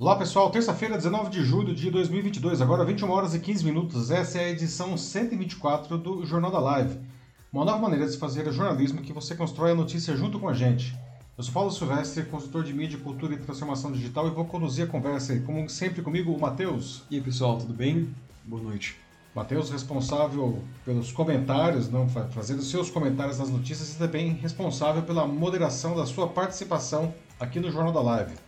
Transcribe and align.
Olá 0.00 0.14
pessoal, 0.14 0.48
terça-feira, 0.48 0.94
19 0.94 1.28
de 1.28 1.44
julho 1.44 1.74
de 1.74 1.90
2022, 1.90 2.62
agora 2.62 2.84
21 2.84 3.10
horas 3.10 3.34
e 3.34 3.40
15 3.40 3.64
minutos. 3.64 4.12
Essa 4.12 4.38
é 4.38 4.44
a 4.44 4.50
edição 4.50 4.96
124 4.96 5.98
do 5.98 6.24
Jornal 6.24 6.52
da 6.52 6.60
Live. 6.60 7.00
Uma 7.52 7.64
nova 7.64 7.78
maneira 7.78 8.06
de 8.06 8.12
se 8.12 8.16
fazer 8.16 8.48
jornalismo 8.52 9.02
que 9.02 9.12
você 9.12 9.34
constrói 9.34 9.72
a 9.72 9.74
notícia 9.74 10.16
junto 10.16 10.38
com 10.38 10.48
a 10.48 10.54
gente. 10.54 10.96
Eu 11.36 11.42
sou 11.42 11.52
Paulo 11.52 11.72
Silvestre, 11.72 12.22
consultor 12.26 12.62
de 12.62 12.72
mídia, 12.72 12.96
cultura 13.00 13.34
e 13.34 13.38
transformação 13.38 13.90
digital 13.90 14.28
e 14.28 14.30
vou 14.30 14.44
conduzir 14.44 14.84
a 14.84 14.88
conversa 14.88 15.32
aí, 15.32 15.40
como 15.40 15.68
sempre 15.68 16.00
comigo, 16.00 16.32
o 16.32 16.40
Matheus. 16.40 17.02
E 17.10 17.16
aí 17.16 17.20
pessoal, 17.20 17.58
tudo 17.58 17.74
bem? 17.74 18.08
Boa 18.44 18.62
noite. 18.62 18.96
Matheus, 19.34 19.68
responsável 19.68 20.62
pelos 20.84 21.10
comentários, 21.10 21.90
não 21.90 22.08
fazendo 22.08 22.62
seus 22.62 22.88
comentários 22.88 23.40
nas 23.40 23.50
notícias 23.50 23.96
e 23.96 23.98
também 23.98 24.30
responsável 24.34 25.02
pela 25.02 25.26
moderação 25.26 25.96
da 25.96 26.06
sua 26.06 26.28
participação 26.28 27.12
aqui 27.40 27.58
no 27.58 27.68
Jornal 27.68 27.92
da 27.92 28.00
Live. 28.00 28.47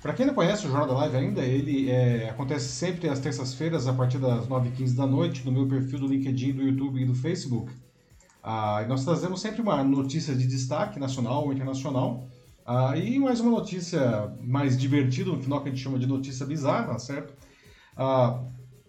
Para 0.00 0.14
quem 0.14 0.24
não 0.24 0.32
conhece 0.32 0.66
o 0.66 0.70
Jornal 0.70 0.88
da 0.88 0.94
Live 0.94 1.16
ainda, 1.16 1.42
ele 1.42 1.90
é, 1.90 2.30
acontece 2.30 2.68
sempre 2.68 3.06
às 3.06 3.18
terças-feiras, 3.18 3.86
a 3.86 3.92
partir 3.92 4.18
das 4.18 4.48
9h15 4.48 4.94
da 4.96 5.06
noite, 5.06 5.44
no 5.44 5.52
meu 5.52 5.66
perfil 5.68 5.98
do 5.98 6.06
LinkedIn, 6.06 6.52
do 6.52 6.62
YouTube 6.62 7.02
e 7.02 7.04
do 7.04 7.14
Facebook. 7.14 7.70
Ah, 8.42 8.82
nós 8.88 9.04
trazemos 9.04 9.42
sempre 9.42 9.60
uma 9.60 9.84
notícia 9.84 10.34
de 10.34 10.46
destaque, 10.46 10.98
nacional 10.98 11.44
ou 11.44 11.52
internacional, 11.52 12.26
ah, 12.64 12.96
e 12.96 13.18
mais 13.18 13.40
uma 13.40 13.50
notícia 13.50 14.32
mais 14.40 14.78
divertida, 14.78 15.30
no 15.30 15.42
final 15.42 15.60
que 15.60 15.68
a 15.68 15.70
gente 15.72 15.82
chama 15.82 15.98
de 15.98 16.06
notícia 16.06 16.46
bizarra, 16.46 16.98
certo? 16.98 17.34
Ah, 17.94 18.42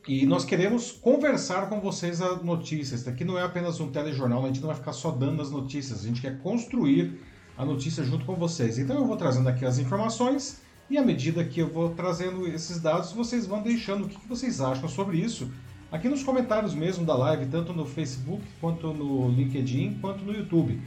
e 0.07 0.25
nós 0.25 0.45
queremos 0.45 0.93
conversar 0.93 1.67
com 1.67 1.81
vocês 1.81 2.21
as 2.21 2.41
notícias. 2.41 3.01
Isso 3.01 3.09
aqui 3.09 3.25
não 3.25 3.37
é 3.37 3.43
apenas 3.43 3.81
um 3.81 3.91
telejornal, 3.91 4.45
a 4.45 4.47
gente 4.47 4.61
não 4.61 4.67
vai 4.67 4.77
ficar 4.77 4.93
só 4.93 5.11
dando 5.11 5.41
as 5.41 5.51
notícias, 5.51 6.05
a 6.05 6.07
gente 6.07 6.21
quer 6.21 6.39
construir 6.39 7.19
a 7.57 7.65
notícia 7.65 8.01
junto 8.01 8.25
com 8.25 8.35
vocês. 8.35 8.79
Então 8.79 8.95
eu 8.95 9.05
vou 9.05 9.17
trazendo 9.17 9.49
aqui 9.49 9.65
as 9.65 9.77
informações 9.77 10.61
e 10.91 10.97
à 10.97 11.01
medida 11.01 11.43
que 11.45 11.61
eu 11.61 11.69
vou 11.69 11.91
trazendo 11.91 12.45
esses 12.45 12.81
dados, 12.81 13.13
vocês 13.13 13.47
vão 13.47 13.61
deixando 13.61 14.05
o 14.05 14.09
que 14.09 14.27
vocês 14.27 14.59
acham 14.59 14.89
sobre 14.89 15.17
isso 15.17 15.49
aqui 15.89 16.09
nos 16.09 16.21
comentários 16.21 16.73
mesmo 16.73 17.05
da 17.05 17.15
live, 17.15 17.45
tanto 17.45 17.71
no 17.71 17.85
Facebook, 17.85 18.43
quanto 18.59 18.93
no 18.93 19.29
LinkedIn, 19.29 19.99
quanto 20.01 20.23
no 20.23 20.33
YouTube. 20.33 20.81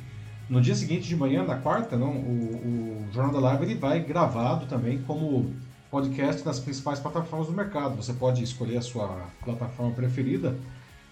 No 0.48 0.60
dia 0.60 0.74
seguinte 0.74 1.08
de 1.08 1.16
manhã, 1.16 1.42
na 1.42 1.56
quarta, 1.56 1.96
não, 1.96 2.10
o, 2.10 3.06
o 3.08 3.12
Jornal 3.12 3.32
da 3.32 3.40
Live 3.40 3.64
ele 3.64 3.74
vai 3.76 4.00
gravado 4.00 4.66
também 4.66 4.98
como 5.02 5.54
podcast 5.90 6.44
nas 6.44 6.58
principais 6.60 7.00
plataformas 7.00 7.48
do 7.48 7.54
mercado. 7.54 7.96
Você 7.96 8.12
pode 8.12 8.42
escolher 8.42 8.76
a 8.76 8.82
sua 8.82 9.26
plataforma 9.42 9.92
preferida 9.92 10.54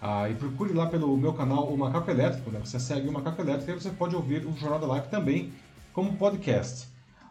ah, 0.03 0.29
e 0.29 0.35
procure 0.35 0.75
lá 0.75 0.87
pelo 0.87 1.17
meu 1.17 1.33
canal 1.33 1.69
O 1.69 1.79
Macaco 1.79 2.11
Elétrico. 2.11 2.51
Né? 2.51 2.61
Você 2.63 2.79
segue 2.79 3.09
o 3.09 3.13
Macaco 3.13 3.41
Elétrico 3.41 3.71
e 3.71 3.75
você 3.75 3.91
pode 3.91 4.15
ouvir 4.15 4.45
o 4.45 4.55
Jornal 4.55 4.81
da 4.81 4.87
Live 4.87 5.09
também 5.09 5.51
como 5.95 6.13
podcast. 6.17 6.89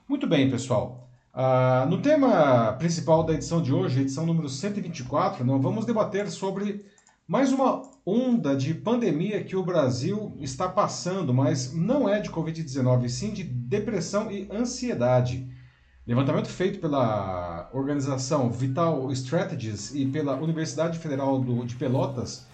Muito 0.07 0.25
bem, 0.25 0.49
pessoal. 0.49 1.10
Ah, 1.33 1.87
no 1.89 2.01
tema 2.01 2.73
principal 2.73 3.23
da 3.23 3.33
edição 3.33 3.61
de 3.61 3.73
hoje, 3.73 4.01
edição 4.01 4.25
número 4.25 4.49
124, 4.49 5.45
nós 5.45 5.61
vamos 5.61 5.85
debater 5.85 6.29
sobre 6.29 6.85
mais 7.25 7.53
uma 7.53 7.83
onda 8.05 8.53
de 8.53 8.73
pandemia 8.73 9.41
que 9.41 9.55
o 9.55 9.63
Brasil 9.63 10.35
está 10.41 10.67
passando, 10.67 11.33
mas 11.33 11.73
não 11.73 12.09
é 12.09 12.19
de 12.19 12.29
Covid-19, 12.29 13.07
sim 13.07 13.31
de 13.31 13.45
depressão 13.45 14.29
e 14.29 14.45
ansiedade. 14.51 15.47
Levantamento 16.05 16.49
feito 16.49 16.79
pela 16.79 17.69
organização 17.71 18.51
Vital 18.51 19.09
Strategies 19.13 19.95
e 19.95 20.05
pela 20.05 20.35
Universidade 20.35 20.99
Federal 20.99 21.39
do, 21.39 21.65
de 21.65 21.75
Pelotas 21.75 22.45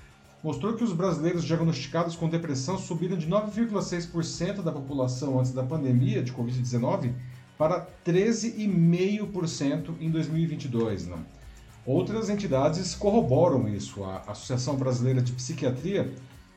mostrou 0.44 0.75
que 0.75 0.84
os 0.84 0.94
brasileiros 0.94 1.44
diagnosticados 1.44 2.16
com 2.16 2.30
depressão 2.30 2.78
subiram 2.78 3.17
de 3.17 3.28
9,6% 3.28 4.62
da 4.62 4.72
população 4.72 5.39
antes 5.39 5.52
da 5.52 5.64
pandemia 5.64 6.22
de 6.22 6.31
Covid-19 6.31 7.16
para 7.58 7.88
13,5% 8.05 9.95
em 10.00 10.09
2022. 10.09 11.08
Né? 11.08 11.17
Outras 11.86 12.30
entidades 12.30 12.94
corroboram 12.94 13.67
isso. 13.67 14.03
A 14.03 14.23
Associação 14.27 14.75
Brasileira 14.75 15.22
de 15.22 15.31
Psiquiatria 15.31 16.13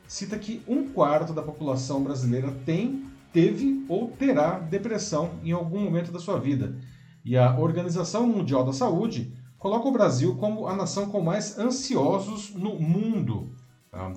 cita 0.07 0.37
que 0.37 0.61
um 0.67 0.89
quarto 0.89 1.31
da 1.31 1.41
população 1.41 2.03
brasileira 2.03 2.51
tem, 2.65 3.05
teve 3.31 3.85
ou 3.87 4.09
terá 4.09 4.59
depressão 4.59 5.31
em 5.41 5.53
algum 5.53 5.79
momento 5.79 6.11
da 6.11 6.19
sua 6.19 6.37
vida. 6.37 6.75
E 7.23 7.37
a 7.37 7.57
Organização 7.57 8.27
Mundial 8.27 8.65
da 8.65 8.73
Saúde 8.73 9.33
coloca 9.57 9.87
o 9.87 9.91
Brasil 9.91 10.35
como 10.35 10.67
a 10.67 10.75
nação 10.75 11.05
com 11.09 11.21
mais 11.21 11.57
ansiosos 11.57 12.53
no 12.53 12.77
mundo. 12.77 13.55
Tá? 13.89 14.11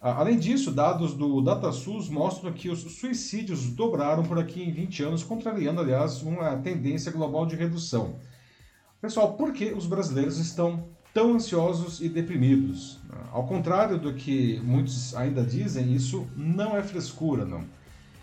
Ah, 0.00 0.20
além 0.20 0.38
disso, 0.38 0.70
dados 0.70 1.14
do 1.14 1.40
DataSUS 1.40 2.08
mostram 2.08 2.52
que 2.52 2.68
os 2.68 2.80
suicídios 2.80 3.66
dobraram 3.70 4.22
por 4.22 4.38
aqui 4.38 4.62
em 4.62 4.70
20 4.70 5.02
anos, 5.02 5.24
contrariando, 5.24 5.80
aliás, 5.80 6.22
uma 6.22 6.56
tendência 6.58 7.10
global 7.10 7.44
de 7.46 7.56
redução. 7.56 8.14
Pessoal, 9.00 9.32
por 9.32 9.52
que 9.52 9.72
os 9.72 9.86
brasileiros 9.86 10.38
estão 10.38 10.84
tão 11.12 11.34
ansiosos 11.34 12.00
e 12.00 12.08
deprimidos? 12.08 13.00
Ao 13.32 13.44
contrário 13.44 13.98
do 13.98 14.14
que 14.14 14.60
muitos 14.62 15.16
ainda 15.16 15.42
dizem, 15.42 15.92
isso 15.92 16.28
não 16.36 16.76
é 16.76 16.82
frescura, 16.82 17.44
não. 17.44 17.64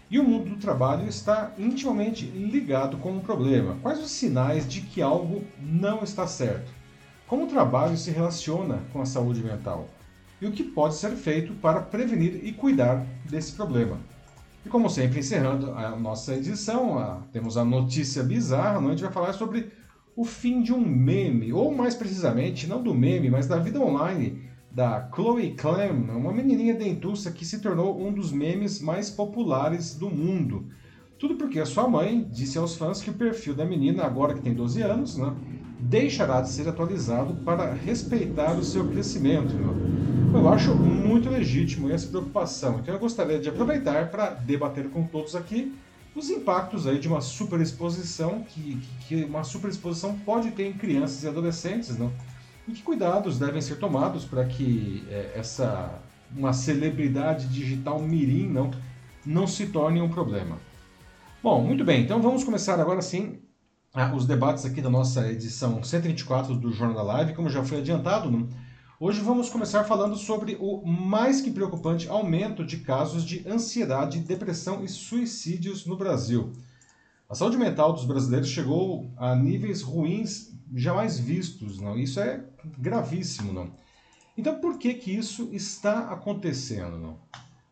E 0.09 0.17
o 0.17 0.23
mundo 0.23 0.51
do 0.51 0.57
trabalho 0.57 1.09
está 1.09 1.51
intimamente 1.57 2.25
ligado 2.25 2.95
com 2.97 3.17
o 3.17 3.21
problema. 3.21 3.77
Quais 3.81 3.99
os 3.99 4.11
sinais 4.11 4.65
de 4.65 4.79
que 4.79 5.01
algo 5.01 5.43
não 5.59 6.03
está 6.03 6.25
certo? 6.25 6.71
Como 7.27 7.45
o 7.45 7.49
trabalho 7.49 7.97
se 7.97 8.11
relaciona 8.11 8.79
com 8.93 9.01
a 9.01 9.05
saúde 9.05 9.43
mental? 9.43 9.89
E 10.41 10.45
o 10.45 10.51
que 10.51 10.63
pode 10.63 10.95
ser 10.95 11.11
feito 11.11 11.53
para 11.53 11.81
prevenir 11.81 12.41
e 12.43 12.51
cuidar 12.51 13.05
desse 13.29 13.53
problema. 13.53 13.97
E 14.65 14.69
como 14.69 14.89
sempre, 14.89 15.19
encerrando 15.19 15.71
a 15.71 15.95
nossa 15.95 16.35
edição, 16.35 16.97
a, 16.97 17.21
temos 17.31 17.55
a 17.55 17.63
notícia 17.63 18.23
bizarra, 18.23 18.81
não? 18.81 18.89
a 18.89 18.91
gente 18.91 19.03
vai 19.03 19.11
falar 19.11 19.33
sobre 19.33 19.71
o 20.15 20.23
fim 20.23 20.61
de 20.61 20.73
um 20.73 20.79
meme, 20.79 21.53
ou 21.53 21.73
mais 21.73 21.93
precisamente, 21.93 22.67
não 22.67 22.81
do 22.81 22.93
meme, 22.93 23.29
mas 23.29 23.47
da 23.47 23.57
vida 23.57 23.79
online 23.79 24.43
da 24.71 25.09
Chloe 25.13 25.51
Clem, 25.51 25.91
uma 25.91 26.33
menininha 26.33 26.73
dentuça 26.73 27.31
que 27.31 27.45
se 27.45 27.59
tornou 27.59 27.97
um 27.97 28.11
dos 28.11 28.33
memes 28.33 28.81
mais 28.81 29.09
populares 29.09 29.95
do 29.95 30.09
mundo. 30.09 30.65
Tudo 31.17 31.35
porque 31.35 31.61
a 31.61 31.65
sua 31.65 31.87
mãe 31.87 32.27
disse 32.29 32.57
aos 32.57 32.75
fãs 32.75 33.01
que 33.01 33.09
o 33.09 33.13
perfil 33.13 33.53
da 33.53 33.63
menina, 33.63 34.03
agora 34.03 34.33
que 34.33 34.41
tem 34.41 34.53
12 34.53 34.81
anos, 34.81 35.15
né, 35.15 35.33
deixará 35.79 36.41
de 36.41 36.49
ser 36.49 36.67
atualizado 36.67 37.35
para 37.43 37.73
respeitar 37.73 38.53
o 38.53 38.63
seu 38.63 38.87
crescimento. 38.87 39.53
Eu 40.33 40.49
acho 40.49 40.75
muito 40.75 41.29
legítimo 41.29 41.89
essa 41.89 42.07
preocupação, 42.07 42.79
então 42.79 42.93
eu 42.93 42.99
gostaria 42.99 43.39
de 43.39 43.49
aproveitar 43.49 44.09
para 44.09 44.31
debater 44.31 44.89
com 44.89 45.03
todos 45.03 45.35
aqui 45.35 45.73
os 46.15 46.29
impactos 46.29 46.87
aí 46.87 46.97
de 46.97 47.07
uma 47.07 47.21
superexposição 47.21 48.43
que, 48.43 48.81
que 49.01 49.23
uma 49.25 49.43
superexposição 49.43 50.17
pode 50.19 50.51
ter 50.51 50.67
em 50.67 50.73
crianças 50.73 51.23
e 51.23 51.27
adolescentes, 51.27 51.97
não? 51.97 52.11
E 52.67 52.71
que 52.71 52.81
cuidados 52.81 53.37
devem 53.37 53.61
ser 53.61 53.75
tomados 53.75 54.25
para 54.25 54.45
que 54.45 55.05
é, 55.09 55.33
essa 55.35 56.01
uma 56.35 56.53
celebridade 56.53 57.47
digital 57.47 57.99
mirim 58.01 58.47
não 58.47 58.71
não 59.25 59.47
se 59.47 59.67
torne 59.67 60.01
um 60.01 60.09
problema. 60.09 60.57
Bom, 61.41 61.61
muito 61.61 61.83
bem, 61.83 62.03
então 62.03 62.21
vamos 62.21 62.43
começar 62.43 62.79
agora 62.79 63.01
sim 63.01 63.39
ah, 63.95 64.13
os 64.13 64.25
debates 64.25 64.65
aqui 64.65 64.81
da 64.81 64.89
nossa 64.89 65.31
edição 65.31 65.81
124 65.81 66.53
do 66.55 66.73
Jornal 66.73 66.97
da 66.97 67.13
Live, 67.13 67.33
como 67.33 67.49
já 67.49 67.63
foi 67.63 67.77
adiantado. 67.77 68.29
Né? 68.29 68.45
Hoje 68.99 69.21
vamos 69.21 69.49
começar 69.49 69.85
falando 69.85 70.17
sobre 70.17 70.57
o 70.59 70.85
mais 70.85 71.39
que 71.39 71.49
preocupante 71.49 72.09
aumento 72.09 72.65
de 72.65 72.79
casos 72.79 73.23
de 73.23 73.47
ansiedade, 73.47 74.19
depressão 74.19 74.83
e 74.83 74.89
suicídios 74.89 75.85
no 75.85 75.95
Brasil. 75.95 76.51
A 77.29 77.35
saúde 77.35 77.55
mental 77.55 77.93
dos 77.93 78.03
brasileiros 78.03 78.49
chegou 78.49 79.09
a 79.15 79.33
níveis 79.33 79.81
ruins 79.81 80.53
jamais 80.73 81.17
vistos, 81.17 81.79
não? 81.79 81.97
Isso 81.97 82.19
é 82.19 82.43
gravíssimo, 82.77 83.53
não? 83.53 83.71
Então, 84.37 84.59
por 84.59 84.77
que 84.77 84.93
que 84.95 85.11
isso 85.11 85.47
está 85.53 86.11
acontecendo, 86.11 86.97
não? 86.97 87.17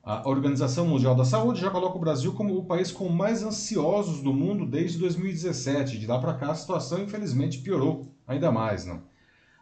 A 0.05 0.27
Organização 0.27 0.85
Mundial 0.85 1.15
da 1.15 1.23
Saúde 1.23 1.61
já 1.61 1.69
coloca 1.69 1.95
o 1.95 2.01
Brasil 2.01 2.33
como 2.33 2.57
o 2.57 2.65
país 2.65 2.91
com 2.91 3.07
mais 3.07 3.41
ansiosos 3.41 4.21
do 4.21 4.33
mundo 4.33 4.65
desde 4.65 4.97
2017. 4.97 5.97
De 5.97 6.05
lá 6.05 6.19
para 6.19 6.33
cá, 6.33 6.51
a 6.51 6.55
situação 6.55 7.01
infelizmente 7.01 7.59
piorou 7.59 8.13
ainda 8.27 8.51
mais. 8.51 8.85
Não? 8.85 9.01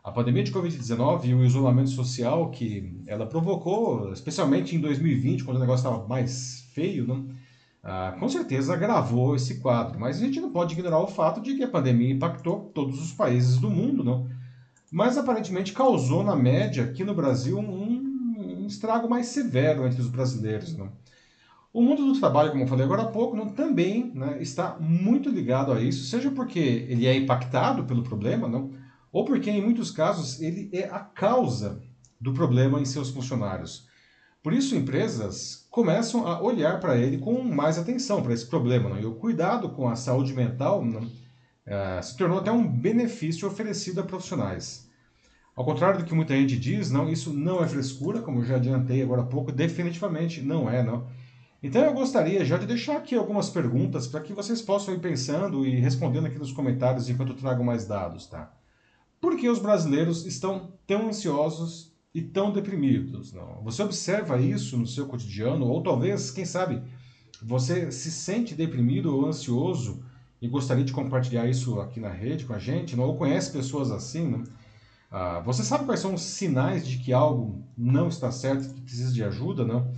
A 0.03 0.11
pandemia 0.11 0.43
de 0.43 0.51
Covid-19 0.51 1.25
e 1.25 1.35
o 1.35 1.45
isolamento 1.45 1.91
social 1.91 2.49
que 2.49 2.91
ela 3.05 3.27
provocou, 3.27 4.11
especialmente 4.13 4.75
em 4.75 4.79
2020, 4.79 5.43
quando 5.43 5.57
o 5.57 5.59
negócio 5.59 5.85
estava 5.87 6.07
mais 6.07 6.67
feio, 6.73 7.05
não? 7.05 7.27
Ah, 7.83 8.15
com 8.19 8.27
certeza 8.27 8.73
agravou 8.73 9.35
esse 9.35 9.59
quadro. 9.59 9.99
Mas 9.99 10.17
a 10.17 10.25
gente 10.25 10.41
não 10.41 10.51
pode 10.51 10.73
ignorar 10.73 11.01
o 11.01 11.07
fato 11.07 11.39
de 11.39 11.53
que 11.53 11.63
a 11.63 11.67
pandemia 11.67 12.11
impactou 12.11 12.71
todos 12.73 12.99
os 12.99 13.11
países 13.11 13.57
do 13.57 13.69
mundo, 13.69 14.03
não? 14.03 14.27
mas 14.91 15.17
aparentemente 15.17 15.71
causou, 15.71 16.21
na 16.21 16.35
média, 16.35 16.83
aqui 16.83 17.01
no 17.01 17.15
Brasil, 17.15 17.57
um 17.57 17.63
estrago 18.71 19.09
mais 19.09 19.27
severo 19.27 19.85
entre 19.85 20.01
os 20.01 20.07
brasileiros. 20.07 20.75
Né? 20.75 20.89
O 21.73 21.81
mundo 21.81 22.05
do 22.05 22.19
trabalho, 22.19 22.51
como 22.51 22.63
eu 22.63 22.67
falei 22.67 22.85
agora 22.85 23.03
há 23.03 23.07
pouco, 23.07 23.35
não, 23.35 23.49
também 23.49 24.11
né, 24.13 24.37
está 24.41 24.77
muito 24.79 25.29
ligado 25.29 25.71
a 25.71 25.81
isso, 25.81 26.05
seja 26.05 26.29
porque 26.31 26.59
ele 26.59 27.07
é 27.07 27.15
impactado 27.15 27.85
pelo 27.85 28.03
problema, 28.03 28.47
não, 28.47 28.71
ou 29.11 29.25
porque, 29.25 29.49
em 29.49 29.61
muitos 29.61 29.91
casos, 29.91 30.41
ele 30.41 30.69
é 30.71 30.85
a 30.85 30.99
causa 30.99 31.81
do 32.19 32.33
problema 32.33 32.79
em 32.79 32.85
seus 32.85 33.09
funcionários. 33.09 33.87
Por 34.41 34.53
isso, 34.53 34.75
empresas 34.75 35.67
começam 35.69 36.25
a 36.25 36.41
olhar 36.41 36.79
para 36.79 36.97
ele 36.97 37.17
com 37.17 37.41
mais 37.43 37.77
atenção, 37.77 38.23
para 38.23 38.33
esse 38.33 38.45
problema. 38.45 38.89
Não? 38.89 38.99
E 38.99 39.05
o 39.05 39.15
cuidado 39.15 39.69
com 39.69 39.87
a 39.87 39.95
saúde 39.95 40.33
mental 40.33 40.83
não, 40.83 41.01
uh, 41.01 42.01
se 42.01 42.17
tornou 42.17 42.39
até 42.39 42.51
um 42.51 42.65
benefício 42.65 43.47
oferecido 43.47 44.01
a 44.01 44.03
profissionais. 44.03 44.89
Ao 45.55 45.65
contrário 45.65 45.99
do 45.99 46.05
que 46.05 46.13
muita 46.13 46.35
gente 46.35 46.57
diz, 46.57 46.89
não, 46.89 47.09
isso 47.09 47.33
não 47.33 47.63
é 47.63 47.67
frescura, 47.67 48.21
como 48.21 48.39
eu 48.39 48.45
já 48.45 48.55
adiantei 48.55 49.01
agora 49.01 49.21
há 49.21 49.25
pouco, 49.25 49.51
definitivamente 49.51 50.41
não 50.41 50.69
é, 50.69 50.81
não. 50.81 51.07
Então 51.61 51.83
eu 51.83 51.93
gostaria 51.93 52.43
já 52.43 52.57
de 52.57 52.65
deixar 52.65 52.97
aqui 52.97 53.15
algumas 53.15 53.49
perguntas 53.49 54.07
para 54.07 54.21
que 54.21 54.33
vocês 54.33 54.61
possam 54.61 54.93
ir 54.93 54.99
pensando 54.99 55.65
e 55.65 55.79
respondendo 55.79 56.25
aqui 56.25 56.39
nos 56.39 56.51
comentários 56.51 57.09
enquanto 57.09 57.29
eu 57.29 57.35
trago 57.35 57.63
mais 57.63 57.85
dados, 57.85 58.25
tá? 58.25 58.51
Por 59.19 59.37
que 59.37 59.47
os 59.47 59.59
brasileiros 59.59 60.25
estão 60.25 60.73
tão 60.87 61.09
ansiosos 61.09 61.93
e 62.15 62.21
tão 62.21 62.51
deprimidos? 62.51 63.31
Não? 63.31 63.61
Você 63.63 63.83
observa 63.83 64.41
isso 64.41 64.75
no 64.75 64.87
seu 64.87 65.05
cotidiano 65.05 65.67
ou 65.67 65.83
talvez, 65.83 66.31
quem 66.31 66.45
sabe, 66.45 66.81
você 67.43 67.91
se 67.91 68.09
sente 68.09 68.55
deprimido 68.55 69.15
ou 69.15 69.27
ansioso 69.27 70.03
e 70.41 70.47
gostaria 70.47 70.83
de 70.83 70.91
compartilhar 70.91 71.47
isso 71.47 71.79
aqui 71.79 71.99
na 71.99 72.09
rede 72.09 72.45
com 72.45 72.53
a 72.53 72.59
gente, 72.59 72.95
não? 72.95 73.03
ou 73.03 73.15
conhece 73.15 73.51
pessoas 73.51 73.91
assim, 73.91 74.27
não? 74.27 74.43
Ah, 75.11 75.41
você 75.41 75.61
sabe 75.61 75.83
quais 75.83 75.99
são 75.99 76.13
os 76.13 76.21
sinais 76.21 76.87
de 76.87 76.97
que 76.97 77.11
algo 77.11 77.61
não 77.77 78.07
está 78.07 78.31
certo, 78.31 78.73
que 78.73 78.81
precisa 78.81 79.11
de 79.11 79.21
ajuda, 79.21 79.65
não? 79.65 79.91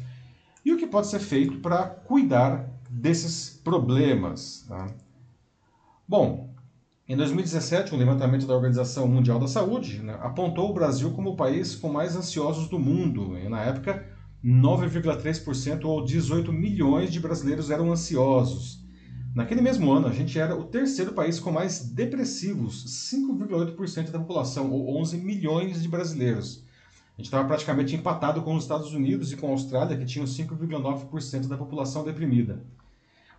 E 0.66 0.74
o 0.74 0.78
que 0.78 0.88
pode 0.88 1.08
ser 1.08 1.20
feito 1.20 1.60
para 1.60 1.86
cuidar 1.86 2.68
desses 2.90 3.50
problemas? 3.64 4.66
Tá? 4.68 4.88
Bom, 6.08 6.50
em 7.08 7.16
2017, 7.16 7.94
um 7.94 7.98
levantamento 7.98 8.48
da 8.48 8.56
Organização 8.56 9.08
Mundial 9.08 9.38
da 9.38 9.48
Saúde 9.48 10.02
né, 10.02 10.18
apontou 10.22 10.70
o 10.70 10.74
Brasil 10.74 11.12
como 11.12 11.32
o 11.32 11.36
país 11.36 11.76
com 11.76 11.90
mais 11.90 12.16
ansiosos 12.16 12.68
do 12.68 12.80
mundo. 12.80 13.38
E, 13.38 13.48
na 13.48 13.62
época, 13.62 14.08
9,3% 14.44 15.86
ou 15.86 16.04
18 16.04 16.52
milhões 16.52 17.12
de 17.12 17.20
brasileiros 17.20 17.70
eram 17.70 17.92
ansiosos. 17.92 18.83
Naquele 19.34 19.62
mesmo 19.62 19.92
ano, 19.92 20.06
a 20.08 20.12
gente 20.12 20.38
era 20.38 20.56
o 20.56 20.66
terceiro 20.66 21.12
país 21.12 21.40
com 21.40 21.52
mais 21.52 21.80
depressivos, 21.80 22.86
5,8% 23.12 24.12
da 24.12 24.20
população, 24.20 24.70
ou 24.70 24.96
11 25.02 25.18
milhões 25.18 25.82
de 25.82 25.88
brasileiros. 25.88 26.64
A 27.16 27.18
gente 27.18 27.26
estava 27.26 27.48
praticamente 27.48 27.96
empatado 27.96 28.44
com 28.44 28.56
os 28.56 28.64
Estados 28.64 28.94
Unidos 28.94 29.32
e 29.32 29.38
com 29.38 29.48
a 29.48 29.52
Austrália, 29.52 29.98
que 29.98 30.06
tinham 30.06 30.28
5,9% 30.28 31.48
da 31.48 31.58
população 31.58 32.04
deprimida. 32.04 32.64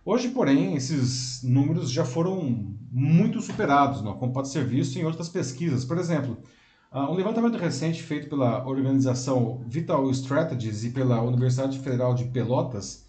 Hoje, 0.03 0.29
porém, 0.29 0.75
esses 0.75 1.41
números 1.43 1.89
já 1.89 2.03
foram 2.03 2.75
muito 2.91 3.39
superados, 3.39 4.01
não? 4.01 4.17
como 4.17 4.33
pode 4.33 4.49
ser 4.49 4.65
visto 4.65 4.97
em 4.97 5.05
outras 5.05 5.29
pesquisas. 5.29 5.85
Por 5.85 5.97
exemplo, 5.97 6.37
ah, 6.91 7.09
um 7.09 7.15
levantamento 7.15 7.57
recente 7.57 8.03
feito 8.03 8.27
pela 8.27 8.67
organização 8.67 9.63
Vital 9.65 10.11
Strategies 10.11 10.83
e 10.83 10.89
pela 10.89 11.21
Universidade 11.21 11.79
Federal 11.79 12.13
de 12.13 12.25
Pelotas 12.25 13.04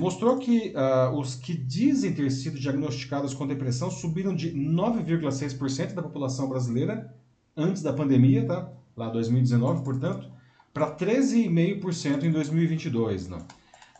mostrou 0.00 0.38
que 0.38 0.72
uh, 0.74 1.14
os 1.18 1.34
que 1.34 1.54
dizem 1.54 2.14
ter 2.14 2.30
sido 2.30 2.58
diagnosticados 2.58 3.34
com 3.34 3.46
depressão 3.46 3.90
subiram 3.90 4.34
de 4.34 4.50
9,6% 4.50 5.92
da 5.92 6.02
população 6.02 6.48
brasileira 6.48 7.14
antes 7.54 7.82
da 7.82 7.92
pandemia, 7.92 8.46
tá? 8.46 8.72
lá 8.96 9.10
2019, 9.10 9.84
portanto, 9.84 10.26
para 10.72 10.96
13,5% 10.96 12.24
em 12.24 12.30
2022. 12.30 13.28
Né? 13.28 13.38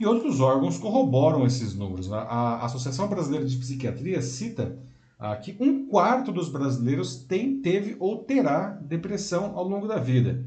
E 0.00 0.06
outros 0.06 0.41
órgãos 0.41 0.79
corroboram 0.79 1.44
esses 1.44 1.75
números. 1.75 2.08
Né? 2.08 2.17
A 2.17 2.64
Associação 2.64 3.06
Brasileira 3.06 3.44
de 3.44 3.58
Psiquiatria 3.58 4.23
cita 4.23 4.79
ah, 5.19 5.37
que 5.37 5.55
um 5.61 5.87
quarto 5.87 6.32
dos 6.32 6.49
brasileiros 6.49 7.17
tem, 7.25 7.61
teve 7.61 7.94
ou 8.00 8.25
terá 8.25 8.70
depressão 8.70 9.53
ao 9.55 9.69
longo 9.69 9.87
da 9.87 9.99
vida. 9.99 10.43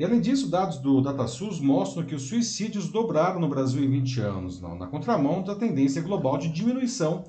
E 0.00 0.04
além 0.04 0.18
disso, 0.18 0.48
dados 0.48 0.78
do 0.78 1.02
DataSUS 1.02 1.60
mostram 1.60 2.06
que 2.06 2.14
os 2.14 2.22
suicídios 2.22 2.88
dobraram 2.88 3.38
no 3.38 3.50
Brasil 3.50 3.84
em 3.84 3.90
20 3.90 4.20
anos, 4.22 4.58
não, 4.58 4.74
na 4.74 4.86
contramão 4.86 5.42
da 5.42 5.54
tendência 5.54 6.00
global 6.00 6.38
de 6.38 6.48
diminuição 6.48 7.26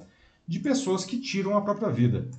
de 0.48 0.58
pessoas 0.58 1.04
que 1.04 1.20
tiram 1.20 1.58
a 1.58 1.62
própria 1.62 1.90
vida. 1.90 2.30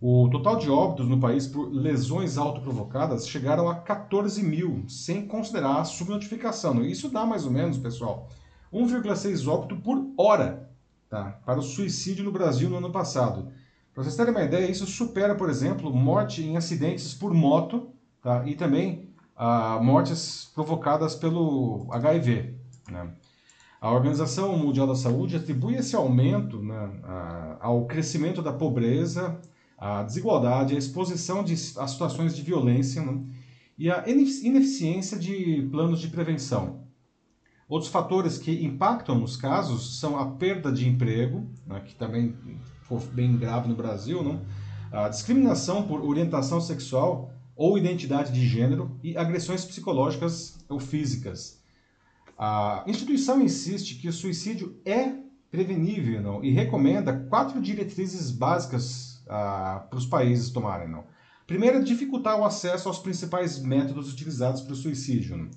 O 0.00 0.30
total 0.30 0.56
de 0.56 0.70
óbitos 0.70 1.06
no 1.06 1.20
país 1.20 1.46
por 1.46 1.70
lesões 1.70 2.38
autoprovocadas 2.38 3.28
chegaram 3.28 3.68
a 3.68 3.74
14 3.74 4.42
mil, 4.42 4.82
sem 4.88 5.26
considerar 5.26 5.82
a 5.82 5.84
subnotificação. 5.84 6.82
Isso 6.82 7.10
dá 7.10 7.26
mais 7.26 7.44
ou 7.44 7.50
menos, 7.50 7.76
pessoal, 7.76 8.30
1,6 8.72 9.46
óbito 9.46 9.76
por 9.76 10.10
hora 10.16 10.70
tá, 11.10 11.38
para 11.44 11.58
o 11.58 11.62
suicídio 11.62 12.24
no 12.24 12.32
Brasil 12.32 12.70
no 12.70 12.78
ano 12.78 12.90
passado. 12.90 13.52
Para 13.92 14.04
vocês 14.04 14.16
terem 14.16 14.32
uma 14.32 14.42
ideia, 14.42 14.70
isso 14.70 14.86
supera, 14.86 15.34
por 15.34 15.50
exemplo, 15.50 15.94
morte 15.94 16.42
em 16.42 16.56
acidentes 16.56 17.12
por 17.12 17.34
moto 17.34 17.90
tá, 18.22 18.42
e 18.46 18.54
também 18.54 19.11
ah, 19.36 19.78
mortes 19.82 20.50
provocadas 20.54 21.14
pelo 21.14 21.86
HIV. 21.90 22.54
Né? 22.90 23.10
A 23.80 23.90
Organização 23.90 24.56
Mundial 24.56 24.86
da 24.86 24.94
Saúde 24.94 25.36
atribui 25.36 25.74
esse 25.74 25.96
aumento 25.96 26.62
né, 26.62 26.90
ao 27.60 27.86
crescimento 27.86 28.40
da 28.40 28.52
pobreza 28.52 29.40
a 29.82 30.04
desigualdade, 30.04 30.76
a 30.76 30.78
exposição 30.78 31.42
de, 31.42 31.54
a 31.54 31.88
situações 31.88 32.36
de 32.36 32.42
violência 32.42 33.02
né? 33.04 33.20
e 33.76 33.90
a 33.90 34.04
ineficiência 34.06 35.18
de 35.18 35.68
planos 35.72 36.00
de 36.00 36.06
prevenção. 36.06 36.84
Outros 37.68 37.90
fatores 37.90 38.38
que 38.38 38.64
impactam 38.64 39.18
nos 39.18 39.36
casos 39.36 39.98
são 39.98 40.16
a 40.16 40.26
perda 40.26 40.70
de 40.70 40.88
emprego, 40.88 41.50
né, 41.66 41.80
que 41.80 41.96
também 41.96 42.36
foi 42.82 43.00
bem 43.12 43.36
grave 43.36 43.68
no 43.68 43.74
Brasil, 43.74 44.22
né? 44.22 44.38
a 44.92 45.08
discriminação 45.08 45.82
por 45.82 46.04
orientação 46.04 46.60
sexual 46.60 47.31
ou 47.56 47.76
identidade 47.76 48.32
de 48.32 48.46
gênero 48.46 48.98
e 49.02 49.16
agressões 49.16 49.64
psicológicas 49.64 50.58
ou 50.68 50.80
físicas. 50.80 51.62
A 52.38 52.84
instituição 52.86 53.40
insiste 53.40 53.96
que 53.96 54.08
o 54.08 54.12
suicídio 54.12 54.80
é 54.84 55.14
prevenível 55.50 56.22
não? 56.22 56.44
e 56.44 56.50
recomenda 56.50 57.26
quatro 57.28 57.60
diretrizes 57.60 58.30
básicas 58.30 59.22
para 59.26 59.88
os 59.92 60.06
países 60.06 60.50
tomarem. 60.50 60.88
Não. 60.88 61.04
Primeiro, 61.46 61.78
é 61.78 61.82
dificultar 61.82 62.38
o 62.38 62.44
acesso 62.44 62.88
aos 62.88 62.98
principais 62.98 63.62
métodos 63.62 64.12
utilizados 64.12 64.62
para 64.62 64.72
o 64.72 64.76
suicídio. 64.76 65.36
Não. 65.36 65.50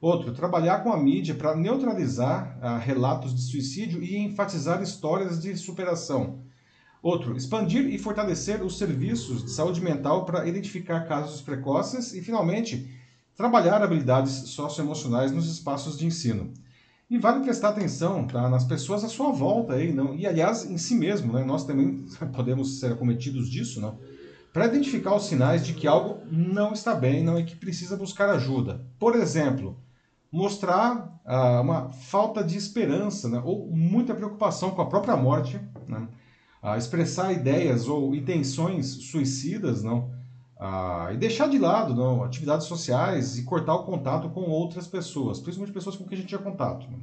Outro, 0.00 0.32
trabalhar 0.32 0.84
com 0.84 0.92
a 0.92 1.02
mídia 1.02 1.34
para 1.34 1.56
neutralizar 1.56 2.56
ah, 2.62 2.78
relatos 2.78 3.34
de 3.34 3.42
suicídio 3.42 4.00
e 4.02 4.16
enfatizar 4.16 4.80
histórias 4.80 5.40
de 5.42 5.56
superação. 5.56 6.44
Outro, 7.02 7.36
expandir 7.36 7.86
e 7.86 7.98
fortalecer 7.98 8.62
os 8.62 8.76
serviços 8.76 9.44
de 9.44 9.50
saúde 9.50 9.80
mental 9.80 10.24
para 10.24 10.46
identificar 10.46 11.06
casos 11.06 11.40
precoces. 11.40 12.12
E, 12.12 12.20
finalmente, 12.20 12.88
trabalhar 13.36 13.80
habilidades 13.82 14.32
socioemocionais 14.50 15.30
nos 15.30 15.48
espaços 15.48 15.96
de 15.96 16.04
ensino. 16.04 16.52
E 17.08 17.16
vale 17.16 17.42
prestar 17.42 17.70
atenção 17.70 18.26
tá, 18.26 18.50
nas 18.50 18.64
pessoas 18.64 19.04
à 19.04 19.08
sua 19.08 19.30
volta 19.30 19.74
aí, 19.74 19.92
não? 19.92 20.14
e 20.14 20.26
aliás 20.26 20.68
em 20.68 20.76
si 20.76 20.94
mesmo, 20.94 21.32
né? 21.32 21.42
nós 21.42 21.64
também 21.64 22.04
podemos 22.34 22.80
ser 22.80 22.92
acometidos 22.92 23.48
disso, 23.48 23.80
não? 23.80 23.96
para 24.52 24.66
identificar 24.66 25.14
os 25.14 25.24
sinais 25.24 25.64
de 25.64 25.72
que 25.72 25.86
algo 25.86 26.18
não 26.30 26.72
está 26.72 26.94
bem 26.94 27.22
não, 27.22 27.38
e 27.38 27.44
que 27.44 27.54
precisa 27.54 27.96
buscar 27.96 28.28
ajuda. 28.28 28.84
Por 28.98 29.14
exemplo, 29.14 29.78
mostrar 30.32 31.18
ah, 31.24 31.60
uma 31.60 31.90
falta 31.90 32.42
de 32.42 32.58
esperança 32.58 33.28
né? 33.28 33.40
ou 33.44 33.70
muita 33.70 34.14
preocupação 34.14 34.72
com 34.72 34.82
a 34.82 34.86
própria 34.86 35.16
morte, 35.16 35.60
né? 35.86 36.08
Ah, 36.62 36.76
expressar 36.76 37.32
ideias 37.32 37.88
ou 37.88 38.14
intenções 38.14 38.86
suicidas, 38.86 39.82
não? 39.82 40.10
Ah, 40.58 41.10
e 41.12 41.16
deixar 41.16 41.48
de 41.48 41.58
lado 41.58 41.94
não, 41.94 42.24
atividades 42.24 42.66
sociais 42.66 43.38
e 43.38 43.44
cortar 43.44 43.74
o 43.74 43.84
contato 43.84 44.28
com 44.30 44.40
outras 44.42 44.88
pessoas, 44.88 45.38
principalmente 45.38 45.72
pessoas 45.72 45.96
com 45.96 46.04
quem 46.04 46.18
a 46.18 46.20
gente 46.20 46.28
tinha 46.28 46.40
contato. 46.40 46.90
Né? 46.90 46.98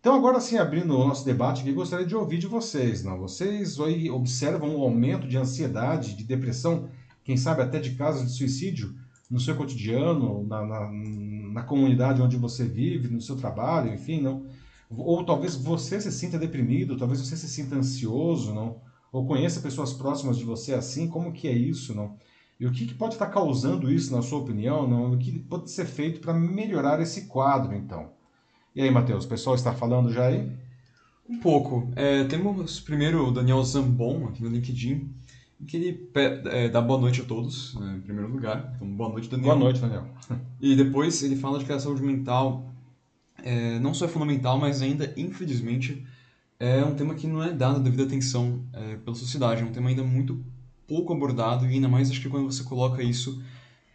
Então, 0.00 0.14
agora 0.14 0.40
sim, 0.40 0.56
abrindo 0.56 0.96
o 0.96 1.06
nosso 1.06 1.24
debate 1.24 1.60
aqui, 1.60 1.72
gostaria 1.72 2.06
de 2.06 2.16
ouvir 2.16 2.38
de 2.38 2.46
vocês. 2.46 3.04
Não? 3.04 3.18
Vocês 3.18 3.78
aí 3.78 4.10
observam 4.10 4.76
um 4.76 4.80
aumento 4.80 5.28
de 5.28 5.36
ansiedade, 5.36 6.14
de 6.14 6.24
depressão, 6.24 6.88
quem 7.24 7.36
sabe 7.36 7.60
até 7.60 7.78
de 7.78 7.90
casos 7.90 8.26
de 8.26 8.32
suicídio 8.32 8.94
no 9.30 9.38
seu 9.38 9.54
cotidiano, 9.54 10.46
na, 10.46 10.64
na, 10.64 10.90
na 10.90 11.62
comunidade 11.62 12.22
onde 12.22 12.38
você 12.38 12.64
vive, 12.64 13.08
no 13.08 13.20
seu 13.20 13.36
trabalho, 13.36 13.92
enfim, 13.92 14.22
não? 14.22 14.46
Ou 14.90 15.24
talvez 15.24 15.54
você 15.54 16.00
se 16.00 16.10
sinta 16.10 16.38
deprimido, 16.38 16.96
talvez 16.96 17.20
você 17.20 17.36
se 17.36 17.48
sinta 17.48 17.76
ansioso, 17.76 18.54
não? 18.54 18.80
Ou 19.12 19.26
conheça 19.26 19.60
pessoas 19.60 19.92
próximas 19.92 20.36
de 20.36 20.44
você 20.44 20.74
assim, 20.74 21.08
como 21.08 21.32
que 21.32 21.48
é 21.48 21.52
isso, 21.52 21.94
não? 21.94 22.16
E 22.58 22.66
o 22.66 22.72
que, 22.72 22.86
que 22.86 22.94
pode 22.94 23.14
estar 23.14 23.26
causando 23.26 23.90
isso, 23.90 24.14
na 24.14 24.20
sua 24.20 24.40
opinião? 24.40 24.88
Não? 24.88 25.12
O 25.12 25.18
que 25.18 25.38
pode 25.38 25.70
ser 25.70 25.84
feito 25.84 26.20
para 26.20 26.34
melhorar 26.34 27.00
esse 27.00 27.26
quadro, 27.26 27.74
então? 27.74 28.10
E 28.74 28.82
aí, 28.82 28.90
Matheus, 28.90 29.24
o 29.24 29.28
pessoal 29.28 29.54
está 29.54 29.72
falando 29.72 30.12
já 30.12 30.26
aí? 30.26 30.50
Um 31.28 31.38
pouco. 31.38 31.88
É, 31.94 32.24
temos 32.24 32.80
primeiro 32.80 33.28
o 33.28 33.30
Daniel 33.30 33.62
Zambon, 33.62 34.26
aqui 34.26 34.42
no 34.42 34.48
LinkedIn, 34.48 35.08
que 35.66 35.76
ele 35.76 36.10
é, 36.46 36.68
dá 36.68 36.80
boa 36.80 37.00
noite 37.00 37.20
a 37.20 37.24
todos, 37.24 37.74
né, 37.78 37.96
em 37.96 38.00
primeiro 38.00 38.30
lugar. 38.30 38.72
Então, 38.74 38.88
boa 38.88 39.10
noite, 39.10 39.28
Daniel. 39.28 39.48
Boa 39.48 39.58
noite, 39.58 39.80
Daniel. 39.80 40.06
E 40.60 40.74
depois 40.74 41.22
ele 41.22 41.36
fala 41.36 41.60
de 41.60 41.64
que 41.64 41.72
a 41.72 41.78
saúde 41.78 42.02
mental 42.02 42.68
é, 43.42 43.78
não 43.78 43.94
só 43.94 44.06
é 44.06 44.08
fundamental, 44.08 44.58
mas 44.58 44.82
ainda, 44.82 45.12
infelizmente, 45.16 46.06
é 46.58 46.84
um 46.84 46.94
tema 46.94 47.14
que 47.14 47.26
não 47.26 47.42
é 47.42 47.52
dado 47.52 47.80
devida 47.80 48.04
atenção 48.04 48.64
é, 48.72 48.96
pela 48.96 49.16
sociedade. 49.16 49.62
É 49.62 49.64
um 49.64 49.72
tema 49.72 49.88
ainda 49.90 50.02
muito 50.04 50.44
pouco 50.86 51.12
abordado 51.12 51.66
e 51.66 51.74
ainda 51.74 51.88
mais 51.88 52.10
acho 52.10 52.20
que 52.20 52.28
quando 52.28 52.50
você 52.50 52.64
coloca 52.64 53.02
isso 53.02 53.42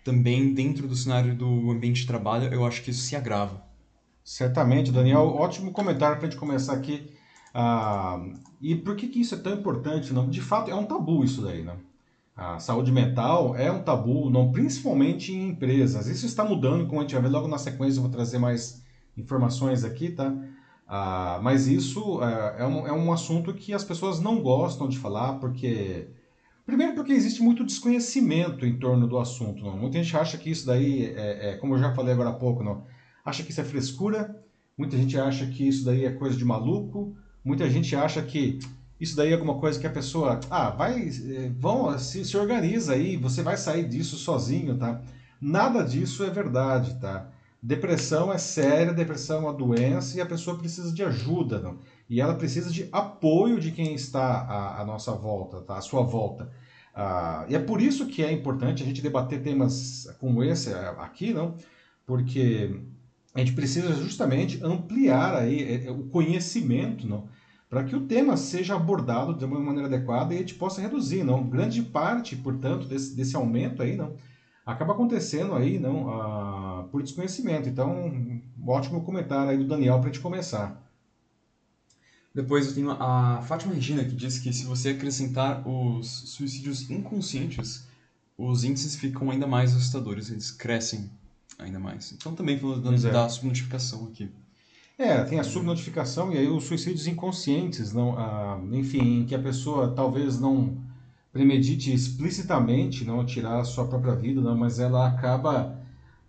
também 0.04 0.54
dentro 0.54 0.88
do 0.88 0.96
cenário 0.96 1.36
do 1.36 1.72
ambiente 1.72 2.02
de 2.02 2.08
trabalho, 2.08 2.54
eu 2.54 2.66
acho 2.66 2.84
que 2.84 2.92
isso 2.92 3.02
se 3.04 3.16
agrava. 3.16 3.64
Certamente, 4.24 4.92
Daniel. 4.92 5.22
Ótimo 5.36 5.72
comentário 5.72 6.18
para 6.18 6.28
a 6.28 6.30
gente 6.30 6.40
começar 6.40 6.74
aqui 6.74 7.10
Ah, 7.54 8.20
e 8.62 8.76
por 8.76 8.96
que, 8.96 9.08
que 9.08 9.22
isso 9.22 9.36
é 9.36 9.38
tão 9.40 9.54
importante? 9.54 10.14
Não? 10.14 10.30
De 10.30 10.42
fato, 10.42 10.72
é 10.72 10.76
um 10.76 10.86
tabu 10.86 11.24
isso 11.24 11.42
daí, 11.42 11.64
né? 11.64 11.78
A 12.36 12.60
saúde 12.60 12.92
mental 12.92 13.56
é 13.56 13.72
um 13.72 13.84
tabu, 13.84 14.30
não, 14.30 14.52
principalmente 14.52 15.32
em 15.34 15.50
empresas. 15.50 16.08
Isso 16.08 16.26
está 16.26 16.44
mudando, 16.44 16.88
como 16.88 17.00
a 17.00 17.04
gente 17.04 17.14
vai 17.14 17.22
ver 17.24 17.30
logo 17.30 17.48
na 17.48 17.60
sequência, 17.60 18.00
eu 18.00 18.04
vou 18.04 18.12
trazer 18.12 18.40
mais 18.40 18.83
informações 19.18 19.84
aqui, 19.84 20.12
tá? 20.12 20.36
Ah, 20.88 21.40
mas 21.42 21.68
isso 21.68 22.22
é, 22.24 22.62
é, 22.62 22.66
um, 22.66 22.88
é 22.88 22.92
um 22.94 23.12
assunto 23.12 23.54
que 23.54 23.74
as 23.74 23.84
pessoas 23.84 24.20
não 24.20 24.42
gostam 24.42 24.88
de 24.88 24.98
falar, 24.98 25.34
porque. 25.40 26.08
Primeiro, 26.66 26.96
porque 26.96 27.12
existe 27.12 27.42
muito 27.42 27.66
desconhecimento 27.66 28.66
em 28.66 28.80
torno 28.80 29.06
do 29.06 29.18
assunto. 29.18 29.64
Não? 29.64 29.78
Muita 29.78 30.02
gente 30.02 30.16
acha 30.16 30.38
que 30.38 30.50
isso 30.50 30.66
daí, 30.66 31.06
é, 31.08 31.50
é, 31.50 31.58
como 31.58 31.74
eu 31.74 31.80
já 31.80 31.94
falei 31.94 32.14
agora 32.14 32.30
há 32.30 32.34
pouco, 32.34 32.64
não? 32.64 32.86
acha 33.24 33.44
que 33.44 33.52
isso 33.52 33.62
é 33.62 33.64
frescura, 33.64 34.44
muita 34.78 34.98
gente 34.98 35.18
acha 35.18 35.46
que 35.48 35.68
isso 35.68 35.86
daí 35.86 36.06
é 36.06 36.12
coisa 36.12 36.38
de 36.38 36.44
maluco, 36.44 37.16
muita 37.44 37.70
gente 37.70 37.96
acha 37.96 38.22
que 38.22 38.60
isso 39.00 39.16
daí 39.16 39.32
é 39.32 39.34
alguma 39.34 39.60
coisa 39.60 39.80
que 39.80 39.88
a 39.88 39.92
pessoa, 39.92 40.40
ah, 40.50 40.70
vai, 40.70 41.10
eh, 41.10 41.52
vão, 41.58 41.98
se, 41.98 42.24
se 42.24 42.38
organiza 42.38 42.94
aí, 42.94 43.18
você 43.18 43.42
vai 43.42 43.58
sair 43.58 43.88
disso 43.88 44.18
sozinho, 44.18 44.78
tá? 44.78 45.02
Nada 45.42 45.84
disso 45.84 46.24
é 46.24 46.30
verdade, 46.30 47.00
tá? 47.00 47.30
Depressão 47.66 48.34
é 48.34 48.38
séria, 48.38 48.94
depressão 48.94 49.38
é 49.38 49.40
uma 49.40 49.54
doença 49.54 50.18
e 50.18 50.22
a 50.22 50.26
pessoa 50.26 50.58
precisa 50.58 50.92
de 50.92 51.02
ajuda, 51.02 51.60
não? 51.60 51.80
E 52.10 52.20
ela 52.20 52.36
precisa 52.36 52.70
de 52.70 52.90
apoio 52.92 53.58
de 53.58 53.72
quem 53.72 53.94
está 53.94 54.22
à, 54.22 54.82
à 54.82 54.86
nossa 54.86 55.14
volta, 55.14 55.62
tá? 55.62 55.78
À 55.78 55.82
sua 55.82 56.04
volta. 56.04 56.52
Ah, 56.94 57.46
e 57.48 57.56
é 57.56 57.60
por 57.60 57.82
isso 57.82 58.08
que 58.08 58.22
é 58.22 58.34
importante 58.34 58.84
a 58.84 58.86
gente 58.86 59.02
debater 59.02 59.42
temas 59.42 60.06
como 60.20 60.44
esse 60.44 60.74
eh, 60.74 60.96
aqui, 61.00 61.34
não? 61.34 61.56
Porque 62.06 62.82
a 63.34 63.40
gente 63.40 63.54
precisa 63.54 63.94
justamente 63.94 64.62
ampliar 64.62 65.34
aí 65.34 65.86
eh, 65.88 65.90
o 65.92 66.04
conhecimento, 66.10 67.08
não? 67.08 67.30
para 67.70 67.86
que 67.86 67.96
o 67.96 68.06
tema 68.06 68.38
seja 68.38 68.76
abordado 68.76 69.34
de 69.34 69.46
uma 69.46 69.60
maneira 69.60 69.88
adequada 69.88 70.34
e 70.34 70.38
a 70.38 70.40
gente 70.42 70.54
possa 70.56 70.80
reduzir, 70.82 71.24
não? 71.24 71.50
Grande 71.50 71.82
parte, 71.82 72.36
portanto, 72.36 72.88
desse, 72.88 73.16
desse 73.16 73.36
aumento 73.36 73.82
aí, 73.82 73.96
não, 73.96 74.16
acaba 74.66 74.94
acontecendo 74.94 75.54
aí, 75.56 75.80
não, 75.80 76.10
ah, 76.10 76.88
por 76.92 77.04
desconhecimento. 77.04 77.68
Então, 77.68 78.08
um 78.08 78.42
ótimo 78.68 79.04
comentário 79.04 79.52
aí 79.52 79.58
do 79.58 79.68
Daniel 79.68 80.00
para 80.00 80.10
a 80.10 80.14
gente 80.14 80.22
começar. 80.22 80.82
Depois 82.34 82.68
eu 82.68 82.74
tenho 82.74 82.92
a 82.92 83.42
Fátima 83.44 83.76
Regina, 83.76 84.04
que 84.04 84.16
diz 84.16 84.40
que 84.40 84.52
se 84.52 84.66
você 84.66 84.90
acrescentar 84.90 85.68
os 85.68 86.08
suicídios 86.32 86.90
inconscientes, 86.90 87.88
os 88.36 88.64
índices 88.64 88.96
ficam 88.96 89.30
ainda 89.30 89.46
mais 89.46 89.76
assustadores, 89.76 90.32
eles 90.32 90.50
crescem 90.50 91.12
ainda 91.60 91.78
mais. 91.78 92.12
Então 92.12 92.34
também 92.34 92.58
falando 92.58 92.82
da, 92.82 93.08
é. 93.10 93.12
da 93.12 93.30
subnotificação 93.30 94.08
aqui. 94.08 94.32
É, 94.98 95.24
tem 95.24 95.40
a 95.40 95.44
subnotificação 95.44 96.32
e 96.32 96.38
aí 96.38 96.48
os 96.48 96.64
suicídios 96.64 97.06
inconscientes, 97.06 97.94
não, 97.94 98.18
ah, 98.18 98.60
enfim, 98.72 99.26
que 99.26 99.36
a 99.36 99.40
pessoa 99.40 99.92
talvez 99.92 100.40
não 100.40 100.78
premedite 101.34 101.92
explicitamente 101.92 103.04
não 103.04 103.26
tirar 103.26 103.60
a 103.60 103.64
sua 103.64 103.88
própria 103.88 104.16
vida, 104.16 104.40
não, 104.40 104.56
mas 104.56 104.80
ela 104.80 105.08
acaba 105.08 105.82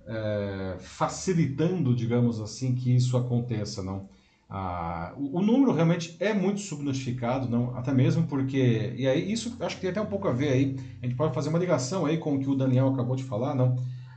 é, 0.06 0.76
facilitando, 0.80 1.94
digamos 1.94 2.40
assim, 2.40 2.75
que 2.75 2.96
isso 2.96 3.14
aconteça, 3.16 3.82
não. 3.82 4.08
Ah, 4.49 5.12
o, 5.16 5.38
o, 5.38 5.42
número 5.42 5.73
realmente 5.73 6.16
é 6.18 6.32
muito 6.32 6.61
subnotificado, 6.61 7.49
não, 7.49 7.76
até 7.76 7.92
mesmo 7.92 8.26
porque 8.26 8.94
e 8.96 9.06
aí 9.06 9.30
isso 9.30 9.56
acho 9.61 9.76
que 9.76 9.82
tem 9.82 9.90
até 9.90 10.00
um 10.00 10.06
pouco 10.06 10.26
a 10.26 10.32
ver 10.32 10.49
aí. 10.49 10.76
A 11.02 11.06
gente 11.06 11.16
pode 11.16 11.34
fazer 11.34 11.50
uma 11.50 11.58
ligação 11.58 12.06
aí 12.06 12.16
com 12.18 12.34
o 12.34 12.40
que 12.40 12.49
o 12.49 12.54
Daniel 12.54 12.88
acabou 12.88 13.16
de 13.16 13.25
falar, 13.25 13.54
não. 13.54 13.76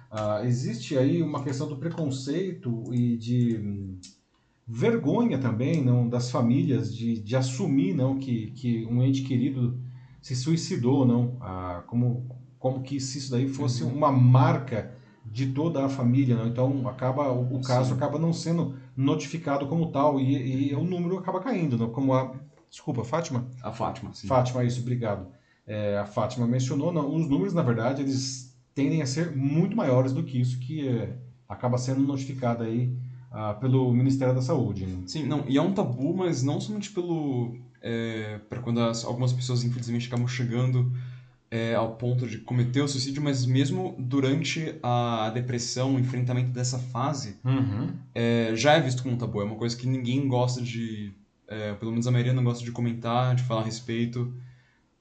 Ah, 0.10 0.41
existe 0.46 0.98
aí 0.98 1.22
uma 1.22 1.44
questão 1.44 1.67
do 1.67 1.77
preconceito 1.77 2.84
e 2.94 3.17
de 3.17 3.98
vergonha 4.65 5.38
também 5.38 5.84
não 5.84 6.08
das 6.08 6.29
famílias 6.29 6.96
de, 6.96 7.20
de 7.20 7.36
assumir 7.36 7.94
não 7.94 8.20
que, 8.20 8.51
que 8.51 8.86
um 8.86 9.01
ente 9.01 9.24
querido 9.24 9.79
se 10.27 10.36
suicidou 10.36 11.05
não 11.05 11.38
ah, 11.39 11.84
como 11.88 12.25
como 12.60 12.81
que 12.81 13.00
se 13.00 13.17
isso 13.17 13.31
daí 13.31 13.48
fosse 13.48 13.81
uhum. 13.81 13.96
uma 13.96 14.12
marca 14.12 14.91
de 15.25 15.53
toda 15.53 15.86
a 15.86 15.88
família 15.88 16.36
não 16.36 16.48
então 16.48 16.86
acaba 16.86 17.31
o, 17.31 17.55
o 17.55 17.62
caso 17.62 17.91
Sim. 17.91 17.96
acaba 17.96 18.19
não 18.19 18.34
sendo 18.34 18.75
notificado 18.96 19.67
como 19.67 19.89
tal 19.89 20.19
e, 20.19 20.72
e 20.72 20.75
o 20.75 20.84
número 20.84 21.17
acaba 21.17 21.39
caindo 21.39 21.77
não 21.77 21.89
como 21.91 22.13
a 22.13 22.36
desculpa 22.69 23.05
Fátima 23.05 23.48
a 23.63 23.72
Fátima 23.72 24.13
sim. 24.13 24.27
Fátima 24.27 24.65
isso 24.65 24.81
obrigado 24.81 25.27
é, 25.65 25.98
a 25.98 26.05
Fátima 26.05 26.46
mencionou 26.46 26.91
não 26.91 27.15
os 27.15 27.29
números 27.29 27.53
na 27.53 27.62
verdade 27.62 28.01
eles 28.01 28.53
tendem 28.75 29.01
a 29.01 29.05
ser 29.05 29.34
muito 29.34 29.77
maiores 29.77 30.12
do 30.12 30.24
que 30.24 30.41
isso 30.41 30.60
que 30.60 30.89
é, 30.89 31.15
acaba 31.48 31.77
sendo 31.77 32.01
notificado 32.01 32.63
aí 32.63 32.93
ah, 33.31 33.53
pelo 33.53 33.93
Ministério 33.93 34.34
da 34.34 34.41
Saúde. 34.41 34.86
Né? 34.86 35.03
Sim, 35.05 35.25
não, 35.25 35.43
e 35.48 35.57
é 35.57 35.62
um 35.62 35.74
tabu, 35.74 36.15
mas 36.15 36.43
não 36.43 36.60
somente 36.60 36.91
pelo. 36.91 37.57
É, 37.81 38.39
para 38.50 38.60
quando 38.60 38.81
as, 38.81 39.05
algumas 39.05 39.34
pessoas, 39.34 39.63
infelizmente, 39.63 40.07
acabam 40.07 40.27
chegando 40.27 40.91
é, 41.50 41.75
ao 41.75 41.96
ponto 41.96 42.27
de 42.27 42.39
cometer 42.39 42.81
o 42.81 42.88
suicídio, 42.88 43.22
mas 43.22 43.46
mesmo 43.46 43.96
durante 43.98 44.75
a 44.84 45.29
depressão, 45.34 45.96
o 45.96 46.00
enfrentamento 46.00 46.51
dessa 46.51 46.77
fase, 46.77 47.38
uhum. 47.43 47.89
é, 48.13 48.51
já 48.55 48.74
é 48.74 48.81
visto 48.81 49.03
como 49.03 49.15
um 49.15 49.17
tabu. 49.17 49.41
É 49.41 49.46
uma 49.46 49.55
coisa 49.55 49.75
que 49.75 49.88
ninguém 49.88 50.27
gosta 50.27 50.62
de. 50.62 51.13
É, 51.48 51.74
pelo 51.75 51.91
menos 51.91 52.05
a 52.07 52.12
maioria 52.12 52.34
não 52.34 52.43
gosta 52.43 52.63
de 52.63 52.72
comentar, 52.72 53.34
de 53.34 53.43
falar 53.43 53.62
a 53.62 53.65
respeito, 53.65 54.34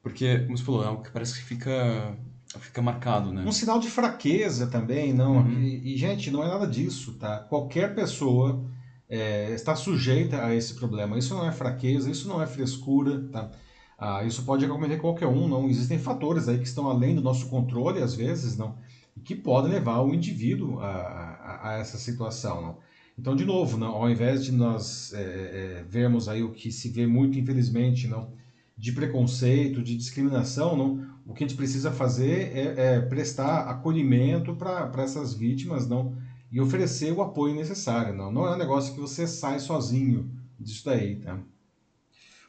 porque, 0.01 0.39
como 0.41 0.57
você 0.57 0.63
falou, 0.63 0.85
é 0.85 0.87
algo 0.87 1.03
que 1.03 1.11
parece 1.11 1.35
que 1.35 1.43
fica 1.43 2.17
fica 2.61 2.81
marcado, 2.81 3.33
né? 3.33 3.45
Um 3.45 3.53
sinal 3.53 3.79
de 3.79 3.91
fraqueza 3.91 4.67
também, 4.69 5.13
não. 5.13 5.39
Uhum. 5.39 5.61
E, 5.61 5.95
e, 5.95 5.97
gente, 5.97 6.31
não 6.31 6.43
é 6.43 6.49
nada 6.49 6.67
disso, 6.67 7.15
tá? 7.15 7.41
Qualquer 7.41 7.95
pessoa 7.95 8.65
é, 9.09 9.53
está 9.53 9.75
sujeita 9.75 10.45
a 10.45 10.55
esse 10.55 10.75
problema. 10.75 11.19
Isso 11.19 11.35
não 11.35 11.47
é 11.47 11.53
fraqueza, 11.53 12.11
isso 12.11 12.29
não 12.29 12.43
é 12.43 12.47
frescura, 12.47 13.29
tá? 13.31 13.51
Ah, 13.99 14.25
isso 14.25 14.43
pode 14.45 14.65
acometer 14.65 15.01
qualquer 15.01 15.27
um, 15.27 15.49
não. 15.49 15.69
Existem 15.69 15.99
fatores 15.99 16.49
aí 16.49 16.59
que 16.59 16.67
estão 16.67 16.89
além 16.89 17.15
do 17.15 17.23
nosso 17.23 17.49
controle, 17.49 18.03
às 18.03 18.15
vezes, 18.15 18.57
não, 18.57 18.77
e 19.17 19.21
que 19.21 19.35
podem 19.35 19.73
levar 19.73 20.01
o 20.01 20.15
indivíduo 20.15 20.81
a, 20.81 20.91
a, 20.91 21.71
a 21.71 21.73
essa 21.79 21.97
situação, 21.97 22.61
não. 22.61 22.79
Então, 23.19 23.35
de 23.35 23.47
novo, 23.47 23.79
não, 23.79 23.95
ao 23.95 24.11
invés 24.11 24.45
de 24.45 24.53
nós 24.53 25.15
é, 25.15 25.21
é, 25.23 25.85
vermos 25.89 26.29
aí 26.29 26.43
o 26.43 26.53
que 26.53 26.71
se 26.71 26.91
vê 26.91 27.07
muito, 27.07 27.39
infelizmente, 27.39 28.07
não, 28.07 28.31
de 28.77 28.93
preconceito, 28.93 29.83
de 29.83 29.97
discriminação, 29.97 30.77
não, 30.77 31.07
o 31.27 31.33
que 31.33 31.43
a 31.43 31.47
gente 31.47 31.57
precisa 31.57 31.91
fazer 31.91 32.55
é, 32.55 32.97
é 32.97 33.01
prestar 33.01 33.61
acolhimento 33.71 34.55
para 34.55 35.03
essas 35.03 35.33
vítimas 35.33 35.89
não 35.89 36.15
e 36.51 36.61
oferecer 36.61 37.13
o 37.13 37.23
apoio 37.23 37.55
necessário. 37.55 38.15
Não, 38.15 38.31
não 38.31 38.47
é 38.47 38.55
um 38.55 38.59
negócio 38.59 38.95
que 38.95 39.01
você 39.01 39.27
sai 39.27 39.59
sozinho 39.59 40.31
disso 40.59 40.85
daí. 40.85 41.17
Tá? 41.17 41.39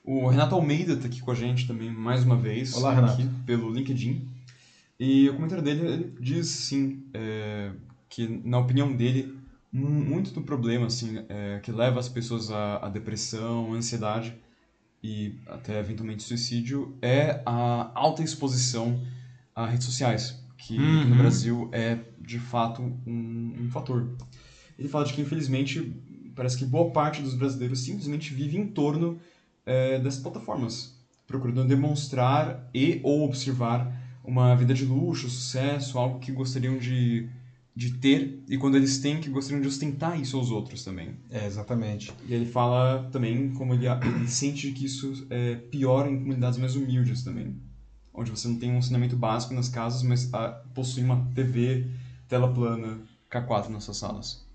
O 0.04 0.28
Renato 0.28 0.56
Almeida 0.56 0.94
está 0.94 1.08
aqui 1.08 1.22
com 1.22 1.32
a 1.32 1.36
gente 1.36 1.68
também 1.68 1.92
mais 1.92 2.24
uma 2.24 2.36
vez. 2.36 2.74
Olá, 2.76 2.94
Renato. 2.94 3.30
Pelo 3.46 3.72
LinkedIn. 3.72 4.28
E 5.00 5.30
o 5.30 5.36
comentário 5.36 5.64
dele 5.64 5.86
ele 5.86 6.16
diz 6.20 6.48
sim 6.48 7.04
é, 7.14 7.72
que, 8.10 8.28
na 8.44 8.58
opinião 8.58 8.96
dele, 8.96 9.38
muito 9.72 10.32
do 10.32 10.42
problema 10.42 10.88
assim, 10.88 11.24
é, 11.30 11.60
que 11.60 11.72
leva 11.72 12.00
as 12.00 12.10
pessoas 12.10 12.50
à, 12.50 12.78
à 12.78 12.90
depressão, 12.90 13.74
à 13.74 13.76
ansiedade, 13.76 14.36
e 15.04 15.36
até 15.48 15.80
eventualmente 15.80 16.24
suicídio 16.24 16.98
é 17.02 17.42
a 17.46 17.92
alta 17.94 18.24
exposição 18.24 19.00
a 19.56 19.66
redes 19.66 19.86
sociais, 19.86 20.40
que 20.58 20.78
uhum. 20.78 21.10
no 21.10 21.16
Brasil 21.16 21.70
é 21.72 22.00
de 22.20 22.40
fato 22.40 22.82
um, 22.82 23.56
um 23.60 23.70
fator. 23.70 24.16
Ele 24.78 24.88
fala 24.88 25.06
de 25.06 25.14
que 25.14 25.22
infelizmente 25.22 25.94
parece 26.36 26.58
que 26.58 26.66
boa 26.66 26.92
parte 26.92 27.22
dos 27.22 27.34
brasileiros 27.34 27.80
simplesmente 27.80 28.34
vive 28.34 28.58
em 28.58 28.68
torno 28.68 29.20
é, 29.66 30.00
dessas 30.00 30.22
plataformas, 30.22 30.96
procurando 31.26 31.66
demonstrar 31.66 32.70
e 32.74 33.00
ou 33.04 33.26
observar 33.26 33.92
uma 34.24 34.56
vida 34.56 34.74
de 34.74 34.86
luxo, 34.86 35.30
sucesso, 35.30 35.98
algo 35.98 36.20
que 36.20 36.32
gostariam 36.32 36.78
de 36.78 37.30
de 37.78 37.94
ter 37.94 38.44
e 38.50 38.58
quando 38.58 38.76
eles 38.76 38.98
têm 38.98 39.22
que 39.22 39.30
gostariam 39.30 39.62
de 39.62 39.68
ostentar 39.68 40.20
isso 40.20 40.36
aos 40.36 40.50
outros 40.50 40.84
também. 40.84 41.16
É, 41.30 41.46
exatamente. 41.46 42.12
E 42.28 42.34
ele 42.34 42.48
fala 42.48 43.08
também 43.12 43.54
como 43.54 43.72
ele, 43.76 43.86
ele 43.86 44.28
sente 44.28 44.72
que 44.72 44.86
isso 44.86 45.28
é 45.30 45.58
pior 45.58 46.10
em 46.10 46.18
comunidades 46.18 46.58
mais 46.58 46.76
humildes 46.76 47.24
também, 47.24 47.56
onde 48.18 48.32
você 48.32 48.48
não 48.48 48.58
tem 48.58 48.72
um 48.72 48.80
ensinamento 48.80 49.16
básico 49.16 49.54
nas 49.54 49.70
casas, 49.70 50.02
mas 50.02 50.34
ah, 50.34 50.60
possui 50.74 51.04
uma 51.04 51.30
TV, 51.36 51.88
tela 52.28 52.52
plana, 52.52 52.98
K4 53.32 53.70
nas 53.70 53.84
suas 53.84 53.98
salas. 53.98 54.46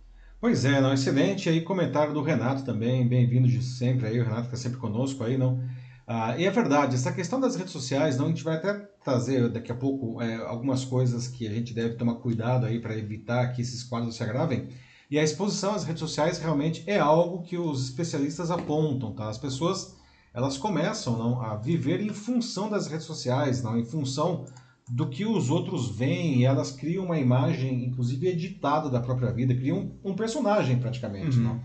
Pois 0.40 0.64
é, 0.64 0.80
não, 0.80 0.92
excelente 0.92 1.48
aí 1.48 1.60
comentário 1.60 2.12
do 2.12 2.20
Renato 2.20 2.64
também, 2.64 3.06
bem-vindo 3.06 3.46
de 3.46 3.62
sempre 3.62 4.08
aí, 4.08 4.20
o 4.20 4.24
Renato 4.24 4.46
está 4.46 4.56
sempre 4.56 4.78
conosco 4.78 5.22
aí, 5.22 5.38
não? 5.38 5.62
Ah, 6.04 6.36
e 6.36 6.44
é 6.44 6.50
verdade, 6.50 6.96
essa 6.96 7.12
questão 7.12 7.38
das 7.38 7.54
redes 7.54 7.72
sociais, 7.72 8.18
não, 8.18 8.26
a 8.26 8.28
gente 8.28 8.42
vai 8.42 8.56
até 8.56 8.74
trazer 9.04 9.48
daqui 9.48 9.70
a 9.70 9.76
pouco 9.76 10.20
é, 10.20 10.34
algumas 10.44 10.84
coisas 10.84 11.28
que 11.28 11.46
a 11.46 11.50
gente 11.52 11.72
deve 11.72 11.94
tomar 11.94 12.16
cuidado 12.16 12.66
aí 12.66 12.80
para 12.80 12.98
evitar 12.98 13.52
que 13.52 13.62
esses 13.62 13.84
quadros 13.84 14.16
se 14.16 14.22
agravem. 14.24 14.68
E 15.08 15.16
a 15.18 15.22
exposição 15.22 15.74
às 15.74 15.84
redes 15.84 16.00
sociais 16.00 16.38
realmente 16.38 16.82
é 16.88 16.98
algo 16.98 17.42
que 17.42 17.56
os 17.56 17.84
especialistas 17.84 18.50
apontam, 18.50 19.12
tá? 19.12 19.28
As 19.28 19.38
pessoas 19.38 19.94
elas 20.34 20.56
começam 20.56 21.16
não, 21.16 21.42
a 21.42 21.56
viver 21.56 22.00
em 22.00 22.10
função 22.10 22.70
das 22.70 22.86
redes 22.86 23.06
sociais, 23.06 23.62
não, 23.62 23.78
em 23.78 23.84
função 23.84 24.46
do 24.88 25.08
que 25.08 25.24
os 25.24 25.50
outros 25.50 25.90
veem, 25.90 26.40
e 26.40 26.44
elas 26.44 26.70
criam 26.70 27.04
uma 27.04 27.18
imagem, 27.18 27.84
inclusive 27.84 28.26
editada 28.28 28.90
da 28.90 29.00
própria 29.00 29.30
vida, 29.30 29.54
criam 29.54 29.78
um, 30.04 30.10
um 30.10 30.14
personagem 30.14 30.78
praticamente, 30.78 31.38
uhum. 31.38 31.44
não? 31.44 31.60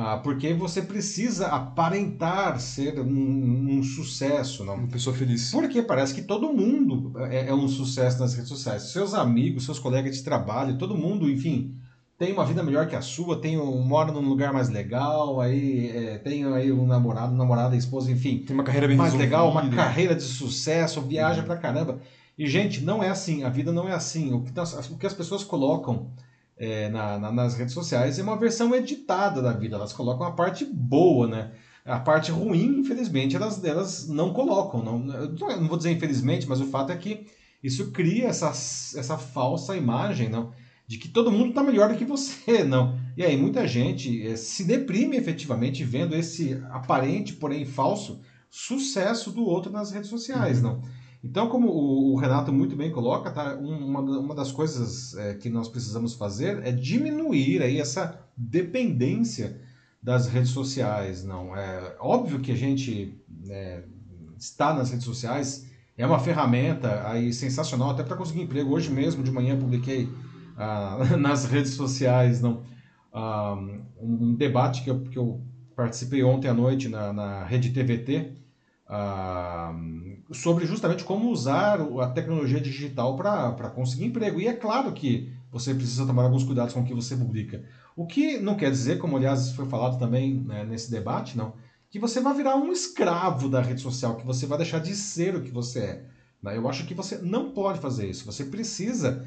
Ah, 0.00 0.16
porque 0.18 0.54
você 0.54 0.80
precisa 0.80 1.48
aparentar 1.48 2.60
ser 2.60 3.00
um, 3.00 3.78
um, 3.78 3.82
sucesso, 3.82 4.64
não? 4.64 4.76
Uma 4.76 4.86
pessoa 4.86 5.14
feliz. 5.16 5.50
Porque 5.50 5.82
parece 5.82 6.14
que 6.14 6.22
todo 6.22 6.52
mundo 6.52 7.12
é, 7.26 7.48
é, 7.48 7.54
um 7.54 7.66
sucesso 7.66 8.20
nas 8.20 8.32
redes 8.32 8.48
sociais. 8.48 8.92
Seus 8.92 9.12
amigos, 9.12 9.64
seus 9.64 9.80
colegas 9.80 10.14
de 10.14 10.22
trabalho, 10.22 10.78
todo 10.78 10.96
mundo, 10.96 11.28
enfim, 11.28 11.74
tem 12.18 12.32
uma 12.32 12.44
vida 12.44 12.64
melhor 12.64 12.88
que 12.88 12.96
a 12.96 13.00
sua, 13.00 13.40
tem 13.40 13.56
um, 13.60 13.80
mora 13.80 14.10
num 14.10 14.28
lugar 14.28 14.52
mais 14.52 14.68
legal, 14.68 15.40
aí 15.40 15.88
é, 15.88 16.18
tem 16.18 16.44
aí 16.52 16.72
um 16.72 16.84
namorado, 16.84 17.32
namorada, 17.32 17.76
esposa, 17.76 18.10
enfim. 18.10 18.38
Tem 18.38 18.54
uma 18.54 18.64
carreira 18.64 18.88
bem 18.88 18.96
mais 18.96 19.12
resolvida. 19.12 19.36
legal, 19.36 19.50
uma 19.52 19.68
carreira 19.70 20.16
de 20.16 20.22
sucesso, 20.22 21.00
viaja 21.00 21.42
uhum. 21.42 21.46
pra 21.46 21.56
caramba. 21.56 22.00
E, 22.36 22.44
gente, 22.48 22.80
não 22.80 23.02
é 23.02 23.08
assim. 23.08 23.44
A 23.44 23.48
vida 23.48 23.70
não 23.70 23.88
é 23.88 23.92
assim. 23.92 24.32
O 24.32 24.42
que, 24.42 24.52
o 24.92 24.98
que 24.98 25.06
as 25.06 25.14
pessoas 25.14 25.44
colocam 25.44 26.10
é, 26.56 26.88
na, 26.88 27.18
na, 27.20 27.30
nas 27.30 27.54
redes 27.54 27.72
sociais 27.72 28.18
é 28.18 28.22
uma 28.22 28.36
versão 28.36 28.74
editada 28.74 29.40
da 29.40 29.52
vida. 29.52 29.76
Elas 29.76 29.92
colocam 29.92 30.26
a 30.26 30.32
parte 30.32 30.64
boa, 30.64 31.28
né? 31.28 31.52
A 31.84 32.00
parte 32.00 32.32
ruim, 32.32 32.80
infelizmente, 32.80 33.36
elas, 33.36 33.64
elas 33.64 34.08
não 34.08 34.32
colocam. 34.32 34.82
Não, 34.82 34.98
não 34.98 35.68
vou 35.68 35.76
dizer 35.76 35.92
infelizmente, 35.92 36.48
mas 36.48 36.60
o 36.60 36.66
fato 36.66 36.90
é 36.90 36.96
que 36.96 37.26
isso 37.62 37.92
cria 37.92 38.26
essa, 38.26 38.48
essa 38.48 39.16
falsa 39.16 39.76
imagem, 39.76 40.28
não? 40.28 40.52
De 40.88 40.98
que 40.98 41.06
todo 41.06 41.30
mundo 41.30 41.50
está 41.50 41.62
melhor 41.62 41.90
do 41.90 41.98
que 41.98 42.04
você, 42.04 42.64
não. 42.64 42.98
E 43.16 43.22
aí 43.22 43.36
muita 43.36 43.68
gente 43.68 44.26
é, 44.26 44.34
se 44.34 44.64
deprime 44.64 45.16
efetivamente 45.16 45.84
vendo 45.84 46.16
esse 46.16 46.54
aparente, 46.70 47.34
porém 47.34 47.64
falso, 47.64 48.20
sucesso 48.50 49.30
do 49.30 49.44
outro 49.44 49.70
nas 49.70 49.92
redes 49.92 50.08
sociais, 50.08 50.56
uhum. 50.56 50.62
não. 50.62 50.82
Então, 51.22 51.48
como 51.48 51.68
o, 51.68 52.16
Renato 52.16 52.52
muito 52.52 52.76
bem 52.76 52.90
coloca, 52.90 53.30
tá, 53.30 53.56
uma, 53.56 54.00
uma 54.00 54.34
das 54.34 54.50
coisas 54.50 55.14
é, 55.16 55.34
que 55.34 55.50
nós 55.50 55.68
precisamos 55.68 56.14
fazer 56.14 56.64
é 56.64 56.72
diminuir 56.72 57.60
aí 57.60 57.80
essa 57.80 58.24
dependência 58.36 59.60
das 60.02 60.28
redes 60.28 60.50
sociais. 60.50 61.24
Não 61.24 61.56
é 61.56 61.96
óbvio 62.00 62.38
que 62.38 62.52
a 62.52 62.56
gente 62.56 63.20
é, 63.50 63.82
está 64.38 64.72
nas 64.72 64.90
redes 64.90 65.04
sociais 65.04 65.66
é 65.98 66.06
uma 66.06 66.20
ferramenta 66.20 67.08
aí 67.08 67.32
sensacional 67.32 67.90
até 67.90 68.04
para 68.04 68.16
conseguir 68.16 68.42
emprego. 68.42 68.72
Hoje 68.72 68.88
mesmo 68.88 69.20
de 69.24 69.32
manhã 69.32 69.58
publiquei 69.58 70.08
ah, 70.58 70.98
nas 71.16 71.44
redes 71.44 71.72
sociais 71.74 72.40
não 72.40 72.62
ah, 73.12 73.56
um, 74.00 74.34
debate 74.34 74.82
que 74.82 74.90
eu, 74.90 75.00
que 75.04 75.16
eu 75.16 75.40
participei 75.76 76.22
ontem 76.24 76.48
à 76.48 76.54
noite 76.54 76.88
na, 76.88 77.12
na 77.12 77.44
rede 77.44 77.70
TVT 77.70 78.36
ah, 78.88 79.72
sobre 80.32 80.66
justamente 80.66 81.04
como 81.04 81.30
usar 81.30 81.80
a 81.80 82.08
tecnologia 82.08 82.60
digital 82.60 83.16
para 83.16 83.70
conseguir 83.70 84.06
emprego. 84.06 84.40
E 84.40 84.48
é 84.48 84.52
claro 84.52 84.92
que 84.92 85.32
você 85.50 85.74
precisa 85.74 86.06
tomar 86.06 86.24
alguns 86.24 86.44
cuidados 86.44 86.74
com 86.74 86.80
o 86.80 86.84
que 86.84 86.94
você 86.94 87.16
publica. 87.16 87.64
O 87.96 88.06
que 88.06 88.38
não 88.38 88.56
quer 88.56 88.70
dizer, 88.70 88.98
como 88.98 89.16
aliás 89.16 89.52
foi 89.52 89.66
falado 89.66 89.98
também 89.98 90.34
né, 90.34 90.64
nesse 90.64 90.90
debate, 90.90 91.36
não, 91.36 91.54
que 91.90 91.98
você 91.98 92.20
vai 92.20 92.34
virar 92.34 92.56
um 92.56 92.70
escravo 92.70 93.48
da 93.48 93.60
rede 93.60 93.80
social, 93.80 94.16
que 94.16 94.26
você 94.26 94.46
vai 94.46 94.58
deixar 94.58 94.78
de 94.78 94.94
ser 94.94 95.34
o 95.34 95.42
que 95.42 95.50
você 95.50 95.78
é. 95.80 96.04
Né? 96.42 96.56
Eu 96.56 96.68
acho 96.68 96.86
que 96.86 96.94
você 96.94 97.18
não 97.18 97.50
pode 97.50 97.78
fazer 97.80 98.08
isso. 98.08 98.26
Você 98.26 98.44
precisa 98.44 99.26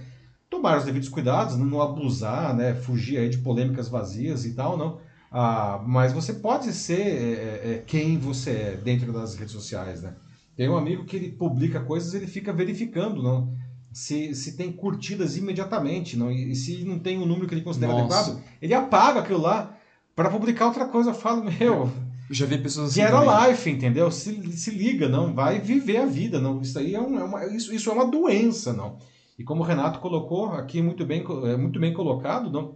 tomar 0.51 0.77
os 0.77 0.84
devidos 0.84 1.08
cuidados, 1.08 1.55
não 1.55 1.81
abusar, 1.81 2.53
né, 2.53 2.75
fugir 2.75 3.17
aí 3.17 3.29
de 3.29 3.38
polêmicas 3.38 3.88
vazias 3.88 4.46
e 4.46 4.53
tal, 4.53 4.77
não. 4.77 5.00
Ah, 5.31 5.81
mas 5.88 6.12
você 6.12 6.34
pode 6.34 6.74
ser 6.74 7.00
é, 7.00 7.03
é, 7.03 7.72
é, 7.72 7.84
quem 7.88 8.17
você 8.17 8.51
é 8.51 8.81
dentro 8.84 9.13
das 9.13 9.34
redes 9.36 9.53
sociais, 9.53 10.01
né? 10.01 10.13
Tem 10.58 10.67
um 10.67 10.75
amigo 10.75 11.05
que 11.05 11.15
ele 11.15 11.31
publica 11.31 11.79
coisas, 11.79 12.13
ele 12.13 12.27
fica 12.27 12.51
verificando, 12.51 13.24
não? 13.24 13.55
Se, 13.93 14.36
se 14.36 14.58
tem 14.58 14.74
curtidas 14.74 15.38
imediatamente, 15.38 16.17
não? 16.17 16.29
E, 16.29 16.53
se 16.53 16.84
não 16.84 17.00
tem 17.00 17.17
o 17.17 17.22
um 17.22 17.25
número 17.25 17.48
que 17.48 17.53
ele 17.53 17.62
considera 17.62 17.93
Nossa. 17.93 18.03
adequado, 18.03 18.43
ele 18.62 18.74
apaga 18.74 19.22
aquilo 19.22 19.39
lá 19.39 19.77
para 20.13 20.29
publicar 20.29 20.65
outra 20.65 20.86
coisa. 20.86 21.12
Eu 21.12 21.15
falo, 21.15 21.46
meu. 21.46 21.89
Já 22.29 22.46
vi 22.46 22.58
pessoas 22.58 22.89
assim. 22.89 23.01
Get 23.01 23.13
a 23.13 23.48
life, 23.48 23.70
entendeu? 23.70 24.12
Se, 24.12 24.58
se 24.58 24.72
liga, 24.72 25.08
não? 25.08 25.34
Vai 25.34 25.60
viver 25.60 25.98
a 25.98 26.05
vida, 26.05 26.41
não? 26.41 26.62
Isso 26.62 26.77
aí 26.77 26.93
é, 26.93 27.00
um, 27.00 27.17
é 27.17 27.24
uma, 27.24 27.46
isso, 27.48 27.74
isso 27.74 27.89
é 27.89 27.93
uma 27.93 28.05
doença, 28.05 28.74
não? 28.74 28.98
E 29.41 29.43
como 29.43 29.63
o 29.63 29.65
Renato 29.65 30.00
colocou 30.00 30.51
aqui 30.51 30.83
muito 30.83 31.03
bem, 31.03 31.25
é 31.46 31.57
muito 31.57 31.79
bem 31.79 31.92
colocado, 31.92 32.51
não? 32.51 32.75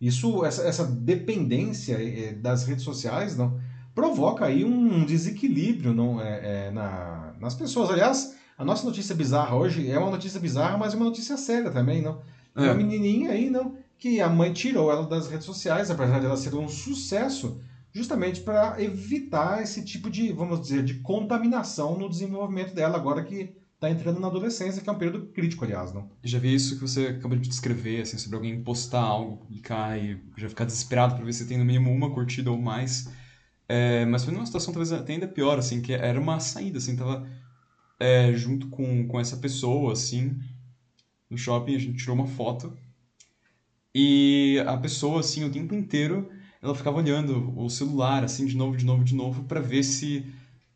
Isso, 0.00 0.42
essa, 0.42 0.62
essa 0.62 0.82
dependência 0.82 1.96
eh, 2.00 2.32
das 2.32 2.64
redes 2.64 2.82
sociais, 2.82 3.36
não, 3.36 3.60
provoca 3.94 4.46
aí 4.46 4.64
um 4.64 5.04
desequilíbrio 5.04 5.92
não, 5.92 6.18
é, 6.22 6.68
é, 6.68 6.70
na, 6.70 7.34
nas 7.38 7.54
pessoas. 7.54 7.90
Aliás, 7.90 8.34
a 8.56 8.64
nossa 8.64 8.86
notícia 8.86 9.14
bizarra 9.14 9.54
hoje 9.56 9.90
é 9.90 9.98
uma 9.98 10.10
notícia 10.10 10.40
bizarra, 10.40 10.78
mas 10.78 10.94
é 10.94 10.96
uma 10.96 11.04
notícia 11.04 11.36
séria 11.36 11.70
também, 11.70 12.00
não? 12.00 12.22
É. 12.56 12.62
Uma 12.62 12.74
menininha 12.74 13.32
aí, 13.32 13.50
não, 13.50 13.76
que 13.98 14.22
a 14.22 14.28
mãe 14.28 14.54
tirou 14.54 14.90
ela 14.90 15.06
das 15.06 15.28
redes 15.28 15.44
sociais, 15.44 15.90
apesar 15.90 16.18
de 16.18 16.24
ela 16.24 16.36
ser 16.38 16.54
um 16.54 16.66
sucesso, 16.66 17.60
justamente 17.92 18.40
para 18.40 18.82
evitar 18.82 19.62
esse 19.62 19.84
tipo 19.84 20.08
de, 20.08 20.32
vamos 20.32 20.62
dizer, 20.62 20.82
de 20.82 20.94
contaminação 20.94 21.98
no 21.98 22.08
desenvolvimento 22.08 22.74
dela, 22.74 22.96
agora 22.96 23.22
que 23.22 23.54
está 23.74 23.90
entrando 23.90 24.20
na 24.20 24.28
adolescência, 24.28 24.82
que 24.82 24.88
é 24.88 24.92
um 24.92 24.98
período 24.98 25.26
crítico, 25.26 25.64
aliás, 25.64 25.92
não? 25.92 26.10
Já 26.22 26.38
vi 26.38 26.54
isso 26.54 26.76
que 26.76 26.82
você 26.82 27.08
acabou 27.08 27.36
de 27.38 27.48
descrever, 27.48 28.02
assim, 28.02 28.16
sobre 28.18 28.36
alguém 28.36 28.62
postar 28.62 29.02
algo, 29.02 29.36
publicar 29.38 29.98
e 29.98 30.20
já 30.36 30.48
ficar 30.48 30.64
desesperado 30.64 31.14
para 31.16 31.24
ver 31.24 31.32
se 31.32 31.46
tem 31.46 31.58
no 31.58 31.64
mínimo 31.64 31.90
uma 31.90 32.10
curtida 32.12 32.50
ou 32.50 32.58
mais. 32.58 33.10
É, 33.68 34.04
mas 34.06 34.24
foi 34.24 34.32
numa 34.32 34.46
situação 34.46 34.72
talvez 34.72 34.92
até 34.92 35.14
ainda 35.14 35.28
pior, 35.28 35.58
assim, 35.58 35.80
que 35.82 35.92
era 35.92 36.20
uma 36.20 36.40
saída, 36.40 36.78
assim, 36.78 36.96
tava 36.96 37.28
é, 38.00 38.32
junto 38.32 38.68
com, 38.68 39.06
com 39.08 39.20
essa 39.20 39.36
pessoa, 39.36 39.92
assim, 39.92 40.38
no 41.28 41.36
shopping, 41.36 41.74
a 41.76 41.78
gente 41.78 41.98
tirou 41.98 42.14
uma 42.14 42.26
foto 42.26 42.76
e 43.94 44.62
a 44.66 44.76
pessoa, 44.76 45.20
assim, 45.20 45.44
o 45.44 45.50
tempo 45.50 45.72
inteiro, 45.72 46.28
ela 46.60 46.74
ficava 46.74 46.98
olhando 46.98 47.56
o 47.56 47.70
celular, 47.70 48.24
assim, 48.24 48.44
de 48.44 48.56
novo, 48.56 48.76
de 48.76 48.84
novo, 48.84 49.04
de 49.04 49.14
novo, 49.14 49.44
para 49.44 49.60
ver 49.60 49.84
se 49.84 50.26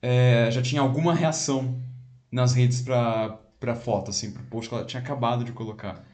é, 0.00 0.48
já 0.52 0.62
tinha 0.62 0.80
alguma 0.80 1.12
reação 1.12 1.82
nas 2.30 2.52
redes 2.52 2.80
pra, 2.80 3.38
pra 3.58 3.74
foto, 3.74 4.10
assim, 4.10 4.30
pro 4.30 4.42
post 4.44 4.68
que 4.68 4.74
ela 4.74 4.84
tinha 4.84 5.02
acabado 5.02 5.44
de 5.44 5.52
colocar. 5.52 6.04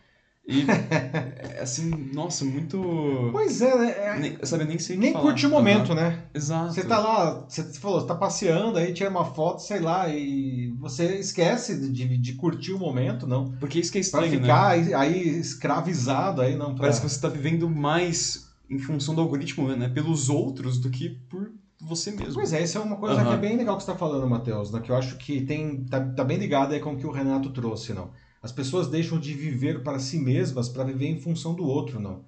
E, 0.46 0.66
assim, 1.60 2.10
nossa, 2.12 2.44
muito. 2.44 3.30
Pois 3.32 3.62
é, 3.62 3.78
né? 3.78 3.90
É... 3.96 4.18
Nem, 4.18 4.38
sabe, 4.42 4.64
nem 4.64 4.78
sei 4.78 4.96
Nem 4.96 5.12
falar. 5.12 5.24
curte 5.24 5.46
o 5.46 5.50
momento, 5.50 5.90
uhum. 5.90 5.94
né? 5.94 6.24
Exato. 6.34 6.74
Você 6.74 6.84
tá 6.84 6.98
lá, 6.98 7.46
você 7.48 7.62
falou, 7.80 8.00
você 8.00 8.06
tá 8.06 8.14
passeando, 8.14 8.76
aí 8.76 8.92
tira 8.92 9.08
uma 9.08 9.24
foto, 9.24 9.60
sei 9.62 9.80
lá, 9.80 10.06
e 10.08 10.70
você 10.78 11.16
esquece 11.16 11.90
de, 11.90 12.18
de 12.18 12.32
curtir 12.34 12.72
o 12.72 12.78
momento, 12.78 13.26
não. 13.26 13.52
Porque 13.52 13.80
isso 13.80 13.90
que 13.90 13.96
é 13.96 14.02
estranho, 14.02 14.30
Pra 14.30 14.40
ficar 14.40 14.76
né? 14.76 14.94
aí, 14.94 14.94
aí 14.94 15.28
escravizado 15.38 16.42
aí, 16.42 16.54
não. 16.54 16.74
Pra... 16.74 16.82
Parece 16.82 17.00
que 17.00 17.08
você 17.08 17.20
tá 17.20 17.28
vivendo 17.28 17.68
mais 17.70 18.52
em 18.68 18.78
função 18.78 19.14
do 19.14 19.22
algoritmo, 19.22 19.74
né? 19.74 19.88
Pelos 19.88 20.28
outros 20.28 20.78
do 20.78 20.90
que 20.90 21.08
por 21.30 21.50
você 21.84 22.10
mesmo. 22.10 22.34
Pois 22.34 22.52
é, 22.52 22.62
isso 22.62 22.78
é 22.78 22.80
uma 22.80 22.96
coisa 22.96 23.20
uhum. 23.22 23.28
que 23.28 23.34
é 23.34 23.36
bem 23.36 23.56
legal 23.56 23.76
que 23.76 23.82
você 23.82 23.90
está 23.90 23.98
falando, 23.98 24.28
Matheus, 24.28 24.70
né? 24.70 24.80
que 24.80 24.90
eu 24.90 24.96
acho 24.96 25.16
que 25.16 25.42
tem 25.42 25.84
tá, 25.84 26.00
tá 26.00 26.24
bem 26.24 26.38
ligado 26.38 26.72
aí 26.72 26.80
com 26.80 26.94
o 26.94 26.96
que 26.96 27.06
o 27.06 27.10
Renato 27.10 27.50
trouxe, 27.50 27.92
não. 27.92 28.10
As 28.42 28.52
pessoas 28.52 28.88
deixam 28.88 29.18
de 29.18 29.32
viver 29.32 29.82
para 29.82 29.98
si 29.98 30.18
mesmas 30.18 30.68
para 30.68 30.84
viver 30.84 31.06
em 31.06 31.18
função 31.18 31.54
do 31.54 31.64
outro, 31.64 31.98
não. 31.98 32.24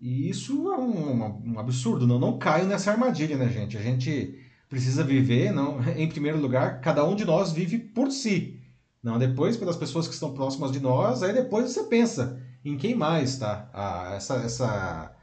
E 0.00 0.28
isso 0.28 0.72
é 0.72 0.78
um, 0.78 1.52
um, 1.52 1.58
absurdo, 1.58 2.06
não. 2.06 2.18
Não 2.18 2.38
caio 2.38 2.66
nessa 2.66 2.90
armadilha, 2.90 3.36
né, 3.36 3.48
gente? 3.48 3.76
A 3.76 3.82
gente 3.82 4.38
precisa 4.68 5.02
viver, 5.02 5.52
não. 5.52 5.78
Em 5.96 6.08
primeiro 6.08 6.38
lugar, 6.40 6.80
cada 6.80 7.04
um 7.04 7.14
de 7.14 7.24
nós 7.24 7.52
vive 7.52 7.78
por 7.78 8.10
si. 8.10 8.60
Não, 9.02 9.18
depois 9.18 9.56
pelas 9.56 9.76
pessoas 9.76 10.08
que 10.08 10.14
estão 10.14 10.34
próximas 10.34 10.72
de 10.72 10.80
nós, 10.80 11.22
aí 11.22 11.32
depois 11.32 11.70
você 11.70 11.84
pensa 11.84 12.42
em 12.64 12.76
quem 12.76 12.94
mais, 12.94 13.38
tá? 13.38 13.70
Ah, 13.72 14.14
essa, 14.16 14.34
essa, 14.36 15.16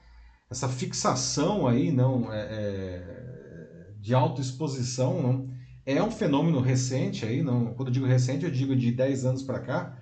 essa 0.49 0.69
fixação 0.69 1.67
aí, 1.67 1.91
não, 1.91 2.31
é, 2.31 2.39
é 2.39 3.22
de 4.03 4.13
autoexposição 4.13 5.23
não, 5.23 5.49
é 5.85 6.03
um 6.03 6.11
fenômeno 6.11 6.59
recente 6.59 7.25
aí, 7.25 7.41
não, 7.41 7.73
quando 7.73 7.87
eu 7.87 7.93
digo 7.93 8.05
recente, 8.05 8.43
eu 8.43 8.51
digo 8.51 8.75
de 8.75 8.91
10 8.91 9.23
anos 9.23 9.43
para 9.43 9.61
cá, 9.61 9.97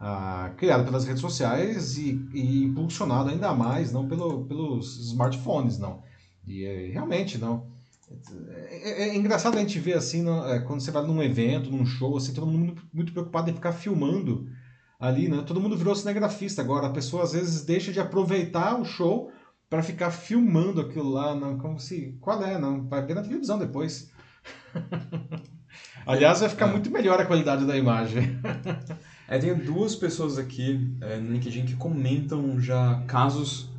ah, 0.00 0.52
criado 0.56 0.86
pelas 0.86 1.04
redes 1.04 1.20
sociais 1.20 1.98
e, 1.98 2.26
e, 2.32 2.64
impulsionado 2.64 3.28
ainda 3.28 3.52
mais 3.52 3.92
não 3.92 4.08
pelo, 4.08 4.46
pelos 4.46 4.96
smartphones, 5.08 5.78
não. 5.78 6.02
E 6.46 6.64
é, 6.64 6.86
realmente 6.90 7.36
não. 7.36 7.66
É, 8.48 8.90
é, 8.90 9.08
é, 9.10 9.16
engraçado 9.16 9.58
a 9.58 9.60
gente 9.60 9.78
ver 9.78 9.98
assim, 9.98 10.22
não, 10.22 10.48
é, 10.50 10.58
quando 10.60 10.80
você 10.80 10.90
vai 10.90 11.06
num 11.06 11.22
evento, 11.22 11.70
num 11.70 11.84
show, 11.84 12.16
assim, 12.16 12.32
todo 12.32 12.46
mundo 12.46 12.82
muito 12.92 13.12
preocupado 13.12 13.50
em 13.50 13.54
ficar 13.54 13.72
filmando 13.72 14.48
ali, 14.98 15.28
né? 15.28 15.42
Todo 15.46 15.60
mundo 15.60 15.76
virou 15.76 15.94
cinegrafista 15.94 16.62
agora. 16.62 16.86
A 16.86 16.90
pessoa 16.90 17.22
às 17.22 17.32
vezes 17.32 17.64
deixa 17.64 17.92
de 17.92 18.00
aproveitar 18.00 18.80
o 18.80 18.84
show 18.84 19.30
para 19.72 19.82
ficar 19.82 20.10
filmando 20.10 20.82
aquilo 20.82 21.08
lá, 21.08 21.34
não, 21.34 21.56
como 21.56 21.80
se. 21.80 22.14
Qual 22.20 22.44
é? 22.44 22.58
Não, 22.58 22.86
vai 22.86 23.02
ver 23.06 23.14
na 23.14 23.22
televisão 23.22 23.58
depois. 23.58 24.12
Aliás, 26.04 26.40
vai 26.40 26.50
ficar 26.50 26.68
é. 26.68 26.72
muito 26.72 26.90
melhor 26.90 27.18
a 27.18 27.24
qualidade 27.24 27.64
da 27.64 27.74
imagem. 27.74 28.38
é, 29.26 29.38
tem 29.38 29.54
duas 29.54 29.96
pessoas 29.96 30.36
aqui 30.36 30.94
é, 31.00 31.18
no 31.18 31.32
LinkedIn 31.32 31.64
que 31.64 31.74
comentam 31.74 32.60
já 32.60 33.02
casos 33.06 33.70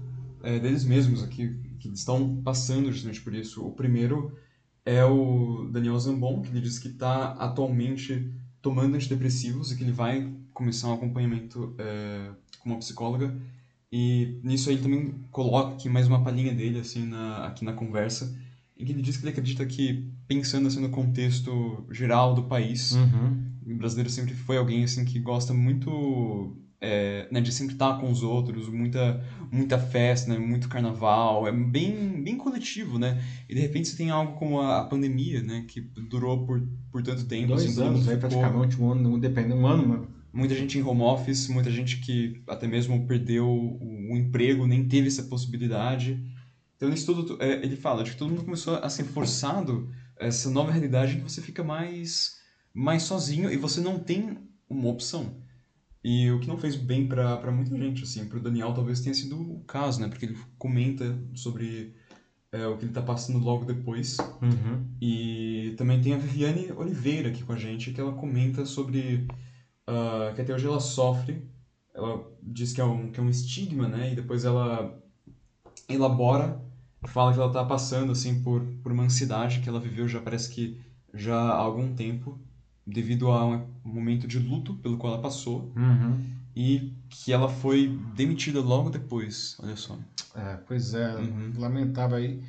é, 0.42 0.58
deles 0.58 0.84
mesmos 0.84 1.22
aqui, 1.22 1.56
que 1.78 1.90
estão 1.90 2.42
passando 2.44 2.92
justamente 2.92 3.22
por 3.22 3.36
isso. 3.36 3.64
O 3.64 3.70
primeiro 3.72 4.36
é 4.84 5.06
o 5.06 5.70
Daniel 5.72 6.00
Zambon, 6.00 6.42
que 6.42 6.50
ele 6.50 6.62
diz 6.62 6.80
que 6.80 6.88
está 6.88 7.34
atualmente 7.34 8.34
tomando 8.64 8.96
antidepressivos 8.96 9.72
e 9.72 9.78
que 9.78 9.84
ele 9.84 9.92
vai 9.92 10.34
começar 10.56 10.88
um 10.88 10.94
acompanhamento 10.96 11.76
é, 11.78 12.32
com 12.58 12.72
uma 12.72 12.80
psicóloga 12.80 13.32
E 13.96 14.40
nisso 14.42 14.70
aí 14.70 14.76
ele 14.76 14.82
também 14.82 15.14
coloca 15.30 15.74
aqui 15.76 15.88
mais 15.88 16.08
uma 16.08 16.24
palhinha 16.24 16.52
dele, 16.52 16.80
assim, 16.80 17.06
na, 17.06 17.46
aqui 17.46 17.64
na 17.64 17.74
conversa, 17.74 18.36
em 18.76 18.84
que 18.84 18.92
ele 18.92 19.04
diz 19.04 19.18
que 19.18 19.24
ele 19.24 19.30
acredita 19.30 19.64
que, 19.68 20.10
pensando 20.28 20.68
assim 20.68 20.80
no 20.82 20.90
contexto 20.90 21.86
geral 21.92 22.34
do 22.34 22.42
país, 22.46 22.94
Uhum. 22.96 23.38
o 23.68 23.76
brasileiro 23.78 24.10
sempre 24.10 24.34
foi 24.34 24.58
alguém, 24.58 24.84
assim, 24.84 25.06
que 25.06 25.20
gosta 25.20 25.54
muito 25.54 26.58
é, 26.82 27.28
né, 27.32 27.40
de 27.40 27.52
sempre 27.52 27.76
estar 27.76 28.00
com 28.00 28.10
os 28.12 28.24
outros, 28.24 28.68
muita, 28.68 29.24
muita 29.52 29.78
festa, 29.78 30.34
né, 30.34 30.40
muito 30.40 30.68
carnaval, 30.68 31.48
é 31.48 31.52
bem, 31.52 32.22
bem 32.24 32.36
coletivo, 32.36 32.98
né? 32.98 33.22
E 33.48 33.54
de 33.54 33.62
repente 33.62 33.88
você 33.90 33.96
tem 33.96 34.10
algo 34.10 34.34
como 34.40 34.60
a, 34.60 34.80
a 34.82 34.86
pandemia, 34.86 35.42
né, 35.44 35.66
que 35.68 35.80
durou 36.10 36.46
por, 36.48 36.62
por 36.92 37.04
tanto 37.04 37.26
tempo. 37.26 37.50
Dois 37.50 37.78
assim, 37.78 37.88
anos 37.88 38.08
aí, 38.10 38.16
ficou- 38.16 38.30
praticamente, 38.30 38.82
um 38.82 38.92
ano, 38.92 39.20
depende, 39.20 39.54
um 39.54 39.68
ano, 39.68 39.88
né? 39.88 40.08
Muita 40.34 40.56
gente 40.56 40.80
em 40.80 40.82
home 40.82 41.02
office, 41.02 41.48
muita 41.48 41.70
gente 41.70 41.98
que 41.98 42.42
até 42.48 42.68
mesmo 42.68 43.06
perdeu 43.06 43.48
o, 43.48 44.14
o 44.14 44.18
emprego, 44.18 44.66
nem 44.66 44.88
teve 44.88 45.08
essa 45.08 45.24
possibilidade. 45.24 46.22
Então, 46.76 46.90
nisso 46.90 47.14
tudo, 47.14 47.42
é, 47.42 47.64
ele 47.64 47.76
fala 47.76 48.04
de 48.04 48.12
que 48.12 48.18
todo 48.18 48.30
mundo 48.30 48.44
começou 48.44 48.76
a 48.76 48.90
ser 48.90 49.04
forçado 49.04 49.90
essa 50.18 50.50
nova 50.50 50.72
realidade 50.72 51.14
em 51.14 51.18
que 51.18 51.24
você 51.24 51.42
fica 51.42 51.64
mais, 51.64 52.40
mais 52.74 53.04
sozinho 53.04 53.52
e 53.52 53.58
você 53.58 53.80
não 53.80 54.00
tem 54.00 54.38
uma 54.68 54.90
opção. 54.90 55.42
E 56.04 56.30
o 56.32 56.40
que 56.40 56.48
não 56.48 56.58
fez 56.58 56.76
bem 56.76 57.08
pra 57.08 57.52
muita 57.52 57.78
gente, 57.78 58.04
assim, 58.04 58.26
pro 58.26 58.42
Daniel 58.42 58.74
talvez 58.74 59.00
tenha 59.00 59.14
sido 59.14 59.40
o 59.40 59.64
caso, 59.64 60.02
né? 60.02 60.10
Porque 60.10 60.26
ele 60.26 60.38
comenta 60.58 61.18
sobre 61.34 61.96
é, 62.52 62.68
o 62.68 62.78
que 62.78 62.86
ele 62.86 62.92
tá 62.92 63.02
passando 63.02 63.40
logo 63.40 63.64
depois. 63.64 64.18
Uhum. 64.42 64.86
E 65.02 65.74
também 65.78 66.02
tem 66.02 66.14
a 66.14 66.18
Viviane 66.18 66.72
Oliveira 66.74 67.30
aqui 67.30 67.44
com 67.44 67.54
a 67.54 67.58
gente, 67.58 67.92
que 67.92 68.02
ela 68.02 68.14
comenta 68.14 68.66
sobre 68.66 69.26
ah, 69.88 70.32
que 70.36 70.42
até 70.42 70.54
hoje 70.54 70.66
ela 70.68 70.80
sofre. 70.80 71.48
Ela 71.94 72.26
diz 72.42 72.74
que 72.74 72.82
é 72.82 72.84
um, 72.84 73.12
que 73.12 73.20
é 73.20 73.24
um 73.24 73.30
estigma, 73.30 73.88
né? 73.88 74.12
E 74.12 74.16
depois 74.16 74.44
ela 74.46 74.98
elabora, 75.88 76.60
fala 77.08 77.34
que 77.34 77.40
ela 77.40 77.52
tá 77.52 77.64
passando, 77.64 78.12
assim, 78.12 78.42
por, 78.42 78.62
por 78.82 78.92
uma 78.92 79.04
ansiedade 79.04 79.60
que 79.60 79.70
ela 79.70 79.80
viveu 79.80 80.08
já 80.08 80.20
parece 80.22 80.50
que 80.50 80.78
já 81.14 81.36
há 81.38 81.56
algum 81.58 81.94
tempo, 81.94 82.40
devido 82.86 83.30
a 83.32 83.46
um 83.46 83.68
momento 83.84 84.28
de 84.28 84.40
luto 84.40 84.74
pelo 84.76 84.98
qual 84.98 85.14
ela 85.14 85.22
passou, 85.22 85.72
Uhum. 85.76 86.20
e 86.56 86.92
que 87.10 87.32
ela 87.32 87.48
foi 87.48 87.88
demitida 88.16 88.60
logo 88.62 88.90
depois, 88.90 89.56
olha 89.62 89.76
só. 89.76 89.98
É, 90.36 90.58
pois 90.68 90.94
é, 90.94 91.16
Uhum. 91.16 91.54
lamentável 91.58 92.18
aí. 92.18 92.42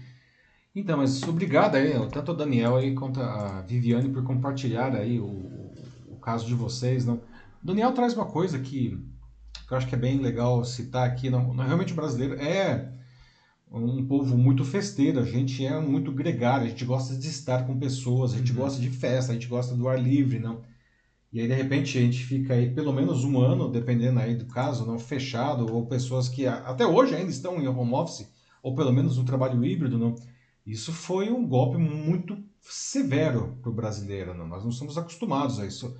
Então, 0.75 0.97
mas 0.97 1.23
obrigado 1.23 1.77
aí, 1.77 1.93
tanto 2.11 2.33
o 2.33 2.35
Daniel 2.35 2.77
aí 2.77 2.95
quanto 2.95 3.21
a 3.21 3.61
Viviane 3.61 4.09
por 4.09 4.25
compartilhar 4.25 4.95
aí 4.97 5.21
o, 5.21 5.27
o 5.27 6.17
caso 6.21 6.47
de 6.47 6.55
vocês, 6.55 7.05
não? 7.05 7.21
Daniel 7.65 7.93
traz 7.93 8.13
uma 8.13 8.27
coisa 8.27 8.59
que, 8.59 8.91
que 9.67 9.73
eu 9.73 9.77
acho 9.77 9.87
que 9.87 9.95
é 9.95 9.99
bem 9.99 10.19
legal 10.19 10.63
citar 10.65 11.09
aqui, 11.09 11.31
não, 11.31 11.55
não 11.55 11.65
realmente 11.65 11.95
o 11.95 11.97
brasileiro 11.97 12.35
é 12.35 12.93
um 13.73 14.07
povo 14.07 14.37
muito 14.37 14.65
festeiro, 14.65 15.19
a 15.19 15.25
gente 15.25 15.65
é 15.65 15.81
muito 15.81 16.13
gregário, 16.13 16.67
a 16.67 16.69
gente 16.69 16.85
gosta 16.85 17.17
de 17.17 17.27
estar 17.27 17.67
com 17.67 17.79
pessoas, 17.79 18.35
a 18.35 18.37
gente 18.37 18.53
Uhum. 18.53 18.59
gosta 18.59 18.81
de 18.81 18.91
festa, 18.91 19.33
a 19.33 19.35
gente 19.35 19.49
gosta 19.49 19.75
do 19.75 19.89
ar 19.89 19.99
livre, 19.99 20.39
não? 20.39 20.63
E 21.33 21.41
aí, 21.41 21.49
de 21.49 21.55
repente, 21.55 21.99
a 21.99 22.01
gente 22.03 22.23
fica 22.25 22.55
aí 22.55 22.71
pelo 22.71 22.93
menos 22.93 23.25
um 23.25 23.41
ano, 23.41 23.69
dependendo 23.69 24.21
aí 24.21 24.37
do 24.37 24.45
caso, 24.45 24.87
não 24.87 24.99
fechado, 24.99 25.73
ou 25.75 25.87
pessoas 25.87 26.29
que 26.29 26.47
até 26.47 26.87
hoje 26.87 27.17
ainda 27.17 27.31
estão 27.31 27.61
em 27.61 27.67
home 27.67 27.95
office, 27.95 28.29
ou 28.63 28.75
pelo 28.77 28.93
menos 28.93 29.17
no 29.17 29.25
trabalho 29.25 29.65
híbrido, 29.65 29.99
não? 29.99 30.15
Isso 30.65 30.93
foi 30.93 31.31
um 31.33 31.47
golpe 31.49 31.77
muito 31.77 32.39
severo 32.61 33.59
para 33.61 33.71
o 33.71 33.75
brasileiro, 33.75 34.35
não? 34.35 34.47
Nós 34.47 34.63
não 34.63 34.71
estamos 34.71 34.97
acostumados 34.97 35.59
a 35.59 35.67
isso. 35.67 35.97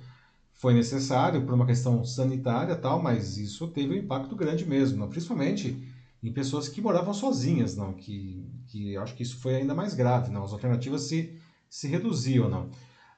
Foi 0.55 0.73
necessário 0.73 1.45
por 1.45 1.53
uma 1.53 1.65
questão 1.65 2.03
sanitária 2.03 2.75
tal, 2.75 3.01
mas 3.01 3.37
isso 3.37 3.67
teve 3.67 3.93
um 3.93 3.97
impacto 3.97 4.35
grande 4.35 4.65
mesmo, 4.65 4.97
não? 4.97 5.09
Principalmente 5.09 5.77
em 6.23 6.31
pessoas 6.31 6.67
que 6.69 6.81
moravam 6.81 7.13
sozinhas, 7.13 7.75
não? 7.75 7.93
Que, 7.93 8.49
que 8.67 8.97
acho 8.97 9.13
que 9.15 9.23
isso 9.23 9.37
foi 9.37 9.55
ainda 9.55 9.75
mais 9.75 9.93
grave, 9.93 10.31
não? 10.31 10.43
As 10.43 10.53
alternativas 10.53 11.03
se, 11.03 11.37
se 11.69 11.87
reduziam, 11.87 12.49
não? 12.49 12.69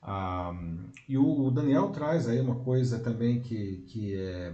Ah, 0.02 0.52
e 1.08 1.17
o 1.17 1.52
Daniel 1.52 1.89
traz 1.89 2.28
aí 2.28 2.39
uma 2.39 2.56
coisa 2.56 3.00
também 3.00 3.39
que, 3.39 3.84
que, 3.88 4.15
é, 4.15 4.54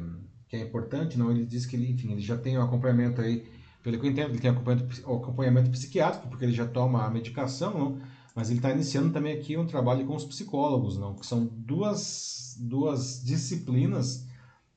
que 0.50 0.56
é 0.58 0.60
importante, 0.60 1.18
não? 1.18 1.32
Ele 1.32 1.46
diz 1.46 1.66
que 1.66 1.76
ele, 1.76 1.90
enfim, 1.90 2.12
ele 2.12 2.22
já 2.22 2.38
tem 2.38 2.58
um 2.58 2.62
acompanhamento 2.62 3.22
aí, 3.22 3.46
pelo 3.82 3.98
que 3.98 4.06
eu 4.06 4.12
entendo, 4.12 4.32
ele 4.32 4.40
tem 4.40 4.52
acompanhamento, 4.52 5.10
o 5.10 5.16
acompanhamento 5.16 5.72
psiquiátrico, 5.72 6.28
porque 6.28 6.44
ele 6.44 6.54
já 6.54 6.66
toma 6.66 7.06
a 7.06 7.10
medicação, 7.10 7.74
não? 7.74 8.02
Mas 8.36 8.50
ele 8.50 8.60
está 8.60 8.72
iniciando 8.72 9.12
também 9.12 9.34
aqui 9.34 9.56
um 9.58 9.66
trabalho 9.66 10.06
com 10.06 10.16
os 10.16 10.26
psicólogos, 10.26 10.98
não? 10.98 11.14
Que 11.14 11.26
são 11.26 11.46
duas, 11.46 12.58
duas 12.60 13.24
disciplinas 13.24 14.28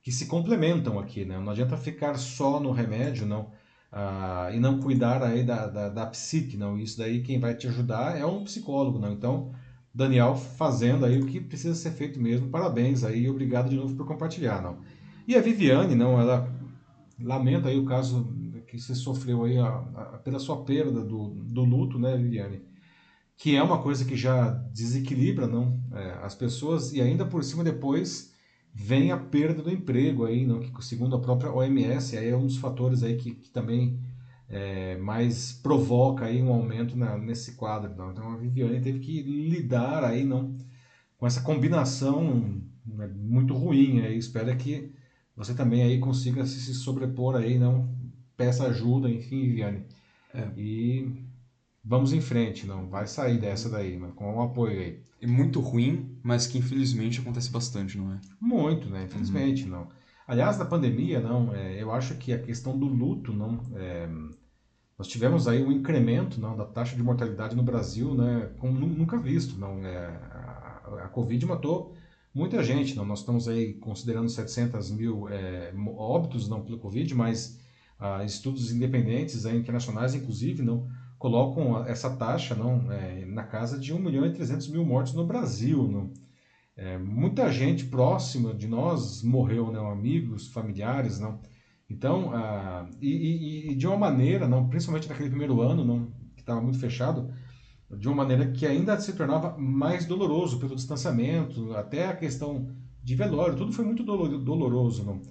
que 0.01 0.11
se 0.11 0.27
complementam 0.27 0.99
aqui, 0.99 1.25
né? 1.25 1.39
Não 1.39 1.51
adianta 1.51 1.75
ficar 1.75 2.17
só 2.17 2.59
no 2.59 2.71
remédio, 2.71 3.25
não? 3.25 3.51
Ah, 3.91 4.51
e 4.53 4.59
não 4.59 4.79
cuidar 4.79 5.23
aí 5.23 5.43
da, 5.43 5.67
da, 5.67 5.89
da 5.89 6.05
psique, 6.05 6.55
não? 6.55 6.77
Isso 6.77 6.97
daí 6.97 7.23
quem 7.23 7.39
vai 7.39 7.55
te 7.55 7.67
ajudar 7.67 8.17
é 8.17 8.25
um 8.25 8.43
psicólogo, 8.43 8.99
não? 8.99 9.11
Então, 9.11 9.51
Daniel 9.93 10.35
fazendo 10.35 11.05
aí 11.05 11.19
o 11.19 11.25
que 11.25 11.41
precisa 11.41 11.73
ser 11.73 11.91
feito 11.91 12.21
mesmo. 12.21 12.49
Parabéns 12.49 13.03
aí 13.03 13.23
e 13.23 13.29
obrigado 13.29 13.69
de 13.69 13.75
novo 13.75 13.95
por 13.95 14.05
compartilhar, 14.05 14.61
não? 14.61 14.79
E 15.27 15.35
a 15.35 15.41
Viviane, 15.41 15.95
não, 15.95 16.21
ela 16.21 16.53
lamenta 17.19 17.69
aí 17.69 17.79
o 17.79 17.85
caso 17.85 18.31
que 18.67 18.79
você 18.79 18.93
sofreu 18.93 19.43
aí 19.43 19.57
a, 19.57 19.67
a, 19.67 20.03
pela 20.23 20.39
sua 20.39 20.63
perda 20.63 21.01
do, 21.01 21.29
do 21.29 21.63
luto, 21.63 21.97
né, 21.97 22.15
Viviane? 22.15 22.61
Que 23.37 23.55
é 23.55 23.61
uma 23.61 23.81
coisa 23.81 24.03
que 24.03 24.15
já 24.15 24.49
desequilibra, 24.73 25.47
não? 25.47 25.79
É, 25.93 26.19
as 26.23 26.35
pessoas 26.35 26.91
e 26.91 27.01
ainda 27.01 27.25
por 27.25 27.43
cima 27.43 27.63
depois 27.63 28.33
vem 28.73 29.11
a 29.11 29.17
perda 29.17 29.61
do 29.61 29.71
emprego 29.71 30.25
aí, 30.25 30.45
não? 30.45 30.59
Que 30.59 30.83
segundo 30.83 31.15
a 31.15 31.21
própria 31.21 31.51
OMS 31.51 32.17
aí 32.17 32.29
é 32.29 32.35
um 32.35 32.45
dos 32.45 32.57
fatores 32.57 33.03
aí 33.03 33.15
que, 33.15 33.35
que 33.35 33.49
também 33.49 33.99
é, 34.49 34.97
mais 34.97 35.53
provoca 35.53 36.25
aí 36.25 36.41
um 36.41 36.51
aumento 36.51 36.97
na, 36.97 37.17
nesse 37.17 37.55
quadro. 37.55 37.95
Não? 37.95 38.11
Então 38.11 38.31
a 38.31 38.37
Viviane 38.37 38.81
teve 38.81 38.99
que 38.99 39.21
lidar 39.21 40.03
aí 40.03 40.23
não 40.23 40.55
com 41.17 41.27
essa 41.27 41.41
combinação 41.41 42.61
né, 42.85 43.07
muito 43.07 43.53
ruim. 43.53 44.01
Aí 44.01 44.17
espero 44.17 44.55
que 44.57 44.93
você 45.35 45.53
também 45.53 45.83
aí 45.83 45.99
consiga 45.99 46.45
se, 46.45 46.73
sobrepor 46.73 47.35
aí, 47.35 47.57
não 47.59 47.95
peça 48.35 48.67
ajuda, 48.67 49.09
enfim, 49.09 49.41
Viviane. 49.41 49.85
É. 50.33 50.47
E 50.55 51.26
vamos 51.87 52.11
em 52.11 52.19
frente, 52.21 52.67
não 52.67 52.89
vai 52.89 53.07
sair 53.07 53.39
dessa 53.39 53.69
daí, 53.69 53.97
mas 53.97 54.13
com 54.13 54.35
um 54.35 54.41
apoio 54.41 54.79
aí. 54.79 54.99
É 55.21 55.25
muito 55.25 55.59
ruim, 55.59 56.19
mas 56.21 56.45
que 56.45 56.57
infelizmente 56.57 57.19
acontece 57.19 57.49
bastante, 57.49 57.97
não 57.97 58.13
é? 58.13 58.19
Muito, 58.39 58.89
né? 58.89 59.05
Infelizmente, 59.05 59.65
não. 59.65 59.87
Aliás, 60.27 60.57
na 60.57 60.65
pandemia, 60.65 61.19
não, 61.21 61.55
é, 61.55 61.81
eu 61.81 61.91
acho 61.91 62.15
que 62.15 62.33
a 62.33 62.39
questão 62.39 62.77
do 62.77 62.85
luto, 62.85 63.31
não, 63.31 63.59
é, 63.75 64.07
nós 64.97 65.07
tivemos 65.07 65.47
aí 65.47 65.63
um 65.63 65.71
incremento, 65.71 66.39
não, 66.39 66.55
da 66.55 66.65
taxa 66.65 66.95
de 66.95 67.01
mortalidade 67.01 67.55
no 67.55 67.63
Brasil, 67.63 68.13
né, 68.13 68.51
como 68.59 68.77
nu- 68.77 68.87
nunca 68.87 69.17
visto, 69.17 69.57
não, 69.57 69.85
é, 69.85 70.07
a, 70.07 71.03
a 71.05 71.07
Covid 71.07 71.45
matou 71.45 71.93
muita 72.33 72.61
gente, 72.61 72.95
não, 72.95 73.05
nós 73.05 73.19
estamos 73.19 73.47
aí 73.47 73.73
considerando 73.75 74.29
700 74.29 74.91
mil 74.91 75.29
é, 75.29 75.73
óbitos, 75.95 76.49
não, 76.49 76.61
pelo 76.61 76.77
Covid, 76.77 77.15
mas 77.15 77.59
ah, 77.99 78.23
estudos 78.23 78.71
independentes, 78.71 79.45
aí, 79.45 79.57
internacionais, 79.57 80.13
inclusive, 80.13 80.61
não, 80.61 80.87
colocam 81.17 81.85
essa 81.85 82.09
taxa, 82.15 82.55
não, 82.55 82.91
é, 82.91 83.25
na 83.25 83.43
casa 83.43 83.79
de 83.79 83.93
1 83.93 83.99
milhão 83.99 84.25
e 84.25 84.33
300 84.33 84.67
mil 84.67 84.83
mortos 84.85 85.13
no 85.13 85.25
Brasil, 85.25 85.87
não. 85.87 86.11
É, 86.75 86.97
muita 86.97 87.51
gente 87.51 87.85
próxima 87.85 88.53
de 88.53 88.67
nós 88.67 89.23
morreu, 89.23 89.71
não, 89.71 89.89
amigos, 89.89 90.47
familiares, 90.47 91.19
não. 91.19 91.41
Então, 91.89 92.31
ah, 92.33 92.85
e, 93.01 93.67
e- 93.69 93.71
e 93.71 93.75
de 93.75 93.87
uma 93.87 93.97
maneira, 93.97 94.47
não, 94.47 94.69
principalmente 94.69 95.07
naquele 95.09 95.29
primeiro 95.29 95.61
ano, 95.61 95.83
não, 95.83 96.07
que 96.35 96.41
estava 96.41 96.61
muito 96.61 96.79
fechado, 96.79 97.27
de 97.89 98.07
uma 98.07 98.17
maneira 98.17 98.51
que 98.51 98.65
ainda 98.65 98.99
se 98.99 99.13
tornava 99.13 99.57
mais 99.57 100.05
doloroso 100.05 100.59
pelo 100.59 100.75
distanciamento, 100.75 101.73
até 101.75 102.07
a 102.07 102.15
questão 102.15 102.67
de 103.03 103.15
velório, 103.15 103.55
tudo 103.55 103.71
foi 103.71 103.85
muito 103.85 104.03
dolo- 104.03 104.37
doloroso, 104.39 105.03
não. 105.05 105.21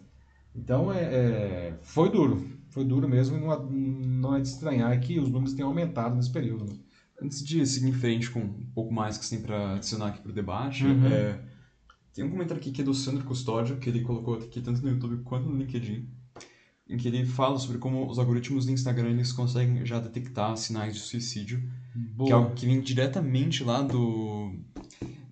Então, 0.55 0.93
é, 0.93 1.71
é, 1.71 1.79
foi 1.83 2.11
duro, 2.11 2.56
foi 2.77 2.85
duro 2.85 3.09
mesmo, 3.09 3.39
e 3.39 3.41
não, 3.41 3.51
é- 3.53 3.67
não 3.71 4.37
é 4.37 4.41
de 4.41 4.49
estranhar 4.49 5.01
que 5.01 5.19
os 5.19 5.31
números 5.31 5.55
tenham 5.55 5.71
aumentado 5.71 6.15
nesse 6.15 6.31
período. 6.31 6.67
né? 6.67 6.77
Antes 7.23 7.43
de 7.43 7.65
seguir 7.67 7.89
em 7.89 7.93
frente 7.93 8.31
com 8.31 8.41
um 8.41 8.67
pouco 8.75 8.93
mais 8.93 9.17
que 9.17 9.25
você 9.25 9.37
tem 9.37 9.45
para 9.47 9.77
adicionar 9.77 10.09
aqui 10.09 10.21
pro 10.21 10.31
debate, 10.35 10.85
Uhum. 10.85 11.07
é, 11.07 11.41
tem 12.13 12.23
um 12.23 12.29
comentário 12.31 12.61
aqui 12.61 12.71
que 12.71 12.83
é 12.83 12.85
do 12.85 12.93
Sandro 12.93 13.25
Custódio, 13.25 13.79
que 13.79 13.89
ele 13.89 14.03
colocou 14.03 14.35
aqui 14.35 14.61
tanto 14.61 14.83
no 14.83 14.91
YouTube 14.91 15.23
quanto 15.25 15.49
no 15.49 15.57
LinkedIn, 15.57 16.07
em 16.91 16.97
que 16.99 17.09
ele 17.09 17.25
fala 17.25 17.59
sobre 17.59 17.79
como 17.79 18.07
os 18.11 18.19
algoritmos 18.19 18.67
do 18.67 18.73
Instagram 18.73 19.09
eles 19.09 19.33
conseguem 19.33 19.87
já 19.87 19.99
detectar 19.99 20.55
sinais 20.59 20.93
de 20.95 21.01
suicídio, 21.01 21.63
que 22.27 22.31
é 22.31 22.35
algo 22.35 22.55
que 22.55 22.67
vem 22.67 22.83
diretamente 22.83 23.65
lá 23.65 23.81
do 23.81 24.53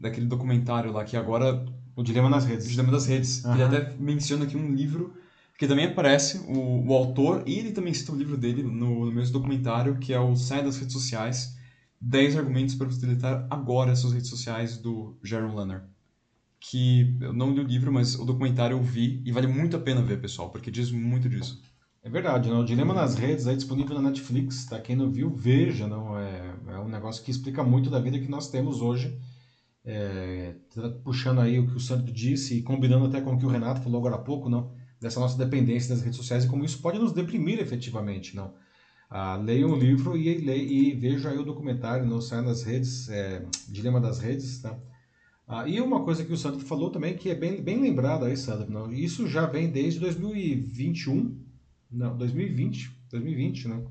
daquele 0.00 0.24
documentário 0.26 0.90
lá 0.90 1.04
que 1.04 1.16
agora 1.18 1.66
O 1.96 2.02
dilema 2.02 2.28
nas 2.30 2.44
o 2.44 2.48
redes. 2.48 2.66
Dilema 2.68 2.90
das 2.90 3.06
Redes. 3.06 3.44
Ele 3.44 3.62
Aham. 3.62 3.66
até 3.76 3.96
menciona 4.00 4.44
aqui 4.44 4.56
um 4.56 4.72
livro 4.74 5.12
que 5.58 5.68
também 5.68 5.86
aparece, 5.86 6.38
o, 6.48 6.88
o 6.88 6.92
autor, 6.92 7.44
e 7.46 7.58
ele 7.58 7.72
também 7.72 7.94
cita 7.94 8.12
o 8.12 8.16
livro 8.16 8.36
dele 8.36 8.62
no, 8.62 9.06
no 9.06 9.12
mesmo 9.12 9.32
documentário, 9.32 9.98
que 9.98 10.12
é 10.12 10.18
o 10.18 10.34
Sai 10.34 10.64
das 10.64 10.76
Redes 10.76 10.92
Sociais, 10.92 11.56
10 12.00 12.36
argumentos 12.36 12.74
para 12.74 12.86
você 12.86 13.06
deletar 13.06 13.46
agora 13.50 13.92
as 13.92 14.00
suas 14.00 14.12
redes 14.12 14.28
sociais, 14.28 14.76
do 14.76 15.16
Jaron 15.22 15.54
Lanner. 15.54 15.82
Que 16.60 17.16
eu 17.20 17.32
não 17.32 17.52
li 17.52 17.60
o 17.60 17.64
livro, 17.64 17.92
mas 17.92 18.14
o 18.14 18.24
documentário 18.24 18.76
eu 18.76 18.82
vi, 18.82 19.22
e 19.24 19.32
vale 19.32 19.46
muito 19.46 19.76
a 19.76 19.80
pena 19.80 20.02
ver, 20.02 20.20
pessoal, 20.20 20.50
porque 20.50 20.70
diz 20.70 20.90
muito 20.90 21.28
disso. 21.28 21.62
É 22.02 22.10
verdade, 22.10 22.50
não? 22.50 22.60
o 22.60 22.64
Dilema 22.64 22.92
nas 22.92 23.14
Redes 23.14 23.46
é 23.46 23.54
disponível 23.54 23.94
na 23.94 24.10
Netflix, 24.10 24.66
tá? 24.66 24.78
Quem 24.78 24.94
não 24.94 25.10
viu, 25.10 25.30
veja, 25.30 25.86
não? 25.86 26.18
É, 26.18 26.54
é 26.68 26.78
um 26.78 26.88
negócio 26.88 27.24
que 27.24 27.30
explica 27.30 27.64
muito 27.64 27.88
da 27.88 27.98
vida 27.98 28.18
que 28.18 28.28
nós 28.28 28.50
temos 28.50 28.82
hoje, 28.82 29.18
é, 29.82 30.54
puxando 31.02 31.40
aí 31.40 31.58
o 31.58 31.66
que 31.66 31.76
o 31.76 31.80
Santo 31.80 32.12
disse 32.12 32.58
e 32.58 32.62
combinando 32.62 33.06
até 33.06 33.22
com 33.22 33.34
o 33.34 33.38
que 33.38 33.46
o 33.46 33.48
Renato 33.48 33.80
falou 33.80 33.98
agora 33.98 34.16
há 34.16 34.18
pouco, 34.18 34.50
não? 34.50 34.74
Dessa 35.04 35.20
nossa 35.20 35.36
dependência 35.36 35.94
das 35.94 36.02
redes 36.02 36.16
sociais 36.16 36.44
e 36.44 36.48
como 36.48 36.64
isso 36.64 36.80
pode 36.80 36.98
nos 36.98 37.12
deprimir 37.12 37.60
efetivamente, 37.60 38.34
não? 38.34 38.54
Ah, 39.10 39.36
leia 39.36 39.68
um 39.68 39.76
livro 39.76 40.16
e, 40.16 40.28
e, 40.30 40.98
e 40.98 41.26
aí 41.28 41.36
o 41.36 41.44
documentário, 41.44 42.06
não? 42.06 42.22
Sai 42.22 42.40
nas 42.40 42.62
redes, 42.62 43.10
é, 43.10 43.44
Dilema 43.68 44.00
das 44.00 44.18
Redes, 44.18 44.62
tá? 44.62 44.78
Ah, 45.46 45.68
e 45.68 45.78
uma 45.78 46.02
coisa 46.04 46.24
que 46.24 46.32
o 46.32 46.38
Sandro 46.38 46.60
falou 46.60 46.88
também, 46.88 47.14
que 47.18 47.28
é 47.28 47.34
bem, 47.34 47.60
bem 47.60 47.82
lembrado 47.82 48.24
aí, 48.24 48.34
Sandro, 48.34 48.72
não? 48.72 48.90
isso 48.90 49.28
já 49.28 49.44
vem 49.44 49.70
desde 49.70 50.00
2021, 50.00 51.38
não, 51.90 52.16
2020, 52.16 52.90
2020, 53.10 53.68
né? 53.68 53.84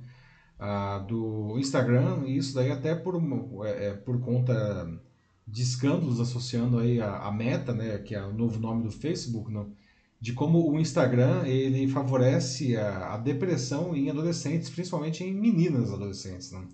Ah, 0.57 0.97
do 1.07 1.59
Instagram, 1.59 2.23
e 2.25 2.37
isso 2.37 2.55
daí 2.55 2.71
até 2.71 2.95
por, 2.95 3.21
é, 3.67 3.89
é, 3.89 3.93
por 3.93 4.19
conta 4.19 4.99
de 5.47 5.61
escândalos 5.61 6.19
associando 6.19 6.79
aí 6.79 6.99
a, 6.99 7.19
a, 7.19 7.31
Meta, 7.31 7.71
né, 7.71 7.99
que 7.99 8.15
é 8.15 8.25
o 8.25 8.33
novo 8.33 8.59
nome 8.59 8.81
do 8.81 8.89
Facebook, 8.89 9.51
não? 9.51 9.75
De 10.23 10.31
como 10.31 10.71
o 10.71 10.79
Instagram 10.79 11.45
ele 11.45 11.85
favorece 11.85 12.77
a, 12.77 13.15
a 13.15 13.17
depressão 13.17 13.93
em 13.93 14.09
adolescentes, 14.09 14.69
principalmente 14.69 15.21
em 15.21 15.33
meninas 15.33 15.91
adolescentes. 15.91 16.49
Não? 16.49 16.65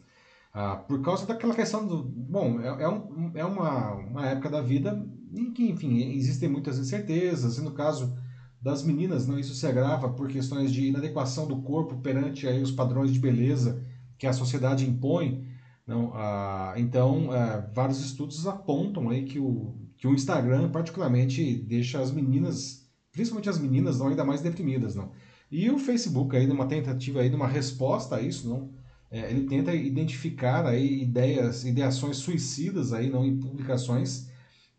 Ah, 0.53 0.75
por 0.75 1.01
causa 1.01 1.25
daquela 1.25 1.55
questão 1.55 1.87
do. 1.87 2.03
Bom, 2.03 2.61
é, 2.61 2.83
é, 2.83 2.87
um, 2.87 3.31
é 3.33 3.43
uma, 3.43 3.93
uma 3.95 4.27
época 4.27 4.51
da 4.51 4.61
vida 4.61 5.03
em 5.33 5.51
que, 5.51 5.67
enfim, 5.67 5.97
existem 6.13 6.47
muitas 6.47 6.77
incertezas, 6.77 7.57
e 7.57 7.63
no 7.63 7.71
caso 7.71 8.15
das 8.61 8.83
meninas, 8.83 9.25
não, 9.25 9.39
isso 9.39 9.55
se 9.55 9.65
agrava 9.65 10.09
por 10.09 10.27
questões 10.27 10.71
de 10.71 10.85
inadequação 10.85 11.47
do 11.47 11.63
corpo 11.63 11.97
perante 12.01 12.47
aí 12.47 12.61
os 12.61 12.69
padrões 12.71 13.11
de 13.11 13.19
beleza 13.19 13.83
que 14.15 14.27
a 14.27 14.33
sociedade 14.33 14.87
impõe. 14.87 15.43
Não, 15.87 16.11
ah, 16.13 16.75
então, 16.77 17.31
ah, 17.31 17.67
vários 17.73 17.99
estudos 17.99 18.45
apontam 18.45 19.09
aí 19.09 19.23
que 19.23 19.39
o, 19.39 19.75
que 19.97 20.07
o 20.07 20.13
Instagram, 20.13 20.69
particularmente, 20.69 21.55
deixa 21.63 21.99
as 21.99 22.11
meninas, 22.11 22.78
principalmente 23.19 23.49
as 23.49 23.59
meninas, 23.59 23.99
não, 23.99 24.07
ainda 24.07 24.23
mais 24.23 24.41
deprimidas. 24.41 24.95
Não. 24.95 25.11
E 25.51 25.69
o 25.69 25.77
Facebook, 25.77 26.35
aí, 26.35 26.47
numa 26.47 26.65
tentativa, 26.65 27.21
aí, 27.21 27.29
numa 27.29 27.47
resposta 27.47 28.15
a 28.15 28.21
isso, 28.21 28.47
não, 28.47 28.69
é, 29.11 29.29
ele 29.29 29.45
tenta 29.47 29.73
identificar 29.73 30.65
aí 30.65 31.01
ideias, 31.01 31.65
ideações 31.65 32.17
suicidas 32.17 32.93
aí, 32.93 33.09
não, 33.09 33.25
em 33.25 33.37
publicações 33.37 34.29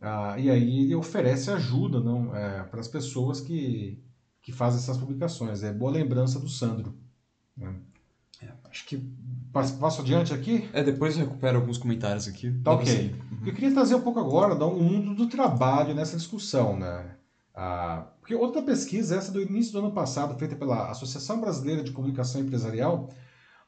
ah, 0.00 0.36
e 0.38 0.48
aí 0.48 0.84
ele 0.84 0.94
oferece 0.94 1.50
ajuda 1.50 2.00
não, 2.00 2.34
é, 2.34 2.62
para 2.62 2.80
as 2.80 2.88
pessoas 2.88 3.40
que, 3.40 4.02
que 4.40 4.50
fazem 4.50 4.78
essas 4.80 4.96
publicações. 4.96 5.62
É 5.62 5.72
boa 5.72 5.90
lembrança 5.90 6.40
do 6.40 6.48
Sandro. 6.48 6.96
Né? 7.54 7.74
É, 8.40 8.48
acho 8.70 8.86
que 8.86 8.96
passo, 9.52 9.78
passo 9.78 10.00
adiante 10.00 10.32
aqui. 10.32 10.66
É, 10.72 10.82
depois 10.82 11.18
eu 11.18 11.26
recupero 11.26 11.58
alguns 11.58 11.76
comentários 11.76 12.26
aqui. 12.26 12.50
Tá 12.64 12.72
ok. 12.72 13.14
Uhum. 13.30 13.46
Eu 13.46 13.52
queria 13.52 13.72
trazer 13.72 13.94
um 13.94 14.00
pouco 14.00 14.18
agora 14.18 14.54
do 14.54 14.70
mundo 14.70 15.14
do 15.14 15.28
trabalho 15.28 15.94
nessa 15.94 16.16
discussão. 16.16 16.78
Né? 16.78 17.14
Ah, 17.54 18.06
porque 18.20 18.34
outra 18.34 18.62
pesquisa, 18.62 19.16
essa 19.16 19.32
do 19.32 19.42
início 19.42 19.72
do 19.72 19.80
ano 19.80 19.92
passado, 19.92 20.38
feita 20.38 20.56
pela 20.56 20.90
Associação 20.90 21.40
Brasileira 21.40 21.82
de 21.82 21.92
Comunicação 21.92 22.40
Empresarial, 22.40 23.10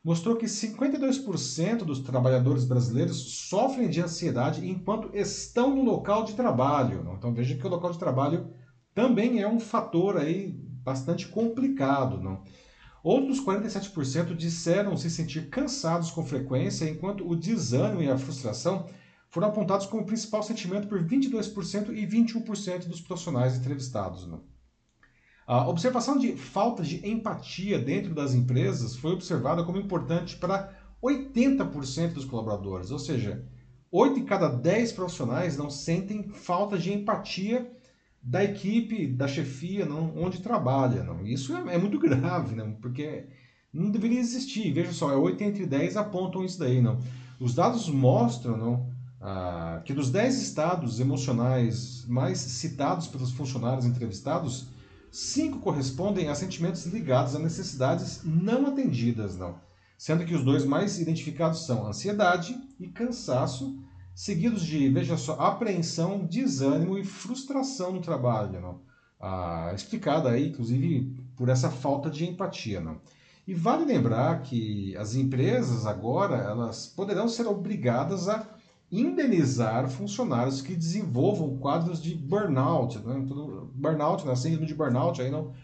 mostrou 0.05 0.37
que 0.37 0.47
52% 0.47 1.79
dos 1.85 2.01
trabalhadores 2.01 2.65
brasileiros 2.65 3.49
sofrem 3.49 3.89
de 3.89 4.01
ansiedade 4.01 4.67
enquanto 4.69 5.17
estão 5.17 5.75
no 5.75 5.85
local 5.85 6.25
de 6.25 6.35
trabalho. 6.35 7.15
Então 7.17 7.33
veja 7.33 7.55
que 7.55 7.67
o 7.67 7.71
local 7.71 7.93
de 7.93 7.99
trabalho 7.99 8.53
também 8.95 9.41
é 9.41 9.49
um 9.49 9.61
fator 9.61 10.17
aí 10.17 10.53
bastante 10.83 11.29
complicado. 11.29 12.21
Não? 12.21 12.43
Outros 13.03 13.45
47% 13.45 14.35
disseram 14.37 14.97
se 14.97 15.11
sentir 15.11 15.49
cansados 15.49 16.11
com 16.11 16.25
frequência, 16.25 16.89
enquanto 16.89 17.29
o 17.29 17.35
desânimo 17.35 18.03
e 18.03 18.11
a 18.11 18.19
frustração 18.19 18.87
foram 19.33 19.49
apontados 19.49 19.87
como 19.87 20.05
principal 20.05 20.43
sentimento 20.43 20.87
por 20.87 21.03
22% 21.03 21.89
e 21.89 22.07
21% 22.07 22.87
dos 22.87 23.01
profissionais 23.01 23.57
entrevistados. 23.57 24.27
Não? 24.27 24.43
A 25.47 25.67
observação 25.67 26.19
de 26.19 26.37
falta 26.37 26.83
de 26.83 27.09
empatia 27.09 27.79
dentro 27.79 28.15
das 28.15 28.35
empresas 28.35 28.95
foi 28.95 29.13
observada 29.13 29.65
como 29.65 29.79
importante 29.79 30.37
para 30.37 30.79
80% 31.03 32.13
dos 32.13 32.27
colaboradores, 32.27 32.91
ou 32.91 32.99
seja, 32.99 33.43
8 33.91 34.21
em 34.21 34.25
cada 34.27 34.49
10 34.49 34.93
profissionais 34.93 35.57
não 35.57 35.71
sentem 35.71 36.29
falta 36.29 36.77
de 36.77 36.93
empatia 36.93 37.73
da 38.23 38.45
equipe, 38.45 39.07
da 39.07 39.27
chefia, 39.27 39.87
não, 39.87 40.15
onde 40.15 40.43
trabalha. 40.43 41.03
Não. 41.05 41.27
Isso 41.27 41.57
é, 41.57 41.77
é 41.77 41.79
muito 41.79 41.99
grave, 41.99 42.55
porque 42.83 43.25
não 43.73 43.91
deveria 43.91 44.21
existir. 44.21 44.71
Veja 44.73 44.93
só, 44.93 45.19
8 45.19 45.43
é 45.43 45.47
entre 45.47 45.65
10 45.65 45.97
apontam 45.97 46.45
isso 46.45 46.59
daí. 46.59 46.83
Não. 46.83 46.99
Os 47.41 47.55
dados 47.55 47.89
mostram 47.89 48.57
não, 48.57 48.92
ah, 49.23 49.81
que 49.85 49.95
dos 49.95 50.11
10 50.11 50.43
estados 50.43 51.01
emocionais 51.01 52.05
mais 52.09 52.39
citados 52.39 53.07
pelos 53.07 53.31
funcionários 53.31 53.87
entrevistados, 53.87 54.67
Cinco 55.13 55.59
correspondem 55.59 56.29
a 56.31 56.35
sentimentos 56.35 56.87
ligados 56.87 57.37
a 57.37 57.39
necessidades 57.39 58.23
não 58.25 58.67
atendidas, 58.67 59.37
não. 59.37 59.57
Sendo 59.99 60.25
que 60.25 60.35
os 60.35 60.43
dois 60.43 60.65
mais 60.65 60.99
identificados 60.99 61.67
são 61.67 61.87
ansiedade 61.87 62.59
e 62.81 62.89
cansaço, 62.89 63.79
seguidos 64.15 64.65
de, 64.65 64.89
veja 64.89 65.19
só, 65.19 65.35
apreensão, 65.35 66.25
desânimo 66.25 66.97
e 66.97 67.05
frustração 67.05 67.93
no 67.93 68.01
trabalho, 68.01 68.59
não. 68.59 68.81
Ah, 69.21 69.71
explicada 69.75 70.31
aí, 70.31 70.49
inclusive, 70.49 71.15
por 71.37 71.51
essa 71.51 71.71
falta 71.71 72.09
de 72.09 72.27
empatia, 72.27 72.81
não. 72.81 72.99
E 73.47 73.53
vale 73.53 73.85
lembrar 73.85 74.41
que 74.41 74.97
as 74.97 75.15
empresas 75.15 75.85
agora 75.85 76.37
elas 76.37 76.87
poderão 76.87 77.29
ser 77.29 77.47
obrigadas 77.47 78.31
a 78.31 78.39
indenizar 78.93 79.89
funcionários 79.89 80.61
que 80.61 80.77
desenvolvam 80.77 81.57
quadros 81.57 82.01
de 82.03 82.15
burnout, 82.15 82.99
né? 82.99 83.25
Tudo, 83.27 83.73
burnout, 83.75 84.27
né? 84.27 84.37
síndrome 84.37 84.67
de 84.67 84.75
burnout, 84.75 85.23
aí 85.23 85.31
não. 85.31 85.55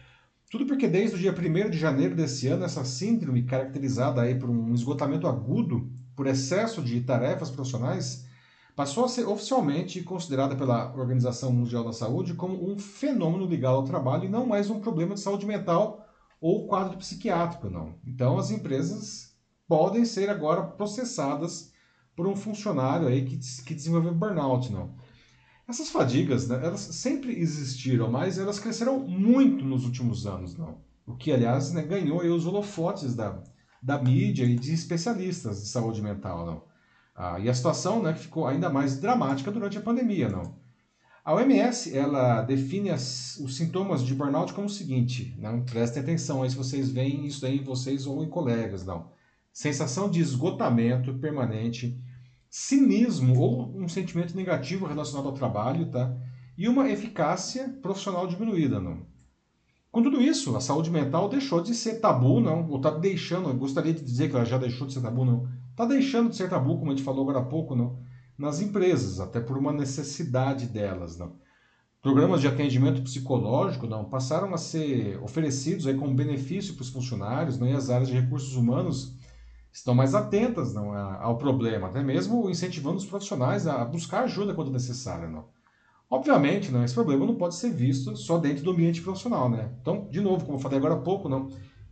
Tudo 0.51 0.65
porque 0.65 0.89
desde 0.89 1.17
o 1.17 1.19
dia 1.19 1.31
1 1.31 1.69
de 1.69 1.77
janeiro 1.77 2.17
desse 2.17 2.49
ano, 2.49 2.65
essa 2.65 2.83
síndrome, 2.87 3.43
caracterizada 3.43 4.23
aí 4.23 4.35
por 4.35 4.49
um 4.49 4.73
esgotamento 4.73 5.27
agudo 5.27 5.93
por 6.17 6.27
excesso 6.27 6.83
de 6.83 7.03
tarefas 7.03 7.51
profissionais, 7.51 8.27
passou 8.75 9.05
a 9.05 9.09
ser 9.09 9.29
oficialmente 9.29 10.03
considerada 10.03 10.57
pela 10.57 10.91
Organização 10.97 11.53
Mundial 11.53 11.85
da 11.85 11.93
Saúde 11.93 12.33
como 12.33 12.67
um 12.67 12.79
fenômeno 12.79 13.45
ligado 13.45 13.75
ao 13.75 13.85
trabalho 13.85 14.25
e 14.25 14.29
não 14.29 14.47
mais 14.47 14.71
um 14.71 14.81
problema 14.81 15.15
de 15.15 15.21
saúde 15.21 15.45
mental 15.45 16.03
ou 16.41 16.67
quadro 16.67 16.97
psiquiátrico, 16.97 17.69
não. 17.69 17.97
Então 18.07 18.39
as 18.39 18.51
empresas 18.51 19.37
podem 19.67 20.07
ser 20.07 20.31
agora 20.31 20.63
processadas 20.63 21.73
por 22.19 22.27
um 22.27 22.35
funcionário 22.35 23.07
aí 23.07 23.25
que, 23.25 23.39
que 23.63 23.73
desenvolveu 23.73 24.13
burnout, 24.13 24.73
não. 24.73 24.91
Essas 25.69 25.89
fadigas, 25.89 26.49
né, 26.49 26.59
elas 26.65 26.81
sempre 26.81 27.33
existiram, 27.39 28.11
mas 28.11 28.41
elas 28.41 28.59
cresceram 28.59 28.99
muito 28.99 29.65
nos 29.65 29.85
últimos 29.85 30.27
anos, 30.27 30.59
não. 30.59 30.81
O 31.07 31.15
que, 31.15 31.31
aliás, 31.31 31.73
né, 31.73 31.81
ganhou 31.81 32.19
os 32.23 32.45
holofotes 32.45 33.15
da, 33.15 33.41
da 33.81 34.03
mídia 34.03 34.45
e 34.45 34.57
de 34.57 34.75
especialistas 34.75 35.63
de 35.63 35.69
saúde 35.69 36.03
mental, 36.03 36.45
não. 36.45 36.65
Ah, 37.15 37.39
e 37.39 37.49
a 37.49 37.55
situação, 37.55 38.03
né, 38.03 38.13
ficou 38.13 38.49
ainda 38.49 38.69
mais 38.69 38.99
dramática 38.99 39.53
durante 39.53 39.79
a 39.79 39.83
pandemia, 39.83 40.29
não. 40.29 40.57
A 41.25 41.33
OMS, 41.35 41.97
ela 41.97 42.43
define 42.43 42.91
as, 42.91 43.37
os 43.37 43.57
sintomas 43.57 44.03
de 44.03 44.13
burnout 44.13 44.53
como 44.53 44.67
o 44.67 44.71
seguinte, 44.71 45.37
não 45.39 45.65
prestem 45.65 46.03
atenção 46.03 46.43
aí 46.43 46.51
se 46.51 46.57
vocês 46.57 46.91
veem 46.91 47.27
isso 47.27 47.47
aí 47.47 47.59
em 47.59 47.63
vocês 47.63 48.09
ou 48.09 48.25
em 48.25 48.29
colegas, 48.29 48.85
não. 48.85 49.17
Sensação 49.53 50.11
de 50.11 50.21
esgotamento 50.21 51.15
permanente, 51.15 51.97
cinismo 52.51 53.39
ou 53.39 53.77
um 53.77 53.89
sentimento 53.89 54.35
negativo 54.35 54.87
relacionado 54.87 55.27
ao 55.27 55.35
trabalho, 55.35 55.91
tá? 55.91 56.17
E 56.57 56.69
uma 56.69 56.91
eficácia 56.91 57.69
profissional 57.83 58.27
diminuída, 58.27 58.81
não. 58.81 59.07
Com 59.91 60.03
tudo 60.03 60.21
isso, 60.21 60.55
a 60.57 60.61
saúde 60.61 60.91
mental 60.91 61.29
deixou 61.29 61.63
de 61.63 61.75
ser 61.75 62.01
tabu, 62.01 62.41
não, 62.41 62.69
ou 62.69 62.77
está 62.77 62.91
deixando, 62.91 63.53
gostaria 63.55 63.93
de 63.93 64.03
dizer 64.03 64.29
que 64.29 64.37
ela 64.37 64.45
já 64.45 64.59
deixou 64.59 64.87
de 64.87 64.93
ser 64.93 65.01
tabu, 65.01 65.25
não. 65.25 65.49
Está 65.71 65.85
deixando 65.85 66.31
de 66.31 66.37
ser 66.37 66.49
tabu, 66.49 66.79
como 66.79 66.91
a 66.91 66.95
gente 66.95 67.05
falou 67.05 67.23
agora 67.23 67.39
há 67.39 67.49
pouco, 67.49 67.75
não, 67.75 67.99
nas 68.37 68.61
empresas, 68.61 69.19
até 69.19 69.41
por 69.41 69.57
uma 69.57 69.73
necessidade 69.73 70.67
delas, 70.67 71.17
não. 71.17 71.37
Programas 72.03 72.41
de 72.41 72.47
atendimento 72.47 73.03
psicológico, 73.03 73.87
não, 73.87 74.05
passaram 74.05 74.55
a 74.55 74.59
ser 74.59 75.21
oferecidos 75.23 75.87
aí 75.87 75.95
como 75.95 76.15
benefício 76.15 76.75
para 76.75 76.83
os 76.83 76.91
funcionários, 76.91 77.59
não, 77.59 77.67
e 77.67 77.73
as 77.73 77.91
áreas 77.91 78.09
de 78.09 78.19
recursos 78.19 78.55
humanos 78.55 79.18
estão 79.79 79.95
mais 79.95 80.15
atentas 80.15 80.75
não, 80.75 80.93
ao 80.93 81.39
problema, 81.39 81.89
até 81.89 82.03
mesmo 82.03 82.51
incentivando 82.51 82.97
os 82.97 83.07
profissionais 83.07 83.67
a 83.67 83.85
buscar 83.85 84.25
ajuda 84.25 84.55
quando 84.55 84.71
necessário. 84.71 85.31
Não. 85.31 85.45
Obviamente, 86.11 86.71
não, 86.71 86.85
esse 86.85 86.95
problema 86.95 87.25
não 87.25 87.35
pode 87.35 87.55
ser 87.55 87.73
visto 87.73 88.17
só 88.17 88.39
dentro 88.39 88.65
do 88.65 88.71
ambiente 88.71 89.01
profissional. 89.01 89.49
Né? 89.49 89.71
Então, 89.81 90.09
de 90.11 90.21
novo, 90.21 90.45
como 90.45 90.59
eu 90.59 90.63
falei 90.63 90.79
agora 90.79 90.95
há 90.95 90.99
pouco, 90.99 91.29
não, 91.29 91.49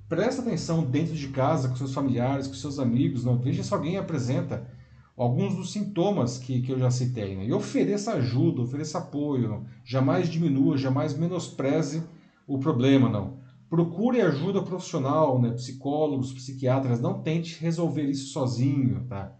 presta 0.08 0.42
atenção 0.42 0.82
dentro 0.84 1.14
de 1.14 1.28
casa, 1.28 1.68
com 1.68 1.76
seus 1.76 1.94
familiares, 1.94 2.46
com 2.46 2.54
seus 2.54 2.78
amigos, 2.78 3.24
não, 3.24 3.38
veja 3.38 3.62
se 3.62 3.72
alguém 3.72 3.96
apresenta 3.96 4.68
alguns 5.16 5.54
dos 5.54 5.72
sintomas 5.72 6.38
que, 6.38 6.60
que 6.62 6.72
eu 6.72 6.78
já 6.78 6.90
citei. 6.90 7.36
Né? 7.36 7.46
E 7.46 7.52
ofereça 7.52 8.14
ajuda, 8.14 8.62
ofereça 8.62 8.98
apoio, 8.98 9.48
não. 9.48 9.64
jamais 9.84 10.28
diminua, 10.28 10.76
jamais 10.76 11.16
menospreze 11.16 12.02
o 12.48 12.58
problema. 12.58 13.08
não 13.08 13.35
procure 13.68 14.20
ajuda 14.20 14.62
profissional, 14.62 15.40
né? 15.40 15.50
Psicólogos, 15.52 16.32
psiquiatras, 16.32 17.00
não 17.00 17.22
tente 17.22 17.60
resolver 17.60 18.04
isso 18.04 18.32
sozinho, 18.32 19.04
tá? 19.08 19.32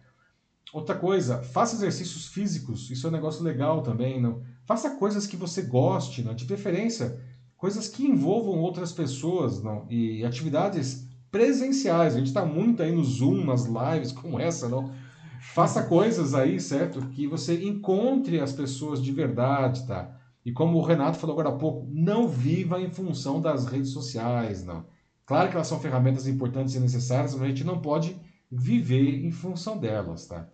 Outra 0.73 0.95
coisa, 0.95 1.43
faça 1.43 1.77
exercícios 1.77 2.27
físicos, 2.27 2.91
isso 2.91 3.07
é 3.07 3.11
um 3.11 3.13
negócio 3.13 3.43
legal 3.43 3.83
também, 3.83 4.21
não? 4.21 4.43
Faça 4.65 4.97
coisas 4.97 5.27
que 5.27 5.37
você 5.37 5.63
goste, 5.63 6.23
não? 6.23 6.35
De 6.35 6.45
preferência, 6.45 7.21
coisas 7.57 7.89
que 7.89 8.05
envolvam 8.05 8.59
outras 8.59 8.93
pessoas, 8.93 9.63
não? 9.63 9.87
E 9.89 10.25
atividades 10.25 11.07
presenciais. 11.31 12.15
A 12.15 12.19
gente 12.19 12.29
está 12.29 12.45
muito 12.45 12.83
aí 12.83 12.93
no 12.93 13.05
Zoom, 13.05 13.45
nas 13.45 13.65
lives 13.67 14.11
como 14.13 14.41
essa, 14.41 14.69
não? 14.69 14.93
Faça 15.41 15.85
coisas 15.85 16.35
aí, 16.35 16.59
certo? 16.59 17.01
Que 17.11 17.27
você 17.27 17.65
encontre 17.65 18.41
as 18.41 18.53
pessoas 18.53 19.03
de 19.03 19.13
verdade, 19.13 19.87
tá? 19.87 20.17
E 20.47 20.53
como 20.53 20.79
o 20.79 20.83
Renato 20.83 21.19
falou 21.19 21.35
agora 21.35 21.49
há 21.49 21.59
pouco, 21.59 21.89
não 21.91 22.29
viva 22.29 22.81
em 22.81 22.89
função 22.89 23.41
das 23.41 23.67
redes 23.67 23.91
sociais, 23.91 24.65
não. 24.65 24.85
Claro 25.27 25.49
que 25.49 25.57
elas 25.57 25.67
são 25.67 25.81
ferramentas 25.81 26.29
importantes 26.29 26.77
e 26.77 26.79
necessárias, 26.79 27.35
mas 27.35 27.43
a 27.43 27.49
gente 27.49 27.65
não 27.65 27.83
pode 27.83 28.17
viver 28.49 29.25
em 29.27 29.33
função 29.33 29.77
delas, 29.77 30.29
tá? 30.29 30.47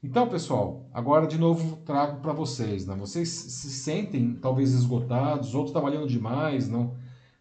Então, 0.00 0.28
pessoal, 0.28 0.88
agora 0.94 1.26
de 1.26 1.36
novo 1.38 1.78
trago 1.78 2.20
para 2.20 2.32
vocês, 2.32 2.86
né? 2.86 2.94
Vocês 2.94 3.30
se 3.30 3.68
sentem 3.70 4.36
talvez 4.40 4.72
esgotados, 4.72 5.56
outros 5.56 5.72
trabalhando 5.72 6.06
demais, 6.06 6.68
não? 6.68 6.94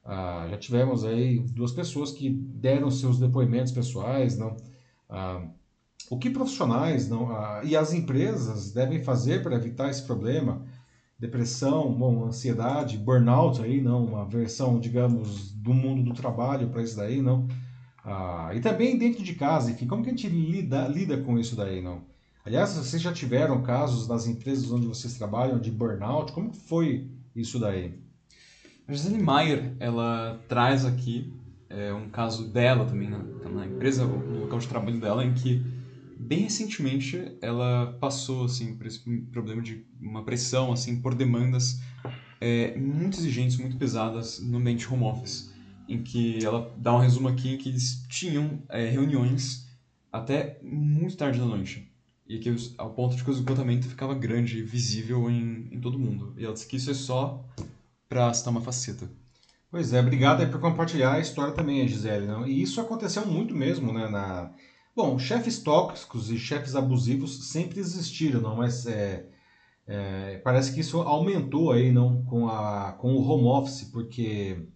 Ah, 0.03 0.47
já 0.49 0.57
tivemos 0.57 1.05
aí 1.05 1.37
duas 1.51 1.71
pessoas 1.71 2.11
que 2.11 2.31
deram 2.31 2.89
seus 2.89 3.19
depoimentos 3.19 3.71
pessoais, 3.71 4.39
não? 4.39 4.57
Ah, 5.07 5.43
o 6.09 6.17
que 6.17 6.31
profissionais 6.31 7.07
não, 7.07 7.31
ah, 7.31 7.61
e 7.63 7.75
as 7.75 7.93
empresas 7.93 8.71
devem 8.71 9.03
fazer 9.03 9.43
para 9.43 9.55
evitar 9.55 9.91
esse 9.91 10.01
problema? 10.01 10.65
Depressão, 11.21 11.93
bom, 11.93 12.25
ansiedade, 12.25 12.97
burnout 12.97 13.61
aí, 13.61 13.79
não, 13.79 14.03
uma 14.03 14.25
versão, 14.25 14.79
digamos, 14.79 15.51
do 15.51 15.71
mundo 15.71 16.01
do 16.01 16.15
trabalho 16.15 16.69
para 16.69 16.81
isso 16.81 16.97
daí, 16.97 17.21
não? 17.21 17.47
Ah, 18.03 18.49
e 18.55 18.59
também 18.59 18.97
dentro 18.97 19.21
de 19.23 19.35
casa, 19.35 19.69
enfim, 19.69 19.85
como 19.85 20.01
que 20.01 20.09
a 20.09 20.13
gente 20.13 20.27
lida, 20.27 20.87
lida 20.87 21.17
com 21.17 21.37
isso 21.37 21.55
daí, 21.55 21.79
não? 21.79 22.01
Aliás, 22.43 22.73
vocês 22.73 22.99
já 22.99 23.13
tiveram 23.13 23.61
casos 23.61 24.07
nas 24.07 24.25
empresas 24.25 24.71
onde 24.71 24.87
vocês 24.87 25.13
trabalham 25.13 25.59
de 25.59 25.69
burnout? 25.69 26.31
Como 26.31 26.51
foi 26.51 27.07
isso 27.35 27.59
daí? 27.59 27.93
A 28.87 28.91
Gisele 28.91 29.21
Maier, 29.21 29.75
ela 29.79 30.41
traz 30.47 30.85
aqui 30.85 31.31
é, 31.69 31.93
um 31.93 32.09
caso 32.09 32.47
dela 32.47 32.83
também 32.83 33.11
na, 33.11 33.19
na 33.47 33.67
empresa, 33.67 34.07
no 34.07 34.39
local 34.39 34.57
de 34.57 34.67
trabalho 34.67 34.99
dela, 34.99 35.23
em 35.23 35.35
que 35.35 35.63
bem 36.21 36.41
recentemente 36.41 37.37
ela 37.41 37.97
passou 37.99 38.45
assim 38.45 38.75
por 38.75 38.87
esse 38.87 38.99
problema 39.31 39.61
de 39.61 39.85
uma 39.99 40.23
pressão 40.23 40.71
assim 40.71 41.01
por 41.01 41.15
demandas 41.15 41.81
é, 42.39 42.77
muito 42.77 43.17
exigentes, 43.17 43.57
muito 43.57 43.77
pesadas 43.77 44.39
no 44.39 44.57
ambiente 44.57 44.91
home 44.91 45.03
office 45.03 45.51
em 45.87 46.01
que 46.01 46.43
ela 46.43 46.73
dá 46.77 46.95
um 46.95 46.99
resumo 46.99 47.27
aqui 47.27 47.53
em 47.53 47.57
que 47.57 47.69
eles 47.69 48.05
tinham 48.07 48.63
é, 48.69 48.89
reuniões 48.89 49.67
até 50.11 50.59
muito 50.63 51.17
tarde 51.17 51.39
da 51.39 51.45
noite. 51.45 51.91
E 52.27 52.39
que 52.39 52.53
ao 52.77 52.91
ponto 52.91 53.15
de 53.15 53.23
que 53.23 53.29
o 53.29 53.33
esgotamento 53.33 53.89
ficava 53.89 54.13
grande 54.13 54.59
e 54.59 54.63
visível 54.63 55.29
em, 55.29 55.67
em 55.69 55.81
todo 55.81 55.99
mundo. 55.99 56.33
E 56.37 56.45
ela 56.45 56.53
disse 56.53 56.65
que 56.65 56.77
isso 56.77 56.89
é 56.89 56.93
só 56.93 57.45
para 58.07 58.33
citar 58.33 58.51
uma 58.51 58.61
faceta. 58.61 59.09
Pois 59.69 59.91
é, 59.91 59.99
obrigado 59.99 60.49
por 60.49 60.61
compartilhar 60.61 61.13
a 61.13 61.19
história 61.19 61.53
também, 61.53 61.85
Gisele. 61.87 62.25
Não? 62.25 62.47
E 62.47 62.61
isso 62.61 62.79
aconteceu 62.79 63.25
muito 63.25 63.53
mesmo, 63.53 63.91
né? 63.91 64.07
Na... 64.07 64.51
Bom, 64.95 65.17
chefes 65.17 65.59
tóxicos 65.63 66.29
e 66.29 66.37
chefes 66.37 66.75
abusivos 66.75 67.49
sempre 67.49 67.79
existiram, 67.79 68.41
não? 68.41 68.57
Mas 68.57 68.85
é, 68.85 69.25
é, 69.87 70.37
parece 70.43 70.73
que 70.73 70.81
isso 70.81 70.99
aumentou 71.01 71.71
aí, 71.71 71.91
não? 71.91 72.23
Com, 72.25 72.49
a, 72.49 72.93
com 72.93 73.13
o 73.15 73.21
home 73.21 73.45
office, 73.45 73.85
porque 73.85 74.67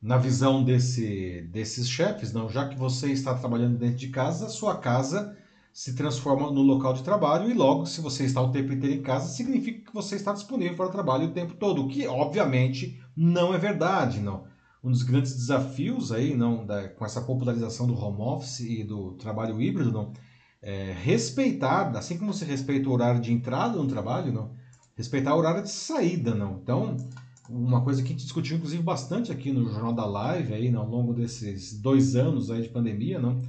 na 0.00 0.18
visão 0.18 0.64
desse, 0.64 1.42
desses 1.52 1.88
chefes, 1.88 2.32
não, 2.32 2.48
já 2.48 2.68
que 2.68 2.76
você 2.76 3.12
está 3.12 3.34
trabalhando 3.34 3.78
dentro 3.78 3.96
de 3.98 4.08
casa, 4.08 4.48
sua 4.48 4.78
casa 4.78 5.36
se 5.72 5.94
transforma 5.94 6.50
no 6.50 6.62
local 6.62 6.92
de 6.94 7.02
trabalho 7.02 7.50
e 7.50 7.54
logo, 7.54 7.86
se 7.86 8.00
você 8.00 8.24
está 8.24 8.42
o 8.42 8.52
tempo 8.52 8.72
inteiro 8.72 8.96
em 8.96 9.02
casa, 9.02 9.28
significa 9.28 9.86
que 9.86 9.94
você 9.94 10.16
está 10.16 10.32
disponível 10.32 10.76
para 10.76 10.86
o 10.86 10.92
trabalho 10.92 11.28
o 11.28 11.32
tempo 11.32 11.54
todo, 11.54 11.82
o 11.82 11.88
que 11.88 12.06
obviamente 12.06 13.00
não 13.16 13.54
é 13.54 13.58
verdade, 13.58 14.20
não. 14.20 14.46
Um 14.82 14.90
dos 14.90 15.02
grandes 15.02 15.34
desafios 15.34 16.10
aí, 16.10 16.34
não, 16.34 16.66
da, 16.66 16.88
com 16.88 17.04
essa 17.04 17.20
popularização 17.20 17.86
do 17.86 17.96
home 17.96 18.20
office 18.20 18.60
e 18.60 18.82
do 18.82 19.12
trabalho 19.12 19.60
híbrido, 19.60 19.92
não, 19.92 20.12
é 20.60 20.92
respeitar, 20.92 21.88
assim 21.96 22.18
como 22.18 22.32
você 22.32 22.44
respeita 22.44 22.88
o 22.88 22.92
horário 22.92 23.20
de 23.20 23.32
entrada 23.32 23.76
no 23.76 23.86
trabalho, 23.86 24.32
não, 24.32 24.50
respeitar 24.96 25.34
o 25.34 25.38
horário 25.38 25.62
de 25.62 25.70
saída, 25.70 26.34
não. 26.34 26.60
Então, 26.62 26.96
uma 27.48 27.82
coisa 27.82 28.02
que 28.02 28.08
a 28.08 28.12
gente 28.12 28.24
discutiu 28.24 28.56
inclusive 28.56 28.82
bastante 28.82 29.30
aqui 29.30 29.52
no 29.52 29.68
Jornal 29.68 29.92
da 29.92 30.06
Live 30.06 30.54
aí, 30.54 30.74
ao 30.74 30.88
longo 30.88 31.12
desses 31.12 31.80
dois 31.80 32.16
anos 32.16 32.50
aí 32.50 32.62
de 32.62 32.68
pandemia, 32.68 33.18
não? 33.18 33.40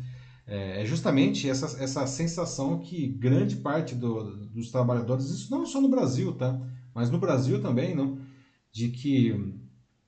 É, 0.46 0.82
é 0.82 0.86
justamente 0.86 1.50
essa, 1.50 1.82
essa 1.82 2.06
sensação 2.06 2.80
que 2.80 3.08
grande 3.08 3.56
parte 3.58 3.96
do, 3.96 4.48
dos 4.48 4.72
trabalhadores, 4.72 5.30
isso 5.30 5.50
não 5.50 5.66
só 5.66 5.80
no 5.80 5.90
Brasil, 5.90 6.34
tá? 6.34 6.60
Mas 6.94 7.10
no 7.10 7.18
Brasil 7.18 7.62
também, 7.62 7.96
não? 7.96 8.20
De 8.72 8.90
que 8.90 9.56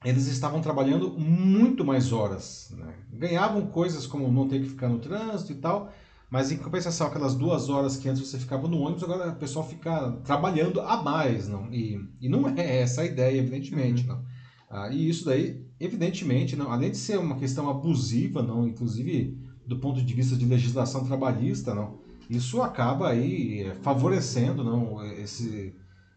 eles 0.06 0.28
estavam 0.28 0.62
trabalhando 0.62 1.18
muito 1.18 1.84
mais 1.84 2.14
horas, 2.14 2.74
né? 2.78 2.94
Ganhavam 3.12 3.66
coisas 3.68 4.06
como 4.06 4.32
não 4.32 4.48
ter 4.48 4.62
que 4.62 4.70
ficar 4.70 4.88
no 4.88 5.00
trânsito 5.00 5.52
e 5.52 5.56
tal, 5.56 5.92
mas 6.30 6.52
em 6.52 6.58
compensação, 6.58 7.08
aquelas 7.08 7.36
duas 7.36 7.70
horas 7.70 7.98
que 7.98 8.08
antes 8.08 8.28
você 8.28 8.38
ficava 8.38 8.68
no 8.68 8.80
ônibus, 8.80 9.04
agora 9.04 9.32
o 9.32 9.36
pessoal 9.36 9.68
fica 9.68 10.12
trabalhando 10.24 10.80
a 10.82 11.02
mais, 11.02 11.48
não? 11.48 11.74
E, 11.74 12.00
e 12.22 12.30
não 12.30 12.48
é 12.50 12.80
essa 12.82 13.02
a 13.02 13.06
ideia, 13.06 13.40
evidentemente, 13.40 14.04
uhum. 14.04 14.16
não. 14.16 14.26
Ah, 14.70 14.90
e 14.90 15.10
isso 15.10 15.26
daí, 15.26 15.66
evidentemente, 15.80 16.56
não, 16.56 16.72
além 16.72 16.92
de 16.92 16.98
ser 16.98 17.18
uma 17.18 17.36
questão 17.36 17.70
abusiva, 17.70 18.42
não, 18.42 18.68
inclusive 18.68 19.38
do 19.66 19.78
ponto 19.80 20.02
de 20.02 20.14
vista 20.14 20.36
de 20.36 20.46
legislação 20.46 21.04
trabalhista, 21.06 21.74
não, 21.74 21.98
isso 22.30 22.62
acaba 22.62 23.10
aí 23.10 23.64
eh, 23.64 23.76
favorecendo, 23.82 24.64
não, 24.64 25.04
esse, 25.14 25.74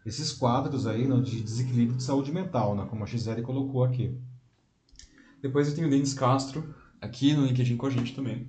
esses 0.09 0.31
quadros 0.31 0.85
aí, 0.85 1.07
não, 1.07 1.21
de 1.21 1.41
desequilíbrio 1.41 1.97
de 1.97 2.03
saúde 2.03 2.31
mental, 2.31 2.75
não, 2.75 2.87
como 2.87 3.03
a 3.03 3.07
Gisele 3.07 3.41
colocou 3.41 3.83
aqui. 3.83 4.13
Depois 5.41 5.67
eu 5.67 5.75
tenho 5.75 5.87
o 5.87 5.89
Denis 5.89 6.13
Castro 6.13 6.75
aqui 7.01 7.33
no 7.33 7.45
LinkedIn 7.45 7.77
com 7.77 7.85
a 7.85 7.89
gente 7.89 8.13
também 8.13 8.47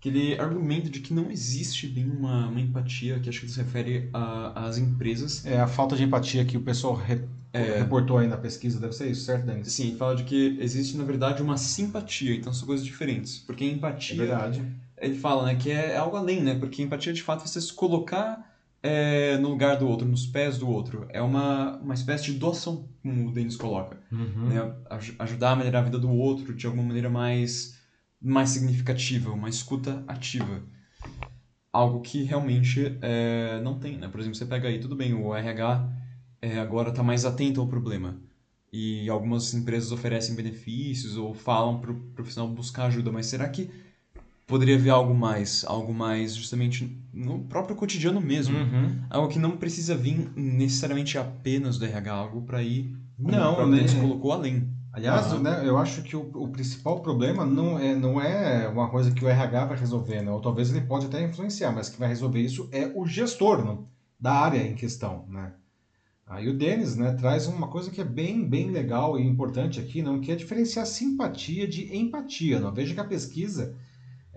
que 0.00 0.08
ele 0.08 0.40
argumenta 0.40 0.88
de 0.88 1.00
que 1.00 1.12
não 1.12 1.30
existe 1.30 1.86
bem 1.86 2.10
uma, 2.10 2.48
uma 2.48 2.60
empatia, 2.60 3.20
que 3.20 3.28
acho 3.28 3.42
que 3.42 3.50
se 3.50 3.58
refere 3.58 4.08
às 4.54 4.78
empresas. 4.78 5.44
É 5.44 5.60
a 5.60 5.66
falta 5.66 5.94
de 5.94 6.02
empatia 6.02 6.42
que 6.44 6.56
o 6.56 6.62
pessoal 6.62 6.94
re, 6.94 7.20
é, 7.52 7.78
reportou 7.78 8.16
aí 8.16 8.26
na 8.26 8.38
pesquisa, 8.38 8.80
deve 8.80 8.94
ser 8.94 9.10
isso, 9.10 9.24
certo, 9.24 9.44
Denis? 9.44 9.70
Sim, 9.70 9.88
ele 9.88 9.96
fala 9.96 10.16
de 10.16 10.24
que 10.24 10.56
existe, 10.58 10.96
na 10.96 11.04
verdade, 11.04 11.42
uma 11.42 11.58
simpatia, 11.58 12.34
então 12.34 12.50
são 12.50 12.66
coisas 12.66 12.84
diferentes. 12.84 13.38
Porque 13.40 13.62
empatia... 13.62 14.16
É 14.16 14.26
verdade. 14.26 14.64
Ele 14.96 15.18
fala 15.18 15.44
né, 15.44 15.54
que 15.54 15.70
é, 15.70 15.92
é 15.92 15.96
algo 15.98 16.16
além, 16.16 16.42
né? 16.42 16.54
Porque 16.54 16.82
empatia, 16.82 17.12
de 17.12 17.22
fato, 17.22 17.44
é 17.44 17.46
você 17.46 17.60
se 17.60 17.72
colocar 17.72 18.49
é, 18.82 19.36
no 19.38 19.50
lugar 19.50 19.76
do 19.76 19.86
outro, 19.86 20.06
nos 20.06 20.26
pés 20.26 20.58
do 20.58 20.68
outro. 20.68 21.06
É 21.10 21.20
uma, 21.20 21.76
uma 21.78 21.94
espécie 21.94 22.24
de 22.26 22.34
doação, 22.34 22.88
como 23.02 23.28
o 23.28 23.32
Denis 23.32 23.56
coloca. 23.56 23.98
Uhum. 24.10 24.48
Né? 24.48 24.74
Ajudar 25.18 25.52
a 25.52 25.56
melhorar 25.56 25.80
a 25.80 25.82
vida 25.82 25.98
do 25.98 26.10
outro 26.10 26.54
de 26.54 26.66
alguma 26.66 26.84
maneira 26.84 27.10
mais 27.10 27.78
mais 28.20 28.50
significativa, 28.50 29.30
uma 29.30 29.48
escuta 29.48 30.04
ativa. 30.06 30.62
Algo 31.72 32.00
que 32.00 32.22
realmente 32.22 32.98
é, 33.00 33.60
não 33.62 33.78
tem, 33.78 33.96
né? 33.96 34.08
Por 34.08 34.20
exemplo, 34.20 34.36
você 34.36 34.44
pega 34.44 34.68
aí, 34.68 34.78
tudo 34.78 34.94
bem, 34.94 35.14
o 35.14 35.34
RH 35.34 35.88
é, 36.42 36.58
agora 36.58 36.90
está 36.90 37.02
mais 37.02 37.24
atento 37.24 37.60
ao 37.60 37.66
problema. 37.66 38.20
E 38.72 39.08
algumas 39.08 39.54
empresas 39.54 39.90
oferecem 39.90 40.34
benefícios 40.34 41.16
ou 41.16 41.32
falam 41.32 41.80
para 41.80 41.90
o 41.90 42.00
profissional 42.14 42.52
buscar 42.52 42.86
ajuda, 42.86 43.10
mas 43.10 43.26
será 43.26 43.48
que 43.48 43.70
poderia 44.50 44.74
haver 44.74 44.90
algo 44.90 45.14
mais? 45.14 45.64
Algo 45.66 45.94
mais 45.94 46.34
justamente 46.34 47.00
no 47.14 47.38
próprio 47.44 47.76
cotidiano 47.76 48.20
mesmo. 48.20 48.58
Uhum. 48.58 48.98
Algo 49.08 49.28
que 49.28 49.38
não 49.38 49.56
precisa 49.56 49.96
vir 49.96 50.30
necessariamente 50.36 51.16
apenas 51.16 51.78
do 51.78 51.84
RH, 51.84 52.12
algo 52.12 52.42
para 52.42 52.62
ir, 52.62 52.94
como 53.16 53.30
não, 53.30 53.66
né? 53.66 53.86
colocou, 54.00 54.32
além. 54.32 54.68
Aliás, 54.92 55.32
uhum. 55.32 55.38
né, 55.38 55.62
eu 55.64 55.78
acho 55.78 56.02
que 56.02 56.16
o, 56.16 56.30
o, 56.34 56.48
principal 56.48 57.00
problema 57.00 57.46
não 57.46 57.78
é, 57.78 57.94
não 57.94 58.20
é 58.20 58.66
uma 58.66 58.90
coisa 58.90 59.12
que 59.12 59.24
o 59.24 59.28
RH 59.28 59.66
vai 59.66 59.78
resolver, 59.78 60.20
né? 60.20 60.32
ou 60.32 60.40
talvez 60.40 60.70
ele 60.70 60.84
pode 60.84 61.06
até 61.06 61.24
influenciar, 61.24 61.70
mas 61.70 61.88
que 61.88 61.98
vai 61.98 62.08
resolver 62.08 62.40
isso 62.40 62.68
é 62.72 62.90
o 62.92 63.06
gestor 63.06 63.64
né, 63.64 63.78
da 64.18 64.32
área 64.32 64.58
em 64.58 64.74
questão. 64.74 65.26
Né? 65.28 65.52
Aí 66.26 66.48
o 66.48 66.58
Denis 66.58 66.96
né, 66.96 67.12
traz 67.12 67.46
uma 67.46 67.68
coisa 67.68 67.88
que 67.88 68.00
é 68.00 68.04
bem, 68.04 68.44
bem 68.48 68.72
legal 68.72 69.16
e 69.16 69.24
importante 69.24 69.78
aqui, 69.78 70.02
não, 70.02 70.20
que 70.20 70.32
é 70.32 70.34
diferenciar 70.34 70.84
simpatia 70.86 71.68
de 71.68 71.96
empatia. 71.96 72.58
Não? 72.58 72.74
Veja 72.74 72.92
que 72.92 73.00
a 73.00 73.04
pesquisa 73.04 73.76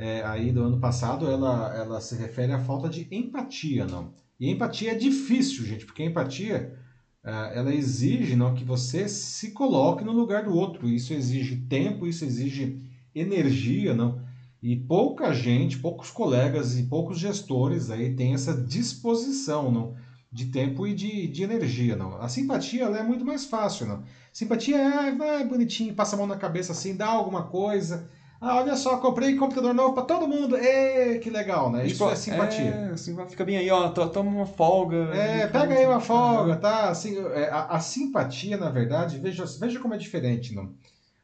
é, 0.03 0.21
aí 0.25 0.51
do 0.51 0.61
ano 0.61 0.81
passado 0.81 1.31
ela, 1.31 1.73
ela 1.73 2.01
se 2.01 2.13
refere 2.15 2.51
à 2.51 2.59
falta 2.59 2.89
de 2.89 3.07
empatia. 3.09 3.85
Não? 3.85 4.13
E 4.37 4.51
empatia 4.51 4.91
é 4.91 4.95
difícil, 4.95 5.65
gente, 5.65 5.85
porque 5.85 6.03
a 6.03 6.05
empatia 6.05 6.77
é, 7.23 7.57
ela 7.57 7.73
exige 7.73 8.35
não, 8.35 8.53
que 8.53 8.65
você 8.65 9.07
se 9.07 9.51
coloque 9.51 10.03
no 10.03 10.11
lugar 10.11 10.43
do 10.43 10.53
outro. 10.53 10.89
Isso 10.89 11.13
exige 11.13 11.55
tempo, 11.55 12.05
isso 12.05 12.25
exige 12.25 12.81
energia, 13.15 13.93
não? 13.93 14.21
E 14.61 14.75
pouca 14.75 15.33
gente, 15.33 15.77
poucos 15.77 16.11
colegas 16.11 16.77
e 16.77 16.83
poucos 16.83 17.17
gestores 17.17 17.89
aí 17.89 18.13
têm 18.13 18.33
essa 18.33 18.53
disposição, 18.53 19.71
não? 19.71 19.95
de 20.29 20.47
tempo 20.47 20.87
e 20.87 20.95
de, 20.95 21.27
de 21.27 21.43
energia, 21.43 21.95
não. 21.95 22.19
A 22.19 22.27
simpatia 22.27 22.85
ela 22.85 22.97
é 22.97 23.03
muito 23.03 23.23
mais 23.23 23.45
fácil, 23.45 23.85
não. 23.85 24.03
Simpatia 24.31 24.77
é, 24.77 25.09
ah, 25.09 25.15
vai 25.15 25.47
bonitinho, 25.47 25.93
passa 25.93 26.15
a 26.15 26.17
mão 26.17 26.25
na 26.25 26.35
cabeça 26.35 26.71
assim, 26.71 26.95
dá 26.95 27.07
alguma 27.07 27.43
coisa. 27.43 28.09
Ah, 28.45 28.57
olha 28.57 28.75
só, 28.75 28.97
comprei 28.97 29.37
computador 29.37 29.73
novo 29.73 29.93
para 29.93 30.03
todo 30.03 30.27
mundo. 30.27 30.57
Ê, 30.57 31.17
que 31.19 31.29
legal, 31.29 31.71
né? 31.71 31.85
Isso 31.85 31.99
tipo, 31.99 32.09
é 32.09 32.15
simpatia. 32.15 32.71
É, 32.71 32.89
assim, 32.91 33.15
fica 33.29 33.45
bem 33.45 33.55
aí, 33.55 33.71
ó, 33.71 33.87
toma 33.87 34.29
uma 34.29 34.45
folga. 34.45 34.97
É, 35.15 35.47
pega 35.47 35.73
aí 35.73 35.85
uma 35.85 36.01
folga, 36.01 36.57
tá? 36.57 36.89
Assim, 36.89 37.17
é, 37.17 37.49
a, 37.49 37.67
a, 37.67 37.79
simpatia, 37.79 38.57
na 38.57 38.69
verdade, 38.69 39.17
veja, 39.17 39.45
veja 39.61 39.79
como 39.79 39.93
é 39.93 39.97
diferente, 39.97 40.53
não. 40.53 40.73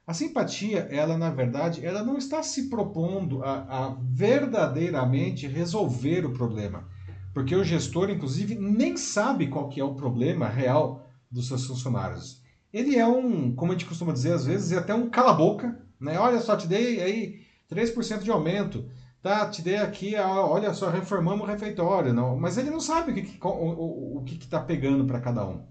A 0.07 0.13
simpatia, 0.13 0.87
ela, 0.89 1.17
na 1.17 1.29
verdade, 1.29 1.85
ela 1.85 2.03
não 2.03 2.17
está 2.17 2.41
se 2.41 2.69
propondo 2.69 3.43
a, 3.43 3.65
a 3.67 3.97
verdadeiramente 4.01 5.45
resolver 5.45 6.25
o 6.25 6.31
problema. 6.31 6.87
Porque 7.33 7.53
o 7.53 7.65
gestor, 7.65 8.09
inclusive, 8.09 8.55
nem 8.55 8.95
sabe 8.95 9.47
qual 9.47 9.67
que 9.67 9.81
é 9.81 9.83
o 9.83 9.93
problema 9.93 10.47
real 10.47 11.05
dos 11.29 11.49
seus 11.49 11.67
funcionários. 11.67 12.41
Ele 12.71 12.95
é 12.95 13.05
um, 13.05 13.53
como 13.53 13.73
a 13.73 13.75
gente 13.75 13.87
costuma 13.87 14.13
dizer 14.13 14.31
às 14.31 14.45
vezes, 14.45 14.71
é 14.71 14.77
até 14.77 14.93
um 14.95 15.09
cala-boca 15.09 15.88
né? 15.99 16.19
Olha 16.19 16.39
só, 16.39 16.55
te 16.55 16.67
dei 16.67 17.01
aí 17.01 17.41
3% 17.71 18.19
de 18.19 18.31
aumento. 18.31 18.89
Tá, 19.21 19.49
te 19.49 19.61
dei 19.61 19.75
aqui, 19.75 20.15
olha 20.15 20.73
só, 20.73 20.89
reformamos 20.89 21.45
o 21.45 21.51
refeitório. 21.51 22.13
Não, 22.13 22.37
mas 22.37 22.57
ele 22.57 22.69
não 22.69 22.79
sabe 22.79 23.11
o 23.11 23.15
que, 23.15 23.37
o, 23.41 23.47
o, 23.49 24.17
o 24.17 24.23
que 24.23 24.35
está 24.35 24.61
pegando 24.61 25.05
para 25.05 25.19
cada 25.19 25.45
um. 25.45 25.65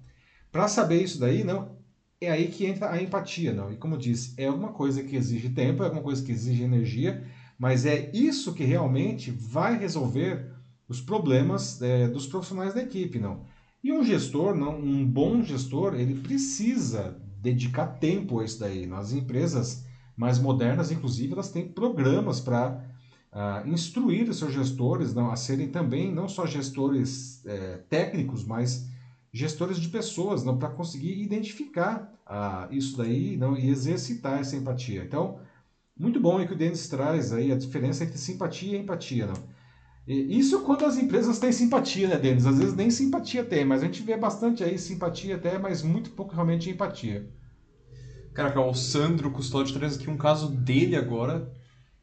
Para 0.52 0.68
saber 0.68 1.02
isso 1.02 1.18
daí, 1.18 1.44
não, 1.44 1.78
é 2.20 2.30
aí 2.30 2.48
que 2.48 2.66
entra 2.66 2.90
a 2.90 3.02
empatia, 3.02 3.52
não. 3.52 3.72
E 3.72 3.76
como 3.76 3.94
eu 3.94 3.98
disse, 3.98 4.34
é 4.36 4.46
alguma 4.46 4.72
coisa 4.72 5.02
que 5.02 5.16
exige 5.16 5.48
tempo, 5.50 5.82
é 5.82 5.86
alguma 5.86 6.02
coisa 6.02 6.22
que 6.22 6.32
exige 6.32 6.62
energia, 6.62 7.24
mas 7.58 7.86
é 7.86 8.10
isso 8.12 8.54
que 8.54 8.64
realmente 8.64 9.30
vai 9.30 9.78
resolver 9.78 10.50
os 10.88 11.00
problemas 11.00 11.80
é, 11.82 12.08
dos 12.08 12.26
profissionais 12.26 12.74
da 12.74 12.82
equipe, 12.82 13.18
não. 13.18 13.44
E 13.82 13.92
um 13.92 14.02
gestor, 14.02 14.54
não, 14.54 14.78
um 14.78 15.06
bom 15.06 15.42
gestor, 15.42 15.94
ele 15.94 16.20
precisa 16.20 17.16
dedicar 17.40 17.86
tempo 17.86 18.40
a 18.40 18.44
isso 18.44 18.58
daí. 18.58 18.86
Nas 18.86 19.12
empresas 19.12 19.84
mais 20.18 20.36
modernas, 20.36 20.90
inclusive, 20.90 21.32
elas 21.32 21.52
têm 21.52 21.68
programas 21.68 22.40
para 22.40 22.72
uh, 22.72 22.80
ah, 23.30 23.62
instruir 23.66 24.28
os 24.28 24.38
seus 24.38 24.52
gestores 24.52 25.14
não, 25.14 25.30
a 25.30 25.36
serem 25.36 25.68
também 25.68 26.12
não 26.12 26.28
só 26.28 26.44
gestores 26.44 27.46
é, 27.46 27.78
técnicos, 27.88 28.44
mas 28.44 28.88
gestores 29.32 29.78
de 29.78 29.88
pessoas, 29.88 30.42
não 30.42 30.58
para 30.58 30.70
conseguir 30.70 31.22
identificar 31.22 32.12
uh, 32.26 32.74
isso 32.74 32.96
daí 32.96 33.36
não, 33.36 33.56
e 33.56 33.70
exercitar 33.70 34.40
essa 34.40 34.56
empatia. 34.56 35.04
Então, 35.04 35.38
muito 35.96 36.18
bom 36.18 36.38
aí 36.38 36.48
que 36.48 36.54
o 36.54 36.58
Denis 36.58 36.88
traz 36.88 37.32
aí 37.32 37.52
a 37.52 37.56
diferença 37.56 38.02
entre 38.02 38.18
simpatia 38.18 38.76
e 38.76 38.80
empatia. 38.80 39.26
Não? 39.28 39.36
Isso 40.08 40.62
quando 40.62 40.84
as 40.84 40.96
empresas 40.96 41.38
têm 41.38 41.52
simpatia, 41.52 42.08
né, 42.08 42.16
Denis? 42.16 42.46
Às 42.46 42.58
vezes 42.58 42.74
nem 42.74 42.90
simpatia 42.90 43.44
tem, 43.44 43.64
mas 43.64 43.82
a 43.82 43.84
gente 43.84 44.02
vê 44.02 44.16
bastante 44.16 44.64
aí 44.64 44.78
simpatia 44.78 45.36
até, 45.36 45.58
mas 45.58 45.82
muito 45.82 46.10
pouco 46.10 46.34
realmente 46.34 46.70
empatia. 46.70 47.28
Caraca, 48.34 48.60
o 48.60 48.74
Sandro 48.74 49.30
Custódio 49.30 49.74
traz 49.74 49.96
aqui 49.96 50.08
um 50.08 50.16
caso 50.16 50.48
dele 50.48 50.96
agora, 50.96 51.50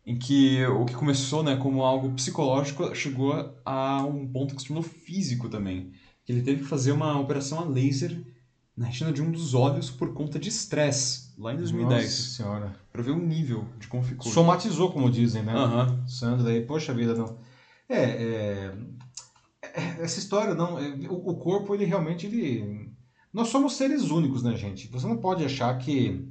em 0.06 0.18
que 0.18 0.66
o 0.66 0.86
que 0.86 0.94
começou 0.94 1.44
né, 1.44 1.56
como 1.56 1.84
algo 1.84 2.12
psicológico 2.14 2.94
chegou 2.94 3.54
a 3.66 4.04
um 4.04 4.28
ponto 4.28 4.56
que 4.56 4.62
se 4.62 4.68
tornou 4.68 4.84
físico 4.84 5.50
também. 5.50 5.92
Ele 6.28 6.42
teve 6.42 6.62
que 6.62 6.68
fazer 6.68 6.92
uma 6.92 7.20
operação 7.20 7.60
a 7.60 7.66
laser 7.66 8.22
na 8.76 8.88
retina 8.88 9.12
de 9.12 9.22
um 9.22 9.32
dos 9.32 9.54
olhos 9.54 9.90
por 9.90 10.14
conta 10.14 10.38
de 10.38 10.50
estresse, 10.50 11.34
lá 11.38 11.54
em 11.54 11.58
2010. 11.58 12.04
Nossa 12.04 12.30
senhora. 12.30 12.76
Pra 12.92 13.02
ver 13.02 13.12
o 13.12 13.20
nível 13.20 13.68
de 13.80 13.88
como 13.88 14.04
ficou. 14.04 14.32
Somatizou, 14.32 14.92
como 14.92 15.10
dizem, 15.10 15.44
né? 15.44 15.56
Uhum. 15.56 16.08
Sandro 16.08 16.48
aí, 16.48 16.62
poxa 16.62 16.94
vida, 16.94 17.14
não. 17.14 17.38
É, 17.88 18.04
é, 18.04 18.78
é 19.62 19.82
essa 20.02 20.20
história, 20.20 20.54
não, 20.54 20.78
é, 20.78 20.90
o, 21.08 21.30
o 21.30 21.36
corpo, 21.38 21.74
ele 21.74 21.86
realmente, 21.86 22.26
ele 22.26 22.92
nós 23.36 23.50
somos 23.50 23.76
seres 23.76 24.12
únicos, 24.12 24.42
né, 24.42 24.56
gente? 24.56 24.88
Você 24.88 25.06
não 25.06 25.18
pode 25.18 25.44
achar 25.44 25.78
que 25.78 26.26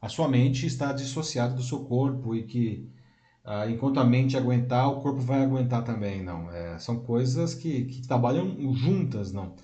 a 0.00 0.08
sua 0.08 0.28
mente 0.28 0.64
está 0.64 0.92
dissociada 0.92 1.54
do 1.54 1.62
seu 1.62 1.80
corpo 1.80 2.36
e 2.36 2.44
que 2.44 2.88
ah, 3.44 3.68
enquanto 3.68 3.98
a 3.98 4.04
mente 4.04 4.36
aguentar, 4.36 4.88
o 4.88 5.00
corpo 5.00 5.20
vai 5.20 5.42
aguentar 5.42 5.82
também, 5.82 6.22
não. 6.22 6.48
É, 6.52 6.78
são 6.78 7.00
coisas 7.00 7.52
que, 7.52 7.86
que 7.86 8.06
trabalham 8.06 8.56
juntas, 8.74 9.32
não. 9.32 9.56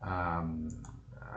Ah, 0.00 0.48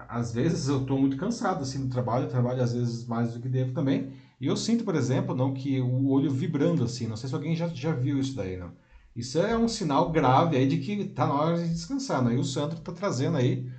às 0.08 0.34
vezes 0.34 0.70
eu 0.70 0.84
estou 0.84 0.98
muito 0.98 1.18
cansado 1.18 1.64
assim 1.64 1.80
no 1.80 1.90
trabalho, 1.90 2.24
eu 2.26 2.30
trabalho 2.30 2.64
às 2.64 2.72
vezes 2.72 3.06
mais 3.06 3.34
do 3.34 3.42
que 3.42 3.50
devo 3.50 3.74
também, 3.74 4.14
e 4.40 4.48
eu 4.48 4.56
sinto, 4.56 4.86
por 4.86 4.96
exemplo, 4.96 5.36
não 5.36 5.54
que 5.54 5.82
o 5.82 6.08
olho 6.08 6.32
vibrando 6.32 6.86
assim, 6.86 7.08
não 7.08 7.18
sei 7.18 7.28
se 7.28 7.36
alguém 7.36 7.58
já, 7.58 7.68
já 7.68 7.92
viu 7.92 8.18
isso 8.20 8.38
daí, 8.38 8.56
não. 8.56 8.72
Isso 9.14 9.38
é 9.38 9.58
um 9.58 9.68
sinal 9.68 10.12
grave 10.12 10.56
aí 10.56 10.66
de 10.66 10.78
que 10.78 10.94
está 10.94 11.28
na 11.28 11.34
hora 11.34 11.58
de 11.62 11.68
descansar, 11.68 12.24
não. 12.24 12.32
E 12.32 12.38
o 12.38 12.44
Sandro 12.46 12.78
está 12.78 12.94
trazendo 12.94 13.36
aí 13.36 13.70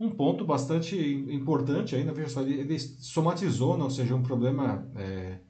um 0.00 0.08
ponto 0.08 0.46
bastante 0.46 0.96
importante 1.30 1.94
aí, 1.94 2.02
na 2.02 2.12
verdade, 2.12 2.54
ele 2.54 2.78
somatizou, 2.78 3.76
não, 3.76 3.84
ou 3.84 3.90
seja, 3.90 4.16
um 4.16 4.22
problema 4.22 4.90
é, 4.96 5.40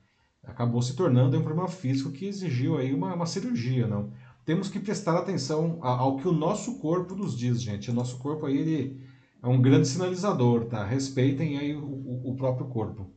acabou 0.42 0.82
se 0.82 0.96
tornando 0.96 1.38
um 1.38 1.42
problema 1.42 1.68
físico 1.68 2.11
que 2.11 2.26
exigiu 2.26 2.76
aí 2.76 2.92
uma, 2.92 3.14
uma 3.14 3.26
cirurgia, 3.26 3.86
não. 3.86 4.12
Temos 4.44 4.68
que 4.68 4.80
prestar 4.80 5.16
atenção 5.16 5.78
ao 5.80 6.16
que 6.16 6.26
o 6.26 6.32
nosso 6.32 6.80
corpo 6.80 7.14
nos 7.14 7.38
diz, 7.38 7.62
gente. 7.62 7.90
O 7.90 7.94
nosso 7.94 8.18
corpo 8.18 8.46
aí 8.46 8.59
ele 8.59 9.01
é 9.40 9.46
um 9.46 9.62
grande 9.62 9.86
sinalizador, 9.86 10.64
tá? 10.64 10.84
Respeitem 10.84 11.57
aí 11.57 11.76
o, 11.76 11.84
o, 11.84 12.30
o 12.30 12.36
próprio 12.36 12.66
corpo. 12.66 13.09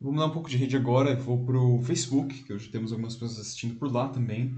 Vamos 0.00 0.20
dar 0.20 0.26
um 0.26 0.30
pouco 0.30 0.48
de 0.48 0.56
rede 0.56 0.76
agora, 0.76 1.16
vou 1.16 1.44
pro 1.44 1.80
Facebook, 1.82 2.44
que 2.44 2.52
hoje 2.52 2.68
temos 2.68 2.92
algumas 2.92 3.14
pessoas 3.14 3.40
assistindo 3.40 3.74
por 3.74 3.92
lá 3.92 4.08
também 4.08 4.54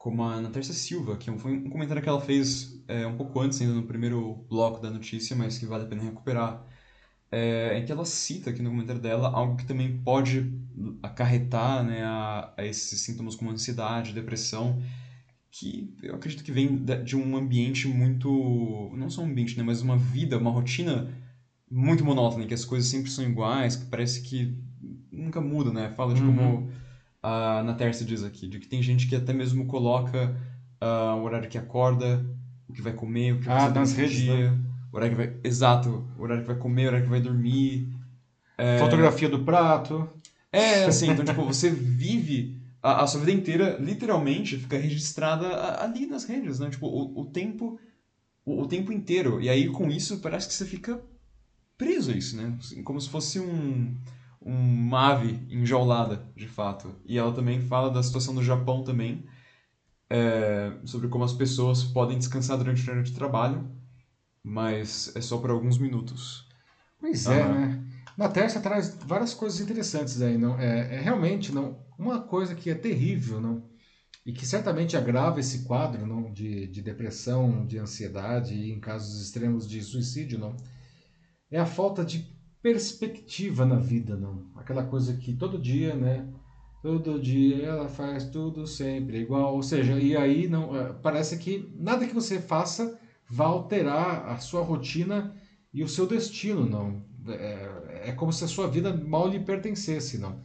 como 0.00 0.22
a 0.22 0.32
Ana 0.32 0.48
Terça 0.48 0.72
Silva, 0.72 1.18
que 1.18 1.30
foi 1.32 1.52
um 1.52 1.68
comentário 1.68 2.02
que 2.02 2.08
ela 2.08 2.22
fez 2.22 2.82
é, 2.88 3.06
um 3.06 3.18
pouco 3.18 3.38
antes, 3.38 3.60
ainda 3.60 3.74
no 3.74 3.82
primeiro 3.82 4.46
bloco 4.48 4.80
da 4.80 4.88
notícia, 4.88 5.36
mas 5.36 5.58
que 5.58 5.66
vale 5.66 5.84
a 5.84 5.86
pena 5.86 6.02
recuperar, 6.02 6.64
é, 7.30 7.78
em 7.78 7.84
que 7.84 7.92
ela 7.92 8.06
cita 8.06 8.48
aqui 8.48 8.62
no 8.62 8.70
comentário 8.70 9.00
dela 9.00 9.28
algo 9.28 9.58
que 9.58 9.66
também 9.66 9.98
pode 9.98 10.50
acarretar 11.02 11.84
né, 11.84 12.02
a, 12.02 12.50
a 12.56 12.64
esses 12.64 12.98
sintomas 13.02 13.36
como 13.36 13.50
ansiedade, 13.50 14.14
depressão, 14.14 14.82
que 15.50 15.94
eu 16.02 16.14
acredito 16.14 16.42
que 16.42 16.50
vem 16.50 16.82
de 17.04 17.14
um 17.14 17.36
ambiente 17.36 17.86
muito. 17.86 18.90
não 18.96 19.10
só 19.10 19.20
um 19.20 19.26
ambiente, 19.26 19.58
né, 19.58 19.62
mas 19.62 19.82
uma 19.82 19.98
vida, 19.98 20.38
uma 20.38 20.50
rotina 20.50 21.12
muito 21.70 22.06
monótona, 22.06 22.44
em 22.44 22.46
que 22.46 22.54
as 22.54 22.64
coisas 22.64 22.88
sempre 22.88 23.10
são 23.10 23.22
iguais, 23.22 23.76
que 23.76 23.84
parece 23.84 24.22
que 24.22 24.56
nunca 25.12 25.42
muda, 25.42 25.70
né? 25.70 25.90
Fala 25.90 26.14
de 26.14 26.22
uhum. 26.22 26.34
como 26.34 26.70
uh, 27.22 27.62
na 27.64 27.74
Terça 27.74 28.04
diz 28.04 28.22
aqui, 28.22 28.48
de 28.48 28.58
que 28.58 28.66
tem 28.66 28.82
gente 28.82 29.06
que 29.06 29.16
até 29.16 29.32
mesmo 29.32 29.66
coloca 29.66 30.36
uh, 30.80 31.16
o 31.16 31.22
horário 31.22 31.48
que 31.48 31.58
acorda, 31.58 32.24
o 32.68 32.72
que 32.72 32.82
vai 32.82 32.92
comer, 32.92 33.34
o 33.34 33.38
que 33.40 33.46
vai 33.46 33.56
ah, 33.56 33.72
fazer 33.72 34.08
dia, 34.08 34.50
né? 34.50 34.58
o 34.92 34.96
horário 34.96 35.16
que 35.16 35.26
vai, 35.26 35.36
exato, 35.44 36.06
o 36.18 36.22
horário 36.22 36.42
que 36.42 36.48
vai 36.48 36.58
comer, 36.58 36.84
o 36.84 36.88
horário 36.88 37.04
que 37.04 37.10
vai 37.10 37.20
dormir. 37.20 37.88
É... 38.56 38.78
Fotografia 38.78 39.28
do 39.28 39.44
prato. 39.44 40.08
É, 40.52 40.84
assim, 40.84 41.10
então 41.10 41.24
tipo, 41.24 41.44
você 41.44 41.70
vive 41.70 42.60
a, 42.82 43.02
a, 43.02 43.06
sua 43.06 43.20
vida 43.20 43.32
inteira, 43.32 43.76
literalmente, 43.78 44.56
fica 44.56 44.76
registrada 44.76 45.80
ali 45.80 46.06
nas 46.06 46.24
redes, 46.24 46.58
né? 46.58 46.68
Tipo, 46.70 46.86
o, 46.86 47.20
o 47.20 47.24
tempo 47.26 47.78
o, 48.44 48.62
o, 48.62 48.66
tempo 48.66 48.92
inteiro. 48.92 49.40
E 49.40 49.48
aí, 49.48 49.68
com 49.68 49.88
isso, 49.88 50.18
parece 50.18 50.48
que 50.48 50.54
você 50.54 50.64
fica 50.64 51.00
preso 51.78 52.10
a 52.10 52.14
isso, 52.14 52.36
né? 52.36 52.58
Como 52.84 53.00
se 53.00 53.08
fosse 53.08 53.38
um 53.38 53.94
uma 54.40 55.10
ave 55.10 55.46
enjaulada, 55.50 56.26
de 56.34 56.48
fato. 56.48 56.94
E 57.04 57.18
ela 57.18 57.32
também 57.32 57.60
fala 57.60 57.90
da 57.90 58.02
situação 58.02 58.34
do 58.34 58.42
Japão 58.42 58.82
também, 58.82 59.24
é, 60.08 60.72
sobre 60.84 61.08
como 61.08 61.24
as 61.24 61.32
pessoas 61.32 61.84
podem 61.84 62.18
descansar 62.18 62.56
durante 62.56 62.80
o 62.80 62.84
horário 62.84 63.04
de 63.04 63.12
trabalho, 63.12 63.70
mas 64.42 65.14
é 65.14 65.20
só 65.20 65.38
por 65.38 65.50
alguns 65.50 65.78
minutos. 65.78 66.48
Pois 66.98 67.26
é, 67.26 67.46
né? 67.46 67.84
Na 68.16 68.28
Terça 68.28 68.60
traz 68.60 68.94
várias 69.06 69.32
coisas 69.32 69.60
interessantes 69.60 70.20
aí, 70.20 70.36
não? 70.36 70.58
É, 70.58 70.96
é, 70.96 71.00
realmente 71.00 71.52
não 71.52 71.78
uma 71.98 72.20
coisa 72.20 72.54
que 72.54 72.70
é 72.70 72.74
terrível, 72.74 73.40
não? 73.40 73.68
E 74.24 74.32
que 74.32 74.46
certamente 74.46 74.96
agrava 74.96 75.40
esse 75.40 75.64
quadro, 75.64 76.06
não, 76.06 76.32
de, 76.32 76.66
de 76.66 76.82
depressão, 76.82 77.66
de 77.66 77.78
ansiedade 77.78 78.54
e 78.54 78.72
em 78.72 78.80
casos 78.80 79.22
extremos 79.22 79.68
de 79.68 79.82
suicídio, 79.82 80.38
não? 80.38 80.56
É 81.50 81.58
a 81.58 81.66
falta 81.66 82.04
de 82.04 82.26
perspectiva 82.62 83.64
na 83.64 83.76
vida, 83.76 84.16
não. 84.16 84.50
Aquela 84.56 84.84
coisa 84.84 85.16
que 85.16 85.34
todo 85.34 85.58
dia, 85.58 85.94
né? 85.94 86.28
Todo 86.82 87.20
dia 87.20 87.64
ela 87.64 87.88
faz 87.88 88.24
tudo 88.30 88.66
sempre 88.66 89.18
igual. 89.20 89.54
Ou 89.54 89.62
seja, 89.62 89.98
e 89.98 90.16
aí 90.16 90.48
não 90.48 90.76
é, 90.76 90.92
parece 90.92 91.38
que 91.38 91.72
nada 91.76 92.06
que 92.06 92.14
você 92.14 92.40
faça 92.40 92.98
vai 93.28 93.46
alterar 93.46 94.28
a 94.28 94.38
sua 94.38 94.62
rotina 94.62 95.34
e 95.72 95.82
o 95.82 95.88
seu 95.88 96.06
destino, 96.06 96.66
não. 96.66 97.02
É, 97.28 98.08
é 98.08 98.12
como 98.12 98.32
se 98.32 98.44
a 98.44 98.48
sua 98.48 98.66
vida 98.66 98.94
mal 98.94 99.28
lhe 99.28 99.40
pertencesse, 99.40 100.18
não. 100.18 100.42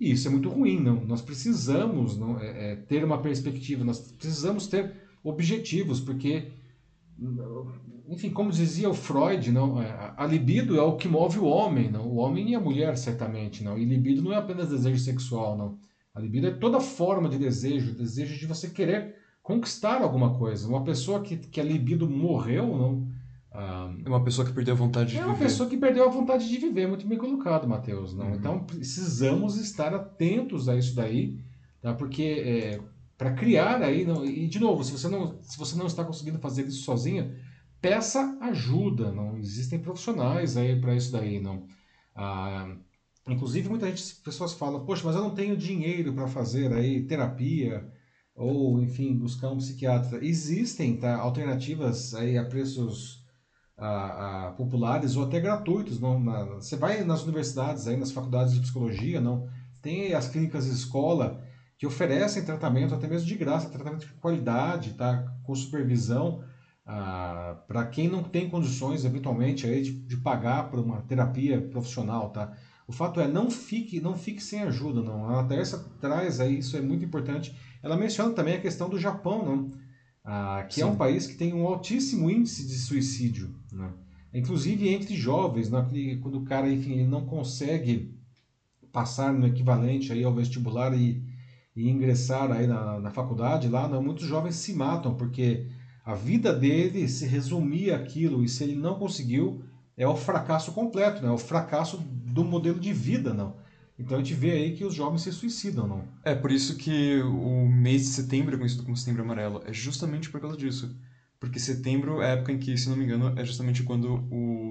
E 0.00 0.10
isso 0.10 0.26
é 0.26 0.30
muito 0.30 0.48
ruim, 0.48 0.80
não. 0.80 1.04
Nós 1.04 1.22
precisamos 1.22 2.16
não, 2.16 2.40
é, 2.40 2.72
é, 2.72 2.76
ter 2.76 3.04
uma 3.04 3.20
perspectiva, 3.20 3.84
nós 3.84 4.00
precisamos 4.12 4.66
ter 4.66 4.92
objetivos, 5.22 6.00
porque 6.00 6.50
enfim, 8.12 8.30
como 8.30 8.50
dizia 8.50 8.90
o 8.90 8.94
Freud, 8.94 9.50
não, 9.50 9.80
é, 9.80 10.12
a 10.16 10.26
libido 10.26 10.76
é 10.76 10.82
o 10.82 10.96
que 10.96 11.08
move 11.08 11.38
o 11.38 11.46
homem, 11.46 11.90
não, 11.90 12.06
o 12.06 12.16
homem 12.16 12.50
e 12.50 12.54
a 12.54 12.60
mulher 12.60 12.96
certamente, 12.98 13.64
não. 13.64 13.78
E 13.78 13.86
libido 13.86 14.20
não 14.20 14.32
é 14.32 14.36
apenas 14.36 14.68
desejo 14.68 14.98
sexual, 14.98 15.56
não. 15.56 15.78
A 16.14 16.20
libido 16.20 16.46
é 16.46 16.50
toda 16.50 16.78
forma 16.78 17.26
de 17.26 17.38
desejo, 17.38 17.94
desejo 17.94 18.38
de 18.38 18.46
você 18.46 18.68
querer 18.68 19.16
conquistar 19.42 20.02
alguma 20.02 20.34
coisa. 20.34 20.68
Uma 20.68 20.84
pessoa 20.84 21.22
que, 21.22 21.38
que 21.38 21.58
a 21.58 21.64
libido 21.64 22.08
morreu, 22.08 22.66
não. 22.66 23.08
Ah, 23.50 23.90
é 24.04 24.08
uma 24.08 24.22
pessoa 24.22 24.46
que 24.46 24.52
perdeu 24.52 24.74
a 24.74 24.76
vontade 24.76 25.10
de 25.10 25.16
é 25.16 25.20
viver. 25.20 25.30
uma 25.30 25.38
pessoa 25.38 25.68
que 25.68 25.76
perdeu 25.78 26.04
a 26.04 26.10
vontade 26.10 26.46
de 26.46 26.58
viver, 26.58 26.86
muito 26.86 27.06
bem 27.06 27.16
colocado, 27.16 27.66
Matheus. 27.66 28.14
Não? 28.14 28.26
Uhum. 28.26 28.34
Então 28.34 28.64
precisamos 28.64 29.56
estar 29.56 29.94
atentos 29.94 30.68
a 30.68 30.76
isso 30.76 30.94
daí, 30.94 31.38
tá? 31.80 31.94
porque 31.94 32.22
é, 32.22 32.80
para 33.16 33.32
criar 33.32 33.80
aí, 33.82 34.04
não, 34.04 34.22
e 34.22 34.46
de 34.48 34.58
novo, 34.58 34.84
se 34.84 34.92
você, 34.92 35.08
não, 35.08 35.38
se 35.40 35.58
você 35.58 35.76
não 35.76 35.86
está 35.86 36.04
conseguindo 36.04 36.38
fazer 36.38 36.66
isso 36.66 36.82
sozinho, 36.82 37.34
peça 37.82 38.38
ajuda. 38.40 39.12
Não 39.12 39.36
existem 39.36 39.78
profissionais 39.80 40.56
aí 40.56 40.80
para 40.80 40.94
isso 40.94 41.12
daí, 41.12 41.40
não. 41.40 41.66
Ah, 42.14 42.74
inclusive 43.28 43.68
muita 43.68 43.88
gente, 43.88 44.14
pessoas 44.22 44.52
falam, 44.52 44.84
poxa, 44.86 45.02
mas 45.04 45.16
eu 45.16 45.22
não 45.22 45.34
tenho 45.34 45.56
dinheiro 45.56 46.14
para 46.14 46.28
fazer 46.28 46.72
aí 46.72 47.04
terapia 47.04 47.90
ou 48.34 48.80
enfim 48.80 49.14
buscar 49.14 49.50
um 49.50 49.58
psiquiatra. 49.58 50.24
Existem 50.24 50.96
tá, 50.96 51.16
alternativas 51.16 52.14
aí 52.14 52.38
a 52.38 52.44
preços 52.44 53.22
a, 53.76 54.48
a, 54.48 54.52
populares 54.52 55.16
ou 55.16 55.24
até 55.24 55.40
gratuitos. 55.40 56.00
Não, 56.00 56.20
na, 56.20 56.44
você 56.44 56.76
vai 56.76 57.02
nas 57.04 57.24
universidades, 57.24 57.86
aí, 57.88 57.96
nas 57.96 58.12
faculdades 58.12 58.54
de 58.54 58.60
psicologia, 58.60 59.20
não 59.20 59.48
tem 59.82 60.14
as 60.14 60.28
clínicas 60.28 60.66
de 60.66 60.72
escola 60.72 61.42
que 61.76 61.86
oferecem 61.86 62.44
tratamento 62.44 62.94
até 62.94 63.08
mesmo 63.08 63.26
de 63.26 63.34
graça, 63.34 63.68
tratamento 63.68 64.06
de 64.06 64.12
qualidade, 64.14 64.94
tá, 64.94 65.24
com 65.42 65.52
supervisão, 65.52 66.44
ah, 66.84 67.62
para 67.66 67.86
quem 67.86 68.08
não 68.08 68.22
tem 68.22 68.48
condições, 68.48 69.04
eventualmente, 69.04 69.66
aí, 69.66 69.82
de, 69.82 69.92
de 69.92 70.16
pagar 70.16 70.70
por 70.70 70.80
uma 70.80 71.02
terapia 71.02 71.60
profissional. 71.60 72.30
Tá? 72.30 72.52
O 72.86 72.92
fato 72.92 73.20
é, 73.20 73.28
não 73.28 73.50
fique, 73.50 74.00
não 74.00 74.16
fique 74.16 74.42
sem 74.42 74.62
ajuda. 74.62 75.02
Não. 75.02 75.38
A 75.38 75.44
Terça 75.44 75.78
traz 76.00 76.40
aí, 76.40 76.58
isso 76.58 76.76
é 76.76 76.80
muito 76.80 77.04
importante. 77.04 77.56
Ela 77.82 77.96
menciona 77.96 78.32
também 78.34 78.54
a 78.54 78.60
questão 78.60 78.88
do 78.88 78.98
Japão, 78.98 79.44
não? 79.44 79.70
Ah, 80.24 80.64
que 80.68 80.76
Sim. 80.76 80.82
é 80.82 80.86
um 80.86 80.96
país 80.96 81.26
que 81.26 81.34
tem 81.34 81.52
um 81.52 81.66
altíssimo 81.66 82.30
índice 82.30 82.66
de 82.66 82.74
suicídio, 82.74 83.56
né? 83.72 83.92
inclusive 84.32 84.88
entre 84.88 85.16
jovens, 85.16 85.68
né? 85.68 85.84
quando 86.22 86.38
o 86.38 86.44
cara 86.44 86.70
enfim, 86.70 86.92
ele 86.92 87.08
não 87.08 87.26
consegue 87.26 88.16
passar 88.92 89.32
no 89.32 89.46
equivalente 89.46 90.12
aí 90.12 90.22
ao 90.22 90.32
vestibular 90.32 90.94
e, 90.96 91.24
e 91.74 91.88
ingressar 91.88 92.52
aí 92.52 92.68
na, 92.68 93.00
na 93.00 93.10
faculdade, 93.10 93.68
lá 93.68 93.88
não, 93.88 94.00
muitos 94.00 94.24
jovens 94.24 94.54
se 94.54 94.72
matam, 94.74 95.16
porque 95.16 95.66
a 96.04 96.14
vida 96.14 96.52
dele 96.52 97.08
se 97.08 97.26
resumia 97.26 97.96
aquilo, 97.96 98.44
e 98.44 98.48
se 98.48 98.64
ele 98.64 98.74
não 98.74 98.98
conseguiu, 98.98 99.64
é 99.96 100.06
o 100.06 100.16
fracasso 100.16 100.72
completo, 100.72 101.22
né? 101.22 101.28
É 101.28 101.32
o 101.32 101.38
fracasso 101.38 101.98
do 101.98 102.44
modelo 102.44 102.80
de 102.80 102.92
vida, 102.92 103.32
não. 103.32 103.56
Então 103.98 104.16
a 104.16 104.20
gente 104.20 104.34
vê 104.34 104.50
aí 104.52 104.74
que 104.74 104.84
os 104.84 104.94
jovens 104.94 105.22
se 105.22 105.32
suicidam, 105.32 105.86
não? 105.86 106.04
É, 106.24 106.34
por 106.34 106.50
isso 106.50 106.76
que 106.76 107.20
o 107.22 107.68
mês 107.68 108.02
de 108.02 108.08
setembro 108.08 108.54
é 108.54 108.58
conhecido 108.58 108.82
como 108.82 108.96
Setembro 108.96 109.22
Amarelo. 109.22 109.62
É 109.64 109.72
justamente 109.72 110.28
por 110.28 110.40
causa 110.40 110.56
disso. 110.56 110.96
Porque 111.38 111.58
setembro 111.58 112.22
é 112.22 112.26
a 112.26 112.34
época 112.34 112.52
em 112.52 112.58
que, 112.58 112.76
se 112.76 112.88
não 112.88 112.96
me 112.96 113.04
engano, 113.04 113.32
é 113.36 113.44
justamente 113.44 113.82
quando 113.82 114.24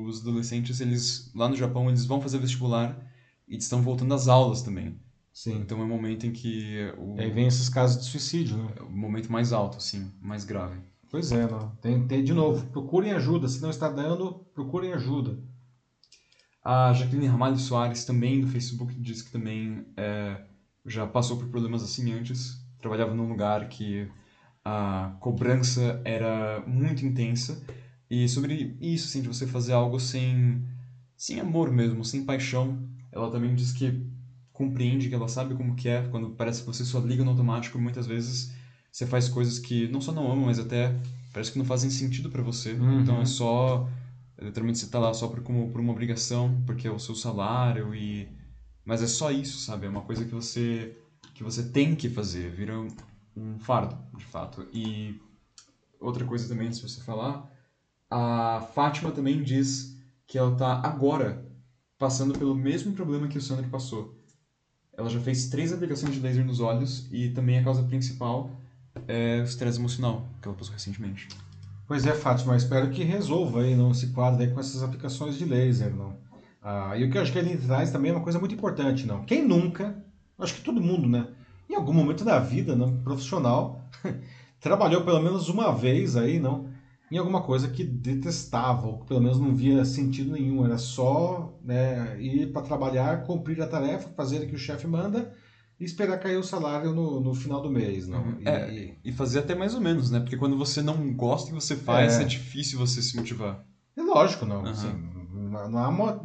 os 0.05 0.21
adolescentes, 0.21 0.79
eles 0.82 1.32
lá 1.36 1.47
no 1.47 1.55
Japão, 1.55 1.88
eles 1.88 2.05
vão 2.05 2.21
fazer 2.21 2.39
vestibular 2.39 2.97
e 3.47 3.57
estão 3.57 3.82
voltando 3.82 4.13
às 4.13 4.27
aulas 4.27 4.61
também. 4.61 4.99
Sim. 5.34 5.59
Então 5.59 5.79
é 5.79 5.82
o 5.82 5.86
um 5.86 5.88
momento 5.88 6.25
em 6.25 6.32
que... 6.32 6.93
O... 6.97 7.15
E 7.17 7.21
aí 7.21 7.29
vem 7.29 7.47
esses 7.47 7.69
casos 7.69 8.03
de 8.03 8.09
suicídio, 8.09 8.57
né? 8.57 8.73
É 8.77 8.82
o 8.82 8.89
momento 8.89 9.32
mais 9.32 9.53
alto, 9.53 9.77
assim, 9.77 10.11
mais 10.21 10.43
grave. 10.43 10.77
Pois 11.12 11.30
é, 11.34 11.45
não. 11.45 11.76
Tem, 11.82 12.07
tem, 12.07 12.24
de 12.24 12.34
novo, 12.34 12.66
procurem 12.68 13.12
ajuda. 13.12 13.49
Se 13.49 13.62
não 13.62 13.70
está 13.70 13.89
dando, 13.89 14.45
procurem 14.53 14.93
ajuda. 14.93 15.38
A 16.64 16.93
Jacqueline 16.93 17.28
Ramalho 17.28 17.57
Soares, 17.57 18.05
também 18.05 18.39
do 18.39 18.47
Facebook, 18.47 18.93
disse 18.95 19.26
que 19.26 19.32
também 19.32 19.86
é, 19.97 20.41
já 20.86 21.05
passou 21.05 21.38
por 21.38 21.49
problemas 21.49 21.84
assim 21.84 22.14
antes. 22.14 22.66
Trabalhava 22.80 23.14
num 23.14 23.28
lugar 23.28 23.68
que 23.68 24.07
a 24.64 25.18
cobrança 25.20 26.01
era 26.05 26.64
muito 26.66 27.05
intensa. 27.05 27.62
E 28.09 28.30
sobre 28.30 28.78
isso, 28.80 29.09
assim, 29.09 29.22
de 29.22 29.28
você 29.28 29.45
fazer 29.45 29.74
algo 29.74 29.99
sem, 29.99 30.66
sem 31.18 31.41
amor 31.41 31.72
mesmo, 31.72 32.05
sem 32.05 32.24
paixão. 32.24 32.88
Ela 33.12 33.30
também 33.30 33.53
diz 33.53 33.74
que 33.74 34.01
compreende, 34.53 35.09
que 35.09 35.16
ela 35.16 35.28
sabe 35.28 35.55
como 35.55 35.76
que 35.76 35.89
é, 35.89 36.07
quando 36.07 36.30
parece 36.32 36.62
que 36.62 36.68
você 36.68 36.86
só 36.86 36.99
liga 36.99 37.24
no 37.24 37.32
automático, 37.32 37.80
muitas 37.80 38.07
vezes 38.07 38.53
você 38.91 39.05
faz 39.05 39.29
coisas 39.29 39.57
que 39.57 39.87
não 39.87 40.01
só 40.01 40.11
não 40.11 40.31
ama, 40.31 40.47
mas 40.47 40.59
até 40.59 40.93
parece 41.33 41.51
que 41.51 41.57
não 41.57 41.65
fazem 41.65 41.89
sentido 41.89 42.29
para 42.29 42.43
você. 42.43 42.73
Uhum. 42.73 43.01
Então 43.01 43.21
é 43.21 43.25
só 43.25 43.87
literalmente 44.39 44.79
você 44.79 44.87
tá 44.87 44.99
lá 44.99 45.13
só 45.13 45.27
por, 45.27 45.41
como, 45.41 45.69
por 45.71 45.79
uma 45.79 45.91
obrigação, 45.91 46.61
porque 46.65 46.87
é 46.87 46.91
o 46.91 46.99
seu 46.99 47.15
salário 47.15 47.93
e... 47.93 48.27
Mas 48.83 49.01
é 49.01 49.07
só 49.07 49.31
isso, 49.31 49.59
sabe? 49.59 49.85
É 49.85 49.89
uma 49.89 50.01
coisa 50.01 50.25
que 50.25 50.33
você, 50.33 50.97
que 51.35 51.43
você 51.43 51.63
tem 51.63 51.95
que 51.95 52.09
fazer, 52.09 52.49
vira 52.49 52.73
um 53.37 53.59
fardo, 53.59 53.95
de 54.17 54.25
fato. 54.25 54.67
E 54.73 55.21
outra 55.99 56.25
coisa 56.25 56.47
também, 56.47 56.73
se 56.73 56.81
você 56.81 56.99
falar, 57.01 57.47
a 58.09 58.67
Fátima 58.73 59.11
também 59.11 59.43
diz 59.43 59.95
que 60.25 60.37
ela 60.37 60.55
tá 60.55 60.81
agora 60.83 61.45
passando 61.97 62.37
pelo 62.37 62.55
mesmo 62.55 62.93
problema 62.93 63.27
que 63.27 63.37
o 63.37 63.41
Sandro 63.41 63.69
passou. 63.69 64.19
Ela 64.97 65.09
já 65.09 65.19
fez 65.19 65.47
três 65.47 65.71
aplicações 65.71 66.15
de 66.15 66.19
laser 66.19 66.43
nos 66.43 66.59
olhos 66.59 67.07
e 67.11 67.29
também 67.29 67.59
a 67.59 67.63
causa 67.63 67.83
principal 67.83 68.49
é 69.07 69.39
estresse 69.39 69.79
emocional, 69.79 70.25
que 70.41 70.47
ela 70.47 70.57
passou 70.57 70.73
recentemente. 70.73 71.27
Pois 71.87 72.05
é, 72.05 72.13
Fátima, 72.13 72.55
espero 72.55 72.89
que 72.89 73.03
resolva 73.03 73.61
aí, 73.61 73.75
não 73.75 73.93
se 73.93 74.07
quadre 74.07 74.47
com 74.49 74.59
essas 74.59 74.81
aplicações 74.81 75.37
de 75.37 75.45
laser, 75.45 75.93
não. 75.93 76.15
Ah, 76.61 76.95
e 76.95 77.03
o 77.03 77.11
que 77.11 77.17
eu 77.17 77.21
acho 77.21 77.31
que 77.31 77.39
ele 77.39 77.57
traz 77.57 77.91
também 77.91 78.11
é 78.11 78.13
uma 78.15 78.23
coisa 78.23 78.39
muito 78.39 78.55
importante, 78.55 79.05
não. 79.05 79.25
Quem 79.25 79.45
nunca, 79.45 79.95
acho 80.39 80.55
que 80.55 80.61
todo 80.61 80.79
mundo, 80.79 81.09
né, 81.09 81.27
em 81.69 81.75
algum 81.75 81.93
momento 81.93 82.23
da 82.23 82.39
vida, 82.39 82.75
não, 82.75 82.97
profissional, 82.97 83.83
trabalhou 84.59 85.03
pelo 85.03 85.21
menos 85.21 85.49
uma 85.49 85.73
vez 85.73 86.15
aí, 86.15 86.39
não, 86.39 86.69
em 87.11 87.17
alguma 87.17 87.41
coisa 87.41 87.67
que 87.67 87.83
detestava, 87.83 88.87
ou 88.87 88.99
que 88.99 89.07
pelo 89.07 89.19
menos 89.19 89.37
não 89.37 89.53
via 89.53 89.83
sentido 89.83 90.31
nenhum, 90.31 90.63
era 90.63 90.77
só 90.77 91.53
né, 91.61 92.15
ir 92.21 92.53
para 92.53 92.61
trabalhar, 92.61 93.23
cumprir 93.23 93.61
a 93.61 93.67
tarefa, 93.67 94.09
fazer 94.15 94.43
o 94.43 94.47
que 94.47 94.55
o 94.55 94.59
chefe 94.59 94.87
manda 94.87 95.33
e 95.82 95.84
esperar 95.84 96.19
cair 96.19 96.38
o 96.38 96.43
salário 96.43 96.93
no, 96.93 97.19
no 97.19 97.34
final 97.34 97.59
do 97.59 97.71
mês, 97.71 98.07
não? 98.07 98.21
Uhum. 98.21 98.41
É, 98.45 98.71
e, 98.71 98.99
e 99.03 99.11
fazer 99.11 99.39
até 99.39 99.55
mais 99.55 99.73
ou 99.73 99.82
menos, 99.82 100.11
né? 100.11 100.19
Porque 100.19 100.38
quando 100.38 100.55
você 100.55 100.79
não 100.79 101.11
gosta 101.11 101.49
do 101.49 101.57
que 101.57 101.63
você 101.63 101.75
faz, 101.75 102.19
é, 102.19 102.21
é 102.21 102.25
difícil 102.25 102.77
você 102.77 103.01
se 103.01 103.15
motivar. 103.15 103.65
É 103.97 104.01
lógico, 104.03 104.45
não. 104.45 104.61
Uhum. 104.61 104.69
Assim, 104.69 104.93
não, 105.34 105.79
há 105.79 105.89
uma, 105.89 106.23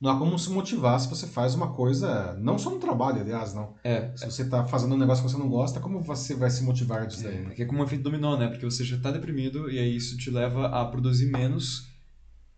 não 0.00 0.08
há 0.08 0.16
como 0.16 0.38
se 0.38 0.48
motivar 0.50 1.00
se 1.00 1.10
você 1.10 1.26
faz 1.26 1.56
uma 1.56 1.72
coisa, 1.72 2.36
não 2.38 2.56
só 2.56 2.70
no 2.70 2.78
trabalho, 2.78 3.20
aliás, 3.20 3.52
não. 3.52 3.74
É. 3.82 4.12
Se 4.14 4.24
você 4.24 4.42
está 4.42 4.64
fazendo 4.66 4.94
um 4.94 4.98
negócio 4.98 5.24
que 5.24 5.30
você 5.32 5.36
não 5.36 5.48
gosta, 5.48 5.80
como 5.80 6.00
você 6.00 6.36
vai 6.36 6.48
se 6.48 6.62
motivar 6.62 7.04
disso 7.04 7.24
daí? 7.24 7.48
É, 7.58 7.62
é 7.62 7.64
como 7.64 7.80
um 7.80 7.84
efeito 7.84 8.04
dominó, 8.04 8.36
né? 8.36 8.46
Porque 8.46 8.64
você 8.64 8.84
já 8.84 8.96
está 8.96 9.10
deprimido 9.10 9.68
e 9.68 9.80
aí 9.80 9.96
isso 9.96 10.16
te 10.16 10.30
leva 10.30 10.68
a 10.68 10.84
produzir 10.84 11.26
menos 11.26 11.90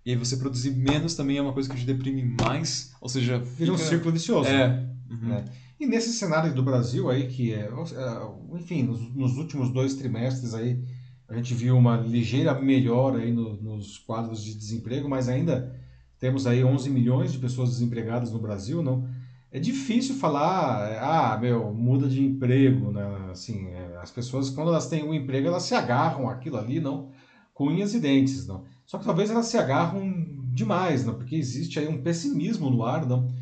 e 0.04 0.10
aí 0.10 0.16
você 0.16 0.36
produzir 0.36 0.72
menos 0.72 1.14
também 1.14 1.38
é 1.38 1.42
uma 1.42 1.54
coisa 1.54 1.70
que 1.70 1.76
te 1.76 1.86
deprime 1.86 2.22
mais, 2.22 2.92
ou 3.00 3.08
seja... 3.08 3.40
Fica... 3.40 3.56
Vira 3.56 3.72
um 3.72 3.78
círculo 3.78 4.12
vicioso. 4.12 4.50
É. 4.50 4.86
Uhum. 5.08 5.32
é. 5.32 5.63
E 5.78 5.86
nesse 5.86 6.12
cenário 6.12 6.54
do 6.54 6.62
Brasil 6.62 7.10
aí, 7.10 7.26
que 7.26 7.52
é, 7.52 7.68
é, 7.68 8.56
enfim, 8.56 8.84
nos, 8.84 9.14
nos, 9.14 9.36
últimos 9.36 9.70
dois 9.70 9.94
trimestres 9.94 10.54
aí, 10.54 10.82
a 11.28 11.34
gente 11.34 11.52
viu 11.54 11.76
uma 11.76 11.96
ligeira 11.96 12.54
melhora 12.54 13.18
aí 13.18 13.32
no, 13.32 13.54
nos 13.54 13.98
quadros 13.98 14.42
de 14.42 14.54
desemprego, 14.54 15.08
mas 15.08 15.28
ainda 15.28 15.74
temos 16.18 16.46
aí 16.46 16.62
11 16.62 16.88
milhões 16.90 17.32
de 17.32 17.38
pessoas 17.38 17.70
desempregadas 17.70 18.30
no 18.30 18.38
Brasil, 18.38 18.82
não? 18.82 19.08
É 19.50 19.58
difícil 19.58 20.16
falar, 20.16 20.98
ah, 21.00 21.38
meu, 21.38 21.72
muda 21.72 22.08
de 22.08 22.22
emprego, 22.22 22.90
né? 22.90 23.28
Assim, 23.30 23.68
é, 23.68 23.98
as 24.00 24.10
pessoas, 24.10 24.50
quando 24.50 24.68
elas 24.68 24.88
têm 24.88 25.04
um 25.04 25.14
emprego, 25.14 25.48
elas 25.48 25.64
se 25.64 25.74
agarram 25.74 26.28
aquilo 26.28 26.56
ali, 26.56 26.80
não? 26.80 27.10
Com 27.52 27.68
unhas 27.68 27.94
e 27.94 28.00
dentes, 28.00 28.46
não? 28.46 28.64
Só 28.86 28.98
que 28.98 29.04
talvez 29.04 29.30
elas 29.30 29.46
se 29.46 29.56
agarram 29.56 30.12
demais, 30.52 31.04
não? 31.04 31.14
Porque 31.14 31.36
existe 31.36 31.78
aí 31.78 31.88
um 31.88 32.02
pessimismo 32.02 32.70
no 32.70 32.84
ar, 32.84 33.06
não? 33.06 33.33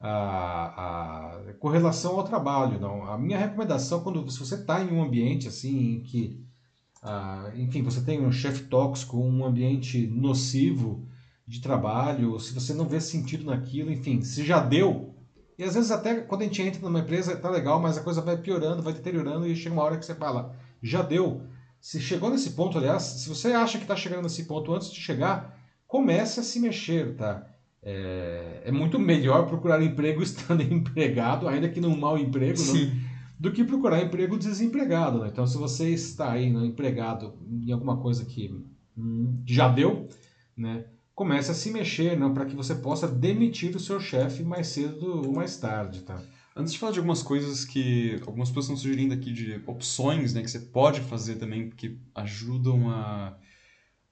A, 0.00 1.48
a 1.48 1.52
correlação 1.54 2.18
ao 2.18 2.24
trabalho. 2.24 2.80
Não. 2.80 3.04
A 3.06 3.18
minha 3.18 3.38
recomendação, 3.38 4.00
quando 4.00 4.28
se 4.30 4.38
você 4.38 4.54
está 4.54 4.82
em 4.82 4.92
um 4.92 5.02
ambiente 5.02 5.48
assim 5.48 5.94
em 5.94 6.00
que, 6.00 6.44
a, 7.02 7.50
enfim, 7.56 7.82
você 7.82 8.00
tem 8.00 8.24
um 8.24 8.32
chefe 8.32 8.64
tóxico, 8.64 9.18
um 9.18 9.44
ambiente 9.44 10.06
nocivo 10.06 11.06
de 11.46 11.60
trabalho, 11.60 12.38
se 12.38 12.52
você 12.52 12.74
não 12.74 12.86
vê 12.86 13.00
sentido 13.00 13.44
naquilo, 13.44 13.90
enfim, 13.90 14.22
se 14.22 14.44
já 14.44 14.60
deu. 14.60 15.14
E 15.58 15.64
às 15.64 15.74
vezes 15.74 15.90
até 15.90 16.20
quando 16.20 16.42
a 16.42 16.44
gente 16.44 16.62
entra 16.62 16.80
numa 16.80 17.00
empresa 17.00 17.36
tá 17.36 17.50
legal, 17.50 17.80
mas 17.80 17.98
a 17.98 18.02
coisa 18.02 18.20
vai 18.20 18.36
piorando, 18.36 18.82
vai 18.82 18.92
deteriorando 18.92 19.46
e 19.46 19.56
chega 19.56 19.74
uma 19.74 19.82
hora 19.82 19.96
que 19.96 20.06
você 20.06 20.14
fala, 20.14 20.54
já 20.82 21.02
deu. 21.02 21.42
Se 21.80 22.00
chegou 22.00 22.30
nesse 22.30 22.50
ponto, 22.50 22.76
aliás, 22.76 23.02
se 23.02 23.28
você 23.28 23.52
acha 23.52 23.78
que 23.78 23.84
está 23.84 23.96
chegando 23.96 24.24
nesse 24.24 24.44
ponto 24.44 24.72
antes 24.74 24.90
de 24.92 25.00
chegar, 25.00 25.58
comece 25.86 26.38
a 26.40 26.42
se 26.42 26.60
mexer, 26.60 27.16
tá? 27.16 27.46
É, 27.82 28.62
é, 28.64 28.72
muito 28.72 28.98
melhor 28.98 29.46
procurar 29.46 29.82
emprego 29.82 30.20
estando 30.22 30.62
empregado, 30.62 31.48
ainda 31.48 31.68
que 31.68 31.80
num 31.80 31.96
mau 31.96 32.18
emprego, 32.18 32.58
não, 32.60 32.90
do 33.38 33.52
que 33.52 33.64
procurar 33.64 34.02
emprego 34.02 34.36
desempregado. 34.36 35.20
Né? 35.20 35.28
Então, 35.32 35.46
se 35.46 35.56
você 35.56 35.90
está 35.90 36.32
aí 36.32 36.50
no 36.50 36.64
empregado 36.64 37.34
em 37.48 37.70
alguma 37.72 37.96
coisa 37.98 38.24
que 38.24 38.52
hum, 38.96 39.42
já 39.46 39.68
deu, 39.68 40.08
né, 40.56 40.84
comece 41.14 41.50
a 41.50 41.54
se 41.54 41.70
mexer 41.70 42.18
para 42.32 42.46
que 42.46 42.56
você 42.56 42.74
possa 42.74 43.08
demitir 43.08 43.74
o 43.74 43.80
seu 43.80 44.00
chefe 44.00 44.42
mais 44.42 44.68
cedo 44.68 45.26
ou 45.26 45.32
mais 45.32 45.56
tarde. 45.56 46.02
Tá? 46.02 46.20
Antes 46.56 46.72
de 46.72 46.78
falar 46.78 46.92
de 46.92 46.98
algumas 46.98 47.22
coisas 47.22 47.64
que 47.64 48.20
algumas 48.26 48.48
pessoas 48.48 48.64
estão 48.66 48.76
sugerindo 48.76 49.14
aqui 49.14 49.32
de 49.32 49.60
opções, 49.66 50.34
né, 50.34 50.42
que 50.42 50.50
você 50.50 50.60
pode 50.60 51.00
fazer 51.02 51.36
também 51.36 51.70
que 51.70 51.96
ajudam 52.14 52.90
a 52.90 53.36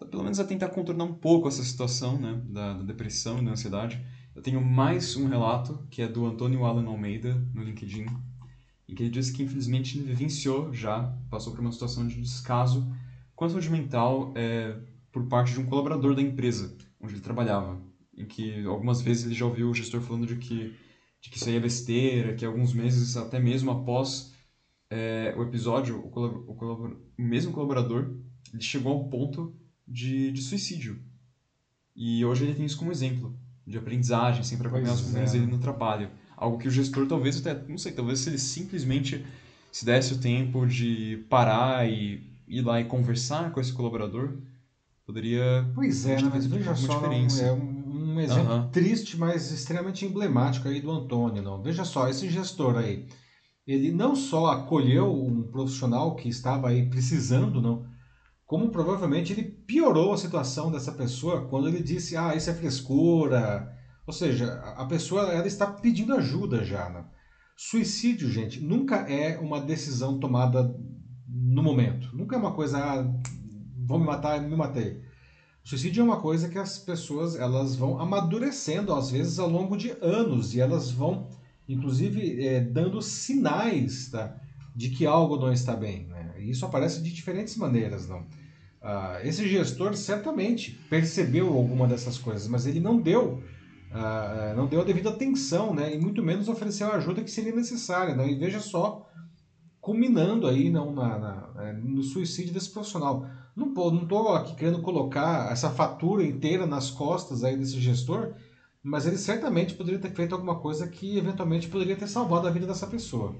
pelo 0.04 0.22
menos 0.22 0.38
a 0.38 0.44
tentar 0.44 0.68
contornar 0.68 1.04
um 1.04 1.14
pouco 1.14 1.48
essa 1.48 1.62
situação, 1.62 2.18
né, 2.18 2.40
da, 2.44 2.74
da 2.74 2.82
depressão 2.82 3.38
e 3.38 3.44
da 3.44 3.52
ansiedade. 3.52 4.04
Eu 4.34 4.42
tenho 4.42 4.60
mais 4.60 5.16
um 5.16 5.26
relato 5.26 5.86
que 5.90 6.02
é 6.02 6.08
do 6.08 6.26
Antônio 6.26 6.64
Alan 6.64 6.86
Almeida 6.86 7.34
no 7.54 7.62
LinkedIn, 7.62 8.06
em 8.88 8.94
que 8.94 9.02
ele 9.02 9.10
diz 9.10 9.30
que 9.30 9.42
infelizmente 9.42 9.98
vivenciou 9.98 10.72
já, 10.72 11.16
passou 11.30 11.52
por 11.52 11.60
uma 11.60 11.72
situação 11.72 12.06
de 12.06 12.20
descaso 12.20 12.86
com 13.34 13.44
a 13.44 13.48
saúde 13.48 13.70
mental 13.70 14.32
é, 14.36 14.78
por 15.10 15.26
parte 15.26 15.52
de 15.52 15.60
um 15.60 15.66
colaborador 15.66 16.14
da 16.14 16.22
empresa 16.22 16.76
onde 17.00 17.14
ele 17.14 17.22
trabalhava, 17.22 17.80
em 18.16 18.26
que 18.26 18.64
algumas 18.66 19.00
vezes 19.00 19.24
ele 19.24 19.34
já 19.34 19.46
ouviu 19.46 19.70
o 19.70 19.74
gestor 19.74 20.00
falando 20.00 20.26
de 20.26 20.36
que 20.36 20.74
de 21.18 21.30
que 21.30 21.38
isso 21.38 21.48
aí 21.48 21.56
é 21.56 21.60
besteira, 21.60 22.34
que 22.34 22.44
alguns 22.44 22.72
meses, 22.72 23.16
até 23.16 23.40
mesmo 23.40 23.70
após 23.70 24.32
é, 24.88 25.34
o 25.36 25.42
episódio, 25.42 25.98
o, 25.98 26.08
o, 26.16 26.86
o, 26.86 26.96
mesmo 27.18 27.52
colaborador 27.52 28.14
ele 28.52 28.62
chegou 28.62 28.92
ao 28.92 29.08
ponto 29.08 29.56
de, 29.86 30.32
de 30.32 30.42
suicídio. 30.42 30.98
E 31.94 32.24
hoje 32.24 32.44
ele 32.44 32.54
tem 32.54 32.66
isso 32.66 32.78
como 32.78 32.92
exemplo 32.92 33.34
de 33.66 33.78
aprendizagem, 33.78 34.44
sempre 34.44 34.68
acompanhar 34.68 34.94
os 34.94 35.00
problemas 35.00 35.34
é. 35.34 35.38
dele 35.38 35.50
no 35.50 35.58
trabalho. 35.58 36.10
Algo 36.36 36.58
que 36.58 36.68
o 36.68 36.70
gestor 36.70 37.06
talvez 37.06 37.38
até, 37.38 37.54
não 37.68 37.78
sei, 37.78 37.92
talvez 37.92 38.20
se 38.20 38.28
ele 38.28 38.38
simplesmente 38.38 39.24
se 39.72 39.84
desse 39.84 40.14
o 40.14 40.18
tempo 40.18 40.66
de 40.66 41.24
parar 41.28 41.88
e 41.88 42.22
ir 42.48 42.62
lá 42.62 42.80
e 42.80 42.84
conversar 42.84 43.52
com 43.52 43.60
esse 43.60 43.72
colaborador, 43.72 44.36
poderia... 45.04 45.70
Pois 45.74 46.06
é, 46.06 46.20
né, 46.20 46.30
mas 46.32 46.46
veja 46.46 46.74
só, 46.74 47.04
é 47.04 47.52
um 47.52 47.86
um 48.16 48.20
exemplo 48.20 48.54
uhum. 48.54 48.68
triste, 48.68 49.16
mas 49.16 49.50
extremamente 49.50 50.04
emblemático 50.04 50.66
aí 50.66 50.80
do 50.80 50.90
Antônio. 50.90 51.42
Não? 51.42 51.62
Veja 51.62 51.84
só, 51.84 52.08
esse 52.08 52.28
gestor 52.28 52.76
aí, 52.76 53.06
ele 53.66 53.92
não 53.92 54.16
só 54.16 54.46
acolheu 54.46 55.12
um 55.12 55.42
profissional 55.42 56.14
que 56.16 56.28
estava 56.28 56.68
aí 56.68 56.88
precisando, 56.88 57.60
não, 57.60 57.84
como 58.46 58.70
provavelmente 58.70 59.32
ele 59.32 59.42
piorou 59.42 60.12
a 60.12 60.18
situação 60.18 60.70
dessa 60.70 60.92
pessoa 60.92 61.46
quando 61.48 61.68
ele 61.68 61.82
disse, 61.82 62.16
ah, 62.16 62.34
isso 62.34 62.48
é 62.48 62.54
frescura. 62.54 63.76
Ou 64.06 64.12
seja, 64.12 64.54
a 64.76 64.84
pessoa 64.86 65.32
ela 65.32 65.46
está 65.46 65.66
pedindo 65.66 66.14
ajuda 66.14 66.64
já. 66.64 66.88
Não? 66.88 67.04
Suicídio, 67.56 68.30
gente, 68.30 68.60
nunca 68.60 68.96
é 69.10 69.36
uma 69.38 69.60
decisão 69.60 70.20
tomada 70.20 70.74
no 71.28 71.62
momento. 71.62 72.14
Nunca 72.14 72.36
é 72.36 72.38
uma 72.38 72.52
coisa, 72.52 72.78
ah, 72.78 73.12
vou 73.84 73.98
me 73.98 74.06
matar, 74.06 74.40
me 74.40 74.54
matei. 74.54 75.02
Suicídio 75.64 76.02
é 76.02 76.04
uma 76.04 76.20
coisa 76.20 76.48
que 76.48 76.58
as 76.58 76.78
pessoas 76.78 77.34
elas 77.34 77.74
vão 77.74 77.98
amadurecendo, 77.98 78.94
às 78.94 79.10
vezes, 79.10 79.40
ao 79.40 79.48
longo 79.48 79.76
de 79.76 79.90
anos, 80.00 80.54
e 80.54 80.60
elas 80.60 80.92
vão, 80.92 81.28
inclusive, 81.68 82.46
é, 82.46 82.60
dando 82.60 83.02
sinais 83.02 84.08
tá, 84.08 84.40
de 84.76 84.90
que 84.90 85.04
algo 85.04 85.36
não 85.36 85.52
está 85.52 85.74
bem. 85.74 86.06
Né? 86.06 86.15
E 86.38 86.50
isso 86.50 86.64
aparece 86.64 87.02
de 87.02 87.12
diferentes 87.12 87.56
maneiras. 87.56 88.08
Não? 88.08 88.26
Ah, 88.82 89.18
esse 89.22 89.48
gestor 89.48 89.94
certamente 89.96 90.72
percebeu 90.88 91.52
alguma 91.52 91.86
dessas 91.86 92.18
coisas, 92.18 92.46
mas 92.48 92.66
ele 92.66 92.80
não 92.80 93.00
deu 93.00 93.42
ah, 93.92 94.52
não 94.56 94.66
deu 94.66 94.80
a 94.80 94.84
devida 94.84 95.10
atenção, 95.10 95.74
né? 95.74 95.94
e 95.94 95.98
muito 95.98 96.22
menos 96.22 96.48
ofereceu 96.48 96.88
a 96.88 96.96
ajuda 96.96 97.22
que 97.22 97.30
seria 97.30 97.54
necessária. 97.54 98.14
Não? 98.14 98.26
E 98.26 98.34
veja 98.34 98.60
só, 98.60 99.08
culminando 99.80 100.46
aí 100.46 100.68
não, 100.68 100.92
na, 100.92 101.18
na, 101.18 101.62
é, 101.62 101.72
no 101.72 102.02
suicídio 102.02 102.52
desse 102.52 102.70
profissional. 102.70 103.26
Não 103.54 103.68
estou 103.68 104.34
aqui 104.34 104.54
querendo 104.54 104.82
colocar 104.82 105.50
essa 105.50 105.70
fatura 105.70 106.22
inteira 106.22 106.66
nas 106.66 106.90
costas 106.90 107.42
aí 107.42 107.56
desse 107.56 107.80
gestor, 107.80 108.34
mas 108.82 109.06
ele 109.06 109.16
certamente 109.16 109.74
poderia 109.74 109.98
ter 109.98 110.12
feito 110.12 110.34
alguma 110.34 110.60
coisa 110.60 110.86
que 110.86 111.16
eventualmente 111.16 111.68
poderia 111.68 111.96
ter 111.96 112.06
salvado 112.06 112.46
a 112.46 112.50
vida 112.50 112.66
dessa 112.66 112.86
pessoa. 112.86 113.34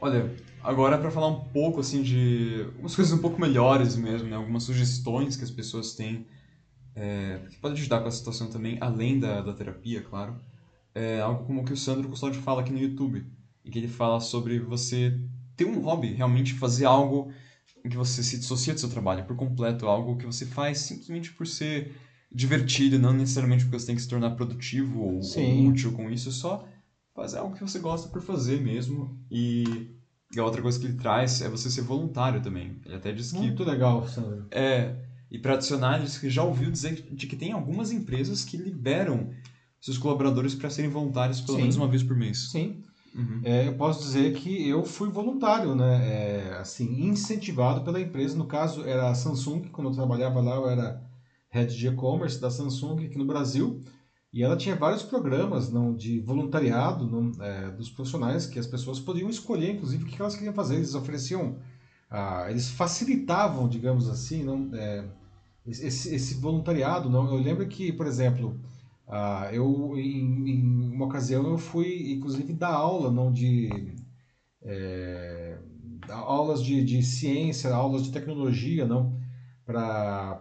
Olha, 0.00 0.34
agora 0.64 0.98
para 0.98 1.10
falar 1.10 1.28
um 1.28 1.44
pouco 1.44 1.80
assim 1.80 2.02
de 2.02 2.66
umas 2.78 2.96
coisas 2.96 3.12
um 3.12 3.20
pouco 3.20 3.40
melhores 3.40 3.94
mesmo, 3.94 4.28
né? 4.28 4.36
Algumas 4.36 4.64
sugestões 4.64 5.36
que 5.36 5.44
as 5.44 5.50
pessoas 5.50 5.94
têm 5.94 6.26
é, 6.94 7.40
que 7.50 7.58
podem 7.58 7.78
ajudar 7.78 8.00
com 8.00 8.08
a 8.08 8.12
situação 8.12 8.48
também, 8.48 8.78
além 8.80 9.18
da, 9.18 9.40
da 9.42 9.52
terapia, 9.52 10.00
claro. 10.00 10.40
É 10.94 11.20
algo 11.20 11.44
como 11.44 11.60
o 11.60 11.64
que 11.64 11.72
o 11.72 11.76
Sandro 11.76 12.08
Custódio 12.08 12.40
fala 12.40 12.60
aqui 12.60 12.72
no 12.72 12.78
YouTube, 12.78 13.26
em 13.64 13.70
que 13.70 13.78
ele 13.78 13.88
fala 13.88 14.20
sobre 14.20 14.60
você 14.60 15.18
ter 15.56 15.64
um 15.64 15.80
hobby, 15.80 16.12
realmente 16.12 16.54
fazer 16.54 16.84
algo 16.84 17.30
em 17.84 17.88
que 17.88 17.96
você 17.96 18.22
se 18.22 18.38
dissocia 18.38 18.72
do 18.72 18.80
seu 18.80 18.88
trabalho 18.88 19.24
por 19.24 19.36
completo, 19.36 19.86
algo 19.86 20.16
que 20.16 20.26
você 20.26 20.46
faz 20.46 20.78
simplesmente 20.78 21.32
por 21.32 21.46
ser 21.46 21.94
divertido, 22.32 22.98
não 22.98 23.12
necessariamente 23.12 23.64
porque 23.64 23.78
você 23.78 23.86
tem 23.86 23.96
que 23.96 24.02
se 24.02 24.08
tornar 24.08 24.30
produtivo 24.30 25.00
ou, 25.00 25.20
ou 25.20 25.66
útil 25.66 25.92
com 25.92 26.10
isso, 26.10 26.32
só 26.32 26.66
fazer 27.14 27.38
algo 27.38 27.54
que 27.54 27.62
você 27.62 27.78
gosta 27.78 28.08
por 28.08 28.22
fazer 28.22 28.60
mesmo. 28.60 29.16
E, 29.30 29.90
e 30.34 30.40
a 30.40 30.44
outra 30.44 30.60
coisa 30.60 30.78
que 30.78 30.86
ele 30.86 30.96
traz 30.96 31.40
é 31.40 31.48
você 31.48 31.70
ser 31.70 31.82
voluntário 31.82 32.42
também. 32.42 32.76
Ele 32.84 32.94
até 32.94 33.12
diz 33.12 33.32
que... 33.32 33.38
Muito 33.38 33.64
legal, 33.64 34.06
Sandro. 34.08 34.46
É, 34.50 34.96
e 35.30 35.38
para 35.38 35.54
adicionar, 35.54 35.96
ele 35.96 36.04
diz 36.04 36.18
que 36.18 36.30
já 36.30 36.42
ouviu 36.42 36.70
dizer 36.70 37.06
de 37.10 37.26
que 37.26 37.36
tem 37.36 37.52
algumas 37.52 37.90
empresas 37.92 38.44
que 38.44 38.56
liberam 38.56 39.30
seus 39.80 39.98
colaboradores 39.98 40.54
para 40.54 40.70
serem 40.70 40.90
voluntários 40.90 41.40
pelo 41.40 41.56
Sim. 41.56 41.62
menos 41.62 41.76
uma 41.76 41.88
vez 41.88 42.02
por 42.02 42.16
mês. 42.16 42.50
Sim. 42.50 42.82
Uhum. 43.14 43.40
É, 43.44 43.68
eu 43.68 43.74
posso 43.74 44.02
dizer 44.02 44.32
que 44.32 44.68
eu 44.68 44.84
fui 44.84 45.08
voluntário, 45.08 45.74
né? 45.74 46.08
É, 46.08 46.56
assim, 46.58 47.06
incentivado 47.06 47.82
pela 47.82 48.00
empresa. 48.00 48.36
No 48.36 48.46
caso, 48.46 48.82
era 48.82 49.08
a 49.08 49.14
Samsung. 49.14 49.68
Quando 49.70 49.90
eu 49.90 49.94
trabalhava 49.94 50.40
lá, 50.40 50.56
eu 50.56 50.68
era 50.68 51.00
head 51.50 51.76
de 51.76 51.86
e-commerce 51.86 52.40
da 52.40 52.50
Samsung 52.50 53.04
aqui 53.04 53.16
no 53.16 53.24
Brasil. 53.24 53.80
E 54.34 54.42
ela 54.42 54.56
tinha 54.56 54.74
vários 54.74 55.04
programas 55.04 55.70
não, 55.70 55.94
de 55.94 56.18
voluntariado 56.18 57.06
não, 57.06 57.30
é, 57.40 57.70
dos 57.70 57.88
profissionais 57.88 58.46
que 58.46 58.58
as 58.58 58.66
pessoas 58.66 58.98
podiam 58.98 59.30
escolher, 59.30 59.70
inclusive, 59.70 60.02
o 60.02 60.06
que 60.08 60.20
elas 60.20 60.34
queriam 60.34 60.52
fazer. 60.52 60.74
Eles 60.74 60.96
ofereciam, 60.96 61.56
ah, 62.10 62.46
eles 62.50 62.68
facilitavam, 62.68 63.68
digamos 63.68 64.08
assim, 64.08 64.42
não, 64.42 64.74
é, 64.74 65.08
esse, 65.64 66.12
esse 66.12 66.34
voluntariado. 66.40 67.08
Não. 67.08 67.28
Eu 67.28 67.36
lembro 67.36 67.64
que, 67.68 67.92
por 67.92 68.08
exemplo, 68.08 68.58
ah, 69.06 69.50
eu, 69.52 69.96
em, 69.96 70.50
em, 70.50 70.92
uma 70.92 71.04
ocasião, 71.06 71.46
eu 71.48 71.56
fui, 71.56 72.12
inclusive, 72.12 72.52
dar 72.54 72.72
aula, 72.74 73.12
não 73.12 73.32
de... 73.32 73.94
É, 74.62 75.58
aulas 76.08 76.60
de, 76.60 76.82
de 76.82 77.04
ciência, 77.04 77.72
aulas 77.72 78.02
de 78.02 78.10
tecnologia, 78.10 78.84
não, 78.84 79.16
para 79.64 80.40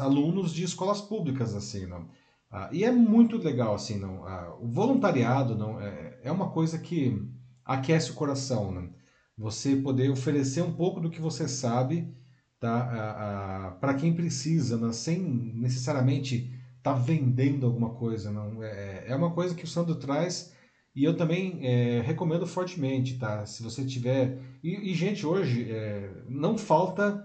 alunos 0.00 0.54
de 0.54 0.64
escolas 0.64 1.02
públicas, 1.02 1.54
assim, 1.54 1.84
não. 1.84 2.08
Ah, 2.50 2.68
e 2.72 2.84
é 2.84 2.90
muito 2.90 3.36
legal, 3.36 3.74
assim, 3.74 3.98
não. 3.98 4.24
Ah, 4.26 4.56
o 4.60 4.68
voluntariado, 4.68 5.56
não, 5.56 5.80
é, 5.80 6.18
é 6.22 6.32
uma 6.32 6.50
coisa 6.50 6.78
que 6.78 7.20
aquece 7.64 8.10
o 8.10 8.14
coração, 8.14 8.72
não. 8.72 8.90
Você 9.36 9.76
poder 9.76 10.10
oferecer 10.10 10.62
um 10.62 10.72
pouco 10.72 11.00
do 11.00 11.10
que 11.10 11.20
você 11.20 11.46
sabe, 11.46 12.12
tá, 12.58 13.76
para 13.80 13.94
quem 13.94 14.14
precisa, 14.14 14.76
não, 14.76 14.92
sem 14.92 15.20
necessariamente 15.20 16.52
tá 16.82 16.92
vendendo 16.92 17.66
alguma 17.66 17.90
coisa, 17.90 18.30
não 18.30 18.62
é, 18.62 19.04
é 19.08 19.14
uma 19.14 19.32
coisa 19.32 19.54
que 19.54 19.64
o 19.64 19.66
Sandro 19.66 19.96
traz 19.96 20.52
e 20.94 21.04
eu 21.04 21.16
também 21.16 21.58
é, 21.62 22.00
recomendo 22.00 22.46
fortemente, 22.46 23.18
tá? 23.18 23.46
Se 23.46 23.62
você 23.62 23.84
tiver 23.84 24.38
e, 24.62 24.90
e 24.90 24.94
gente 24.94 25.26
hoje 25.26 25.70
é, 25.70 26.10
não 26.28 26.58
falta 26.58 27.24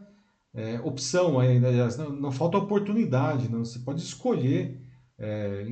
é, 0.53 0.79
opção 0.81 1.39
né? 1.39 1.59
não, 1.97 2.09
não, 2.11 2.31
falta 2.31 2.57
oportunidade, 2.57 3.49
não. 3.49 3.65
Você 3.65 3.79
pode 3.79 4.01
escolher 4.01 4.79
é, 5.23 5.65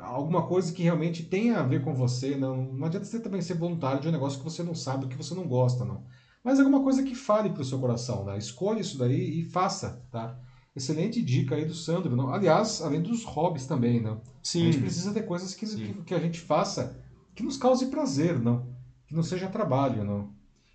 alguma 0.00 0.46
coisa 0.46 0.72
que 0.72 0.82
realmente 0.82 1.22
tenha 1.22 1.58
a 1.60 1.62
ver 1.62 1.82
com 1.82 1.94
você, 1.94 2.36
não. 2.36 2.72
Não 2.72 2.86
adianta 2.86 3.04
você 3.04 3.20
também 3.20 3.42
ser 3.42 3.54
voluntário 3.54 4.00
de 4.00 4.08
um 4.08 4.12
negócio 4.12 4.38
que 4.38 4.44
você 4.44 4.62
não 4.62 4.74
sabe, 4.74 5.06
que 5.06 5.16
você 5.16 5.34
não 5.34 5.46
gosta, 5.46 5.84
não. 5.84 6.04
Mas 6.42 6.58
alguma 6.58 6.82
coisa 6.82 7.02
que 7.02 7.14
fale 7.14 7.50
para 7.50 7.60
o 7.60 7.64
seu 7.64 7.78
coração, 7.78 8.24
né? 8.24 8.38
Escolha 8.38 8.80
isso 8.80 8.96
daí 8.96 9.40
e 9.40 9.44
faça, 9.44 10.02
tá? 10.10 10.38
Excelente 10.74 11.20
dica 11.20 11.54
aí 11.54 11.66
do 11.66 11.74
Sandro. 11.74 12.16
Não? 12.16 12.32
Aliás, 12.32 12.80
além 12.80 13.02
dos 13.02 13.24
hobbies 13.24 13.66
também, 13.66 14.00
não? 14.00 14.22
Sim. 14.42 14.62
A 14.62 14.72
gente 14.72 14.80
precisa 14.80 15.12
ter 15.12 15.22
coisas 15.22 15.54
que, 15.54 15.66
que, 15.66 15.94
que, 16.02 16.14
a 16.14 16.18
gente 16.18 16.40
faça 16.40 16.98
que 17.34 17.42
nos 17.42 17.58
cause 17.58 17.86
prazer, 17.86 18.38
não? 18.38 18.66
Que 19.06 19.14
não 19.14 19.22
seja 19.22 19.48
trabalho, 19.48 20.04
não? 20.04 20.32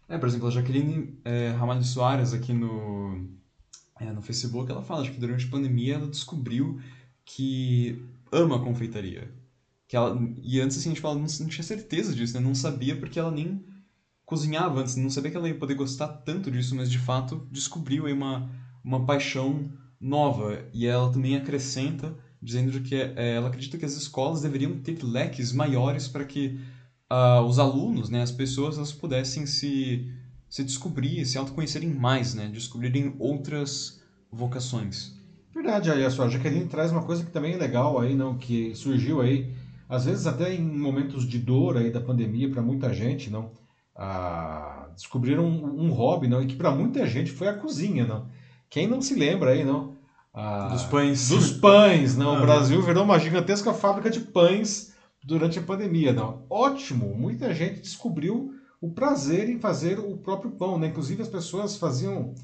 É, 0.07 0.17
por 0.19 0.29
exemplo, 0.29 0.47
a 0.47 0.51
Jaqueline 0.51 1.17
é, 1.25 1.49
Ramalho 1.49 1.83
Soares 1.83 2.31
aqui 2.33 2.53
no, 2.53 3.27
é, 3.99 4.11
no 4.11 4.21
Facebook, 4.21 4.71
ela 4.71 4.83
fala 4.83 5.09
que 5.09 5.19
durante 5.19 5.47
a 5.47 5.49
pandemia 5.49 5.95
ela 5.95 6.07
descobriu 6.07 6.79
que 7.25 8.01
ama 8.31 8.57
a 8.57 8.59
confeitaria. 8.59 9.33
Que 9.87 9.95
ela, 9.95 10.17
e 10.41 10.59
antes, 10.59 10.77
assim, 10.77 10.89
a 10.89 10.93
gente 10.93 11.01
fala, 11.01 11.15
não, 11.15 11.25
não 11.25 11.47
tinha 11.47 11.63
certeza 11.63 12.13
disso, 12.13 12.33
né? 12.33 12.39
Não 12.39 12.55
sabia 12.55 12.95
porque 12.95 13.19
ela 13.19 13.31
nem 13.31 13.63
cozinhava 14.25 14.79
antes, 14.81 14.95
não 14.95 15.09
sabia 15.09 15.31
que 15.31 15.37
ela 15.37 15.47
ia 15.47 15.55
poder 15.57 15.75
gostar 15.75 16.07
tanto 16.07 16.49
disso, 16.49 16.75
mas 16.75 16.89
de 16.89 16.97
fato 16.97 17.47
descobriu 17.51 18.07
aí 18.07 18.13
uma, 18.13 18.49
uma 18.83 19.05
paixão 19.05 19.71
nova 19.99 20.65
e 20.73 20.85
ela 20.85 21.11
também 21.11 21.35
acrescenta 21.35 22.15
dizendo 22.41 22.79
que 22.81 22.95
é, 22.95 23.35
ela 23.35 23.47
acredita 23.47 23.77
que 23.77 23.85
as 23.85 23.93
escolas 23.93 24.41
deveriam 24.41 24.77
ter 24.77 25.03
leques 25.03 25.51
maiores 25.51 26.07
para 26.07 26.25
que 26.25 26.59
uh, 27.11 27.41
os 27.41 27.57
alunos, 27.59 28.09
né, 28.09 28.21
as 28.21 28.31
pessoas, 28.31 28.77
elas 28.77 28.91
pudessem 28.91 29.45
se, 29.45 30.11
se 30.49 30.63
descobrir, 30.63 31.25
se 31.25 31.37
autoconhecerem 31.37 31.89
mais, 31.89 32.33
né, 32.33 32.47
descobrirem 32.47 33.15
outras 33.17 33.99
vocações. 34.31 35.14
Verdade, 35.55 35.89
aí 35.89 36.05
a 36.05 36.09
sua 36.11 36.27
Jaqueline 36.27 36.67
traz 36.67 36.91
uma 36.91 37.03
coisa 37.03 37.23
que 37.23 37.31
também 37.31 37.53
é 37.53 37.57
legal 37.57 37.97
aí, 37.97 38.13
não, 38.13 38.37
que 38.37 38.75
surgiu 38.75 39.21
aí 39.21 39.55
Às 39.87 40.03
vezes 40.05 40.27
até 40.27 40.53
em 40.53 40.61
momentos 40.61 41.25
de 41.25 41.39
dor 41.39 41.77
aí 41.77 41.89
da 41.89 42.01
pandemia 42.01 42.51
para 42.51 42.61
muita 42.61 42.93
gente, 42.93 43.29
não, 43.29 43.51
ah, 43.95 44.89
descobriram 44.93 45.45
um, 45.45 45.85
um, 45.85 45.91
hobby, 45.91 46.27
não, 46.27 46.41
e 46.41 46.47
que 46.47 46.55
para 46.55 46.71
muita 46.71 47.07
gente 47.07 47.31
foi 47.31 47.47
a 47.47 47.53
cozinha, 47.53 48.05
não. 48.05 48.27
Quem 48.69 48.87
não 48.87 49.01
se 49.01 49.15
lembra 49.15 49.51
aí, 49.51 49.63
não? 49.63 49.95
Ah, 50.33 50.67
dos 50.67 50.83
pães. 50.83 51.29
Dos 51.29 51.51
pães, 51.51 52.17
não. 52.17 52.35
Ah, 52.35 52.39
o 52.39 52.41
Brasil 52.41 52.81
virou 52.81 53.05
uma 53.05 53.17
gigantesca 53.17 53.73
fábrica 53.73 54.09
de 54.09 54.19
pães 54.19 54.93
durante 55.23 55.57
a 55.57 55.63
pandemia, 55.63 56.11
não. 56.11 56.45
Ótimo, 56.49 57.15
muita 57.15 57.53
gente 57.53 57.79
descobriu 57.79 58.51
o 58.81 58.91
prazer 58.91 59.49
em 59.49 59.59
fazer 59.59 59.99
o 59.99 60.17
próprio 60.17 60.51
pão, 60.51 60.77
né? 60.77 60.87
Inclusive 60.87 61.21
as 61.21 61.29
pessoas 61.29 61.77
faziam, 61.77 62.35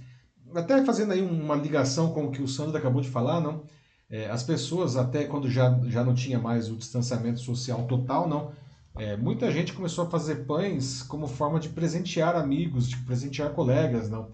até 0.56 0.84
fazendo 0.86 1.14
aí 1.14 1.22
uma 1.22 1.56
ligação 1.56 2.14
com 2.14 2.26
o 2.26 2.32
que 2.32 2.42
o 2.42 2.48
Sandro 2.48 2.78
acabou 2.78 3.02
de 3.02 3.10
falar, 3.10 3.40
não? 3.42 3.64
É, 4.10 4.30
as 4.30 4.44
pessoas, 4.44 4.98
até 4.98 5.24
quando 5.24 5.50
já, 5.50 5.80
já 5.86 6.04
não 6.04 6.14
tinha 6.14 6.38
mais 6.38 6.70
o 6.70 6.76
distanciamento 6.76 7.40
social 7.40 7.86
total, 7.88 8.28
não, 8.28 8.52
é, 8.98 9.16
muita 9.16 9.50
gente 9.52 9.74
começou 9.74 10.06
a 10.06 10.10
fazer 10.10 10.46
pães 10.46 11.02
como 11.04 11.28
forma 11.28 11.60
de 11.60 11.70
presentear 11.70 12.36
amigos, 12.36 12.90
de 12.90 12.98
presentear 12.98 13.52
colegas, 13.52 14.10
não. 14.10 14.30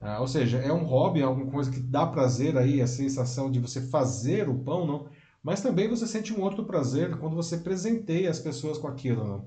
Ah, 0.00 0.20
ou 0.20 0.26
seja, 0.26 0.58
é 0.58 0.72
um 0.72 0.84
hobby, 0.84 1.20
é 1.20 1.24
alguma 1.24 1.50
coisa 1.50 1.70
que 1.70 1.78
dá 1.78 2.06
prazer 2.06 2.56
aí, 2.56 2.80
a 2.80 2.86
sensação 2.86 3.50
de 3.50 3.60
você 3.60 3.82
fazer 3.82 4.48
o 4.48 4.58
pão, 4.58 4.86
não. 4.86 5.06
Mas 5.42 5.60
também 5.60 5.88
você 5.88 6.06
sente 6.06 6.32
um 6.32 6.42
outro 6.42 6.64
prazer 6.64 7.16
quando 7.18 7.36
você 7.36 7.58
presenteia 7.58 8.30
as 8.30 8.38
pessoas 8.38 8.78
com 8.78 8.88
aquilo, 8.88 9.24
não. 9.26 9.44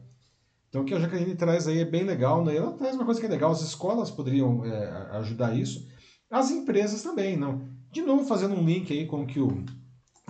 Então 0.69 0.81
o 0.81 0.85
que 0.85 0.93
a 0.93 0.99
Jaqueline 0.99 1.35
traz 1.35 1.67
aí 1.67 1.79
é 1.79 1.85
bem 1.85 2.03
legal, 2.03 2.43
né? 2.43 2.55
Ela 2.55 2.71
traz 2.73 2.95
uma 2.95 3.05
coisa 3.05 3.19
que 3.19 3.25
é 3.25 3.29
legal, 3.29 3.51
as 3.51 3.61
escolas 3.61 4.09
poderiam 4.09 4.63
é, 4.65 5.09
ajudar 5.17 5.55
isso, 5.55 5.87
as 6.33 6.49
empresas 6.49 7.03
também, 7.03 7.37
não. 7.37 7.61
De 7.91 8.01
novo, 8.01 8.25
fazendo 8.25 8.55
um 8.55 8.65
link 8.65 8.91
aí 8.91 9.05
com 9.05 9.21
o 9.21 9.27
que 9.27 9.39
o, 9.39 9.63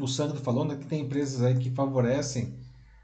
o 0.02 0.06
Sandro 0.06 0.38
falou, 0.38 0.66
né? 0.66 0.76
Que 0.76 0.86
tem 0.86 1.04
empresas 1.04 1.42
aí 1.42 1.58
que 1.58 1.72
favorecem, 1.72 2.60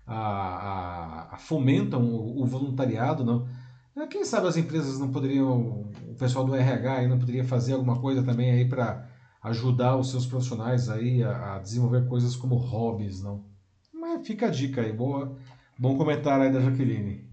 a, 0.06 0.18
a, 0.18 1.36
a 1.36 1.38
fomentam 1.38 2.04
o, 2.04 2.42
o, 2.42 2.46
voluntariado, 2.46 3.24
não. 3.24 3.48
É, 3.96 4.06
quem 4.06 4.26
sabe 4.26 4.50
as 4.50 4.58
empresas 4.58 5.00
não 5.00 5.14
poderiam, 5.14 5.90
o 6.10 6.16
pessoal 6.18 6.44
do 6.44 6.54
RH 6.54 6.98
aí 6.98 7.08
não 7.08 7.18
poderia 7.18 7.46
fazer 7.46 7.72
alguma 7.72 7.98
coisa 8.02 8.22
também 8.22 8.52
aí 8.52 8.68
para 8.68 9.08
ajudar 9.44 9.96
os 9.96 10.12
seus 10.12 10.26
profissionais 10.26 10.90
aí 10.90 11.24
a, 11.24 11.56
a, 11.56 11.60
desenvolver 11.60 12.06
coisas 12.06 12.36
como 12.36 12.58
hobbies, 12.58 13.24
não. 13.24 13.46
Mas 13.94 14.28
fica 14.28 14.48
a 14.48 14.52
dica 14.52 14.82
aí, 14.82 14.92
boa, 14.92 15.38
bom 15.80 15.96
comentário 15.96 16.44
aí 16.44 16.52
da 16.52 16.60
Jaqueline. 16.60 17.30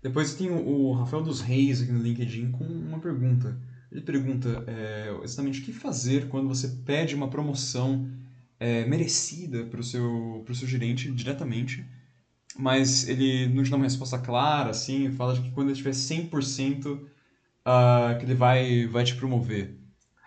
Depois 0.00 0.34
tem 0.34 0.48
o 0.52 0.92
Rafael 0.92 1.24
dos 1.24 1.40
Reis 1.40 1.82
aqui 1.82 1.90
no 1.90 2.00
LinkedIn 2.00 2.52
com 2.52 2.62
uma 2.62 3.00
pergunta. 3.00 3.58
Ele 3.90 4.02
pergunta 4.02 4.64
é, 4.66 5.16
exatamente 5.22 5.60
o 5.60 5.64
que 5.64 5.72
fazer 5.72 6.28
quando 6.28 6.48
você 6.48 6.68
pede 6.84 7.14
uma 7.14 7.28
promoção 7.28 8.08
é, 8.60 8.84
merecida 8.84 9.64
para 9.64 9.80
o 9.80 9.84
seu, 9.84 10.44
seu 10.52 10.68
gerente 10.68 11.10
diretamente, 11.12 11.84
mas 12.56 13.08
ele 13.08 13.46
não 13.48 13.62
te 13.62 13.70
dá 13.70 13.76
uma 13.76 13.84
resposta 13.84 14.18
clara, 14.18 14.70
assim, 14.70 15.10
fala 15.12 15.40
que 15.40 15.50
quando 15.52 15.68
ele 15.68 15.76
tiver 15.76 15.92
100% 15.92 16.94
uh, 16.94 18.18
que 18.18 18.24
ele 18.24 18.34
vai, 18.34 18.86
vai 18.86 19.04
te 19.04 19.14
promover. 19.14 19.78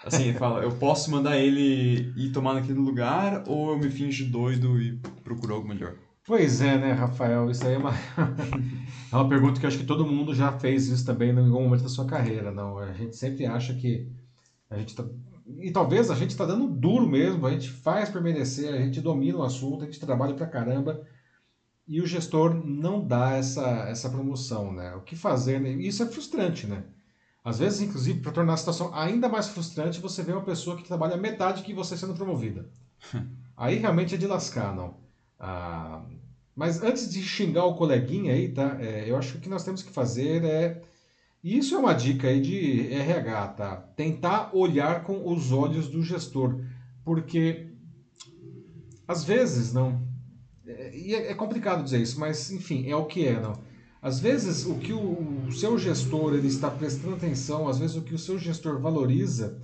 Assim, 0.04 0.30
ele 0.30 0.38
fala, 0.38 0.64
eu 0.64 0.72
posso 0.78 1.12
mandar 1.12 1.38
ele 1.38 2.12
ir 2.16 2.32
tomar 2.32 2.56
naquele 2.56 2.80
lugar 2.80 3.44
ou 3.48 3.72
eu 3.72 3.78
me 3.78 3.90
finge 3.90 4.24
doido 4.24 4.82
e 4.82 4.98
procuro 5.24 5.54
algo 5.54 5.68
melhor? 5.68 5.96
Pois 6.26 6.62
é, 6.62 6.78
né, 6.78 6.92
Rafael? 6.94 7.50
Isso 7.50 7.66
aí 7.66 7.74
é 7.74 7.78
uma, 7.78 7.92
é 9.12 9.16
uma 9.16 9.28
pergunta 9.28 9.60
que 9.60 9.66
acho 9.66 9.78
que 9.78 9.86
todo 9.86 10.06
mundo 10.06 10.34
já 10.36 10.58
fez 10.60 10.88
isso 10.88 11.06
também 11.06 11.32
em 11.32 11.38
algum 11.38 11.64
momento 11.64 11.84
da 11.84 11.90
sua 11.90 12.06
carreira. 12.06 12.52
Não, 12.52 12.78
a 12.78 12.94
gente 12.94 13.16
sempre 13.16 13.46
acha 13.46 13.74
que 13.74 14.08
a 14.70 14.78
gente 14.78 14.96
tá, 14.96 15.04
e 15.60 15.72
talvez 15.72 16.12
a 16.12 16.16
gente 16.16 16.32
está 16.32 16.46
dando 16.46 16.68
duro 16.68 17.08
mesmo, 17.08 17.46
a 17.46 17.52
gente 17.52 17.70
faz 17.70 18.10
por 18.10 18.22
merecer, 18.22 18.74
a 18.74 18.78
gente 18.78 19.02
domina 19.02 19.40
o 19.40 19.44
assunto, 19.44 19.84
a 19.84 19.86
gente 19.86 20.00
trabalha 20.00 20.36
pra 20.36 20.48
caramba 20.48 21.06
e 21.88 22.00
o 22.00 22.08
gestor 22.08 22.54
não 22.54 23.06
dá 23.06 23.32
essa, 23.32 23.68
essa 23.90 24.10
promoção, 24.10 24.72
né? 24.72 24.94
O 24.96 25.02
que 25.02 25.16
fazer? 25.16 25.60
Né? 25.60 25.72
Isso 25.72 26.04
é 26.04 26.06
frustrante, 26.06 26.68
né? 26.68 26.86
Às 27.44 27.60
vezes, 27.60 27.82
inclusive, 27.82 28.22
para 28.22 28.32
tornar 28.32 28.54
a 28.54 28.58
situação 28.58 28.94
ainda 28.94 29.28
mais 29.28 29.50
frustrante, 29.50 30.00
você 30.00 30.22
vê 30.22 30.32
uma 30.32 30.44
pessoa 30.46 30.78
que 30.78 30.88
trabalha 30.88 31.18
metade 31.18 31.64
que 31.64 31.74
você 31.74 31.98
sendo 31.98 32.14
promovida. 32.14 32.70
Aí 33.58 33.78
realmente 33.78 34.14
é 34.16 34.18
de 34.18 34.28
lascar, 34.28 34.76
não. 34.76 35.02
Ah, 35.44 36.04
mas 36.56 36.84
antes 36.84 37.12
de 37.12 37.24
xingar 37.24 37.66
o 37.66 37.74
coleguinha 37.74 38.34
aí, 38.34 38.50
tá? 38.50 38.78
É, 38.80 39.10
eu 39.10 39.18
acho 39.18 39.32
que 39.32 39.38
o 39.40 39.42
que 39.42 39.50
nós 39.50 39.64
temos 39.64 39.82
que 39.82 39.92
fazer 39.92 40.44
é. 40.44 40.82
E 41.44 41.58
isso 41.58 41.74
é 41.74 41.80
uma 41.80 41.94
dica 41.94 42.28
aí 42.28 42.40
de 42.40 42.94
RH, 42.94 43.48
tá? 43.48 43.76
Tentar 43.76 44.56
olhar 44.56 45.04
com 45.04 45.28
os 45.28 45.52
olhos 45.52 45.88
do 45.88 46.04
gestor. 46.04 46.60
Porque 47.04 47.72
às 49.08 49.24
vezes, 49.24 49.74
não. 49.74 50.00
É, 50.66 50.96
e 50.96 51.16
é, 51.16 51.32
é 51.32 51.34
complicado 51.34 51.84
dizer 51.84 52.00
isso, 52.00 52.20
mas 52.20 52.52
enfim, 52.52 52.88
é 52.88 52.96
o 52.96 53.06
que 53.06 53.26
é, 53.26 53.40
não. 53.40 53.54
Às 54.00 54.20
vezes 54.20 54.66
o 54.66 54.76
que 54.76 54.94
o, 54.94 55.48
o 55.48 55.52
seu 55.52 55.78
gestor 55.78 56.36
ele 56.36 56.48
está 56.48 56.70
prestando 56.70 57.16
atenção, 57.16 57.68
às 57.68 57.80
vezes 57.80 57.96
o 57.96 58.04
que 58.04 58.14
o 58.14 58.20
seu 58.20 58.38
gestor 58.38 58.80
valoriza 58.80 59.62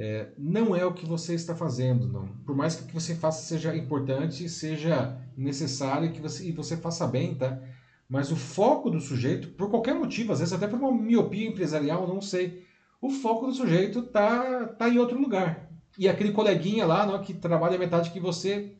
é, 0.00 0.28
não 0.38 0.76
é 0.76 0.84
o 0.84 0.94
que 0.94 1.04
você 1.04 1.34
está 1.34 1.56
fazendo, 1.56 2.06
não. 2.06 2.28
Por 2.46 2.54
mais 2.54 2.76
que 2.76 2.84
o 2.84 2.86
que 2.86 2.94
você 2.94 3.16
faça 3.16 3.42
seja 3.42 3.74
importante, 3.74 4.48
seja 4.48 5.20
necessário 5.36 6.12
que 6.12 6.20
você, 6.20 6.46
e 6.46 6.52
você 6.52 6.76
faça 6.76 7.04
bem, 7.04 7.34
tá? 7.34 7.60
Mas 8.08 8.30
o 8.30 8.36
foco 8.36 8.90
do 8.90 9.00
sujeito, 9.00 9.48
por 9.48 9.68
qualquer 9.68 9.96
motivo, 9.96 10.32
às 10.32 10.38
vezes 10.38 10.54
até 10.54 10.68
por 10.68 10.78
uma 10.78 10.92
miopia 10.92 11.48
empresarial, 11.48 12.06
não 12.06 12.20
sei, 12.20 12.64
o 13.02 13.10
foco 13.10 13.46
do 13.46 13.52
sujeito 13.52 14.02
tá, 14.02 14.68
tá 14.68 14.88
em 14.88 14.98
outro 14.98 15.20
lugar. 15.20 15.68
E 15.98 16.08
aquele 16.08 16.30
coleguinha 16.30 16.86
lá, 16.86 17.04
não, 17.04 17.20
que 17.20 17.34
trabalha 17.34 17.76
metade 17.76 18.12
que 18.12 18.20
você 18.20 18.76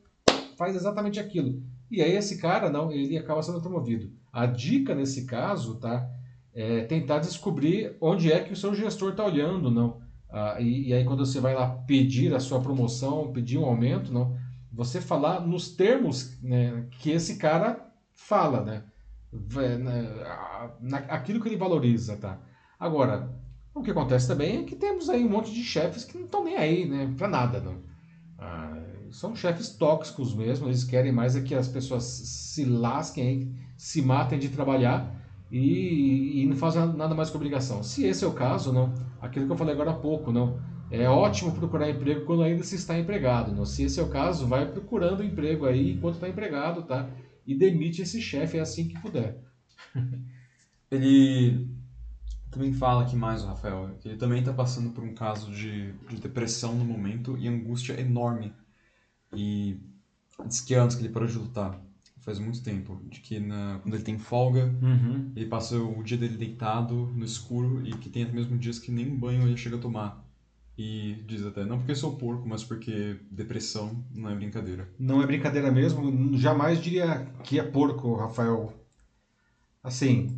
faz 0.56 0.76
exatamente 0.76 1.18
aquilo. 1.18 1.60
E 1.90 2.00
aí 2.00 2.12
esse 2.12 2.38
cara, 2.38 2.70
não, 2.70 2.92
ele 2.92 3.18
acaba 3.18 3.42
sendo 3.42 3.60
promovido. 3.60 4.12
A 4.32 4.46
dica 4.46 4.94
nesse 4.94 5.26
caso, 5.26 5.80
tá? 5.80 6.08
É 6.54 6.84
tentar 6.84 7.18
descobrir 7.18 7.96
onde 8.00 8.30
é 8.32 8.38
que 8.38 8.52
o 8.52 8.56
seu 8.56 8.72
gestor 8.72 9.10
está 9.10 9.24
olhando, 9.24 9.68
não 9.68 10.06
ah, 10.30 10.56
e, 10.60 10.88
e, 10.88 10.94
aí 10.94 11.04
quando 11.04 11.24
você 11.24 11.40
vai 11.40 11.54
lá 11.54 11.68
pedir 11.86 12.34
a 12.34 12.40
sua 12.40 12.60
promoção, 12.60 13.32
pedir 13.32 13.58
um 13.58 13.64
aumento, 13.64 14.12
não, 14.12 14.36
você 14.70 15.00
falar 15.00 15.40
nos 15.40 15.70
termos 15.70 16.38
né, 16.42 16.86
que 16.90 17.10
esse 17.10 17.36
cara 17.36 17.90
fala, 18.14 18.62
né? 18.62 18.84
né 19.80 21.06
aquilo 21.08 21.40
que 21.40 21.48
ele 21.48 21.56
valoriza, 21.56 22.16
tá? 22.16 22.38
Agora, 22.78 23.34
o 23.74 23.82
que 23.82 23.90
acontece 23.90 24.28
também 24.28 24.58
é 24.58 24.64
que 24.64 24.76
temos 24.76 25.08
aí 25.08 25.24
um 25.24 25.30
monte 25.30 25.52
de 25.52 25.62
chefes 25.62 26.04
que 26.04 26.18
não 26.18 26.26
estão 26.26 26.44
nem 26.44 26.56
aí, 26.56 26.86
né? 26.86 27.12
Pra 27.16 27.28
nada, 27.28 27.60
não. 27.60 27.82
Ah, 28.38 28.76
são 29.10 29.34
chefes 29.34 29.70
tóxicos 29.70 30.34
mesmo, 30.34 30.68
eles 30.68 30.84
querem 30.84 31.10
mais 31.10 31.36
é 31.36 31.40
que 31.40 31.54
as 31.54 31.68
pessoas 31.68 32.04
se 32.04 32.64
lasquem, 32.64 33.56
se 33.76 34.02
matem 34.02 34.38
de 34.38 34.50
trabalhar 34.50 35.17
e, 35.50 36.42
e 36.42 36.46
não 36.46 36.56
fazem 36.56 36.86
nada 36.94 37.14
mais 37.14 37.30
com 37.30 37.36
obrigação. 37.36 37.82
Se 37.82 38.04
esse 38.04 38.24
é 38.24 38.26
o 38.26 38.32
caso, 38.32 38.72
não 38.72 38.92
aquilo 39.20 39.46
que 39.46 39.52
eu 39.52 39.56
falei 39.56 39.74
agora 39.74 39.90
há 39.90 39.94
pouco, 39.94 40.32
não. 40.32 40.60
É 40.90 41.08
ótimo 41.08 41.52
procurar 41.52 41.90
emprego 41.90 42.24
quando 42.24 42.42
ainda 42.42 42.64
se 42.64 42.76
está 42.76 42.98
empregado. 42.98 43.52
Não? 43.52 43.64
Se 43.64 43.82
esse 43.82 44.00
é 44.00 44.02
o 44.02 44.08
caso, 44.08 44.46
vai 44.46 44.70
procurando 44.70 45.22
emprego 45.22 45.66
aí 45.66 45.92
enquanto 45.92 46.14
está 46.14 46.28
empregado, 46.28 46.82
tá? 46.82 47.10
E 47.46 47.54
demite 47.54 48.02
esse 48.02 48.20
chefe 48.20 48.56
é 48.56 48.60
assim 48.60 48.88
que 48.88 48.98
puder. 48.98 49.38
ele 50.90 51.68
também 52.50 52.72
fala 52.72 53.02
aqui 53.02 53.16
mais, 53.16 53.42
o 53.42 53.46
Rafael, 53.46 53.96
que 54.00 54.08
ele 54.08 54.16
também 54.16 54.40
está 54.40 54.52
passando 54.52 54.90
por 54.90 55.04
um 55.04 55.14
caso 55.14 55.50
de, 55.50 55.92
de 56.08 56.16
depressão 56.16 56.74
no 56.74 56.84
momento 56.84 57.36
e 57.36 57.46
angústia 57.46 58.00
enorme. 58.00 58.52
E 59.34 59.78
diz 60.46 60.62
que 60.62 60.74
antes 60.74 60.96
que 60.96 61.02
ele 61.02 61.12
parou 61.12 61.28
de 61.28 61.36
lutar 61.36 61.78
faz 62.28 62.38
muito 62.38 62.62
tempo, 62.62 63.00
de 63.08 63.20
que 63.20 63.40
na, 63.40 63.78
quando 63.82 63.94
ele 63.94 64.02
tem 64.02 64.18
folga, 64.18 64.66
uhum. 64.82 65.32
ele 65.34 65.46
passa 65.46 65.78
o 65.78 66.02
dia 66.02 66.18
dele 66.18 66.36
deitado 66.36 67.10
no 67.14 67.24
escuro 67.24 67.86
e 67.86 67.92
que 67.92 68.10
tem 68.10 68.22
até 68.22 68.32
mesmo 68.32 68.58
dias 68.58 68.78
que 68.78 68.90
nem 68.90 69.08
banho 69.08 69.44
ele 69.44 69.56
chega 69.56 69.76
a 69.76 69.80
tomar. 69.80 70.22
E 70.76 71.24
diz 71.26 71.42
até, 71.44 71.64
não 71.64 71.78
porque 71.78 71.94
sou 71.94 72.16
porco, 72.16 72.46
mas 72.46 72.62
porque 72.62 73.18
depressão 73.30 74.04
não 74.14 74.28
é 74.28 74.34
brincadeira. 74.34 74.86
Não 74.98 75.22
é 75.22 75.26
brincadeira 75.26 75.72
mesmo, 75.72 76.36
jamais 76.36 76.82
diria 76.82 77.32
que 77.42 77.58
é 77.58 77.62
porco, 77.62 78.14
Rafael. 78.14 78.74
Assim, 79.82 80.36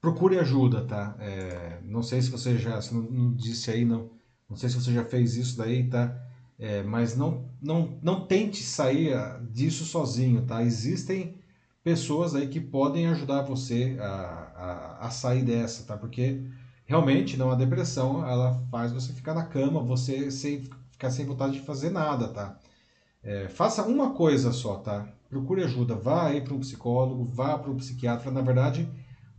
procure 0.00 0.40
ajuda, 0.40 0.84
tá? 0.84 1.16
É, 1.20 1.78
não 1.84 2.02
sei 2.02 2.20
se 2.20 2.30
você 2.30 2.58
já, 2.58 2.82
se 2.82 2.92
não, 2.92 3.02
não 3.02 3.32
disse 3.32 3.70
aí, 3.70 3.84
não, 3.84 4.10
não 4.50 4.56
sei 4.56 4.68
se 4.68 4.74
você 4.74 4.92
já 4.92 5.04
fez 5.04 5.36
isso 5.36 5.56
daí, 5.56 5.88
tá? 5.88 6.20
É, 6.58 6.82
mas 6.82 7.16
não, 7.16 7.48
não, 7.62 7.98
não 8.02 8.26
tente 8.26 8.62
sair 8.64 9.14
ah, 9.14 9.40
disso 9.50 9.84
sozinho, 9.84 10.44
tá? 10.44 10.62
Existem 10.62 11.38
pessoas 11.84 12.34
aí 12.34 12.48
que 12.48 12.60
podem 12.60 13.06
ajudar 13.06 13.42
você 13.42 13.96
a, 14.00 14.04
a, 14.04 15.06
a 15.06 15.10
sair 15.10 15.44
dessa, 15.44 15.84
tá? 15.84 15.96
Porque 15.96 16.42
realmente 16.84 17.36
não 17.36 17.50
a 17.50 17.54
depressão 17.54 18.26
ela 18.26 18.60
faz 18.70 18.92
você 18.92 19.12
ficar 19.12 19.34
na 19.34 19.44
cama, 19.44 19.80
você 19.80 20.30
sem, 20.30 20.64
ficar 20.90 21.10
sem 21.10 21.24
vontade 21.24 21.54
de 21.54 21.60
fazer 21.60 21.90
nada, 21.90 22.28
tá? 22.28 22.58
É, 23.22 23.48
faça 23.48 23.84
uma 23.86 24.10
coisa 24.14 24.52
só, 24.52 24.78
tá? 24.78 25.08
Procure 25.28 25.62
ajuda, 25.62 25.94
vá 25.94 26.26
aí 26.26 26.40
para 26.40 26.54
um 26.54 26.60
psicólogo, 26.60 27.24
vá 27.24 27.56
para 27.56 27.70
um 27.70 27.76
psiquiatra. 27.76 28.30
Na 28.30 28.40
verdade, 28.40 28.88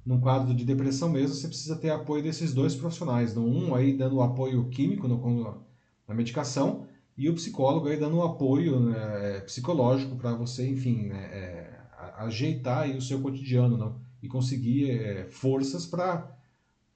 num 0.06 0.20
quadro 0.22 0.54
de 0.54 0.64
depressão 0.64 1.10
mesmo, 1.10 1.36
você 1.36 1.48
precisa 1.48 1.76
ter 1.76 1.90
apoio 1.90 2.24
desses 2.24 2.54
dois 2.54 2.76
profissionais. 2.76 3.36
Um 3.36 3.76
aí 3.76 3.94
dando 3.94 4.22
apoio 4.22 4.70
químico 4.70 5.08
no, 5.08 5.64
na 6.08 6.16
medicação 6.16 6.88
e 7.20 7.30
o 7.30 7.34
psicólogo 7.34 7.90
aí 7.90 7.98
dando 7.98 8.16
um 8.16 8.24
apoio 8.24 8.80
né, 8.80 9.42
psicológico 9.42 10.16
para 10.16 10.34
você, 10.34 10.66
enfim, 10.70 11.10
né, 11.10 11.18
é, 11.26 11.80
ajeitar 12.16 12.84
aí 12.84 12.96
o 12.96 13.02
seu 13.02 13.20
cotidiano 13.20 13.76
não? 13.76 14.00
e 14.24 14.30
conseguir 14.30 14.92
é, 14.92 15.26
forças 15.26 15.86
para 15.86 16.34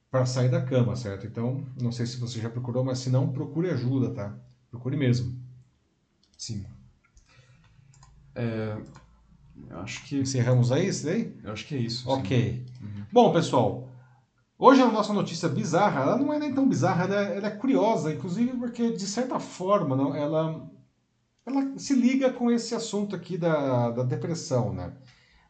para 0.10 0.28
sair 0.28 0.50
da 0.50 0.62
cama, 0.62 0.96
certo? 0.96 1.26
Então, 1.26 1.66
não 1.82 1.92
sei 1.92 2.06
se 2.06 2.18
você 2.18 2.40
já 2.40 2.48
procurou, 2.48 2.86
mas 2.86 3.00
se 3.00 3.10
não, 3.10 3.34
procure 3.34 3.72
ajuda, 3.72 4.12
tá? 4.12 4.38
Procure 4.70 4.96
mesmo. 4.96 5.36
Sim. 6.38 6.64
É, 8.36 8.78
eu 9.70 9.80
acho 9.80 10.04
que. 10.06 10.20
Encerramos 10.20 10.72
aí 10.72 10.88
isso 10.88 11.06
daí? 11.06 11.36
Eu 11.44 11.52
acho 11.52 11.66
que 11.66 11.74
é 11.74 11.80
isso. 11.80 12.08
Ok. 12.08 12.64
Uhum. 12.80 13.06
Bom, 13.12 13.34
pessoal, 13.34 13.90
hoje 14.64 14.82
a 14.82 14.88
nossa 14.90 15.12
notícia 15.12 15.50
bizarra, 15.50 16.02
ela 16.02 16.18
não 16.18 16.34
é 16.34 16.40
nem 16.40 16.54
tão 16.54 16.68
bizarra, 16.68 17.04
ela 17.04 17.22
é, 17.22 17.38
ela 17.38 17.48
é 17.48 17.52
curiosa, 17.52 18.14
inclusive 18.14 18.56
porque, 18.58 18.92
de 18.92 19.06
certa 19.06 19.38
forma, 19.38 19.94
não, 19.94 20.16
ela, 20.16 20.70
ela 21.46 21.78
se 21.78 21.94
liga 21.94 22.32
com 22.32 22.50
esse 22.50 22.74
assunto 22.74 23.14
aqui 23.14 23.38
da, 23.38 23.92
da 23.92 24.04
depressão, 24.04 24.74
né? 24.74 24.94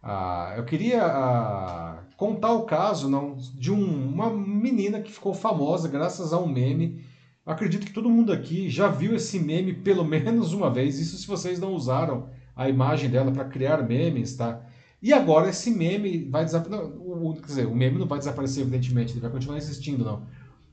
Ah, 0.02 0.56
eu 0.58 0.66
queria 0.66 1.06
ah, 1.06 2.04
contar 2.18 2.54
o 2.54 2.66
caso 2.66 3.08
não, 3.08 3.38
de 3.38 3.72
um, 3.72 4.10
uma 4.10 4.30
menina 4.32 5.00
que 5.00 5.12
ficou 5.14 5.34
famosa 5.34 5.88
graças 5.88 6.34
a 6.34 6.40
um 6.40 6.48
meme. 6.48 7.06
acredito 7.46 7.86
que 7.86 7.94
todo 7.94 8.10
mundo 8.10 8.34
aqui 8.34 8.68
já 8.70 8.88
viu 8.88 9.16
esse 9.16 9.40
meme 9.40 9.74
pelo 9.74 10.04
menos 10.06 10.54
uma 10.54 10.70
vez. 10.72 11.00
Isso 11.00 11.18
se 11.18 11.28
vocês 11.28 11.60
não 11.60 11.74
usaram 11.74 12.30
a 12.56 12.68
imagem 12.68 13.10
dela 13.10 13.32
para 13.32 13.46
criar 13.46 13.84
memes, 13.84 14.36
tá? 14.36 14.62
E 15.04 15.12
agora 15.12 15.50
esse 15.50 15.70
meme 15.70 16.30
vai 16.30 16.46
desaparecer. 16.46 16.94
Quer 17.42 17.46
dizer, 17.46 17.66
o 17.68 17.76
meme 17.76 18.00
não 18.00 18.08
vai 18.08 18.20
desaparecer, 18.20 18.62
evidentemente, 18.62 19.12
ele 19.12 19.20
vai 19.20 19.30
continuar 19.30 19.58
existindo, 19.58 20.06
não. 20.06 20.26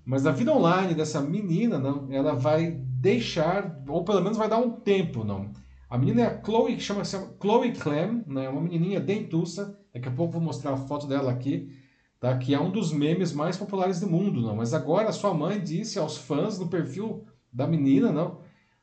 Mas 0.04 0.24
a 0.24 0.30
vida 0.30 0.54
online 0.54 0.94
dessa 0.94 1.20
menina, 1.20 1.80
não, 1.80 2.06
ela 2.12 2.32
vai 2.34 2.70
deixar, 2.70 3.82
ou 3.88 4.04
pelo 4.04 4.22
menos 4.22 4.38
vai 4.38 4.48
dar 4.48 4.58
um 4.58 4.70
tempo, 4.70 5.24
não. 5.24 5.50
A 5.88 5.98
menina 5.98 6.20
é 6.20 6.26
a 6.26 6.42
Chloe, 6.44 6.76
que 6.76 6.82
chama, 6.82 7.04
chama 7.04 7.34
Chloe 7.42 7.72
Clem, 7.72 8.22
né? 8.28 8.48
uma 8.48 8.60
menininha 8.60 9.00
dentuça. 9.00 9.76
Daqui 9.92 10.08
a 10.08 10.12
pouco 10.12 10.34
vou 10.34 10.40
mostrar 10.40 10.74
a 10.74 10.76
foto 10.76 11.08
dela 11.08 11.32
aqui, 11.32 11.68
tá? 12.20 12.38
que 12.38 12.54
é 12.54 12.60
um 12.60 12.70
dos 12.70 12.92
memes 12.92 13.32
mais 13.32 13.56
populares 13.56 13.98
do 13.98 14.08
mundo. 14.08 14.40
Não? 14.40 14.54
Mas 14.54 14.72
agora 14.72 15.10
sua 15.10 15.34
mãe 15.34 15.60
disse 15.60 15.98
aos 15.98 16.16
fãs 16.16 16.56
no 16.56 16.68
perfil 16.68 17.24
da 17.52 17.66
menina 17.66 18.12
não? 18.12 18.38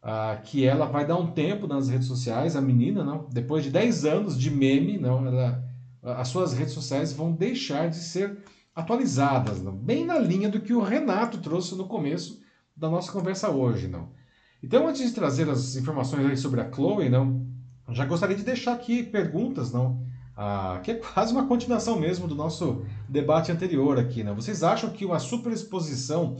Ah, 0.09 0.39
que 0.41 0.65
ela 0.65 0.85
vai 0.85 1.05
dar 1.05 1.17
um 1.17 1.31
tempo 1.31 1.67
nas 1.67 1.89
redes 1.89 2.07
sociais, 2.07 2.55
a 2.55 2.61
menina, 2.61 3.03
não? 3.03 3.27
depois 3.29 3.65
de 3.65 3.69
10 3.69 4.05
anos 4.05 4.39
de 4.39 4.49
meme, 4.49 4.97
não? 4.97 5.27
Ela, 5.27 5.61
as 6.01 6.29
suas 6.29 6.53
redes 6.53 6.73
sociais 6.73 7.11
vão 7.11 7.33
deixar 7.33 7.89
de 7.89 7.97
ser 7.97 8.37
atualizadas, 8.73 9.61
não? 9.61 9.75
bem 9.75 10.05
na 10.05 10.17
linha 10.17 10.47
do 10.47 10.61
que 10.61 10.73
o 10.73 10.81
Renato 10.81 11.39
trouxe 11.39 11.75
no 11.75 11.87
começo 11.87 12.39
da 12.73 12.89
nossa 12.89 13.11
conversa 13.11 13.49
hoje. 13.49 13.89
não 13.89 14.15
então, 14.61 14.87
antes 14.87 15.07
de 15.07 15.13
trazer 15.13 15.49
as 15.49 15.75
informações 15.75 16.39
sobre 16.39 16.61
a 16.61 16.71
Chloe, 16.71 17.09
não, 17.09 17.45
já 17.89 18.05
gostaria 18.05 18.35
de 18.35 18.43
deixar 18.43 18.73
aqui 18.73 19.03
perguntas, 19.03 19.71
não, 19.71 20.03
ah, 20.35 20.79
que 20.83 20.91
é 20.91 20.95
quase 20.95 21.31
uma 21.31 21.47
continuação 21.47 21.99
mesmo 21.99 22.27
do 22.27 22.35
nosso 22.35 22.83
debate 23.07 23.51
anterior 23.51 23.99
aqui. 23.99 24.23
Não? 24.23 24.35
Vocês 24.35 24.63
acham 24.63 24.89
que 24.89 25.05
uma 25.05 25.19
superexposição, 25.19 26.37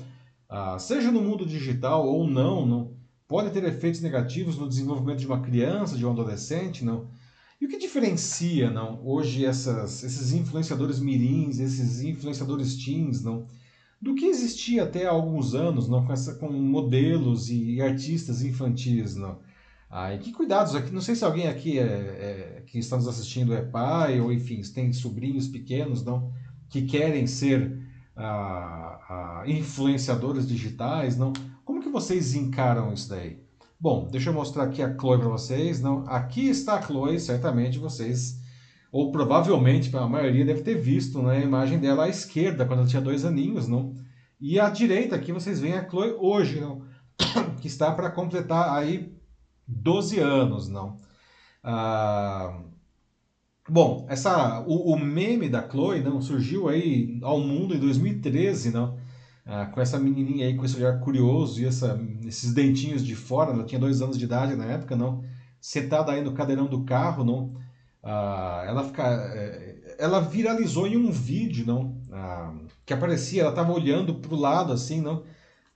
ah, 0.49 0.80
seja 0.80 1.11
no 1.11 1.22
mundo 1.22 1.45
digital 1.45 2.07
ou 2.07 2.28
não, 2.28 2.65
não, 2.65 2.97
pode 3.28 3.51
ter 3.51 3.63
efeitos 3.63 4.01
negativos 4.01 4.57
no 4.57 4.69
desenvolvimento 4.69 5.19
de 5.19 5.28
uma 5.28 5.41
criança, 5.41 5.97
de 5.97 6.05
um 6.05 6.11
adolescente, 6.11 6.86
não? 6.86 7.07
E 7.59 7.65
o 7.65 7.69
que 7.69 7.78
diferencia, 7.78 8.69
não, 8.69 9.01
hoje 9.03 9.43
essas, 9.43 10.03
esses 10.03 10.32
influenciadores 10.32 10.99
mirins, 10.99 11.59
esses 11.59 12.01
influenciadores 12.01 12.75
teens, 12.75 13.23
não, 13.23 13.47
do 13.99 14.13
que 14.13 14.25
existia 14.25 14.84
até 14.84 15.07
há 15.07 15.09
alguns 15.09 15.55
anos, 15.55 15.89
não, 15.89 16.05
com, 16.05 16.13
essa, 16.13 16.36
com 16.36 16.49
modelos 16.51 17.49
e 17.49 17.82
artistas 17.82 18.43
infantis. 18.43 19.15
Não. 19.15 19.39
Ah, 19.89 20.13
e 20.13 20.19
que 20.19 20.32
cuidados 20.32 20.75
aqui, 20.75 20.91
não 20.91 21.01
sei 21.01 21.15
se 21.15 21.25
alguém 21.25 21.47
aqui 21.47 21.80
é, 21.80 21.84
é, 21.84 22.63
que 22.67 22.78
está 22.78 22.95
nos 22.95 23.07
assistindo 23.07 23.53
é 23.53 23.61
pai, 23.63 24.19
ou 24.19 24.32
enfim, 24.32 24.61
tem 24.73 24.93
sobrinhos 24.93 25.47
pequenos 25.47 26.03
não, 26.03 26.32
que 26.69 26.84
querem 26.84 27.25
ser 27.25 27.87
ah, 28.18 28.99
ah, 29.09 29.43
influenciadores 29.45 30.47
digitais, 30.47 31.18
não? 31.18 31.34
Como 31.63 31.82
que 31.82 31.89
vocês 31.89 32.34
encaram 32.34 32.91
isso 32.93 33.09
daí? 33.09 33.39
Bom, 33.80 34.07
deixa 34.09 34.30
eu 34.30 34.34
mostrar 34.34 34.63
aqui 34.63 34.82
a 34.82 34.97
Chloe 34.97 35.20
para 35.20 35.30
vocês. 35.30 35.80
Não, 35.82 36.03
aqui 36.07 36.49
está 36.49 36.76
a 36.76 36.82
Chloe, 36.82 37.20
certamente 37.20 37.78
vocês 37.78 38.41
ou 38.91 39.11
provavelmente 39.11 39.95
a 39.95 40.07
maioria 40.07 40.45
deve 40.45 40.61
ter 40.61 40.76
visto 40.76 41.22
né, 41.22 41.38
a 41.38 41.41
imagem 41.41 41.80
dela 41.80 42.05
à 42.05 42.09
esquerda, 42.09 42.65
quando 42.65 42.80
ela 42.80 42.88
tinha 42.88 43.01
dois 43.01 43.26
aninhos, 43.26 43.68
não? 43.68 43.93
E 44.39 44.59
à 44.59 44.70
direita 44.70 45.15
aqui 45.15 45.32
vocês 45.32 45.59
veem 45.59 45.74
a 45.74 45.88
Chloe 45.88 46.15
hoje, 46.18 46.61
não? 46.61 46.84
que 47.61 47.68
está 47.68 47.91
para 47.91 48.09
completar 48.09 48.76
aí 48.78 49.13
12 49.68 50.20
anos, 50.20 50.70
não? 50.70 50.97
Ah, 51.63 52.61
bom, 53.70 54.05
essa, 54.09 54.61
o, 54.68 54.93
o, 54.93 54.99
meme 54.99 55.49
da 55.49 55.68
Chloe 55.68 56.01
não 56.01 56.22
surgiu 56.22 56.70
aí 56.70 57.20
ao 57.22 57.39
mundo 57.39 57.76
em 57.76 57.80
2013, 57.80 58.72
não? 58.72 58.97
Ah, 59.45 59.65
com 59.68 59.80
essa 59.80 59.97
menininha 59.97 60.45
aí 60.47 60.55
com 60.57 60.65
esse 60.65 60.76
olhar 60.78 60.99
curioso 60.99 61.61
e 61.61 61.65
essa, 61.65 61.99
esses 62.26 62.53
dentinhos 62.53 63.05
de 63.05 63.15
fora, 63.15 63.51
ela 63.51 63.63
tinha 63.63 63.80
dois 63.80 64.01
anos 64.01 64.18
de 64.18 64.26
idade 64.26 64.55
na 64.55 64.65
época, 64.65 64.95
não? 64.95 65.24
Sentada 65.59 66.11
aí 66.11 66.22
no 66.22 66.34
cadeirão 66.34 66.65
do 66.68 66.84
carro, 66.84 67.24
não? 67.24 67.55
Ah, 68.03 68.63
ela, 68.68 68.84
fica, 68.84 69.03
é, 69.03 69.95
ela 69.99 70.20
viralizou 70.20 70.88
em 70.88 70.97
um 70.97 71.11
vídeo, 71.11 71.65
não? 71.65 71.97
Ah, 72.11 72.53
que 72.86 72.93
aparecia, 72.93 73.41
ela 73.41 73.51
estava 73.51 73.72
olhando 73.74 74.15
para 74.15 74.34
o 74.34 74.39
lado, 74.39 74.74
assim, 74.74 75.01
não? 75.01 75.24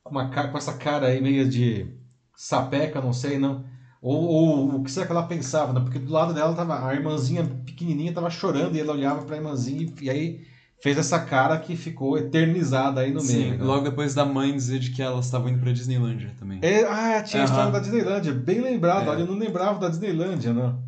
Com, 0.04 0.12
uma, 0.12 0.30
com 0.30 0.58
essa 0.58 0.74
cara 0.74 1.08
aí 1.08 1.22
meio 1.22 1.48
de 1.50 1.88
sapeca, 2.36 3.02
não 3.02 3.14
sei, 3.14 3.38
não? 3.38 3.66
Ou, 4.02 4.24
ou 4.24 4.76
o 4.78 4.84
que 4.84 4.92
será 4.92 5.06
que 5.06 5.12
ela 5.12 5.24
pensava, 5.24 5.72
não? 5.72 5.84
Porque 5.84 6.00
do 6.00 6.12
lado 6.12 6.34
dela 6.34 6.56
tava 6.56 6.88
a 6.88 6.96
irmãzinha 6.96 7.44
pequenininha 7.66 8.10
estava 8.10 8.32
chorando 8.32 8.76
e 8.76 8.80
ela 8.80 8.94
olhava 8.94 9.22
para 9.22 9.36
a 9.36 9.38
irmãzinha 9.38 9.84
e, 9.84 10.06
e, 10.06 10.10
aí 10.10 10.42
fez 10.82 10.98
essa 10.98 11.20
cara 11.20 11.60
que 11.60 11.76
ficou 11.76 12.18
eternizada 12.18 13.02
aí 13.02 13.12
no 13.14 13.20
Sim, 13.20 13.38
meio. 13.38 13.52
Sim, 13.54 13.64
logo 13.64 13.84
depois 13.84 14.16
da 14.16 14.26
mãe 14.26 14.52
dizer 14.52 14.80
de 14.80 14.90
que 14.90 15.04
elas 15.04 15.26
estavam 15.26 15.50
indo 15.50 15.60
para 15.60 15.72
Disneylândia 15.72 16.32
também. 16.40 16.58
É, 16.64 16.84
ah, 16.84 17.22
tinha 17.22 17.44
a 17.44 17.46
história 17.46 17.72
da 17.72 17.80
Disneylândia, 17.80 18.34
bem 18.34 18.60
lembrado, 18.60 19.06
é. 19.06 19.10
olha, 19.10 19.20
eu 19.20 19.28
não 19.28 19.38
lembrava 19.38 19.80
da 19.80 19.90
Disneylândia, 19.90 20.52
não. 20.52 20.80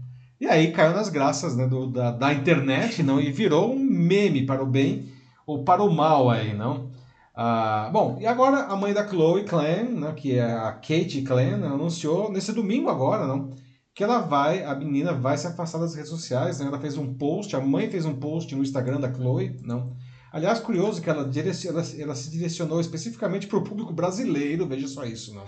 E 0.42 0.48
aí 0.48 0.72
caiu 0.72 0.94
nas 0.94 1.10
graças 1.10 1.56
né, 1.56 1.68
do, 1.68 1.86
da, 1.86 2.12
da 2.12 2.34
internet, 2.34 3.04
não? 3.04 3.22
E 3.22 3.32
virou 3.32 3.74
um 3.74 3.80
meme 3.80 4.46
para 4.46 4.64
o 4.64 4.66
bem 4.66 5.06
ou 5.46 5.64
para 5.64 5.84
o 5.84 5.94
mal 5.94 6.32
aí, 6.32 6.54
não? 6.54 6.90
Ah, 7.36 7.90
bom, 7.92 8.18
e 8.20 8.28
agora 8.28 8.66
a 8.66 8.76
mãe 8.76 8.94
da 8.94 9.08
Chloe 9.08 9.44
Clan, 9.44 9.90
né, 9.90 10.14
que 10.16 10.38
é 10.38 10.44
a 10.44 10.72
Kate 10.74 11.24
Clan, 11.24 11.66
anunciou 11.66 12.32
nesse 12.32 12.54
domingo 12.54 12.90
agora, 12.90 13.26
não? 13.26 13.50
Que 13.94 14.04
ela 14.04 14.20
vai, 14.20 14.64
a 14.64 14.76
menina 14.76 15.14
vai 15.14 15.36
se 15.38 15.48
afastar 15.48 15.80
das 15.80 15.96
redes 15.96 16.12
sociais, 16.12 16.60
né? 16.60 16.68
Ela 16.68 16.80
fez 16.80 16.96
um 16.98 17.14
post, 17.16 17.56
a 17.56 17.62
mãe 17.62 17.90
fez 17.90 18.06
um 18.06 18.16
post 18.16 18.56
no 18.56 18.62
Instagram 18.62 19.00
da 19.00 19.12
Chloe, 19.12 19.60
não? 19.64 19.96
Aliás, 20.32 20.60
curioso 20.60 21.02
que 21.02 21.10
ela, 21.10 21.30
ela, 21.32 21.84
ela 22.00 22.16
se 22.16 22.32
direcionou 22.32 22.80
especificamente 22.80 23.48
para 23.48 23.58
o 23.58 23.64
público 23.64 23.94
brasileiro, 23.94 24.68
veja 24.68 24.88
só 24.88 25.04
isso, 25.04 25.34
não? 25.34 25.46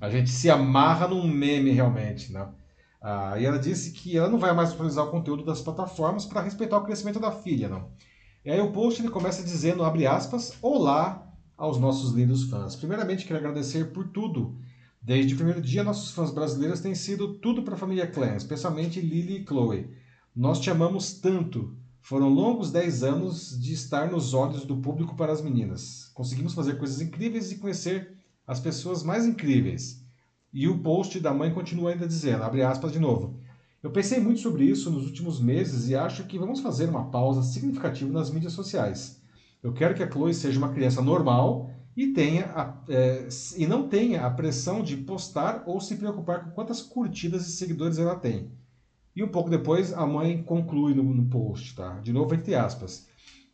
A 0.00 0.10
gente 0.10 0.30
se 0.30 0.50
amarra 0.50 1.08
num 1.08 1.26
meme 1.26 1.70
realmente, 1.70 2.32
não? 2.32 2.52
Ah, 3.00 3.34
e 3.38 3.44
ela 3.44 3.58
disse 3.58 3.92
que 3.92 4.16
ela 4.16 4.28
não 4.28 4.38
vai 4.38 4.52
mais 4.52 4.72
atualizar 4.72 5.04
o 5.04 5.10
conteúdo 5.10 5.44
das 5.44 5.60
plataformas 5.60 6.24
para 6.24 6.42
respeitar 6.42 6.78
o 6.78 6.84
crescimento 6.84 7.20
da 7.20 7.30
filha, 7.30 7.68
não. 7.68 7.90
E 8.44 8.50
aí 8.50 8.60
o 8.60 8.72
post 8.72 9.00
ele 9.00 9.10
começa 9.10 9.42
dizendo, 9.42 9.84
abre 9.84 10.06
aspas, 10.06 10.54
Olá 10.62 11.27
aos 11.58 11.78
nossos 11.78 12.12
lindos 12.12 12.44
fãs. 12.44 12.76
Primeiramente, 12.76 13.26
quero 13.26 13.40
agradecer 13.40 13.92
por 13.92 14.06
tudo. 14.08 14.56
Desde 15.02 15.34
o 15.34 15.36
primeiro 15.36 15.60
dia, 15.60 15.82
nossos 15.82 16.12
fãs 16.12 16.30
brasileiros 16.30 16.80
têm 16.80 16.94
sido 16.94 17.34
tudo 17.34 17.64
para 17.64 17.74
a 17.74 17.78
família 17.78 18.06
Clan, 18.06 18.36
especialmente 18.36 19.00
Lily 19.00 19.38
e 19.38 19.44
Chloe. 19.44 19.90
Nós 20.34 20.60
te 20.60 20.70
amamos 20.70 21.14
tanto. 21.14 21.76
Foram 22.00 22.28
longos 22.28 22.70
10 22.70 23.02
anos 23.02 23.60
de 23.60 23.74
estar 23.74 24.10
nos 24.10 24.32
olhos 24.32 24.64
do 24.64 24.76
público 24.76 25.16
para 25.16 25.32
as 25.32 25.42
meninas. 25.42 26.10
Conseguimos 26.14 26.54
fazer 26.54 26.78
coisas 26.78 27.00
incríveis 27.00 27.50
e 27.50 27.58
conhecer 27.58 28.16
as 28.46 28.60
pessoas 28.60 29.02
mais 29.02 29.26
incríveis. 29.26 30.02
E 30.52 30.68
o 30.68 30.78
post 30.78 31.18
da 31.18 31.34
mãe 31.34 31.52
continua 31.52 31.90
ainda 31.90 32.06
dizendo, 32.06 32.44
abre 32.44 32.62
aspas 32.62 32.92
de 32.92 33.00
novo. 33.00 33.38
Eu 33.82 33.90
pensei 33.90 34.20
muito 34.20 34.40
sobre 34.40 34.64
isso 34.64 34.90
nos 34.90 35.04
últimos 35.04 35.40
meses 35.40 35.88
e 35.88 35.96
acho 35.96 36.24
que 36.24 36.38
vamos 36.38 36.60
fazer 36.60 36.88
uma 36.88 37.10
pausa 37.10 37.42
significativa 37.42 38.12
nas 38.12 38.30
mídias 38.30 38.52
sociais. 38.52 39.20
Eu 39.62 39.72
quero 39.72 39.94
que 39.94 40.02
a 40.02 40.10
Chloe 40.10 40.32
seja 40.32 40.58
uma 40.58 40.72
criança 40.72 41.02
normal 41.02 41.70
e, 41.96 42.08
tenha 42.08 42.46
a, 42.54 42.80
é, 42.88 43.28
e 43.56 43.66
não 43.66 43.88
tenha 43.88 44.24
a 44.24 44.30
pressão 44.30 44.82
de 44.82 44.96
postar 44.96 45.64
ou 45.66 45.80
se 45.80 45.96
preocupar 45.96 46.44
com 46.44 46.50
quantas 46.50 46.80
curtidas 46.80 47.46
e 47.46 47.52
seguidores 47.52 47.98
ela 47.98 48.14
tem. 48.14 48.52
E 49.16 49.22
um 49.22 49.28
pouco 49.28 49.50
depois 49.50 49.92
a 49.92 50.06
mãe 50.06 50.42
conclui 50.42 50.94
no, 50.94 51.02
no 51.02 51.26
post, 51.26 51.74
tá? 51.74 51.98
De 52.00 52.12
novo, 52.12 52.34
entre 52.34 52.54
aspas. 52.54 53.08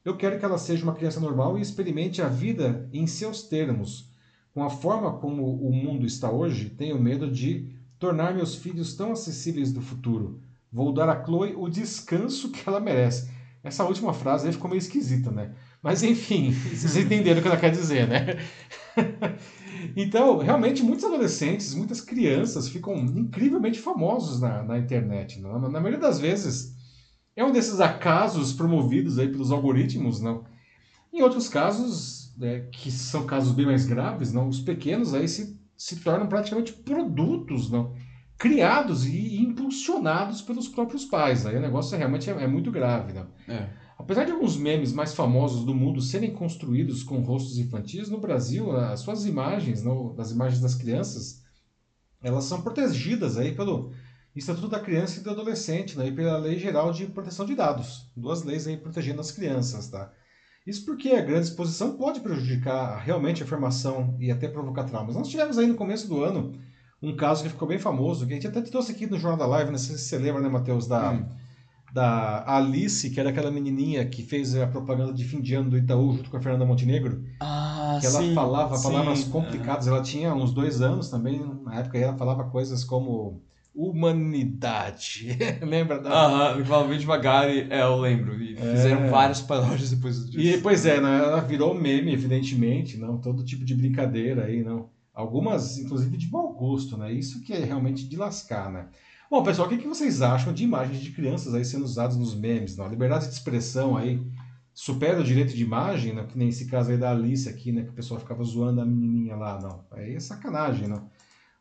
Eu 0.05 0.17
quero 0.17 0.39
que 0.39 0.45
ela 0.45 0.59
seja 0.59 0.85
uma 0.85 0.95
criança 0.95 1.19
normal 1.19 1.57
e 1.57 1.63
experimente 1.63 2.21
a 2.21 2.29
vida 2.29 2.87
em 2.93 3.07
seus 3.07 3.45
termos, 3.45 4.11
com 4.53 4.63
a 4.63 4.69
forma 4.69 5.19
como 5.19 5.43
o 5.45 5.73
mundo 5.73 6.05
está 6.05 6.31
hoje, 6.31 6.69
tenho 6.69 7.01
medo 7.01 7.31
de 7.31 7.75
tornar 7.99 8.35
meus 8.35 8.55
filhos 8.55 8.95
tão 8.95 9.13
acessíveis 9.13 9.73
do 9.73 9.81
futuro. 9.81 10.41
Vou 10.71 10.93
dar 10.93 11.09
a 11.09 11.25
Chloe 11.25 11.55
o 11.57 11.69
descanso 11.69 12.51
que 12.51 12.69
ela 12.69 12.79
merece. 12.79 13.31
Essa 13.63 13.85
última 13.85 14.13
frase 14.13 14.47
aí 14.47 14.53
ficou 14.53 14.69
meio 14.69 14.79
esquisita, 14.79 15.31
né? 15.31 15.55
Mas 15.85 16.03
enfim, 16.03 16.51
vocês 16.73 16.97
entenderam 16.97 17.41
o 17.41 17.43
que 17.43 17.49
ela 17.49 17.59
quer 17.59 17.71
dizer, 17.71 18.09
né? 18.09 18.39
Então, 19.95 20.39
realmente, 20.39 20.83
muitos 20.83 21.05
adolescentes, 21.05 21.75
muitas 21.75 22.01
crianças 22.01 22.69
ficam 22.69 22.97
incrivelmente 22.97 23.79
famosos 23.79 24.41
na, 24.41 24.63
na 24.63 24.79
internet. 24.79 25.39
Não? 25.41 25.61
Na, 25.61 25.69
na 25.69 25.79
maioria 25.79 26.01
das 26.01 26.19
vezes, 26.19 26.75
é 27.37 27.45
um 27.45 27.53
desses 27.53 27.81
acasos 27.81 28.55
promovidos 28.55 29.19
aí 29.19 29.29
pelos 29.29 29.53
algoritmos, 29.53 30.21
não? 30.21 30.45
Em 31.13 31.23
outros 31.23 31.49
casos, 31.49 32.35
é, 32.41 32.61
que 32.73 32.91
são 32.91 33.27
casos 33.27 33.53
bem 33.53 33.67
mais 33.67 33.85
graves, 33.85 34.33
não? 34.33 34.49
Os 34.49 34.59
pequenos 34.59 35.13
aí 35.13 35.29
se, 35.29 35.61
se 35.77 35.97
tornam 35.97 36.27
praticamente 36.27 36.73
produtos, 36.73 37.71
não? 37.71 37.95
Criados 38.39 39.07
e 39.07 39.37
impulsionados 39.37 40.41
pelos 40.41 40.67
próprios 40.67 41.05
pais. 41.05 41.45
Aí 41.45 41.57
o 41.57 41.61
negócio 41.61 41.97
realmente 41.97 42.31
é, 42.31 42.33
é 42.33 42.47
muito 42.49 42.73
grave, 42.73 43.13
não? 43.13 43.27
É. 43.47 43.84
Apesar 44.05 44.25
de 44.25 44.33
alguns 44.33 44.55
memes 44.59 44.93
mais 44.93 45.15
famosos 45.15 45.65
do 45.65 45.75
mundo 45.75 46.03
serem 46.03 46.31
construídos 46.31 47.03
com 47.03 47.23
rostos 47.23 47.57
infantis, 47.57 48.11
no 48.11 48.21
Brasil 48.21 48.71
as 48.77 49.01
suas 49.01 49.25
imagens, 49.25 49.83
não, 49.83 50.15
as 50.19 50.31
imagens 50.31 50.61
das 50.61 50.75
crianças, 50.75 51.43
elas 52.23 52.45
são 52.45 52.61
protegidas 52.61 53.39
aí 53.39 53.55
pelo 53.55 53.93
Estatuto 54.37 54.69
da 54.69 54.79
Criança 54.79 55.19
e 55.19 55.23
do 55.23 55.31
Adolescente, 55.31 55.97
né, 55.97 56.09
e 56.09 56.13
pela 56.13 56.37
Lei 56.37 56.59
Geral 56.59 56.93
de 56.93 57.07
Proteção 57.07 57.47
de 57.47 57.55
Dados, 57.55 58.07
duas 58.15 58.43
leis 58.43 58.67
aí 58.67 58.77
protegendo 58.77 59.23
as 59.23 59.31
crianças, 59.31 59.89
tá? 59.89 60.13
Isso 60.67 60.85
porque 60.85 61.09
a 61.09 61.23
grande 61.23 61.47
exposição 61.47 61.97
pode 61.97 62.21
prejudicar 62.21 62.99
realmente 62.99 63.43
a 63.43 63.47
formação 63.47 64.19
e 64.21 64.31
até 64.31 64.49
provocar 64.49 64.85
traumas. 64.85 65.17
Nós 65.17 65.29
tivemos 65.31 65.57
aí 65.57 65.67
no 65.67 65.77
começo 65.77 66.07
do 66.09 66.23
ano 66.23 66.53
um 67.01 67.17
caso 67.17 67.43
que 67.43 67.49
ficou 67.49 67.67
bem 67.67 67.79
famoso, 67.79 68.27
que 68.27 68.33
a 68.33 68.37
gente 68.37 68.49
até 68.49 68.61
trouxe 68.61 68.93
aqui 68.93 69.07
no 69.07 69.19
Jornal 69.19 69.39
da 69.39 69.47
Live, 69.47 69.79
sei 69.79 69.97
se 69.97 70.05
você 70.05 70.19
lembra, 70.19 70.43
né, 70.43 70.49
Matheus, 70.51 70.87
da... 70.87 71.11
Hum 71.11 71.44
da 71.95 72.43
Alice, 72.45 73.09
que 73.09 73.21
era 73.21 73.31
aquela 73.31 73.53
menininha 73.53 74.05
que 74.05 74.25
fez 74.25 74.57
a 74.57 74.67
propaganda 74.67 75.13
de 75.13 75.25
fim 75.25 75.41
de 75.41 75.55
ano 75.55 75.71
do 75.71 75.79
Itaú 75.79 76.17
junto 76.17 76.29
com 76.29 76.37
a 76.37 76.41
Fernanda 76.41 76.67
Montenegro. 76.67 77.23
Ah, 77.39 77.99
que 78.01 78.07
ela 78.07 78.19
sim, 78.21 78.35
falava 78.35 78.77
sim. 78.77 78.83
palavras 78.83 79.25
complicadas. 79.25 79.87
Ela 79.87 80.03
tinha 80.03 80.35
uns 80.35 80.53
dois 80.53 80.83
anos 80.83 81.09
também, 81.09 81.41
na 81.63 81.79
época, 81.79 81.97
e 81.97 82.03
ela 82.03 82.17
falava 82.17 82.43
coisas 82.51 82.83
como 82.83 83.41
humanidade. 83.73 85.39
Lembra 85.63 86.01
da. 86.01 86.11
Aham, 86.11 86.55
ele 86.57 86.65
falava 86.65 86.89
bem 86.89 86.99
devagar 86.99 87.49
e 87.49 87.69
é, 87.71 87.83
eu 87.83 87.97
lembro. 88.01 88.43
E 88.43 88.57
fizeram 88.57 89.05
É. 89.05 89.11
várias 89.11 89.41
paródias 89.41 89.91
depois 89.91 90.29
disso. 90.29 90.41
E, 90.41 90.61
pois 90.61 90.85
é, 90.85 91.01
né? 91.01 91.19
ela 91.19 91.41
virou 91.43 91.75
meme, 91.75 92.13
evidentemente, 92.13 92.97
não? 92.97 93.19
Todo 93.19 93.45
tipo 93.45 93.65
de 93.65 93.73
brincadeira 93.73 94.47
aí, 94.47 94.65
não? 94.65 94.89
Algumas, 95.15 95.79
inclusive, 95.79 96.17
de 96.17 96.29
mau 96.29 96.53
gosto, 96.55 96.97
né? 96.97 97.13
Isso 97.13 97.41
que 97.41 97.53
é 97.53 97.65
realmente 97.65 98.05
de 98.09 98.17
lascar, 98.17 98.69
né? 98.73 98.87
Bom, 99.35 99.43
pessoal, 99.43 99.67
o 99.67 99.69
que, 99.69 99.79
que 99.79 99.89
vocês 99.89 100.23
acham 100.23 100.53
de 100.53 100.63
imagens 100.63 101.03
de 101.03 101.11
crianças 101.11 101.57
aí 101.57 101.65
sendo 101.65 101.85
usadas 101.85 102.17
nos 102.17 102.37
memes? 102.37 102.77
Liberdade 102.77 103.27
de 103.27 103.33
expressão 103.33 103.97
aí 103.97 104.25
supera 104.73 105.21
o 105.21 105.25
direito 105.25 105.53
de 105.53 105.61
imagem, 105.61 106.15
né? 106.15 106.25
que 106.25 106.39
nem 106.39 106.51
esse 106.51 106.67
caso 106.67 106.93
aí 106.93 106.97
da 106.97 107.11
Alice 107.11 107.49
aqui, 107.49 107.73
né? 107.73 107.83
Que 107.83 107.91
o 107.91 107.95
pessoal 107.95 108.21
ficava 108.21 108.45
zoando 108.45 108.81
a 108.81 108.85
menininha 108.85 109.35
lá, 109.35 109.61
não. 109.61 109.85
Aí 109.91 110.15
é 110.15 110.21
sacanagem, 110.21 110.87
não. 110.87 111.11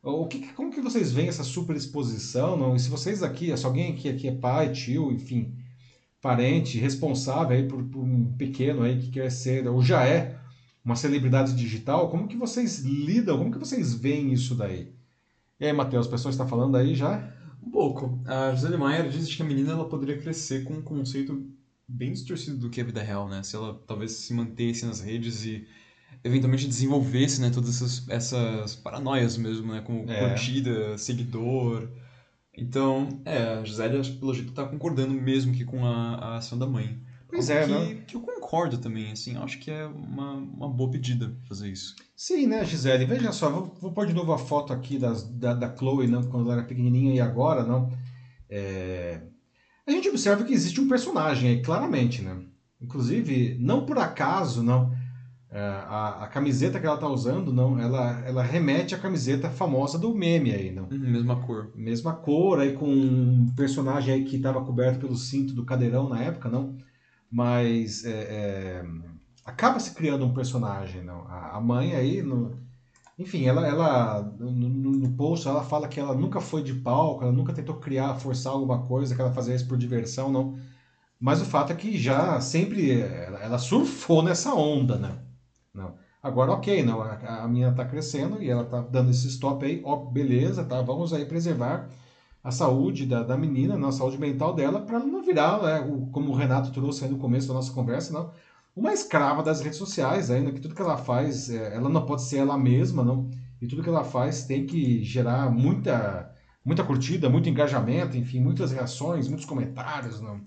O 0.04 0.28
que, 0.28 0.54
como 0.54 0.72
que 0.72 0.82
vocês 0.82 1.12
veem 1.12 1.30
essa 1.30 1.44
superexposição, 1.44 2.56
não? 2.56 2.76
E 2.76 2.80
se 2.80 2.92
vocês 2.92 3.24
aqui, 3.24 3.58
se 3.58 3.66
alguém 3.66 3.92
aqui, 3.92 4.08
aqui 4.08 4.28
é 4.28 4.36
pai, 4.36 4.72
tio, 4.72 5.12
enfim, 5.12 5.56
parente, 6.22 6.78
responsável 6.78 7.58
aí 7.58 7.68
por, 7.68 7.84
por 7.86 8.04
um 8.04 8.34
pequeno 8.38 8.84
aí 8.84 9.00
que 9.00 9.10
quer 9.10 9.32
ser, 9.32 9.68
ou 9.68 9.82
já 9.82 10.06
é, 10.06 10.38
uma 10.86 10.96
celebridade 10.96 11.56
digital, 11.56 12.12
como 12.12 12.28
que 12.28 12.38
vocês 12.38 12.82
lidam, 12.82 13.40
como 13.40 13.52
que 13.52 13.58
vocês 13.58 13.96
veem 13.96 14.32
isso 14.32 14.54
daí? 14.54 14.94
E 15.60 15.66
aí, 15.66 15.74
Matheus, 15.74 16.06
a 16.06 16.12
pessoa 16.12 16.30
está 16.30 16.46
falando 16.46 16.78
aí 16.78 16.94
já? 16.94 17.33
Um 17.66 17.72
pouco. 17.72 18.20
A 18.26 18.54
Gisele 18.54 18.78
Maier 18.78 19.10
diz 19.10 19.34
que 19.34 19.42
a 19.42 19.46
menina 19.46 19.72
ela 19.72 19.88
poderia 19.88 20.18
crescer 20.22 20.64
com 20.64 20.74
um 20.76 20.82
conceito 20.82 21.50
bem 21.88 22.12
distorcido 22.12 22.58
do 22.58 22.70
que 22.70 22.80
é 22.80 22.84
a 22.84 22.86
vida 22.86 23.02
real, 23.02 23.28
né? 23.30 23.44
Se 23.44 23.56
ela 23.56 23.82
talvez 23.88 24.12
se 24.12 24.34
mantesse 24.34 24.86
nas 24.86 25.00
redes 25.02 25.46
e 25.46 25.68
eventualmente 26.24 26.68
desenvolvesse, 26.68 27.42
né, 27.42 27.50
todas 27.50 27.70
essas, 27.82 28.08
essas 28.10 28.76
paranoias 28.76 29.36
mesmo, 29.38 29.74
né, 29.74 29.82
como 29.82 30.10
É. 30.10 30.30
curtida, 30.30 30.98
seguidor. 30.98 31.90
Então, 32.56 33.22
é, 33.26 33.56
a 33.60 33.64
Gisele, 33.64 34.02
pelo 34.20 34.34
jeito 34.34 34.54
tá 34.54 34.66
concordando 34.66 35.14
mesmo 35.14 35.54
que 35.54 35.66
com 35.66 35.86
a, 35.86 36.16
a 36.16 36.38
ação 36.38 36.58
da 36.58 36.68
mãe. 36.68 37.02
Pois 37.34 37.50
Algo 37.50 37.52
é, 37.52 37.66
que, 37.66 37.72
né? 37.96 38.02
que 38.08 38.16
eu 38.16 38.22
concordo 38.22 38.78
também, 38.78 39.12
assim, 39.12 39.36
acho 39.38 39.58
que 39.60 39.72
é 39.72 39.86
uma, 39.88 40.34
uma 40.34 40.70
boa 40.70 40.92
pedida 40.92 41.36
fazer 41.48 41.70
isso. 41.72 41.96
Sim, 42.16 42.46
né, 42.48 42.64
Gisele? 42.64 43.06
Veja 43.06 43.32
só, 43.32 43.50
vou, 43.50 43.74
vou 43.82 43.92
pôr 43.92 44.06
de 44.06 44.14
novo 44.14 44.32
a 44.32 44.38
foto 44.38 44.72
aqui 44.72 44.98
das, 45.00 45.24
da, 45.30 45.54
da 45.54 45.76
Chloe, 45.76 46.08
não, 46.08 46.22
quando 46.24 46.46
ela 46.46 46.60
era 46.60 46.68
pequenininha 46.68 47.16
e 47.16 47.20
agora, 47.20 47.64
não. 47.64 47.90
É, 48.50 49.22
A 49.88 49.92
gente 49.92 50.10
observa 50.10 50.44
que 50.44 50.54
existe 50.54 50.80
um 50.80 50.88
personagem 50.88 51.50
aí, 51.50 51.62
claramente, 51.62 52.22
né? 52.22 52.40
Inclusive, 52.80 53.58
não 53.60 53.86
por 53.86 53.98
acaso, 53.98 54.62
não. 54.62 54.92
é, 55.50 55.60
A, 55.60 56.24
a 56.26 56.28
camiseta 56.28 56.80
que 56.80 56.86
ela 56.86 56.98
tá 56.98 57.08
usando, 57.08 57.52
não, 57.52 57.80
ela, 57.80 58.22
ela 58.28 58.44
remete 58.44 58.94
à 58.94 59.00
camiseta 59.00 59.50
famosa 59.50 59.98
do 59.98 60.14
meme 60.14 60.52
aí, 60.52 60.72
não. 60.72 60.84
Uhum, 60.84 61.00
mesma 61.00 61.36
cor. 61.42 61.72
Mesma 61.76 62.14
cor, 62.14 62.60
aí 62.60 62.74
com 62.74 62.88
um 62.88 63.48
personagem 63.56 64.14
aí 64.14 64.24
que 64.24 64.36
estava 64.36 64.64
coberto 64.64 65.00
pelo 65.00 65.16
cinto 65.16 65.54
do 65.54 65.66
cadeirão 65.66 66.08
na 66.08 66.22
época, 66.22 66.48
não? 66.50 66.78
Mas 67.34 68.06
é, 68.06 68.12
é, 68.12 68.86
acaba 69.44 69.80
se 69.80 69.96
criando 69.96 70.24
um 70.24 70.36
personagem, 70.36 71.04
não? 71.04 71.28
A, 71.28 71.58
a 71.58 71.60
mãe 71.60 71.96
aí, 71.96 72.22
no, 72.22 72.56
enfim, 73.18 73.48
ela, 73.48 73.68
ela 73.68 74.22
no, 74.40 74.52
no, 74.52 75.12
post 75.14 75.48
ela 75.48 75.64
fala 75.64 75.88
que 75.88 76.00
ela 76.00 76.14
nunca 76.14 76.40
foi 76.40 76.62
de 76.62 76.76
palco, 76.76 77.24
ela 77.24 77.34
nunca 77.34 77.52
tentou 77.52 77.78
criar, 77.78 78.14
forçar 78.20 78.54
alguma 78.54 78.84
coisa, 78.86 79.16
que 79.16 79.22
ela 79.22 79.34
fazia 79.34 79.56
isso 79.56 79.68
por 79.68 79.80
diversão, 79.80 80.32
não. 80.32 80.56
Mas 81.20 81.42
o 81.42 81.46
fato 81.46 81.72
é 81.74 81.76
que 81.76 81.98
já 81.98 82.40
sempre 82.40 83.02
ela, 83.02 83.40
ela 83.40 83.58
surfou 83.58 84.22
nessa 84.22 84.54
onda, 84.54 84.98
né? 84.98 85.18
Não. 85.74 85.96
Agora, 86.22 86.52
ok, 86.52 86.84
não, 86.84 87.02
a, 87.02 87.44
a 87.44 87.48
menina 87.48 87.74
tá 87.74 87.84
crescendo 87.84 88.44
e 88.44 88.50
ela 88.50 88.66
tá 88.66 88.80
dando 88.80 89.10
esse 89.10 89.28
stop 89.28 89.66
aí, 89.66 89.82
ó, 89.84 89.96
beleza, 89.96 90.64
tá? 90.64 90.84
Vamos 90.84 91.14
aí 91.14 91.26
preservar 91.26 91.90
a 92.44 92.52
saúde 92.52 93.06
da, 93.06 93.24
da 93.24 93.38
menina, 93.38 93.78
né, 93.78 93.88
a 93.88 93.92
saúde 93.92 94.18
mental 94.20 94.54
dela, 94.54 94.82
para 94.82 94.98
ela 94.98 95.06
não 95.06 95.24
virar, 95.24 95.62
né, 95.62 95.80
o- 95.82 96.08
como 96.08 96.32
o 96.32 96.36
Renato 96.36 96.72
trouxe 96.72 97.04
aí 97.06 97.10
no 97.10 97.18
começo 97.18 97.48
da 97.48 97.54
nossa 97.54 97.72
conversa, 97.72 98.12
não, 98.14 98.32
uma 98.76 98.92
escrava 98.94 99.44
das 99.44 99.62
redes 99.62 99.78
sociais, 99.78 100.30
ainda 100.30 100.52
que 100.52 100.60
tudo 100.60 100.76
que 100.76 100.82
ela 100.82 100.98
faz, 100.98 101.50
é, 101.50 101.76
ela 101.76 101.90
não 101.90 102.06
pode 102.06 102.24
ser 102.24 102.38
ela 102.38 102.58
mesma, 102.58 103.04
não, 103.04 103.30
e 103.62 103.68
tudo 103.68 103.82
que 103.84 103.90
ela 103.90 104.04
faz 104.04 104.44
tem 104.46 104.66
que 104.66 105.04
gerar 105.04 105.50
muita, 105.52 106.30
muita 106.66 106.84
curtida, 106.84 107.30
muito 107.30 107.48
engajamento, 107.50 108.18
enfim, 108.18 108.40
muitas 108.42 108.72
reações, 108.72 109.28
muitos 109.28 109.46
comentários, 109.46 110.20
não. 110.20 110.42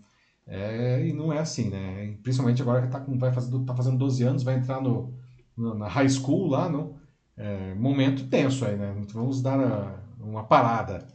É, 0.47 1.05
e 1.07 1.13
não 1.13 1.33
é 1.33 1.39
assim, 1.39 1.69
né? 1.71 2.17
Principalmente 2.23 2.63
agora 2.63 2.83
que 2.83 2.89
tá, 2.89 3.01
com, 3.01 3.19
vai 3.19 3.33
fazer, 3.33 3.59
tá 3.65 3.75
fazendo 3.75 3.99
12 3.99 4.23
anos, 4.23 4.43
vai 4.45 4.55
entrar 4.55 4.81
no, 4.81 5.13
no- 5.57 5.75
na 5.75 5.89
high 5.89 6.09
school 6.09 6.47
lá, 6.49 6.69
não? 6.69 6.95
É, 7.37 7.75
momento 7.75 8.29
tenso 8.29 8.65
aí, 8.65 8.77
né? 8.77 8.95
Vamos 9.13 9.43
dar 9.43 9.59
a- 9.61 10.01
uma 10.21 10.45
parada. 10.45 11.07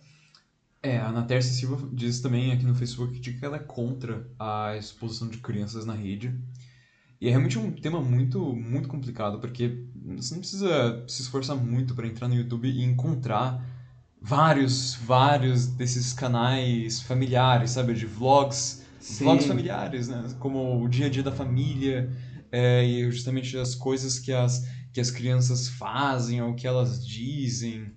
É, 0.84 0.98
a 0.98 1.10
Ana 1.10 1.24
Tércia 1.24 1.54
Silva 1.54 1.88
diz 1.94 2.22
também 2.22 2.52
aqui 2.52 2.66
no 2.66 2.74
Facebook 2.74 3.20
que 3.20 3.46
ela 3.46 3.58
é 3.58 3.60
contra 3.60 4.28
a 4.40 4.76
exposição 4.76 5.28
de 5.28 5.38
crianças 5.38 5.86
na 5.86 5.94
rede. 5.94 6.34
E 7.20 7.28
é 7.28 7.30
realmente 7.30 7.60
um 7.60 7.72
tema 7.72 8.02
muito, 8.02 8.56
muito 8.56 8.90
complicado, 8.90 9.40
porque 9.40 9.86
você 10.18 10.34
não 10.34 10.42
precisa 10.42 11.04
se 11.08 11.22
esforçar 11.22 11.56
muito 11.56 11.94
para 11.94 12.08
entrar 12.08 12.28
no 12.28 12.34
YouTube 12.34 12.68
e 12.68 12.84
encontrar 12.84 13.64
vários, 14.20 14.96
vários 14.96 15.68
desses 15.68 16.14
canais 16.14 17.00
familiares, 17.02 17.72
sabe? 17.72 17.94
De 17.94 18.08
vlogs, 18.08 18.84
vlogs 19.20 19.46
familiares, 19.46 20.08
né? 20.08 20.36
Como 20.40 20.84
o 20.84 20.90
dia 20.90 21.06
a 21.06 21.10
dia 21.10 21.22
da 21.22 21.32
família, 21.32 22.12
é, 22.52 22.84
e 22.84 23.12
justamente 23.12 23.56
as 23.56 23.76
coisas 23.76 24.18
que 24.18 24.34
as, 24.34 24.68
que 24.92 25.00
as 25.00 25.12
crianças 25.12 25.70
fazem 25.70 26.42
ou 26.42 26.56
que 26.56 26.66
elas 26.66 27.06
dizem 27.06 27.94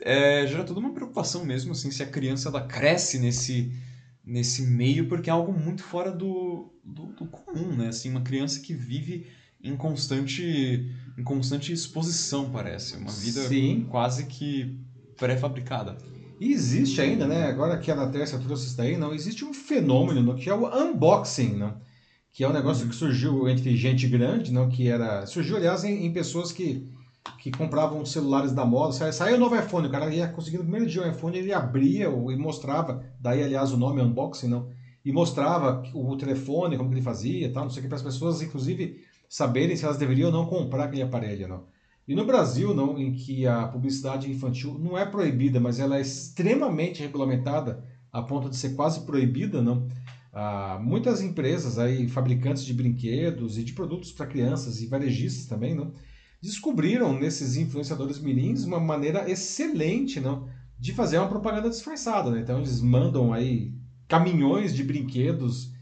é, 0.00 0.46
gera 0.46 0.64
toda 0.64 0.80
uma 0.80 0.92
preocupação 0.92 1.44
mesmo, 1.44 1.72
assim, 1.72 1.90
se 1.90 2.02
a 2.02 2.06
criança 2.06 2.48
ela 2.48 2.60
cresce 2.60 3.18
nesse, 3.18 3.72
nesse 4.24 4.62
meio, 4.62 5.08
porque 5.08 5.30
é 5.30 5.32
algo 5.32 5.52
muito 5.52 5.82
fora 5.82 6.10
do, 6.10 6.72
do, 6.84 7.06
do 7.06 7.26
comum, 7.26 7.76
né? 7.76 7.88
Assim, 7.88 8.10
uma 8.10 8.22
criança 8.22 8.60
que 8.60 8.74
vive 8.74 9.26
em 9.62 9.76
constante, 9.76 10.88
em 11.16 11.24
constante 11.24 11.72
exposição, 11.72 12.50
parece. 12.50 12.96
Uma 12.96 13.10
vida 13.10 13.42
Sim. 13.48 13.86
quase 13.90 14.26
que 14.26 14.78
pré-fabricada. 15.16 15.98
E 16.40 16.52
existe 16.52 17.00
ainda, 17.00 17.26
né? 17.26 17.46
Agora 17.46 17.78
que 17.78 17.90
a 17.90 17.96
Natércia 17.96 18.38
trouxe 18.38 18.66
isso 18.66 18.76
daí, 18.76 18.96
não 18.96 19.12
existe 19.12 19.44
um 19.44 19.52
fenômeno 19.52 20.22
no 20.22 20.36
que 20.36 20.48
é 20.48 20.54
o 20.54 20.68
unboxing, 20.68 21.56
não? 21.56 21.80
Que 22.32 22.44
é 22.44 22.48
um 22.48 22.52
negócio 22.52 22.88
que 22.88 22.94
surgiu 22.94 23.48
entre 23.48 23.76
gente 23.76 24.06
grande, 24.06 24.52
não? 24.52 24.68
Que 24.68 24.86
era 24.86 25.26
surgiu 25.26 25.56
aliás 25.56 25.82
em, 25.82 26.06
em 26.06 26.12
pessoas 26.12 26.52
que 26.52 26.88
que 27.36 27.50
compravam 27.50 28.04
celulares 28.04 28.52
da 28.52 28.64
moda. 28.64 28.92
Sa- 28.92 29.12
Saiu 29.12 29.36
o 29.36 29.38
novo 29.38 29.56
iPhone, 29.56 29.86
o 29.86 29.90
cara 29.90 30.12
ia 30.12 30.28
conseguir 30.28 30.58
no 30.58 30.64
primeiro 30.64 30.86
dia 30.86 31.02
o 31.02 31.08
iPhone, 31.10 31.36
ele 31.38 31.52
abria 31.52 32.06
e 32.06 32.36
mostrava, 32.36 33.04
daí 33.20 33.42
aliás 33.42 33.72
o 33.72 33.76
nome 33.76 34.00
unboxing, 34.00 34.48
não? 34.48 34.68
E 35.04 35.12
mostrava 35.12 35.82
o 35.94 36.16
telefone, 36.16 36.76
como 36.76 36.88
que 36.90 36.94
ele 36.96 37.02
fazia, 37.02 37.52
tal, 37.52 37.64
não 37.64 37.70
sei 37.70 37.80
o 37.80 37.82
que 37.82 37.88
para 37.88 37.96
as 37.96 38.02
pessoas 38.02 38.42
inclusive 38.42 39.00
saberem 39.28 39.76
se 39.76 39.84
elas 39.84 39.96
deveriam 39.98 40.28
ou 40.28 40.32
não 40.32 40.46
comprar 40.46 40.84
aquele 40.84 41.02
aparelho, 41.02 41.48
não? 41.48 41.64
E 42.06 42.14
no 42.14 42.24
Brasil, 42.24 42.74
não, 42.74 42.98
em 42.98 43.12
que 43.12 43.46
a 43.46 43.66
publicidade 43.68 44.30
infantil 44.30 44.78
não 44.78 44.96
é 44.96 45.04
proibida, 45.04 45.60
mas 45.60 45.78
ela 45.78 45.98
é 45.98 46.00
extremamente 46.00 47.02
regulamentada 47.02 47.84
a 48.10 48.22
ponto 48.22 48.48
de 48.48 48.56
ser 48.56 48.70
quase 48.74 49.00
proibida, 49.04 49.60
não? 49.60 49.86
Ah, 50.32 50.78
muitas 50.82 51.20
empresas 51.22 51.78
aí, 51.78 52.08
fabricantes 52.08 52.64
de 52.64 52.72
brinquedos 52.72 53.58
e 53.58 53.64
de 53.64 53.72
produtos 53.72 54.12
para 54.12 54.26
crianças 54.26 54.80
e 54.80 54.86
varejistas 54.86 55.46
também, 55.46 55.74
não? 55.74 55.92
Descobriram 56.40 57.18
nesses 57.18 57.56
influenciadores 57.56 58.18
mirins 58.18 58.64
uma 58.64 58.78
maneira 58.78 59.28
excelente, 59.30 60.20
não, 60.20 60.48
de 60.78 60.92
fazer 60.92 61.18
uma 61.18 61.28
propaganda 61.28 61.68
disfarçada, 61.68 62.30
né? 62.30 62.40
Então 62.40 62.58
eles 62.58 62.80
mandam 62.80 63.32
aí 63.32 63.74
caminhões 64.06 64.74
de 64.74 64.84
brinquedos 64.84 65.72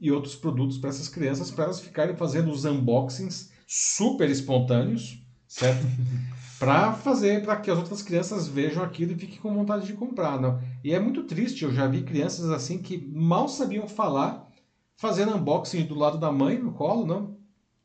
e 0.00 0.10
outros 0.10 0.34
produtos 0.34 0.78
para 0.78 0.90
essas 0.90 1.08
crianças 1.08 1.50
para 1.50 1.64
elas 1.64 1.80
ficarem 1.80 2.16
fazendo 2.16 2.50
os 2.50 2.64
unboxings 2.64 3.50
super 3.66 4.28
espontâneos, 4.30 5.22
certo? 5.46 5.86
para 6.58 6.94
fazer 6.94 7.42
para 7.42 7.56
que 7.56 7.70
as 7.70 7.78
outras 7.78 8.00
crianças 8.00 8.48
vejam 8.48 8.82
aquilo 8.82 9.12
e 9.12 9.18
fiquem 9.18 9.38
com 9.38 9.54
vontade 9.54 9.86
de 9.86 9.92
comprar, 9.92 10.40
não? 10.40 10.58
E 10.82 10.94
é 10.94 10.98
muito 10.98 11.24
triste, 11.24 11.64
eu 11.64 11.72
já 11.72 11.86
vi 11.86 12.02
crianças 12.02 12.50
assim 12.50 12.78
que 12.78 13.06
mal 13.12 13.48
sabiam 13.48 13.86
falar, 13.86 14.48
fazendo 14.96 15.36
unboxing 15.36 15.84
do 15.84 15.94
lado 15.94 16.16
da 16.16 16.32
mãe 16.32 16.58
no 16.58 16.72
colo, 16.72 17.06
não? 17.06 17.36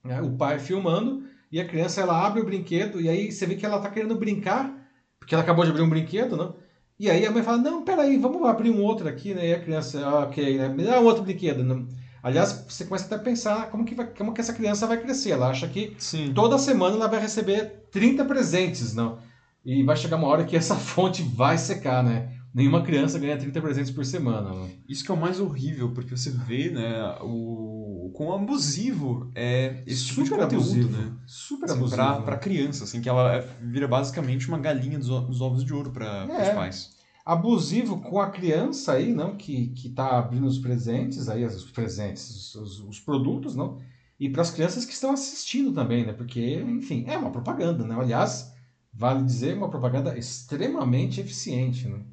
É, 0.06 0.22
o 0.22 0.32
pai 0.32 0.58
filmando 0.58 1.21
e 1.52 1.60
a 1.60 1.68
criança 1.68 2.02
ela 2.02 2.26
abre 2.26 2.42
o 2.42 2.46
brinquedo 2.46 3.02
e 3.02 3.10
aí 3.10 3.32
você 3.32 3.46
vê 3.46 3.56
que 3.56 3.66
ela 3.66 3.78
está 3.78 3.90
querendo 3.90 4.16
brincar, 4.16 4.74
porque 5.20 5.34
ela 5.36 5.44
acabou 5.44 5.64
de 5.66 5.72
abrir 5.72 5.84
um 5.84 5.90
brinquedo, 5.90 6.38
não? 6.38 6.56
E 7.00 7.10
aí 7.10 7.26
a 7.26 7.32
mãe 7.32 7.44
fala: 7.44 7.58
"Não, 7.58 7.84
peraí, 7.84 8.18
vamos 8.18 8.48
abrir 8.48 8.70
um 8.70 8.82
outro 8.82 9.08
aqui", 9.08 9.34
né? 9.34 9.50
E 9.50 9.54
a 9.54 9.60
criança, 9.60 10.06
ah, 10.06 10.24
OK, 10.24 10.58
né? 10.58 10.70
Me 10.70 10.84
dá 10.84 11.00
um 11.00 11.06
outro 11.06 11.24
brinquedo, 11.24 11.64
não? 11.64 11.88
Aliás, 12.24 12.64
você 12.68 12.86
começa 12.86 13.06
até 13.06 13.16
a 13.16 13.20
pensar 13.20 13.70
como 13.72 13.84
que, 13.84 13.96
vai, 13.96 14.06
como 14.06 14.34
que 14.34 14.40
essa 14.42 14.54
criança 14.54 14.86
vai 14.86 14.98
crescer. 15.02 15.32
Ela 15.32 15.50
acha 15.50 15.68
que 15.68 15.96
Sim. 15.98 16.34
toda 16.34 16.58
semana 16.58 16.96
ela 16.96 17.08
vai 17.08 17.20
receber 17.20 17.88
30 17.92 18.24
presentes, 18.24 18.94
não? 18.94 19.18
E 19.66 19.84
vai 19.84 19.96
chegar 19.96 20.18
uma 20.18 20.28
hora 20.28 20.44
que 20.44 20.56
essa 20.56 20.76
fonte 20.78 21.24
vai 21.24 21.58
secar, 21.58 22.04
né? 22.04 22.30
Nenhuma 22.54 22.84
criança 22.84 23.18
ganha 23.18 23.38
30 23.38 23.62
presentes 23.62 23.92
por 23.92 24.06
semana. 24.06 24.50
Não? 24.50 24.70
Isso 24.88 25.06
que 25.06 25.12
é 25.12 25.14
o 25.14 25.20
mais 25.20 25.40
horrível, 25.40 25.94
porque 25.94 26.16
você 26.16 26.30
vê, 26.30 26.70
né, 26.70 27.18
o, 27.22 28.08
o 28.08 28.12
quão 28.14 28.34
abusivo 28.34 29.32
é 29.34 29.84
esse 29.86 30.02
Super 30.02 30.24
tipo 30.24 30.36
de 30.36 30.44
conteúdo, 30.44 30.64
abusivo. 30.64 30.98
né? 30.98 31.14
Super 31.26 31.66
assim, 31.66 31.78
abusivo. 31.78 31.96
Pra, 31.96 32.22
pra 32.22 32.38
criança, 32.38 32.84
assim, 32.84 33.00
que 33.00 33.08
ela 33.08 33.36
é, 33.36 33.48
vira 33.62 33.88
basicamente 33.88 34.48
uma 34.50 34.60
galinha 34.60 35.00
dos, 35.00 35.08
dos 35.08 35.40
ovos 35.40 35.64
de 35.64 35.74
ouro 35.74 35.92
para 35.92 36.28
é. 36.30 36.50
os 36.50 36.56
pais 36.56 37.02
abusivo 37.26 38.02
com 38.02 38.20
a 38.20 38.30
criança 38.30 38.94
aí, 38.94 39.14
não, 39.14 39.36
que 39.38 39.68
que 39.70 39.88
está 39.90 40.18
abrindo 40.18 40.48
os 40.48 40.58
presentes 40.58 41.30
aí, 41.30 41.46
os 41.46 41.70
presentes, 41.70 42.56
os, 42.56 42.80
os 42.80 43.00
produtos, 43.00 43.56
não, 43.56 43.80
e 44.20 44.30
para 44.30 44.42
as 44.42 44.52
crianças 44.52 44.86
que 44.86 44.94
estão 44.94 45.12
assistindo 45.12 45.74
também, 45.74 46.06
né? 46.06 46.14
Porque, 46.14 46.56
enfim, 46.62 47.06
é 47.08 47.18
uma 47.18 47.32
propaganda, 47.32 47.84
né? 47.86 47.96
Aliás, 47.98 48.54
vale 48.94 49.24
dizer, 49.24 49.58
uma 49.58 49.70
propaganda 49.70 50.18
extremamente 50.18 51.20
eficiente, 51.20 51.88
né? 51.88 52.04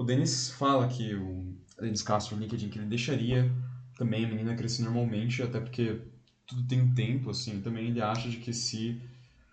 O 0.00 0.02
Denis 0.02 0.48
fala 0.52 0.88
que 0.88 1.14
o 1.14 1.54
Denis 1.78 2.00
Castro 2.00 2.34
no 2.34 2.40
LinkedIn 2.40 2.70
que 2.70 2.78
ele 2.78 2.86
deixaria 2.86 3.52
também 3.98 4.24
a 4.24 4.28
menina 4.28 4.54
crescer 4.54 4.82
normalmente, 4.82 5.42
até 5.42 5.60
porque 5.60 6.00
tudo 6.46 6.66
tem 6.66 6.80
um 6.80 6.94
tempo, 6.94 7.28
assim. 7.28 7.60
Também 7.60 7.88
ele 7.88 8.00
acha 8.00 8.26
de 8.30 8.38
que 8.38 8.50
se, 8.50 8.98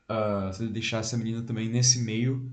uh, 0.09 0.53
se 0.53 0.63
ele 0.63 0.71
deixasse 0.71 1.13
a 1.13 1.17
menina 1.17 1.41
também 1.41 1.67
nesse 1.67 1.99
meio, 1.99 2.49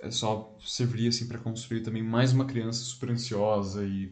é 0.00 0.10
só 0.10 0.56
serviria 0.64 1.10
assim 1.10 1.28
para 1.28 1.36
construir 1.36 1.82
também 1.82 2.02
mais 2.02 2.32
uma 2.32 2.46
criança 2.46 2.82
super 2.82 3.10
ansiosa 3.10 3.84
e, 3.84 4.10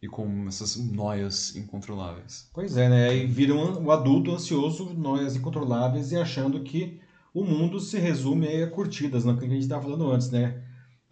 e 0.00 0.08
com 0.08 0.48
essas 0.48 0.76
noias 0.76 1.54
incontroláveis. 1.54 2.48
Pois 2.54 2.78
é, 2.78 2.88
né? 2.88 3.10
Aí 3.10 3.26
vira 3.26 3.54
um, 3.54 3.78
um 3.78 3.90
adulto 3.90 4.30
ansioso, 4.30 4.94
noias 4.94 5.36
incontroláveis 5.36 6.12
e 6.12 6.16
achando 6.16 6.62
que 6.62 6.98
o 7.34 7.44
mundo 7.44 7.78
se 7.78 7.98
resume 7.98 8.62
a 8.62 8.70
curtidas, 8.70 9.22
não? 9.22 9.36
que 9.36 9.44
a 9.44 9.48
gente 9.48 9.60
estava 9.60 9.82
falando 9.82 10.10
antes, 10.10 10.30
né? 10.30 10.61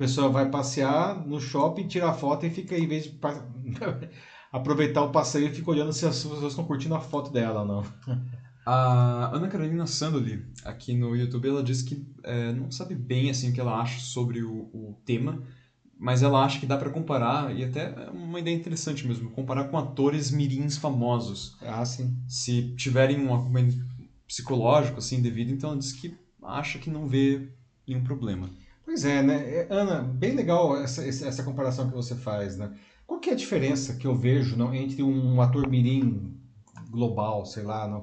A 0.01 0.05
pessoa 0.05 0.31
vai 0.31 0.49
passear 0.49 1.27
no 1.27 1.39
shopping, 1.39 1.87
tira 1.87 2.09
a 2.09 2.15
foto 2.15 2.47
e 2.47 2.51
fica, 2.51 2.75
em 2.75 2.89
vez 2.89 3.05
de 3.05 3.19
aproveitar 4.51 5.03
o 5.03 5.13
passeio, 5.13 5.55
fica 5.55 5.71
olhando 5.71 5.93
se 5.93 6.07
as 6.07 6.23
pessoas 6.23 6.53
estão 6.53 6.65
curtindo 6.65 6.95
a 6.95 7.01
foto 7.01 7.31
dela, 7.31 7.67
não. 7.67 7.85
A 8.65 9.37
Ana 9.37 9.47
Carolina 9.47 9.87
Sandoli, 9.87 10.43
aqui 10.65 10.95
no 10.95 11.15
YouTube, 11.15 11.49
ela 11.49 11.63
disse 11.63 11.85
que 11.85 12.03
é, 12.25 12.51
não 12.51 12.71
sabe 12.71 12.95
bem 12.95 13.29
assim 13.29 13.51
o 13.51 13.53
que 13.53 13.61
ela 13.61 13.79
acha 13.79 14.01
sobre 14.01 14.43
o, 14.43 14.71
o 14.73 14.99
tema, 15.05 15.43
mas 15.99 16.23
ela 16.23 16.43
acha 16.43 16.59
que 16.59 16.65
dá 16.65 16.79
para 16.79 16.89
comparar, 16.89 17.55
e 17.55 17.63
até 17.63 17.93
é 17.95 18.09
uma 18.11 18.41
ideia 18.41 18.57
interessante 18.57 19.07
mesmo, 19.07 19.29
comparar 19.29 19.65
com 19.65 19.77
atores 19.77 20.31
mirins 20.31 20.79
famosos. 20.79 21.59
Ah, 21.61 21.85
sim. 21.85 22.17
Se 22.27 22.75
tiverem 22.75 23.21
um 23.21 23.35
acompanhamento 23.35 23.77
psicológico 24.27 24.97
assim 24.97 25.21
devido, 25.21 25.51
então 25.51 25.73
ela 25.73 25.79
diz 25.79 25.93
que 25.93 26.17
acha 26.43 26.79
que 26.79 26.89
não 26.89 27.07
vê 27.07 27.51
nenhum 27.87 28.03
problema. 28.03 28.49
Pois 28.91 29.05
é, 29.05 29.23
né? 29.23 29.55
É, 29.55 29.67
Ana, 29.71 30.03
bem 30.03 30.35
legal 30.35 30.77
essa, 30.77 31.07
essa 31.07 31.45
comparação 31.45 31.89
que 31.89 31.95
você 31.95 32.17
faz, 32.17 32.57
né? 32.57 32.77
Qual 33.07 33.21
que 33.21 33.31
é 33.31 33.35
a 33.35 33.37
diferença 33.37 33.95
que 33.95 34.05
eu 34.05 34.17
vejo 34.17 34.57
não, 34.57 34.75
entre 34.75 35.01
um 35.01 35.41
ator 35.41 35.69
mirim 35.69 36.37
global, 36.91 37.47
sei 37.47 37.63
lá, 37.63 37.87
não, 37.87 38.03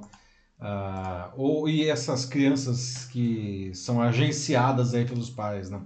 Uh, 0.59 1.29
ou 1.35 1.69
e 1.69 1.87
essas 1.87 2.25
crianças 2.25 3.05
que 3.11 3.71
são 3.75 4.01
agenciadas 4.01 4.95
aí 4.95 5.05
pelos 5.05 5.29
pais, 5.29 5.69
né? 5.69 5.79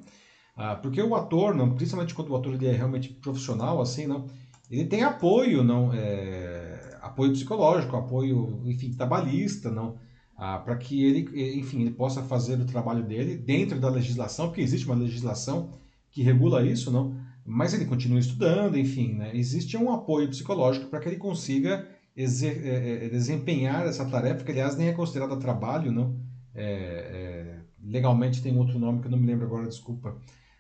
Uh, 0.56 0.82
porque 0.82 1.02
o 1.02 1.14
ator, 1.14 1.54
não, 1.54 1.76
principalmente 1.76 2.16
quando 2.16 2.30
o 2.30 2.38
ator 2.38 2.54
ele 2.54 2.68
é 2.68 2.72
realmente 2.72 3.10
profissional, 3.10 3.82
assim, 3.82 4.08
não, 4.08 4.28
ele 4.70 4.86
tem 4.86 5.04
apoio, 5.04 5.62
não, 5.62 5.92
é, 5.94 6.98
apoio 7.02 7.34
psicológico, 7.34 7.98
apoio, 7.98 8.62
enfim, 8.66 8.94
trabalhista, 8.94 9.70
não, 9.70 9.98
uh, 10.42 10.64
para 10.64 10.76
que 10.76 11.06
ele, 11.06 11.60
enfim, 11.60 11.82
ele 11.82 11.92
possa 11.92 12.24
fazer 12.24 12.60
o 12.60 12.66
trabalho 12.66 13.04
dele 13.04 13.36
dentro 13.36 13.80
da 13.80 13.90
legislação, 13.90 14.48
porque 14.48 14.62
existe 14.62 14.88
uma 14.88 14.96
legislação 14.96 15.70
que 16.10 16.24
regula 16.24 16.66
isso, 16.66 16.92
não, 16.92 17.16
mas 17.46 17.74
ele 17.74 17.86
continua 17.86 18.20
estudando, 18.20 18.78
enfim, 18.78 19.14
né? 19.14 19.32
Existe 19.36 19.78
um 19.78 19.92
apoio 19.92 20.28
psicológico 20.28 20.88
para 20.88 21.00
que 21.00 21.08
ele 21.10 21.18
consiga 21.18 21.88
é, 22.18 22.24
é, 22.24 23.06
é, 23.06 23.10
desempenhar 23.10 23.86
essa 23.86 24.06
tarefa, 24.06 24.44
que 24.44 24.52
aliás 24.52 24.76
nem 24.76 24.90
é 24.90 24.94
considerada 24.94 25.38
trabalho, 25.38 25.92
não. 25.92 26.20
É, 26.54 26.64
é, 26.64 27.60
legalmente 27.84 28.42
tem 28.42 28.58
outro 28.58 28.78
nome 28.78 29.00
que 29.00 29.08
eu 29.08 29.12
não 29.12 29.18
me 29.18 29.26
lembro 29.26 29.46
agora, 29.46 29.68
desculpa. 29.68 30.18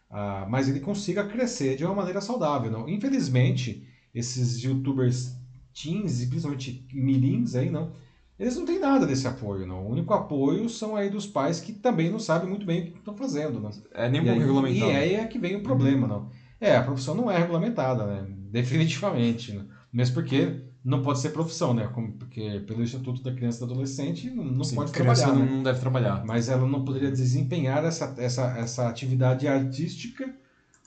Ah, 0.10 0.46
mas 0.50 0.68
ele 0.68 0.80
consiga 0.80 1.26
crescer 1.26 1.76
de 1.76 1.86
uma 1.86 1.94
maneira 1.94 2.22
saudável, 2.22 2.72
não. 2.72 2.88
Infelizmente, 2.88 3.86
esses 4.14 4.62
youtubers 4.62 5.36
teens 5.74 6.26
principalmente 6.26 6.86
mirins 6.94 7.56
aí, 7.56 7.70
não, 7.70 7.94
eles 8.42 8.56
não 8.56 8.66
têm 8.66 8.80
nada 8.80 9.06
desse 9.06 9.28
apoio, 9.28 9.68
não. 9.68 9.86
O 9.86 9.92
único 9.92 10.12
apoio 10.16 10.68
são 10.68 10.96
aí 10.96 11.12
dos 11.12 11.28
pais 11.28 11.60
que 11.60 11.72
também 11.72 12.10
não 12.10 12.18
sabem 12.18 12.50
muito 12.50 12.66
bem 12.66 12.82
o 12.82 12.92
que 12.92 12.98
estão 12.98 13.16
fazendo, 13.16 13.60
não. 13.60 13.70
É 13.94 14.10
nem 14.10 14.20
um 14.20 14.26
pouco 14.26 14.40
regulamentado. 14.40 14.92
E 14.92 14.96
aí 14.96 15.14
é 15.14 15.28
que 15.28 15.38
vem 15.38 15.58
o 15.58 15.62
problema, 15.62 16.08
não. 16.08 16.30
É, 16.60 16.76
a 16.76 16.82
profissão 16.82 17.14
não 17.14 17.30
é 17.30 17.38
regulamentada, 17.38 18.04
né? 18.04 18.26
Definitivamente, 18.52 19.54
né? 19.54 19.64
Mesmo 19.94 20.16
porque 20.16 20.60
não 20.84 21.04
pode 21.04 21.20
ser 21.20 21.30
profissão, 21.30 21.72
né? 21.72 21.88
Como, 21.94 22.14
porque 22.14 22.64
pelo 22.66 22.84
Estatuto 22.84 23.22
da 23.22 23.32
Criança 23.32 23.64
e 23.64 23.68
do 23.68 23.74
Adolescente 23.74 24.30
não 24.32 24.64
Sim, 24.64 24.76
pode 24.76 24.92
trabalhar. 24.92 25.28
Não, 25.28 25.46
né? 25.46 25.52
não 25.52 25.62
deve 25.62 25.80
trabalhar. 25.80 26.26
Mas 26.26 26.50
ela 26.50 26.68
não 26.68 26.84
poderia 26.84 27.12
desempenhar 27.12 27.86
essa, 27.86 28.12
essa, 28.18 28.58
essa 28.58 28.90
atividade 28.90 29.48
artística 29.48 30.34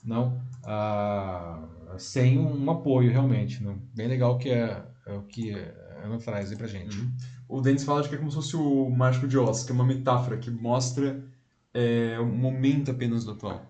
não 0.03 0.39
ah, 0.65 1.63
sem 1.97 2.37
um, 2.37 2.69
apoio 2.69 3.11
realmente. 3.11 3.63
Não? 3.63 3.77
Bem 3.93 4.09
legal 4.09 4.37
que 4.37 4.49
é, 4.49 4.83
é 5.07 5.13
o 5.13 5.21
que 5.21 5.55
ela 6.03 6.17
traz 6.17 6.51
aí 6.51 6.57
pra 6.57 6.67
gente. 6.67 6.99
Uhum. 6.99 7.11
O 7.47 7.61
Denis 7.61 7.83
fala 7.83 8.01
de 8.01 8.09
que 8.09 8.15
é 8.15 8.17
como 8.17 8.29
se 8.31 8.35
fosse 8.37 8.55
o 8.55 8.89
Mágico 8.89 9.27
de 9.27 9.37
Oz, 9.37 9.63
que 9.63 9.71
é 9.71 9.75
uma 9.75 9.85
metáfora 9.85 10.37
que 10.37 10.49
mostra 10.51 11.23
é, 11.73 12.19
um 12.19 12.35
momento 12.35 12.91
apenas 12.91 13.23
do 13.25 13.31
atual. 13.31 13.61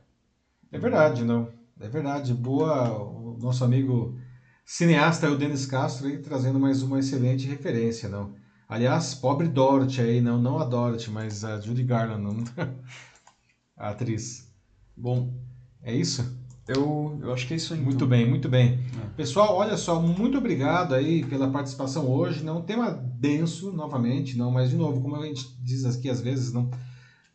É 0.71 0.77
verdade, 0.79 1.23
não. 1.23 1.51
É 1.79 1.87
verdade. 1.89 2.33
Boa, 2.33 2.91
o 2.97 3.37
nosso 3.37 3.63
amigo 3.63 4.17
Cineasta 4.65 5.27
é 5.27 5.29
o 5.29 5.37
Denis 5.37 5.65
Castro 5.65 6.07
aí 6.07 6.19
trazendo 6.19 6.59
mais 6.59 6.81
uma 6.81 6.99
excelente 6.99 7.47
referência, 7.47 8.09
não? 8.09 8.35
Aliás, 8.67 9.13
pobre 9.13 9.47
Dorothy 9.47 10.01
aí, 10.01 10.21
não, 10.21 10.41
não 10.41 10.59
a 10.59 10.65
Dorothy, 10.65 11.11
mas 11.11 11.43
a 11.45 11.59
Judy 11.59 11.83
Garland, 11.83 12.23
não? 12.23 12.43
a 13.77 13.89
atriz. 13.89 14.51
Bom, 14.95 15.33
é 15.81 15.93
isso? 15.95 16.34
Eu, 16.67 17.19
eu 17.21 17.33
acho 17.33 17.47
que 17.47 17.53
é 17.53 17.57
isso 17.57 17.73
aí. 17.73 17.79
Muito 17.79 17.95
então. 17.95 18.07
bem, 18.07 18.27
muito 18.27 18.49
bem. 18.49 18.79
É. 19.03 19.07
Pessoal, 19.15 19.55
olha 19.55 19.77
só, 19.77 20.01
muito 20.01 20.37
obrigado 20.37 20.95
aí 20.95 21.23
pela 21.25 21.49
participação 21.49 22.09
hoje. 22.09 22.43
Não 22.43 22.61
tema 22.61 22.91
denso, 22.91 23.71
novamente, 23.71 24.37
não, 24.37 24.51
mas 24.51 24.69
de 24.69 24.75
novo, 24.75 25.01
como 25.01 25.15
a 25.15 25.25
gente 25.25 25.55
diz 25.61 25.85
aqui 25.85 26.09
às 26.09 26.21
vezes, 26.21 26.51
não 26.51 26.69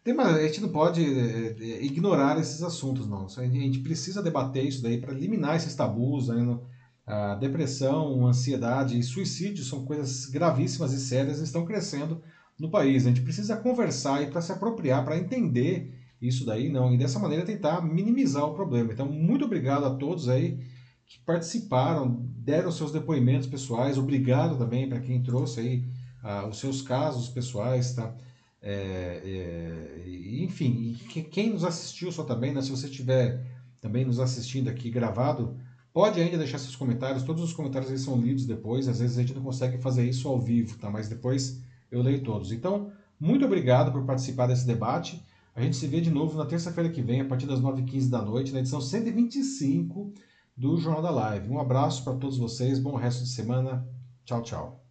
tema, 0.02 0.24
a 0.24 0.43
gente 0.43 0.61
não 0.61 0.69
pode 0.69 1.02
é, 1.05 1.57
é, 1.61 1.85
ignorar 1.85 2.39
esses 2.39 2.62
assuntos, 2.62 3.07
não. 3.07 3.27
A 3.27 3.47
gente 3.47 3.81
precisa 3.81 4.23
debater 4.23 4.65
isso 4.65 4.82
daí 4.82 4.98
para 4.98 5.12
eliminar 5.12 5.57
esses 5.57 5.74
tabus, 5.74 6.28
né, 6.28 6.59
a 7.07 7.35
depressão, 7.35 8.27
ansiedade 8.27 8.98
e 8.98 9.02
suicídio 9.02 9.65
são 9.65 9.85
coisas 9.85 10.27
gravíssimas 10.27 10.93
e 10.93 11.01
sérias 11.01 11.40
e 11.40 11.44
estão 11.44 11.65
crescendo 11.65 12.23
no 12.59 12.70
país. 12.70 13.05
A 13.05 13.09
gente 13.09 13.23
precisa 13.23 13.57
conversar 13.57 14.23
e 14.23 14.31
para 14.31 14.40
se 14.40 14.52
apropriar, 14.52 15.05
para 15.05 15.16
entender 15.16 15.93
isso 16.21 16.45
daí, 16.45 16.69
não, 16.69 16.93
e 16.93 16.99
dessa 16.99 17.19
maneira 17.19 17.45
tentar 17.45 17.81
minimizar 17.81 18.45
o 18.45 18.55
problema. 18.55 18.93
Então, 18.93 19.07
muito 19.07 19.45
obrigado 19.45 19.85
a 19.85 19.95
todos 19.95 20.29
aí 20.29 20.59
que 21.07 21.19
participaram, 21.21 22.25
deram 22.37 22.71
seus 22.71 22.93
depoimentos 22.93 23.47
pessoais, 23.49 23.99
obrigado 23.99 24.57
também 24.59 24.89
para 24.89 25.01
quem 25.01 25.23
trouxe 25.23 25.61
aí 25.61 25.85
uh, 26.23 26.49
os 26.49 26.59
seus 26.59 26.83
casos 26.83 27.29
pessoais, 27.29 27.95
tá? 27.95 28.15
É, 28.63 29.23
é, 29.25 30.43
enfim, 30.45 30.99
e 31.17 31.23
quem 31.23 31.51
nos 31.51 31.65
assistiu 31.65 32.13
só 32.13 32.25
também, 32.25 32.53
né? 32.53 32.61
Se 32.61 32.71
você 32.71 32.87
estiver 32.87 33.45
também 33.81 34.05
nos 34.05 34.21
assistindo 34.21 34.69
aqui 34.69 34.91
gravado, 34.91 35.57
Pode 35.93 36.21
ainda 36.21 36.39
deixar 36.39 36.59
seus 36.59 36.77
comentários, 36.77 37.25
todos 37.25 37.43
os 37.43 37.53
comentários 37.53 37.91
eles 37.91 38.03
são 38.03 38.17
lidos 38.17 38.47
depois, 38.47 38.87
às 38.87 39.01
vezes 39.01 39.19
a 39.19 39.23
gente 39.23 39.35
não 39.35 39.43
consegue 39.43 39.77
fazer 39.79 40.09
isso 40.09 40.29
ao 40.29 40.41
vivo, 40.41 40.79
tá? 40.79 40.89
Mas 40.89 41.09
depois 41.09 41.61
eu 41.91 42.01
leio 42.01 42.23
todos. 42.23 42.53
Então, 42.53 42.93
Muito 43.21 43.45
obrigado 43.45 43.93
por 43.93 44.07
participar 44.07 44.47
desse 44.47 44.67
debate. 44.67 45.23
A 45.55 45.60
gente 45.60 45.77
se 45.77 45.86
vê 45.86 46.01
de 46.01 46.10
novo 46.10 46.39
na 46.39 46.47
terça-feira 46.47 46.90
que 46.90 47.02
vem, 47.02 47.20
a 47.20 47.24
partir 47.24 47.47
das 47.47 47.60
9h15 47.60 48.09
da 48.09 48.22
noite, 48.22 48.52
na 48.52 48.60
edição 48.60 48.81
125 48.81 50.14
do 50.56 50.77
Jornal 50.77 51.02
da 51.02 51.10
Live. 51.10 51.48
Um 51.48 51.59
abraço 51.59 52.05
para 52.05 52.14
todos 52.14 52.39
vocês, 52.39 52.78
bom 52.78 52.94
resto 52.94 53.24
de 53.24 53.31
semana. 53.31 53.86
Tchau, 54.24 54.43
tchau. 54.43 54.85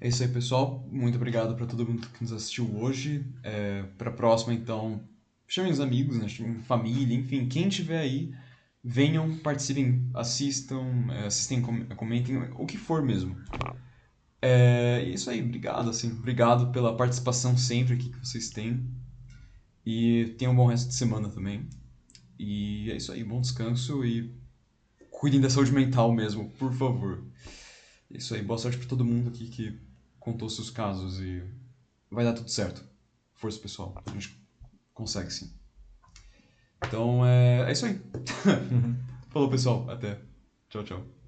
É 0.00 0.08
isso 0.08 0.22
aí, 0.22 0.28
pessoal. 0.28 0.86
Muito 0.90 1.16
obrigado 1.16 1.54
para 1.54 1.66
todo 1.66 1.86
mundo 1.86 2.06
que 2.08 2.22
nos 2.22 2.32
assistiu 2.32 2.74
hoje. 2.76 3.26
É, 3.42 3.82
para 3.98 4.10
a 4.10 4.12
próxima, 4.12 4.54
então, 4.54 5.02
chamem 5.46 5.70
os 5.70 5.80
amigos, 5.80 6.16
né? 6.16 6.28
chamem 6.28 6.60
família, 6.62 7.16
enfim, 7.16 7.46
quem 7.46 7.68
tiver 7.68 7.98
aí, 7.98 8.32
venham, 8.82 9.36
participem, 9.38 10.08
assistam, 10.14 11.06
é, 11.10 11.26
assistem, 11.26 11.62
comentem, 11.96 12.38
o 12.56 12.64
que 12.64 12.78
for 12.78 13.02
mesmo. 13.02 13.36
É 14.40 15.02
isso 15.04 15.30
aí, 15.30 15.42
obrigado, 15.42 15.90
assim, 15.90 16.10
obrigado 16.12 16.72
pela 16.72 16.96
participação 16.96 17.56
sempre 17.56 17.94
aqui 17.94 18.08
que 18.08 18.18
vocês 18.18 18.50
têm. 18.50 18.84
E 19.84 20.34
tenham 20.38 20.52
um 20.52 20.56
bom 20.56 20.66
resto 20.66 20.88
de 20.88 20.94
semana 20.94 21.28
também. 21.28 21.68
E 22.38 22.90
é 22.90 22.96
isso 22.96 23.12
aí, 23.12 23.22
bom 23.24 23.40
descanso 23.40 24.04
e 24.04 24.34
cuidem 25.10 25.40
da 25.40 25.50
saúde 25.50 25.72
mental 25.72 26.12
mesmo, 26.12 26.50
por 26.58 26.72
favor. 26.72 27.24
É 28.12 28.16
isso 28.16 28.34
aí, 28.34 28.42
boa 28.42 28.58
sorte 28.58 28.78
para 28.78 28.88
todo 28.88 29.04
mundo 29.04 29.28
aqui 29.28 29.48
que 29.48 29.78
contou 30.18 30.48
seus 30.48 30.70
casos 30.70 31.20
e 31.20 31.42
vai 32.10 32.24
dar 32.24 32.32
tudo 32.32 32.50
certo. 32.50 32.84
Força 33.34 33.58
pessoal, 33.58 34.00
a 34.06 34.10
gente 34.10 34.36
consegue 34.94 35.32
sim. 35.32 35.52
Então 36.86 37.24
é, 37.24 37.68
é 37.68 37.72
isso 37.72 37.86
aí. 37.86 38.00
Falou 39.30 39.48
pessoal, 39.48 39.88
até. 39.90 40.20
Tchau, 40.68 40.84
tchau. 40.84 41.21